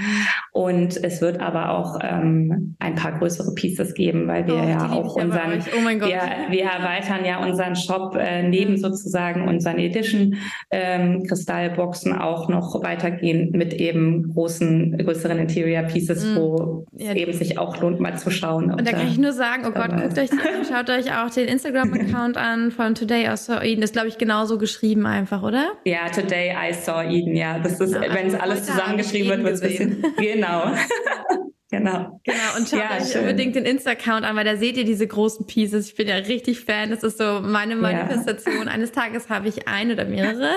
Und 0.51 1.03
es 1.03 1.21
wird 1.21 1.41
aber 1.41 1.71
auch 1.71 1.99
ähm, 2.01 2.75
ein 2.79 2.95
paar 2.95 3.19
größere 3.19 3.53
Pieces 3.55 3.93
geben, 3.93 4.27
weil 4.27 4.47
wir 4.47 4.55
oh, 4.55 4.67
ja 4.67 4.91
auch 4.91 5.15
unseren, 5.15 5.59
oh 5.59 5.85
wir, 5.85 6.21
wir, 6.49 6.63
erweitern 6.63 7.25
ja 7.25 7.43
unseren 7.43 7.75
Shop 7.75 8.15
äh, 8.15 8.47
neben 8.47 8.77
sozusagen 8.77 9.47
unseren 9.47 9.79
Edition 9.79 10.35
ähm, 10.71 11.23
Kristallboxen 11.27 12.13
auch 12.13 12.47
noch 12.47 12.81
weitergehen 12.83 13.51
mit 13.51 13.73
eben 13.73 14.33
großen, 14.33 14.97
größeren 14.97 15.39
Interior 15.39 15.83
Pieces, 15.83 16.25
mhm. 16.25 16.35
wo 16.35 16.85
ja, 16.93 17.13
eben 17.13 17.33
sich 17.33 17.57
auch 17.57 17.79
lohnt, 17.81 17.99
mal 17.99 18.17
zu 18.17 18.31
schauen. 18.31 18.71
Und 18.71 18.87
da 18.87 18.91
kann 18.91 19.07
ich 19.07 19.17
nur 19.17 19.33
sagen, 19.33 19.63
oh 19.67 19.71
Gott, 19.71 19.91
guckt 19.91 20.17
euch 20.17 20.29
schaut 20.69 20.89
euch 20.89 21.11
auch 21.13 21.29
den 21.29 21.47
Instagram-Account 21.47 22.37
an 22.37 22.71
von 22.71 22.95
Today 22.95 23.27
aus 23.27 23.45
Das 23.45 23.61
ist, 23.61 23.93
glaube 23.93 24.07
ich, 24.07 24.17
genauso 24.17 24.57
geschrieben 24.57 24.84
geschrieben 24.85 25.05
einfach, 25.05 25.41
oder? 25.41 25.73
Ja, 25.83 26.09
Today 26.09 26.51
I 26.51 26.73
saw 26.73 27.01
Eden, 27.01 27.35
ja. 27.35 27.57
Das 27.59 27.79
ist, 27.79 27.93
genau, 27.93 28.13
wenn 28.13 28.27
es 28.27 28.33
also 28.33 28.43
alles 28.43 28.65
zusammengeschrieben 28.65 29.29
wird, 29.29 29.43
wird 29.43 29.53
es 29.55 29.61
ein 29.61 29.99
bisschen. 30.01 30.15
Genau. 30.17 30.71
Genau. 31.77 32.21
Genau. 32.23 32.57
Und 32.57 32.69
schaut 32.69 32.79
ja, 32.79 32.97
euch 32.97 33.11
schön. 33.11 33.21
unbedingt 33.21 33.55
den 33.55 33.65
Insta-Account 33.65 34.25
an, 34.25 34.35
weil 34.35 34.45
da 34.45 34.55
seht 34.55 34.77
ihr 34.77 34.85
diese 34.85 35.07
großen 35.07 35.45
Pieces. 35.45 35.87
Ich 35.87 35.95
bin 35.95 36.07
ja 36.07 36.15
richtig 36.15 36.61
Fan. 36.61 36.89
Das 36.89 37.03
ist 37.03 37.17
so 37.17 37.41
meine 37.41 37.75
Manifestation. 37.75 38.65
Ja. 38.65 38.71
Eines 38.71 38.91
Tages 38.91 39.29
habe 39.29 39.47
ich 39.47 39.67
eine 39.67 39.93
oder 39.93 40.05
mehrere 40.05 40.51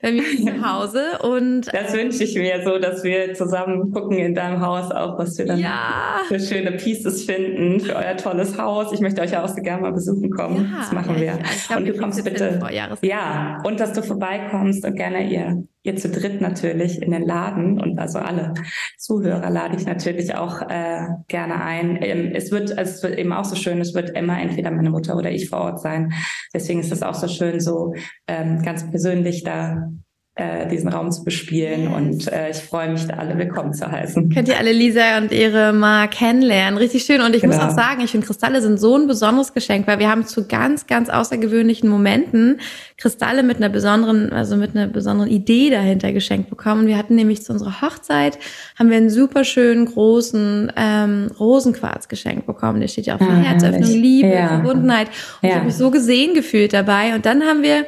bei 0.00 0.12
mir 0.12 0.22
zu 0.36 0.66
Hause. 0.66 1.18
Und 1.22 1.72
das 1.72 1.92
wünsche 1.92 2.24
ich 2.24 2.34
mir 2.36 2.62
so, 2.64 2.78
dass 2.78 3.04
wir 3.04 3.34
zusammen 3.34 3.92
gucken 3.92 4.18
in 4.18 4.34
deinem 4.34 4.60
Haus 4.60 4.90
auch, 4.90 5.18
was 5.18 5.38
wir 5.38 5.46
dann 5.46 5.58
ja. 5.58 6.20
für 6.28 6.40
schöne 6.40 6.72
Pieces 6.72 7.24
finden 7.24 7.80
für 7.80 7.96
euer 7.96 8.16
tolles 8.16 8.58
Haus. 8.58 8.92
Ich 8.92 9.00
möchte 9.00 9.20
euch 9.20 9.32
ja 9.32 9.44
auch 9.44 9.48
so 9.48 9.62
gerne 9.62 9.82
mal 9.82 9.92
besuchen 9.92 10.30
kommen. 10.30 10.70
Ja, 10.72 10.78
das 10.78 10.92
machen 10.92 11.20
wir. 11.20 11.38
Ich, 11.44 11.50
ich 11.50 11.66
glaub, 11.68 11.78
und 11.80 11.88
du 11.88 11.96
kommst 11.96 12.24
bitte. 12.24 12.60
Ja, 13.02 13.60
und 13.64 13.80
dass 13.80 13.92
du 13.92 14.02
vorbeikommst 14.02 14.84
und 14.84 14.96
gerne 14.96 15.30
ihr 15.30 15.64
ihr 15.82 15.96
zu 15.96 16.08
dritt 16.08 16.40
natürlich 16.40 17.02
in 17.02 17.10
den 17.10 17.22
Laden 17.22 17.80
und 17.80 17.98
also 17.98 18.18
alle 18.18 18.54
Zuhörer 18.98 19.50
lade 19.50 19.76
ich 19.76 19.86
natürlich 19.86 20.34
auch 20.34 20.62
äh, 20.62 21.06
gerne 21.28 21.62
ein. 21.62 21.98
Ähm, 22.00 22.32
es 22.34 22.50
wird, 22.52 22.76
also 22.76 22.92
es 22.92 23.02
wird 23.02 23.18
eben 23.18 23.32
auch 23.32 23.44
so 23.44 23.56
schön, 23.56 23.80
es 23.80 23.94
wird 23.94 24.10
immer 24.10 24.40
entweder 24.40 24.70
meine 24.70 24.90
Mutter 24.90 25.16
oder 25.16 25.30
ich 25.30 25.48
vor 25.48 25.60
Ort 25.60 25.80
sein. 25.80 26.12
Deswegen 26.54 26.80
ist 26.80 26.92
es 26.92 27.02
auch 27.02 27.14
so 27.14 27.28
schön, 27.28 27.60
so 27.60 27.94
ähm, 28.28 28.62
ganz 28.62 28.88
persönlich 28.88 29.42
da 29.42 29.88
äh, 30.34 30.66
diesen 30.66 30.88
Raum 30.88 31.12
zu 31.12 31.24
bespielen. 31.24 31.88
Und 31.88 32.26
äh, 32.32 32.50
ich 32.50 32.56
freue 32.56 32.90
mich, 32.90 33.06
da 33.06 33.16
alle 33.16 33.36
willkommen 33.36 33.74
zu 33.74 33.90
heißen. 33.90 34.30
Könnt 34.30 34.48
ihr 34.48 34.56
alle 34.56 34.72
Lisa 34.72 35.18
und 35.18 35.30
ihre 35.30 35.74
Ma 35.74 36.06
kennenlernen. 36.06 36.78
Richtig 36.78 37.04
schön. 37.04 37.20
Und 37.20 37.34
ich 37.34 37.42
genau. 37.42 37.54
muss 37.54 37.62
auch 37.62 37.76
sagen, 37.76 38.00
ich 38.02 38.12
finde, 38.12 38.26
Kristalle 38.26 38.62
sind 38.62 38.80
so 38.80 38.96
ein 38.96 39.06
besonderes 39.06 39.52
Geschenk, 39.52 39.86
weil 39.86 39.98
wir 39.98 40.08
haben 40.08 40.26
zu 40.26 40.46
ganz, 40.48 40.86
ganz 40.86 41.10
außergewöhnlichen 41.10 41.86
Momenten 41.86 42.60
Kristalle 42.96 43.42
mit 43.42 43.58
einer 43.58 43.68
besonderen, 43.68 44.32
also 44.32 44.56
mit 44.56 44.74
einer 44.74 44.86
besonderen 44.86 45.28
Idee 45.28 45.68
dahinter 45.68 46.12
geschenkt 46.12 46.48
bekommen. 46.48 46.86
Wir 46.86 46.96
hatten 46.96 47.14
nämlich 47.14 47.42
zu 47.42 47.52
unserer 47.52 47.82
Hochzeit, 47.82 48.38
haben 48.78 48.88
wir 48.88 48.96
einen 48.96 49.10
super 49.10 49.44
schönen 49.44 49.84
großen 49.84 50.72
ähm, 50.76 51.30
Rosenquarz 51.38 52.08
geschenkt 52.08 52.46
bekommen. 52.46 52.80
Der 52.80 52.88
steht 52.88 53.04
ja 53.04 53.16
auch 53.16 53.18
für 53.18 53.26
ah, 53.26 53.36
Herzöffnung, 53.36 53.90
Liebe, 53.90 54.28
ja. 54.28 54.48
Verbundenheit. 54.48 55.08
Und 55.08 55.14
ja. 55.42 55.48
ich 55.48 55.54
habe 55.56 55.66
mich 55.66 55.76
so 55.76 55.90
gesehen 55.90 56.32
gefühlt 56.32 56.72
dabei. 56.72 57.14
Und 57.14 57.26
dann 57.26 57.42
haben 57.42 57.62
wir 57.62 57.84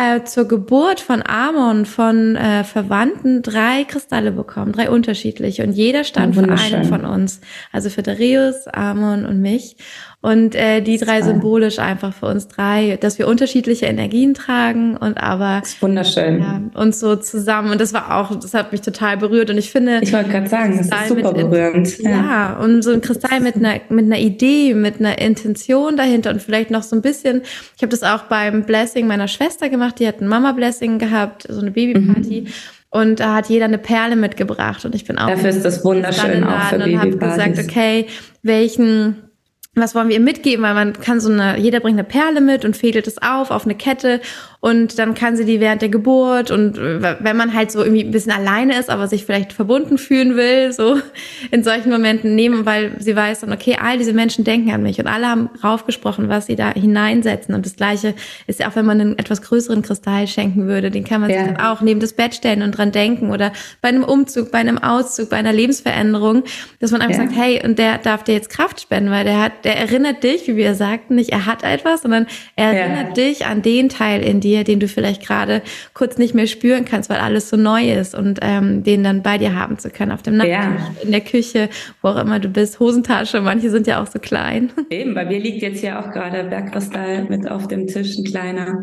äh, 0.00 0.24
zur 0.24 0.48
Geburt 0.48 1.00
von 1.00 1.22
Amon 1.22 1.84
von 1.84 2.34
äh, 2.34 2.64
Verwandten 2.64 3.42
drei 3.42 3.84
Kristalle 3.84 4.32
bekommen, 4.32 4.72
drei 4.72 4.88
unterschiedliche. 4.88 5.62
Und 5.62 5.72
jeder 5.72 6.04
stand 6.04 6.34
ja, 6.34 6.42
für 6.42 6.48
einen 6.50 6.84
von 6.84 7.04
uns. 7.04 7.40
Also 7.70 7.90
für 7.90 8.02
Darius, 8.02 8.66
Amon 8.68 9.26
und 9.26 9.42
mich. 9.42 9.76
Und 10.22 10.54
äh, 10.54 10.82
die 10.82 10.98
drei 10.98 11.22
symbolisch 11.22 11.78
einfach 11.78 12.12
für 12.12 12.26
uns 12.26 12.46
drei, 12.46 12.98
dass 13.00 13.18
wir 13.18 13.26
unterschiedliche 13.26 13.86
Energien 13.86 14.34
tragen 14.34 14.98
und 14.98 15.16
aber 15.16 15.60
das 15.60 15.70
ist 15.70 15.82
wunderschön. 15.82 16.40
Ja, 16.40 16.60
uns 16.74 17.00
so 17.00 17.16
zusammen. 17.16 17.72
Und 17.72 17.80
das 17.80 17.94
war 17.94 18.14
auch, 18.18 18.38
das 18.38 18.52
hat 18.52 18.70
mich 18.70 18.82
total 18.82 19.16
berührt. 19.16 19.48
Und 19.48 19.56
ich 19.56 19.70
finde. 19.70 20.00
Ich 20.02 20.12
wollte 20.12 20.28
gerade 20.28 20.48
sagen, 20.48 20.76
das 20.76 20.88
ist 20.88 21.08
super 21.08 21.32
berührend. 21.32 21.98
Ja. 22.00 22.10
ja, 22.10 22.58
und 22.58 22.82
so 22.82 22.90
ein 22.90 23.00
Kristall 23.00 23.40
mit 23.40 23.56
einer, 23.56 23.80
mit 23.88 24.04
einer 24.04 24.18
Idee, 24.18 24.74
mit 24.74 25.00
einer 25.00 25.18
Intention 25.18 25.96
dahinter 25.96 26.30
und 26.30 26.42
vielleicht 26.42 26.70
noch 26.70 26.82
so 26.82 26.96
ein 26.96 27.00
bisschen. 27.00 27.40
Ich 27.76 27.82
habe 27.82 27.88
das 27.88 28.02
auch 28.02 28.24
beim 28.24 28.64
Blessing 28.64 29.06
meiner 29.06 29.26
Schwester 29.26 29.70
gemacht. 29.70 30.00
Die 30.00 30.06
hat 30.06 30.20
ein 30.20 30.28
Mama-Blessing 30.28 30.98
gehabt, 30.98 31.46
so 31.48 31.62
eine 31.62 31.70
Babyparty. 31.70 32.42
Mhm. 32.42 32.46
Und 32.90 33.20
da 33.20 33.36
hat 33.36 33.48
jeder 33.48 33.64
eine 33.64 33.78
Perle 33.78 34.16
mitgebracht. 34.16 34.84
Und 34.84 34.94
ich 34.94 35.06
bin 35.06 35.16
auch. 35.16 35.28
Dafür 35.28 35.48
ist 35.48 35.64
das 35.64 35.82
wunderschön 35.82 36.44
auch 36.44 36.64
für 36.64 36.76
Und 36.76 37.00
habe 37.00 37.16
gesagt, 37.16 37.58
okay, 37.58 38.06
welchen 38.42 39.29
was 39.74 39.94
wollen 39.94 40.08
wir 40.08 40.16
ihr 40.16 40.20
mitgeben? 40.20 40.64
Weil 40.64 40.74
man 40.74 40.92
kann 40.94 41.20
so 41.20 41.30
eine, 41.30 41.58
jeder 41.58 41.80
bringt 41.80 41.98
eine 41.98 42.08
Perle 42.08 42.40
mit 42.40 42.64
und 42.64 42.76
fädelt 42.76 43.06
es 43.06 43.18
auf, 43.22 43.50
auf 43.50 43.64
eine 43.64 43.74
Kette 43.74 44.20
und 44.60 44.98
dann 44.98 45.14
kann 45.14 45.36
sie 45.36 45.46
die 45.46 45.58
während 45.58 45.80
der 45.80 45.88
Geburt 45.88 46.50
und 46.50 46.76
äh, 46.76 47.16
wenn 47.20 47.36
man 47.36 47.54
halt 47.54 47.72
so 47.72 47.82
irgendwie 47.82 48.04
ein 48.04 48.10
bisschen 48.10 48.32
alleine 48.32 48.78
ist, 48.78 48.90
aber 48.90 49.08
sich 49.08 49.24
vielleicht 49.24 49.54
verbunden 49.54 49.96
fühlen 49.96 50.36
will, 50.36 50.70
so 50.72 51.00
in 51.50 51.64
solchen 51.64 51.90
Momenten 51.90 52.34
nehmen, 52.34 52.66
weil 52.66 52.92
sie 52.98 53.16
weiß 53.16 53.40
dann, 53.40 53.52
okay, 53.52 53.78
all 53.80 53.96
diese 53.96 54.12
Menschen 54.12 54.44
denken 54.44 54.70
an 54.70 54.82
mich 54.82 54.98
und 54.98 55.06
alle 55.06 55.28
haben 55.28 55.48
raufgesprochen, 55.64 56.28
was 56.28 56.44
sie 56.44 56.56
da 56.56 56.74
hineinsetzen. 56.74 57.54
Und 57.54 57.64
das 57.64 57.76
Gleiche 57.76 58.14
ist 58.46 58.60
ja 58.60 58.68
auch, 58.68 58.76
wenn 58.76 58.84
man 58.84 59.00
einen 59.00 59.18
etwas 59.18 59.40
größeren 59.40 59.80
Kristall 59.80 60.26
schenken 60.26 60.66
würde, 60.66 60.90
den 60.90 61.04
kann 61.04 61.22
man 61.22 61.30
ja. 61.30 61.38
sich 61.38 61.54
dann 61.54 61.64
auch 61.64 61.80
neben 61.80 62.00
das 62.00 62.12
Bett 62.12 62.34
stellen 62.34 62.60
und 62.60 62.72
dran 62.72 62.92
denken 62.92 63.30
oder 63.30 63.52
bei 63.80 63.88
einem 63.88 64.04
Umzug, 64.04 64.50
bei 64.50 64.58
einem 64.58 64.76
Auszug, 64.76 65.30
bei 65.30 65.36
einer 65.36 65.54
Lebensveränderung, 65.54 66.44
dass 66.80 66.90
man 66.90 67.00
einfach 67.00 67.16
ja. 67.18 67.24
sagt, 67.24 67.38
hey, 67.38 67.62
und 67.64 67.78
der 67.78 67.96
darf 67.96 68.24
dir 68.24 68.34
jetzt 68.34 68.50
Kraft 68.50 68.82
spenden, 68.82 69.10
weil 69.10 69.24
der 69.24 69.40
hat, 69.40 69.64
der 69.64 69.78
erinnert 69.78 70.22
dich, 70.22 70.46
wie 70.48 70.56
wir 70.56 70.74
sagten, 70.74 71.14
nicht 71.14 71.30
er 71.30 71.46
hat 71.46 71.62
etwas, 71.62 72.02
sondern 72.02 72.26
er 72.56 72.74
erinnert 72.74 73.16
ja. 73.16 73.24
dich 73.24 73.46
an 73.46 73.62
den 73.62 73.88
Teil 73.88 74.22
in 74.22 74.40
dir, 74.40 74.49
dir, 74.50 74.64
den 74.64 74.80
du 74.80 74.88
vielleicht 74.88 75.24
gerade 75.24 75.62
kurz 75.94 76.18
nicht 76.18 76.34
mehr 76.34 76.46
spüren 76.46 76.84
kannst, 76.84 77.08
weil 77.08 77.20
alles 77.20 77.48
so 77.48 77.56
neu 77.56 77.92
ist 77.92 78.14
und 78.14 78.40
ähm, 78.42 78.82
den 78.82 79.04
dann 79.04 79.22
bei 79.22 79.38
dir 79.38 79.54
haben 79.54 79.78
zu 79.78 79.90
können, 79.90 80.12
auf 80.12 80.22
dem 80.22 80.36
Nachttisch, 80.36 80.52
ja. 80.52 80.94
in 81.02 81.12
der 81.12 81.20
Küche, 81.20 81.68
wo 82.02 82.08
auch 82.08 82.20
immer 82.20 82.40
du 82.40 82.48
bist, 82.48 82.80
Hosentasche, 82.80 83.40
manche 83.40 83.70
sind 83.70 83.86
ja 83.86 84.02
auch 84.02 84.06
so 84.06 84.18
klein. 84.18 84.72
Eben, 84.90 85.14
bei 85.14 85.24
mir 85.24 85.38
liegt 85.38 85.62
jetzt 85.62 85.82
ja 85.82 86.00
auch 86.00 86.10
gerade 86.10 86.44
Bergkristall 86.44 87.24
mit 87.24 87.48
auf 87.50 87.68
dem 87.68 87.86
Tisch, 87.86 88.16
ein 88.18 88.24
kleiner, 88.24 88.82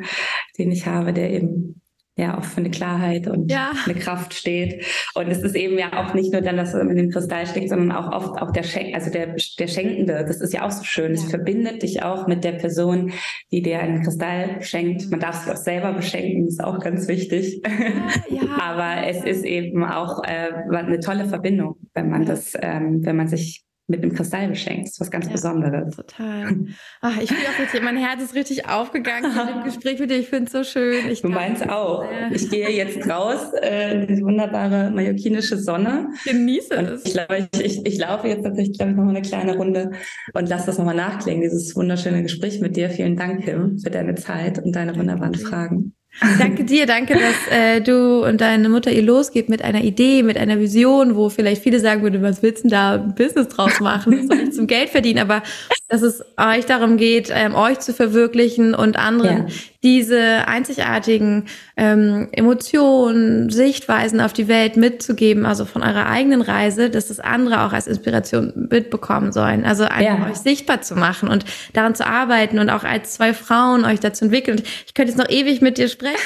den 0.58 0.72
ich 0.72 0.86
habe, 0.86 1.14
der 1.14 1.32
eben 1.32 1.82
ja 2.18 2.38
auch 2.38 2.44
für 2.44 2.58
eine 2.58 2.72
Klarheit 2.72 3.28
und 3.28 3.52
ja. 3.52 3.72
eine 3.86 3.96
Kraft 3.96 4.34
steht. 4.34 4.84
Und 5.14 5.28
es 5.28 5.40
ist 5.40 5.56
eben 5.56 5.78
ja 5.78 5.94
auch 5.94 6.14
nicht 6.14 6.34
nur 6.34 6.42
dann, 6.42 6.58
dass 6.58 6.74
er 6.74 6.84
mit 6.84 6.98
dem 6.98 7.12
Kristall 7.12 7.46
steckt, 7.46 7.70
sondern 7.70 7.92
auch 7.92 8.12
oft 8.12 8.42
auch 8.42 8.52
der 8.52 8.64
Schenk, 8.64 8.96
also 8.96 9.12
der, 9.12 9.36
der 9.60 9.68
Schenkende. 9.68 10.26
Das 10.28 10.42
ist 10.42 10.54
ja 10.54 10.66
auch 10.66 10.72
so 10.72 10.84
schön. 10.84 11.12
Es 11.12 11.26
verbindet 11.26 11.84
dich 11.84 12.02
auch 12.02 12.28
mit 12.28 12.44
der 12.44 12.54
Person, 12.54 13.14
die 13.52 13.62
dir 13.62 13.80
einen 13.80 14.04
Kristall 14.04 14.62
schenkt. 14.62 15.10
Man 15.12 15.20
darf 15.20 15.44
sich 15.44 15.54
auch 15.54 15.58
selber 15.58 15.94
beschenken, 15.94 16.48
ist 16.48 16.64
auch 16.64 16.80
ganz 16.80 17.08
wichtig. 17.08 17.62
Ja, 17.64 18.36
ja. 18.36 18.42
Aber 18.62 19.08
es 19.08 19.24
ist 19.24 19.46
eben 19.46 19.86
auch 19.86 20.24
äh, 20.24 20.52
eine 20.76 21.00
tolle 21.00 21.26
Verbindung, 21.26 21.78
wenn 21.94 22.10
man 22.10 22.26
das, 22.26 22.54
ähm, 22.60 23.06
wenn 23.06 23.16
man 23.16 23.28
sich 23.28 23.67
mit 23.88 24.04
einem 24.04 24.14
Kristall 24.14 24.50
beschenkst. 24.50 25.00
Was 25.00 25.10
ganz 25.10 25.26
ja, 25.28 25.32
Besonderes. 25.32 25.96
Total. 25.96 26.66
Ach, 27.02 27.22
ich 27.22 27.30
fühle 27.30 27.48
auch 27.50 27.60
richtig, 27.60 27.82
mein 27.82 27.98
Herz 27.98 28.22
ist 28.22 28.36
richtig 28.36 28.68
aufgegangen 28.68 29.34
mit 29.34 29.56
dem 29.56 29.64
Gespräch 29.64 30.00
mit 30.00 30.10
dir. 30.10 30.18
Ich 30.18 30.28
finde 30.28 30.46
es 30.46 30.52
so 30.52 30.64
schön. 30.64 31.10
Ich 31.10 31.22
du 31.22 31.30
meinst 31.30 31.68
auch. 31.70 32.04
Sehr. 32.04 32.32
Ich 32.32 32.50
gehe 32.50 32.70
jetzt 32.70 33.10
raus 33.10 33.54
äh, 33.62 34.02
in 34.02 34.08
diese 34.08 34.22
wunderbare 34.24 34.92
mallorquinische 34.92 35.58
Sonne. 35.58 36.10
Genieße 36.26 36.74
es. 36.74 37.06
Ich 37.06 37.14
glaube, 37.14 37.48
ich, 37.54 37.62
ich, 37.62 37.86
ich 37.86 37.98
laufe 37.98 38.28
jetzt 38.28 38.44
tatsächlich, 38.44 38.78
glaube 38.78 38.92
ich, 38.92 38.98
nochmal 38.98 39.16
eine 39.16 39.26
kleine 39.26 39.56
Runde 39.56 39.92
und 40.34 40.50
lass 40.50 40.66
das 40.66 40.78
nochmal 40.78 40.96
nachklingen, 40.96 41.42
dieses 41.42 41.76
wunderschöne 41.76 42.24
Gespräch 42.24 42.60
mit 42.60 42.76
dir. 42.76 42.90
Vielen 42.90 43.16
Dank, 43.16 43.46
Kim, 43.46 43.80
für 43.80 43.90
deine 43.90 44.16
Zeit 44.16 44.60
und 44.60 44.76
deine 44.76 44.96
wunderbaren 44.96 45.36
Fragen. 45.36 45.97
Danke 46.40 46.64
dir, 46.64 46.86
danke, 46.86 47.14
dass 47.14 47.48
äh, 47.52 47.80
du 47.82 48.26
und 48.26 48.42
deine 48.42 48.70
Mutter 48.70 48.92
ihr 48.92 49.04
losgeht 49.04 49.50
mit 49.50 49.62
einer 49.62 49.84
Idee, 49.84 50.24
mit 50.24 50.38
einer 50.38 50.60
Vision, 50.60 51.16
wo 51.16 51.30
vielleicht 51.30 51.62
viele 51.62 51.80
sagen 51.80 52.02
würden, 52.02 52.24
was 52.24 52.42
willst 52.42 52.64
du 52.64 52.70
denn 52.70 52.72
da 52.72 52.94
ein 52.96 53.16
Business 53.16 53.48
draus 53.50 53.80
machen? 53.80 54.18
Das 54.18 54.28
soll 54.28 54.46
nicht 54.46 54.56
zum 54.56 54.68
Geld 54.68 54.90
verdienen, 54.90 55.20
aber 55.20 55.44
dass 55.90 56.02
es 56.02 56.22
euch 56.36 56.66
darum 56.66 56.98
geht, 56.98 57.32
ähm, 57.34 57.56
euch 57.56 57.80
zu 57.80 57.94
verwirklichen 57.94 58.76
und 58.76 58.98
anderen 58.98 59.48
ja. 59.48 59.54
diese 59.84 60.46
einzigartigen 60.46 61.46
ähm, 61.78 62.28
Emotionen, 62.34 63.50
Sichtweisen 63.50 64.20
auf 64.20 64.34
die 64.34 64.50
Welt 64.50 64.76
mitzugeben, 64.76 65.46
also 65.46 65.64
von 65.64 65.84
eurer 65.84 66.08
eigenen 66.08 66.42
Reise, 66.42 66.90
dass 66.90 67.08
das 67.08 67.22
andere 67.22 67.62
auch 67.62 67.72
als 67.72 67.88
Inspiration 67.88 68.68
mitbekommen 68.70 69.32
sollen. 69.32 69.64
Also 69.64 69.86
einfach 69.86 70.20
ja. 70.20 70.30
euch 70.30 70.38
sichtbar 70.38 70.82
zu 70.82 70.96
machen 70.96 71.30
und 71.30 71.46
daran 71.72 71.96
zu 71.96 72.06
arbeiten 72.06 72.60
und 72.60 72.70
auch 72.70 72.84
als 72.84 73.14
zwei 73.14 73.34
Frauen 73.34 73.86
euch 73.86 74.02
dazu 74.02 74.26
entwickeln. 74.26 74.62
Ich 74.86 74.94
könnte 74.94 75.12
jetzt 75.12 75.20
noch 75.20 75.30
ewig 75.30 75.62
mit 75.62 75.78
dir 75.78 75.88
sprechen, 75.88 76.18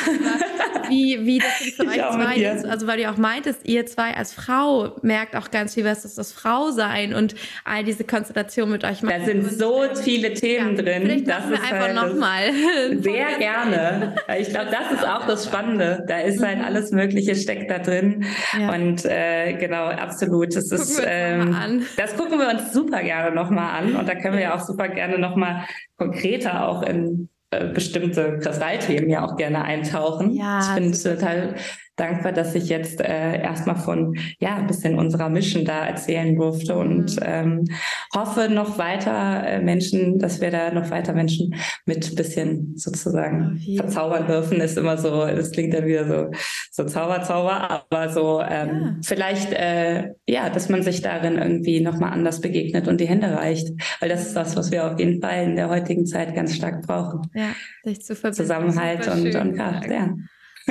wie, 0.89 1.19
wie 1.23 1.37
das 1.37 1.51
für 1.75 1.83
euch 1.87 1.97
zwei 1.97 2.35
ist. 2.37 2.65
Also 2.65 2.87
weil 2.87 2.97
du 2.97 3.11
auch 3.11 3.17
meintest, 3.17 3.59
ihr 3.63 3.85
zwei 3.85 4.15
als 4.15 4.33
Frau 4.33 4.95
merkt 5.03 5.35
auch 5.35 5.51
ganz 5.51 5.75
viel, 5.75 5.85
was 5.85 6.03
ist 6.03 6.17
das 6.17 6.31
Frau 6.31 6.71
sein 6.71 7.13
und 7.13 7.35
all 7.63 7.83
diese 7.83 8.05
Konstellation 8.05 8.71
mit 8.71 8.83
euch 8.83 9.03
machen. 9.03 9.50
So 9.57 9.83
viele 10.03 10.33
Themen 10.33 10.75
ja, 10.75 10.81
drin. 10.81 11.01
Vielleicht 11.03 11.27
das 11.27 11.45
ist 11.45 11.61
einfach 11.61 11.87
halt 11.87 11.95
nochmal. 11.95 12.43
Sehr 13.01 13.37
gerne. 13.37 14.15
Ich 14.39 14.49
glaube, 14.49 14.69
das 14.71 14.99
ist 14.99 15.07
auch 15.07 15.27
das 15.27 15.45
Spannende. 15.45 16.03
Da 16.07 16.19
ist 16.19 16.43
halt 16.43 16.59
mhm. 16.59 16.65
alles 16.65 16.91
Mögliche 16.91 17.35
steckt 17.35 17.69
da 17.69 17.79
drin. 17.79 18.25
Ja. 18.59 18.73
Und 18.73 19.05
äh, 19.05 19.53
genau, 19.53 19.85
absolut. 19.85 20.55
Das 20.55 20.69
gucken 20.69 20.81
ist, 20.81 21.01
ähm, 21.05 21.85
das 21.97 22.15
gucken 22.15 22.39
wir 22.39 22.49
uns 22.49 22.73
super 22.73 23.03
gerne 23.03 23.35
nochmal 23.35 23.83
an. 23.83 23.95
Und 23.95 24.07
da 24.07 24.15
können 24.15 24.35
wir 24.35 24.41
ja 24.41 24.55
auch 24.55 24.61
super 24.61 24.87
gerne 24.87 25.19
nochmal 25.19 25.65
konkreter 25.97 26.67
auch 26.67 26.83
in 26.83 27.29
äh, 27.51 27.67
bestimmte 27.67 28.39
Kristallthemen 28.39 29.09
ja 29.09 29.25
auch 29.25 29.35
gerne 29.35 29.63
eintauchen. 29.63 30.31
Ja, 30.31 30.59
ich 30.77 30.89
es 30.91 31.03
total 31.03 31.55
dankbar, 31.97 32.31
dass 32.31 32.55
ich 32.55 32.69
jetzt 32.69 33.01
äh, 33.01 33.41
erstmal 33.41 33.75
von 33.75 34.15
ja 34.39 34.55
ein 34.55 34.67
bisschen 34.67 34.97
unserer 34.97 35.27
Mission 35.27 35.65
da 35.65 35.85
erzählen 35.85 36.35
durfte 36.35 36.75
und 36.75 37.17
mhm. 37.17 37.23
ähm, 37.23 37.65
hoffe 38.13 38.49
noch 38.49 38.77
weiter 38.77 39.43
äh, 39.45 39.61
Menschen, 39.61 40.19
dass 40.19 40.41
wir 40.41 40.51
da 40.51 40.71
noch 40.71 40.89
weiter 40.89 41.13
Menschen 41.13 41.55
mit 41.85 42.15
bisschen 42.15 42.75
sozusagen 42.77 43.61
verzaubern 43.77 44.27
dürfen. 44.27 44.59
Ist 44.59 44.77
immer 44.77 44.97
so, 44.97 45.25
das 45.25 45.51
klingt 45.51 45.73
ja 45.73 45.85
wieder 45.85 46.07
so 46.07 46.31
so 46.71 46.85
Zauber, 46.85 47.21
Zauber, 47.23 47.85
aber 47.91 48.09
so 48.09 48.41
ähm, 48.41 48.69
ja. 48.69 48.95
vielleicht 49.03 49.53
äh, 49.53 50.13
ja, 50.27 50.49
dass 50.49 50.69
man 50.69 50.83
sich 50.83 51.01
darin 51.01 51.37
irgendwie 51.37 51.81
nochmal 51.81 52.13
anders 52.13 52.41
begegnet 52.41 52.87
und 52.87 52.99
die 52.99 53.07
Hände 53.07 53.33
reicht, 53.35 53.69
weil 53.99 54.09
das 54.09 54.27
ist 54.27 54.35
das, 54.35 54.55
was 54.55 54.71
wir 54.71 54.91
auf 54.91 54.99
jeden 54.99 55.21
Fall 55.21 55.43
in 55.43 55.55
der 55.55 55.69
heutigen 55.69 56.05
Zeit 56.05 56.35
ganz 56.35 56.55
stark 56.55 56.85
brauchen. 56.85 57.21
Ja, 57.33 57.49
sich 57.83 58.01
zu 58.01 58.15
verbinden. 58.15 58.43
Zusammenhalt 58.43 59.07
und, 59.07 59.35
und 59.35 59.55
Kraft, 59.55 59.89
ja. 59.89 60.13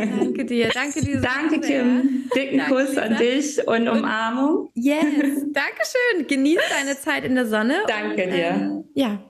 Danke 0.07 0.45
dir, 0.45 0.69
danke 0.69 1.01
dir. 1.01 1.21
danke 1.21 1.61
Kim. 1.61 2.31
Dicken 2.35 2.59
danke, 2.59 2.75
Kuss 2.75 2.89
Lisa. 2.91 3.03
an 3.03 3.17
dich 3.17 3.67
und 3.67 3.89
Umarmung. 3.89 4.71
Yes, 4.75 5.05
danke 5.53 5.83
schön. 5.85 6.27
Genieß 6.27 6.61
deine 6.71 6.99
Zeit 6.99 7.25
in 7.25 7.35
der 7.35 7.47
Sonne. 7.47 7.75
Danke 7.87 8.25
und, 8.25 8.33
dir. 8.33 8.47
Ähm, 8.47 8.85
ja. 8.95 9.21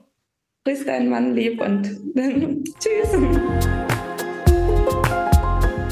Grüß 0.65 0.85
deinen 0.85 1.09
Mann 1.09 1.35
lieb 1.35 1.59
und 1.59 1.83
tschüss. 2.79 3.17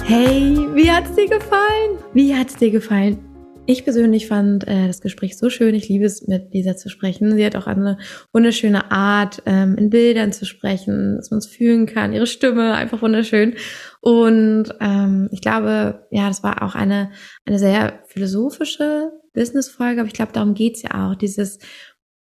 Hey, 0.05 0.57
wie 0.73 0.91
hat's 0.91 1.13
dir 1.15 1.27
gefallen? 1.27 1.97
Wie 2.13 2.35
hat's 2.35 2.55
dir 2.55 2.71
gefallen? 2.71 3.28
Ich 3.69 3.83
persönlich 3.83 4.27
fand 4.27 4.67
äh, 4.67 4.87
das 4.87 4.99
Gespräch 4.99 5.37
so 5.37 5.51
schön. 5.51 5.75
Ich 5.75 5.87
liebe 5.87 6.03
es, 6.03 6.25
mit 6.25 6.51
Lisa 6.55 6.75
zu 6.75 6.89
sprechen. 6.89 7.35
Sie 7.35 7.45
hat 7.45 7.55
auch 7.55 7.67
eine 7.67 7.99
wunderschöne 8.33 8.91
Art, 8.91 9.43
ähm, 9.45 9.75
in 9.77 9.91
Bildern 9.91 10.31
zu 10.31 10.47
sprechen, 10.47 11.17
dass 11.17 11.29
man 11.29 11.37
es 11.37 11.45
fühlen 11.45 11.85
kann. 11.85 12.11
Ihre 12.11 12.25
Stimme 12.25 12.73
einfach 12.73 13.03
wunderschön. 13.03 13.53
Und 14.01 14.73
ähm, 14.81 15.29
ich 15.31 15.41
glaube, 15.41 16.07
ja, 16.09 16.27
das 16.29 16.41
war 16.41 16.63
auch 16.63 16.73
eine, 16.73 17.11
eine 17.45 17.59
sehr 17.59 17.99
philosophische 18.07 19.11
Business-Folge, 19.35 20.01
aber 20.01 20.07
ich 20.07 20.15
glaube, 20.15 20.31
darum 20.33 20.55
geht's 20.55 20.81
ja 20.81 21.11
auch. 21.11 21.15
Dieses 21.15 21.59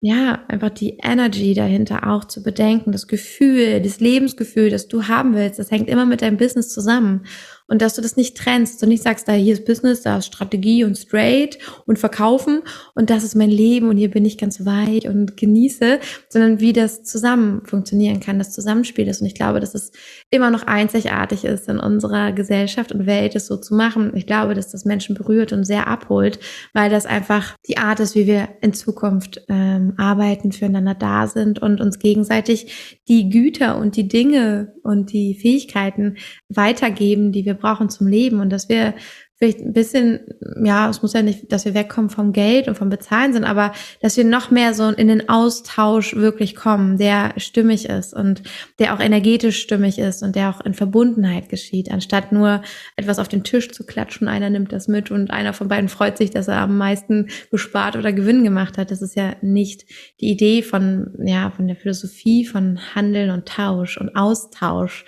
ja, 0.01 0.43
einfach 0.47 0.69
die 0.69 0.97
Energy 1.03 1.53
dahinter 1.53 2.07
auch 2.07 2.25
zu 2.25 2.43
bedenken, 2.43 2.91
das 2.91 3.07
Gefühl, 3.07 3.81
das 3.81 3.99
Lebensgefühl, 3.99 4.69
das 4.69 4.87
du 4.87 5.07
haben 5.07 5.35
willst, 5.35 5.57
das 5.57 5.71
hängt 5.71 5.89
immer 5.89 6.05
mit 6.05 6.21
deinem 6.21 6.37
Business 6.37 6.69
zusammen 6.69 7.25
und 7.68 7.82
dass 7.82 7.95
du 7.95 8.01
das 8.01 8.18
nicht 8.18 8.38
trennst 8.38 8.82
und 8.84 8.89
nicht 8.89 9.03
sagst, 9.03 9.28
da 9.28 9.34
hier 9.34 9.53
ist 9.53 9.66
Business, 9.66 10.01
da 10.01 10.18
ist 10.18 10.28
Strategie 10.28 10.84
und 10.84 10.97
straight 10.97 11.57
und 11.86 11.99
verkaufen 11.99 12.61
und 12.93 13.09
das 13.09 13.24
ist 13.24 13.36
mein 13.36 13.49
Leben 13.49 13.89
und 13.89 13.97
hier 13.97 14.11
bin 14.11 14.26
ich 14.26 14.38
ganz 14.38 14.66
weit 14.66 15.05
und 15.05 15.38
genieße, 15.38 15.99
sondern 16.30 16.59
wie 16.59 16.74
das 16.74 17.03
zusammen 17.03 17.66
funktionieren 17.66 18.20
kann, 18.20 18.38
das 18.38 18.53
Zusammenspiel 18.53 19.07
ist 19.07 19.22
und 19.22 19.28
ich 19.28 19.36
glaube, 19.36 19.59
dass 19.59 19.74
es 19.74 19.91
immer 20.30 20.51
noch 20.51 20.63
einzigartig 20.63 21.45
ist 21.45 21.68
in 21.68 21.80
unserer 21.80 22.32
Gesellschaft 22.32 22.91
und 22.91 23.05
Welt, 23.05 23.36
es 23.36 23.47
so 23.47 23.57
zu 23.57 23.76
machen. 23.76 24.11
Ich 24.16 24.28
glaube, 24.28 24.53
dass 24.53 24.72
das 24.72 24.86
Menschen 24.86 25.16
berührt 25.16 25.51
und 25.51 25.63
sehr 25.63 25.88
abholt, 25.88 26.39
weil 26.74 26.89
das 26.89 27.05
einfach 27.05 27.55
die 27.68 27.78
Art 27.78 27.99
ist, 27.99 28.16
wie 28.16 28.28
wir 28.28 28.49
in 28.61 28.74
Zukunft 28.74 29.41
ähm, 29.49 29.93
arbeiten, 29.97 30.51
füreinander 30.51 30.93
da 30.93 31.28
sind 31.28 31.61
und 31.61 31.82
uns 31.82 31.99
gegenseitig 31.99 32.99
die 33.07 33.30
Güter 33.30 33.78
und 33.78 33.95
die 33.95 34.07
Dinge 34.07 34.74
und 34.84 35.11
die 35.11 35.36
Fähigkeiten 35.36 36.18
weitergeben, 36.49 37.32
die 37.32 37.45
wir 37.45 37.54
brauchen 37.55 37.89
zum 37.89 38.07
Leben 38.07 38.39
und 38.39 38.49
dass 38.49 38.69
wir 38.69 38.93
vielleicht 39.37 39.59
ein 39.59 39.73
bisschen, 39.73 40.21
ja, 40.63 40.89
es 40.89 41.01
muss 41.01 41.13
ja 41.13 41.21
nicht, 41.21 41.51
dass 41.51 41.65
wir 41.65 41.73
wegkommen 41.73 42.09
vom 42.09 42.31
Geld 42.31 42.69
und 42.69 42.77
vom 42.77 42.89
Bezahlen 42.89 43.33
sind, 43.33 43.43
aber 43.43 43.73
dass 44.01 44.15
wir 44.15 44.23
noch 44.23 44.49
mehr 44.49 44.73
so 44.73 44.87
in 44.89 45.09
den 45.09 45.27
Austausch 45.27 46.15
wirklich 46.15 46.55
kommen, 46.55 46.97
der 46.97 47.33
stimmig 47.35 47.89
ist 47.89 48.13
und 48.13 48.43
der 48.79 48.93
auch 48.93 49.01
energetisch 49.01 49.61
stimmig 49.61 49.99
ist 49.99 50.23
und 50.23 50.37
der 50.37 50.49
auch 50.49 50.61
in 50.61 50.73
Verbundenheit 50.73 51.49
geschieht, 51.49 51.91
anstatt 51.91 52.31
nur 52.31 52.61
etwas 52.95 53.19
auf 53.19 53.27
den 53.27 53.43
Tisch 53.43 53.71
zu 53.71 53.85
klatschen, 53.85 54.29
einer 54.29 54.49
nimmt 54.49 54.71
das 54.71 54.87
mit 54.87 55.11
und 55.11 55.31
einer 55.31 55.51
von 55.51 55.67
beiden 55.67 55.89
freut 55.89 56.17
sich, 56.17 56.31
dass 56.31 56.47
er 56.47 56.61
am 56.61 56.77
meisten 56.77 57.27
gespart 57.51 57.97
oder 57.97 58.13
Gewinn 58.13 58.45
gemacht 58.45 58.77
hat. 58.77 58.89
Das 58.89 59.01
ist 59.01 59.15
ja 59.15 59.35
nicht 59.41 59.85
die 60.21 60.29
Idee 60.29 60.61
von, 60.61 61.13
ja, 61.25 61.51
von 61.51 61.67
der 61.67 61.75
Philosophie 61.75 62.45
von 62.45 62.79
Handeln 62.95 63.31
und 63.31 63.47
Tausch 63.47 63.97
und 63.97 64.15
Austausch. 64.15 65.03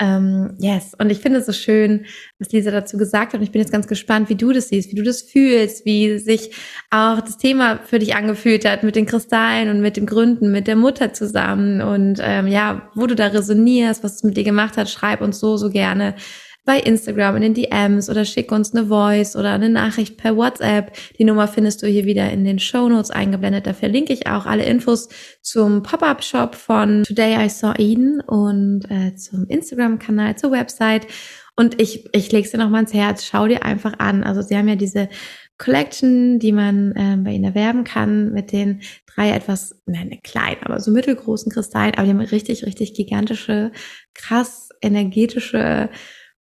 Ähm, 0.00 0.56
yes, 0.58 0.94
und 0.98 1.10
ich 1.10 1.20
finde 1.20 1.38
es 1.38 1.46
so 1.46 1.52
schön, 1.52 2.06
was 2.38 2.50
Lisa 2.50 2.70
dazu 2.70 2.96
gesagt 2.96 3.32
hat. 3.32 3.40
Und 3.40 3.44
ich 3.44 3.52
bin 3.52 3.60
jetzt 3.60 3.72
ganz 3.72 3.86
gespannt, 3.86 4.28
wie 4.28 4.34
du 4.34 4.52
das 4.52 4.68
siehst, 4.68 4.90
wie 4.90 4.96
du 4.96 5.04
das 5.04 5.22
fühlst, 5.22 5.84
wie 5.86 6.18
sich 6.18 6.50
auch 6.90 7.20
das 7.20 7.38
Thema 7.38 7.78
für 7.84 8.00
dich 8.00 8.16
angefühlt 8.16 8.64
hat 8.68 8.82
mit 8.82 8.96
den 8.96 9.06
Kristallen 9.06 9.68
und 9.70 9.80
mit 9.80 9.96
dem 9.96 10.06
Gründen, 10.06 10.50
mit 10.50 10.66
der 10.66 10.76
Mutter 10.76 11.12
zusammen. 11.12 11.80
Und 11.80 12.18
ähm, 12.22 12.48
ja, 12.48 12.90
wo 12.94 13.06
du 13.06 13.14
da 13.14 13.28
resonierst, 13.28 14.02
was 14.02 14.16
es 14.16 14.22
mit 14.24 14.36
dir 14.36 14.44
gemacht 14.44 14.76
hat, 14.76 14.90
schreib 14.90 15.20
uns 15.20 15.38
so, 15.38 15.56
so 15.56 15.70
gerne 15.70 16.14
bei 16.64 16.80
Instagram 16.80 17.36
in 17.36 17.42
den 17.42 17.54
DMs 17.54 18.08
oder 18.08 18.24
schick 18.24 18.50
uns 18.50 18.74
eine 18.74 18.86
Voice 18.86 19.36
oder 19.36 19.52
eine 19.52 19.68
Nachricht 19.68 20.16
per 20.16 20.36
WhatsApp. 20.36 20.92
Die 21.18 21.24
Nummer 21.24 21.46
findest 21.46 21.82
du 21.82 21.86
hier 21.86 22.04
wieder 22.04 22.30
in 22.30 22.44
den 22.44 22.58
Show 22.58 22.88
Notes 22.88 23.10
eingeblendet. 23.10 23.66
Da 23.66 23.74
verlinke 23.74 24.12
ich 24.12 24.26
auch 24.26 24.46
alle 24.46 24.64
Infos 24.64 25.08
zum 25.42 25.82
Pop-up-Shop 25.82 26.54
von 26.54 27.04
Today 27.04 27.44
I 27.44 27.48
Saw 27.48 27.74
Eden 27.78 28.20
und 28.20 28.90
äh, 28.90 29.14
zum 29.14 29.46
Instagram-Kanal, 29.46 30.36
zur 30.36 30.52
Website. 30.52 31.06
Und 31.56 31.80
ich, 31.80 32.08
ich 32.12 32.32
lege 32.32 32.46
es 32.46 32.50
dir 32.50 32.58
nochmal 32.58 32.82
ins 32.82 32.94
Herz. 32.94 33.24
Schau 33.24 33.46
dir 33.46 33.64
einfach 33.64 33.98
an. 33.98 34.24
Also 34.24 34.42
sie 34.42 34.56
haben 34.56 34.68
ja 34.68 34.76
diese 34.76 35.08
Collection, 35.58 36.38
die 36.38 36.52
man 36.52 36.92
äh, 36.92 37.16
bei 37.22 37.32
ihnen 37.32 37.44
erwerben 37.44 37.84
kann, 37.84 38.32
mit 38.32 38.52
den 38.52 38.80
drei 39.14 39.30
etwas, 39.30 39.80
nein, 39.86 40.18
klein, 40.24 40.56
aber 40.62 40.80
so 40.80 40.90
mittelgroßen 40.90 41.52
Kristallen, 41.52 41.94
aber 41.94 42.04
die 42.04 42.10
haben 42.10 42.20
richtig, 42.20 42.66
richtig 42.66 42.94
gigantische, 42.94 43.70
krass 44.14 44.70
energetische 44.80 45.90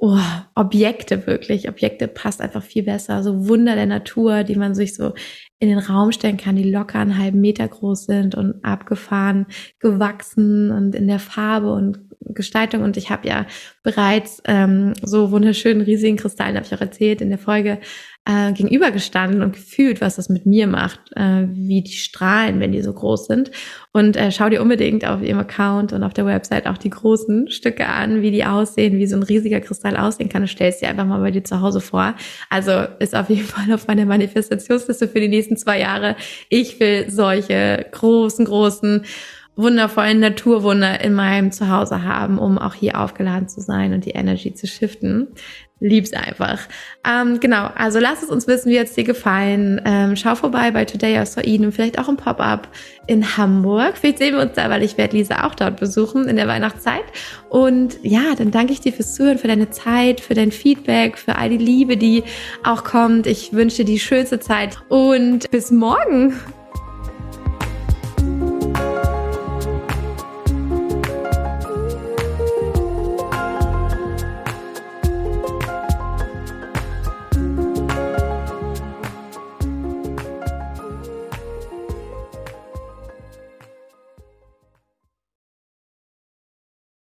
oh, 0.01 0.19
Objekte 0.55 1.27
wirklich. 1.27 1.69
Objekte 1.69 2.09
passt 2.09 2.41
einfach 2.41 2.63
viel 2.63 2.83
besser. 2.83 3.23
So 3.23 3.49
Wunder 3.49 3.75
der 3.75 3.87
Natur, 3.87 4.45
die 4.45 4.57
man 4.57 4.75
sich 4.75 4.95
so 4.95 5.13
in 5.59 5.69
den 5.69 5.79
Raum 5.79 6.11
stellen 6.11 6.39
kann, 6.39 6.57
die 6.57 6.71
locker 6.71 6.99
einen 6.99 7.19
halben 7.19 7.41
Meter 7.41 7.69
groß 7.69 8.07
sind 8.07 8.35
und 8.35 8.65
abgefahren, 8.65 9.47
gewachsen 9.79 10.71
und 10.71 10.95
in 10.95 11.07
der 11.07 11.19
Farbe 11.19 11.73
und 11.73 12.01
Gestaltung. 12.21 12.83
Und 12.83 12.97
ich 12.97 13.11
habe 13.11 13.27
ja 13.29 13.47
bereits 13.83 14.43
ähm, 14.47 14.95
so 15.03 15.31
wunderschönen 15.31 15.81
riesigen 15.81 16.17
Kristallen, 16.17 16.57
habe 16.57 16.67
ich 16.67 16.75
auch 16.75 16.81
erzählt 16.81 17.21
in 17.21 17.31
der 17.31 17.39
Folge, 17.39 17.79
äh, 18.27 18.53
gegenübergestanden 18.53 19.43
und 19.43 19.55
gefühlt, 19.55 20.01
was 20.01 20.17
das 20.17 20.29
mit 20.29 20.45
mir 20.45 20.67
macht, 20.67 21.01
äh, 21.17 21.47
wie 21.49 21.83
die 21.83 21.93
strahlen, 21.93 22.61
wenn 22.61 22.73
die 22.73 22.83
so 22.83 22.93
groß 22.93 23.27
sind. 23.27 23.51
Und 23.93 24.17
äh, 24.17 24.31
schau 24.31 24.51
dir 24.51 24.61
unbedingt 24.61 25.07
auf 25.07 25.23
ihrem 25.23 25.39
Account 25.39 25.93
und 25.93 26.03
auf 26.03 26.13
der 26.13 26.27
Website 26.27 26.67
auch 26.67 26.77
die 26.77 26.91
großen 26.91 27.51
Stücke 27.51 27.87
an, 27.87 28.21
wie 28.21 28.31
die 28.31 28.45
aussehen, 28.45 28.99
wie 28.99 29.07
so 29.07 29.17
ein 29.17 29.23
riesiger 29.23 29.61
Kristall 29.61 29.97
aussehen 29.97 30.29
kann. 30.29 30.43
Du 30.43 30.49
stellst 30.49 30.83
dir 30.83 30.89
einfach 30.91 31.07
mal 31.07 31.21
bei 31.21 31.31
dir 31.31 31.45
zu 31.45 31.61
Hause 31.61 31.81
vor. 31.81 32.15
Also 32.51 32.73
ist 32.99 33.17
auf 33.17 33.31
jeden 33.31 33.47
Fall 33.47 33.73
auf 33.73 33.87
meiner 33.89 34.05
Manifestationsliste 34.05 35.09
für 35.09 35.21
die 35.21 35.29
nächsten 35.29 35.57
zwei 35.57 35.81
Jahre. 35.81 36.17
Ich 36.51 36.79
will 36.79 37.11
solche 37.11 37.87
großen, 37.91 38.45
großen 38.45 39.07
wundervollen 39.57 40.21
Naturwunder 40.21 41.03
in 41.03 41.15
meinem 41.15 41.53
Zuhause 41.53 42.05
haben, 42.05 42.39
um 42.39 42.59
auch 42.59 42.75
hier 42.75 43.01
aufgeladen 43.01 43.49
zu 43.49 43.61
sein 43.61 43.93
und 43.93 44.05
die 44.05 44.11
Energy 44.11 44.55
zu 44.55 44.67
shiften 44.67 45.29
lieb's 45.81 46.13
einfach. 46.13 46.61
Ähm, 47.05 47.41
genau, 47.41 47.69
also 47.75 47.99
lass 47.99 48.23
es 48.23 48.29
uns 48.29 48.47
wissen, 48.47 48.71
wie 48.71 48.79
hat's 48.79 48.95
dir 48.95 49.05
gefallen. 49.05 49.81
Ähm, 49.85 50.15
schau 50.15 50.35
vorbei 50.35 50.71
bei 50.71 50.85
Today 50.85 51.19
or 51.19 51.27
So 51.27 51.41
und 51.41 51.73
vielleicht 51.73 51.99
auch 51.99 52.09
im 52.09 52.17
Pop-Up 52.17 52.69
in 53.07 53.37
Hamburg. 53.37 53.97
Vielleicht 53.97 54.19
sehen 54.19 54.35
wir 54.35 54.43
uns 54.43 54.53
da, 54.53 54.69
weil 54.71 54.83
ich 54.83 54.99
werde 54.99 55.17
Lisa 55.17 55.47
auch 55.47 55.55
dort 55.55 55.81
besuchen 55.81 56.29
in 56.29 56.37
der 56.37 56.47
Weihnachtszeit. 56.47 57.05
Und 57.49 57.99
ja, 58.03 58.35
dann 58.37 58.51
danke 58.51 58.73
ich 58.73 58.81
dir 58.81 58.93
fürs 58.93 59.15
Zuhören, 59.15 59.39
für 59.39 59.49
deine 59.49 59.71
Zeit, 59.71 60.21
für 60.21 60.35
dein 60.35 60.53
Feedback, 60.53 61.19
für 61.19 61.37
all 61.37 61.49
die 61.49 61.57
Liebe, 61.57 61.97
die 61.97 62.23
auch 62.63 62.85
kommt. 62.85 63.27
Ich 63.27 63.53
wünsche 63.53 63.79
dir 63.79 63.87
die 63.87 63.99
schönste 63.99 64.39
Zeit 64.39 64.79
und 64.89 65.51
bis 65.51 65.71
morgen. 65.71 66.35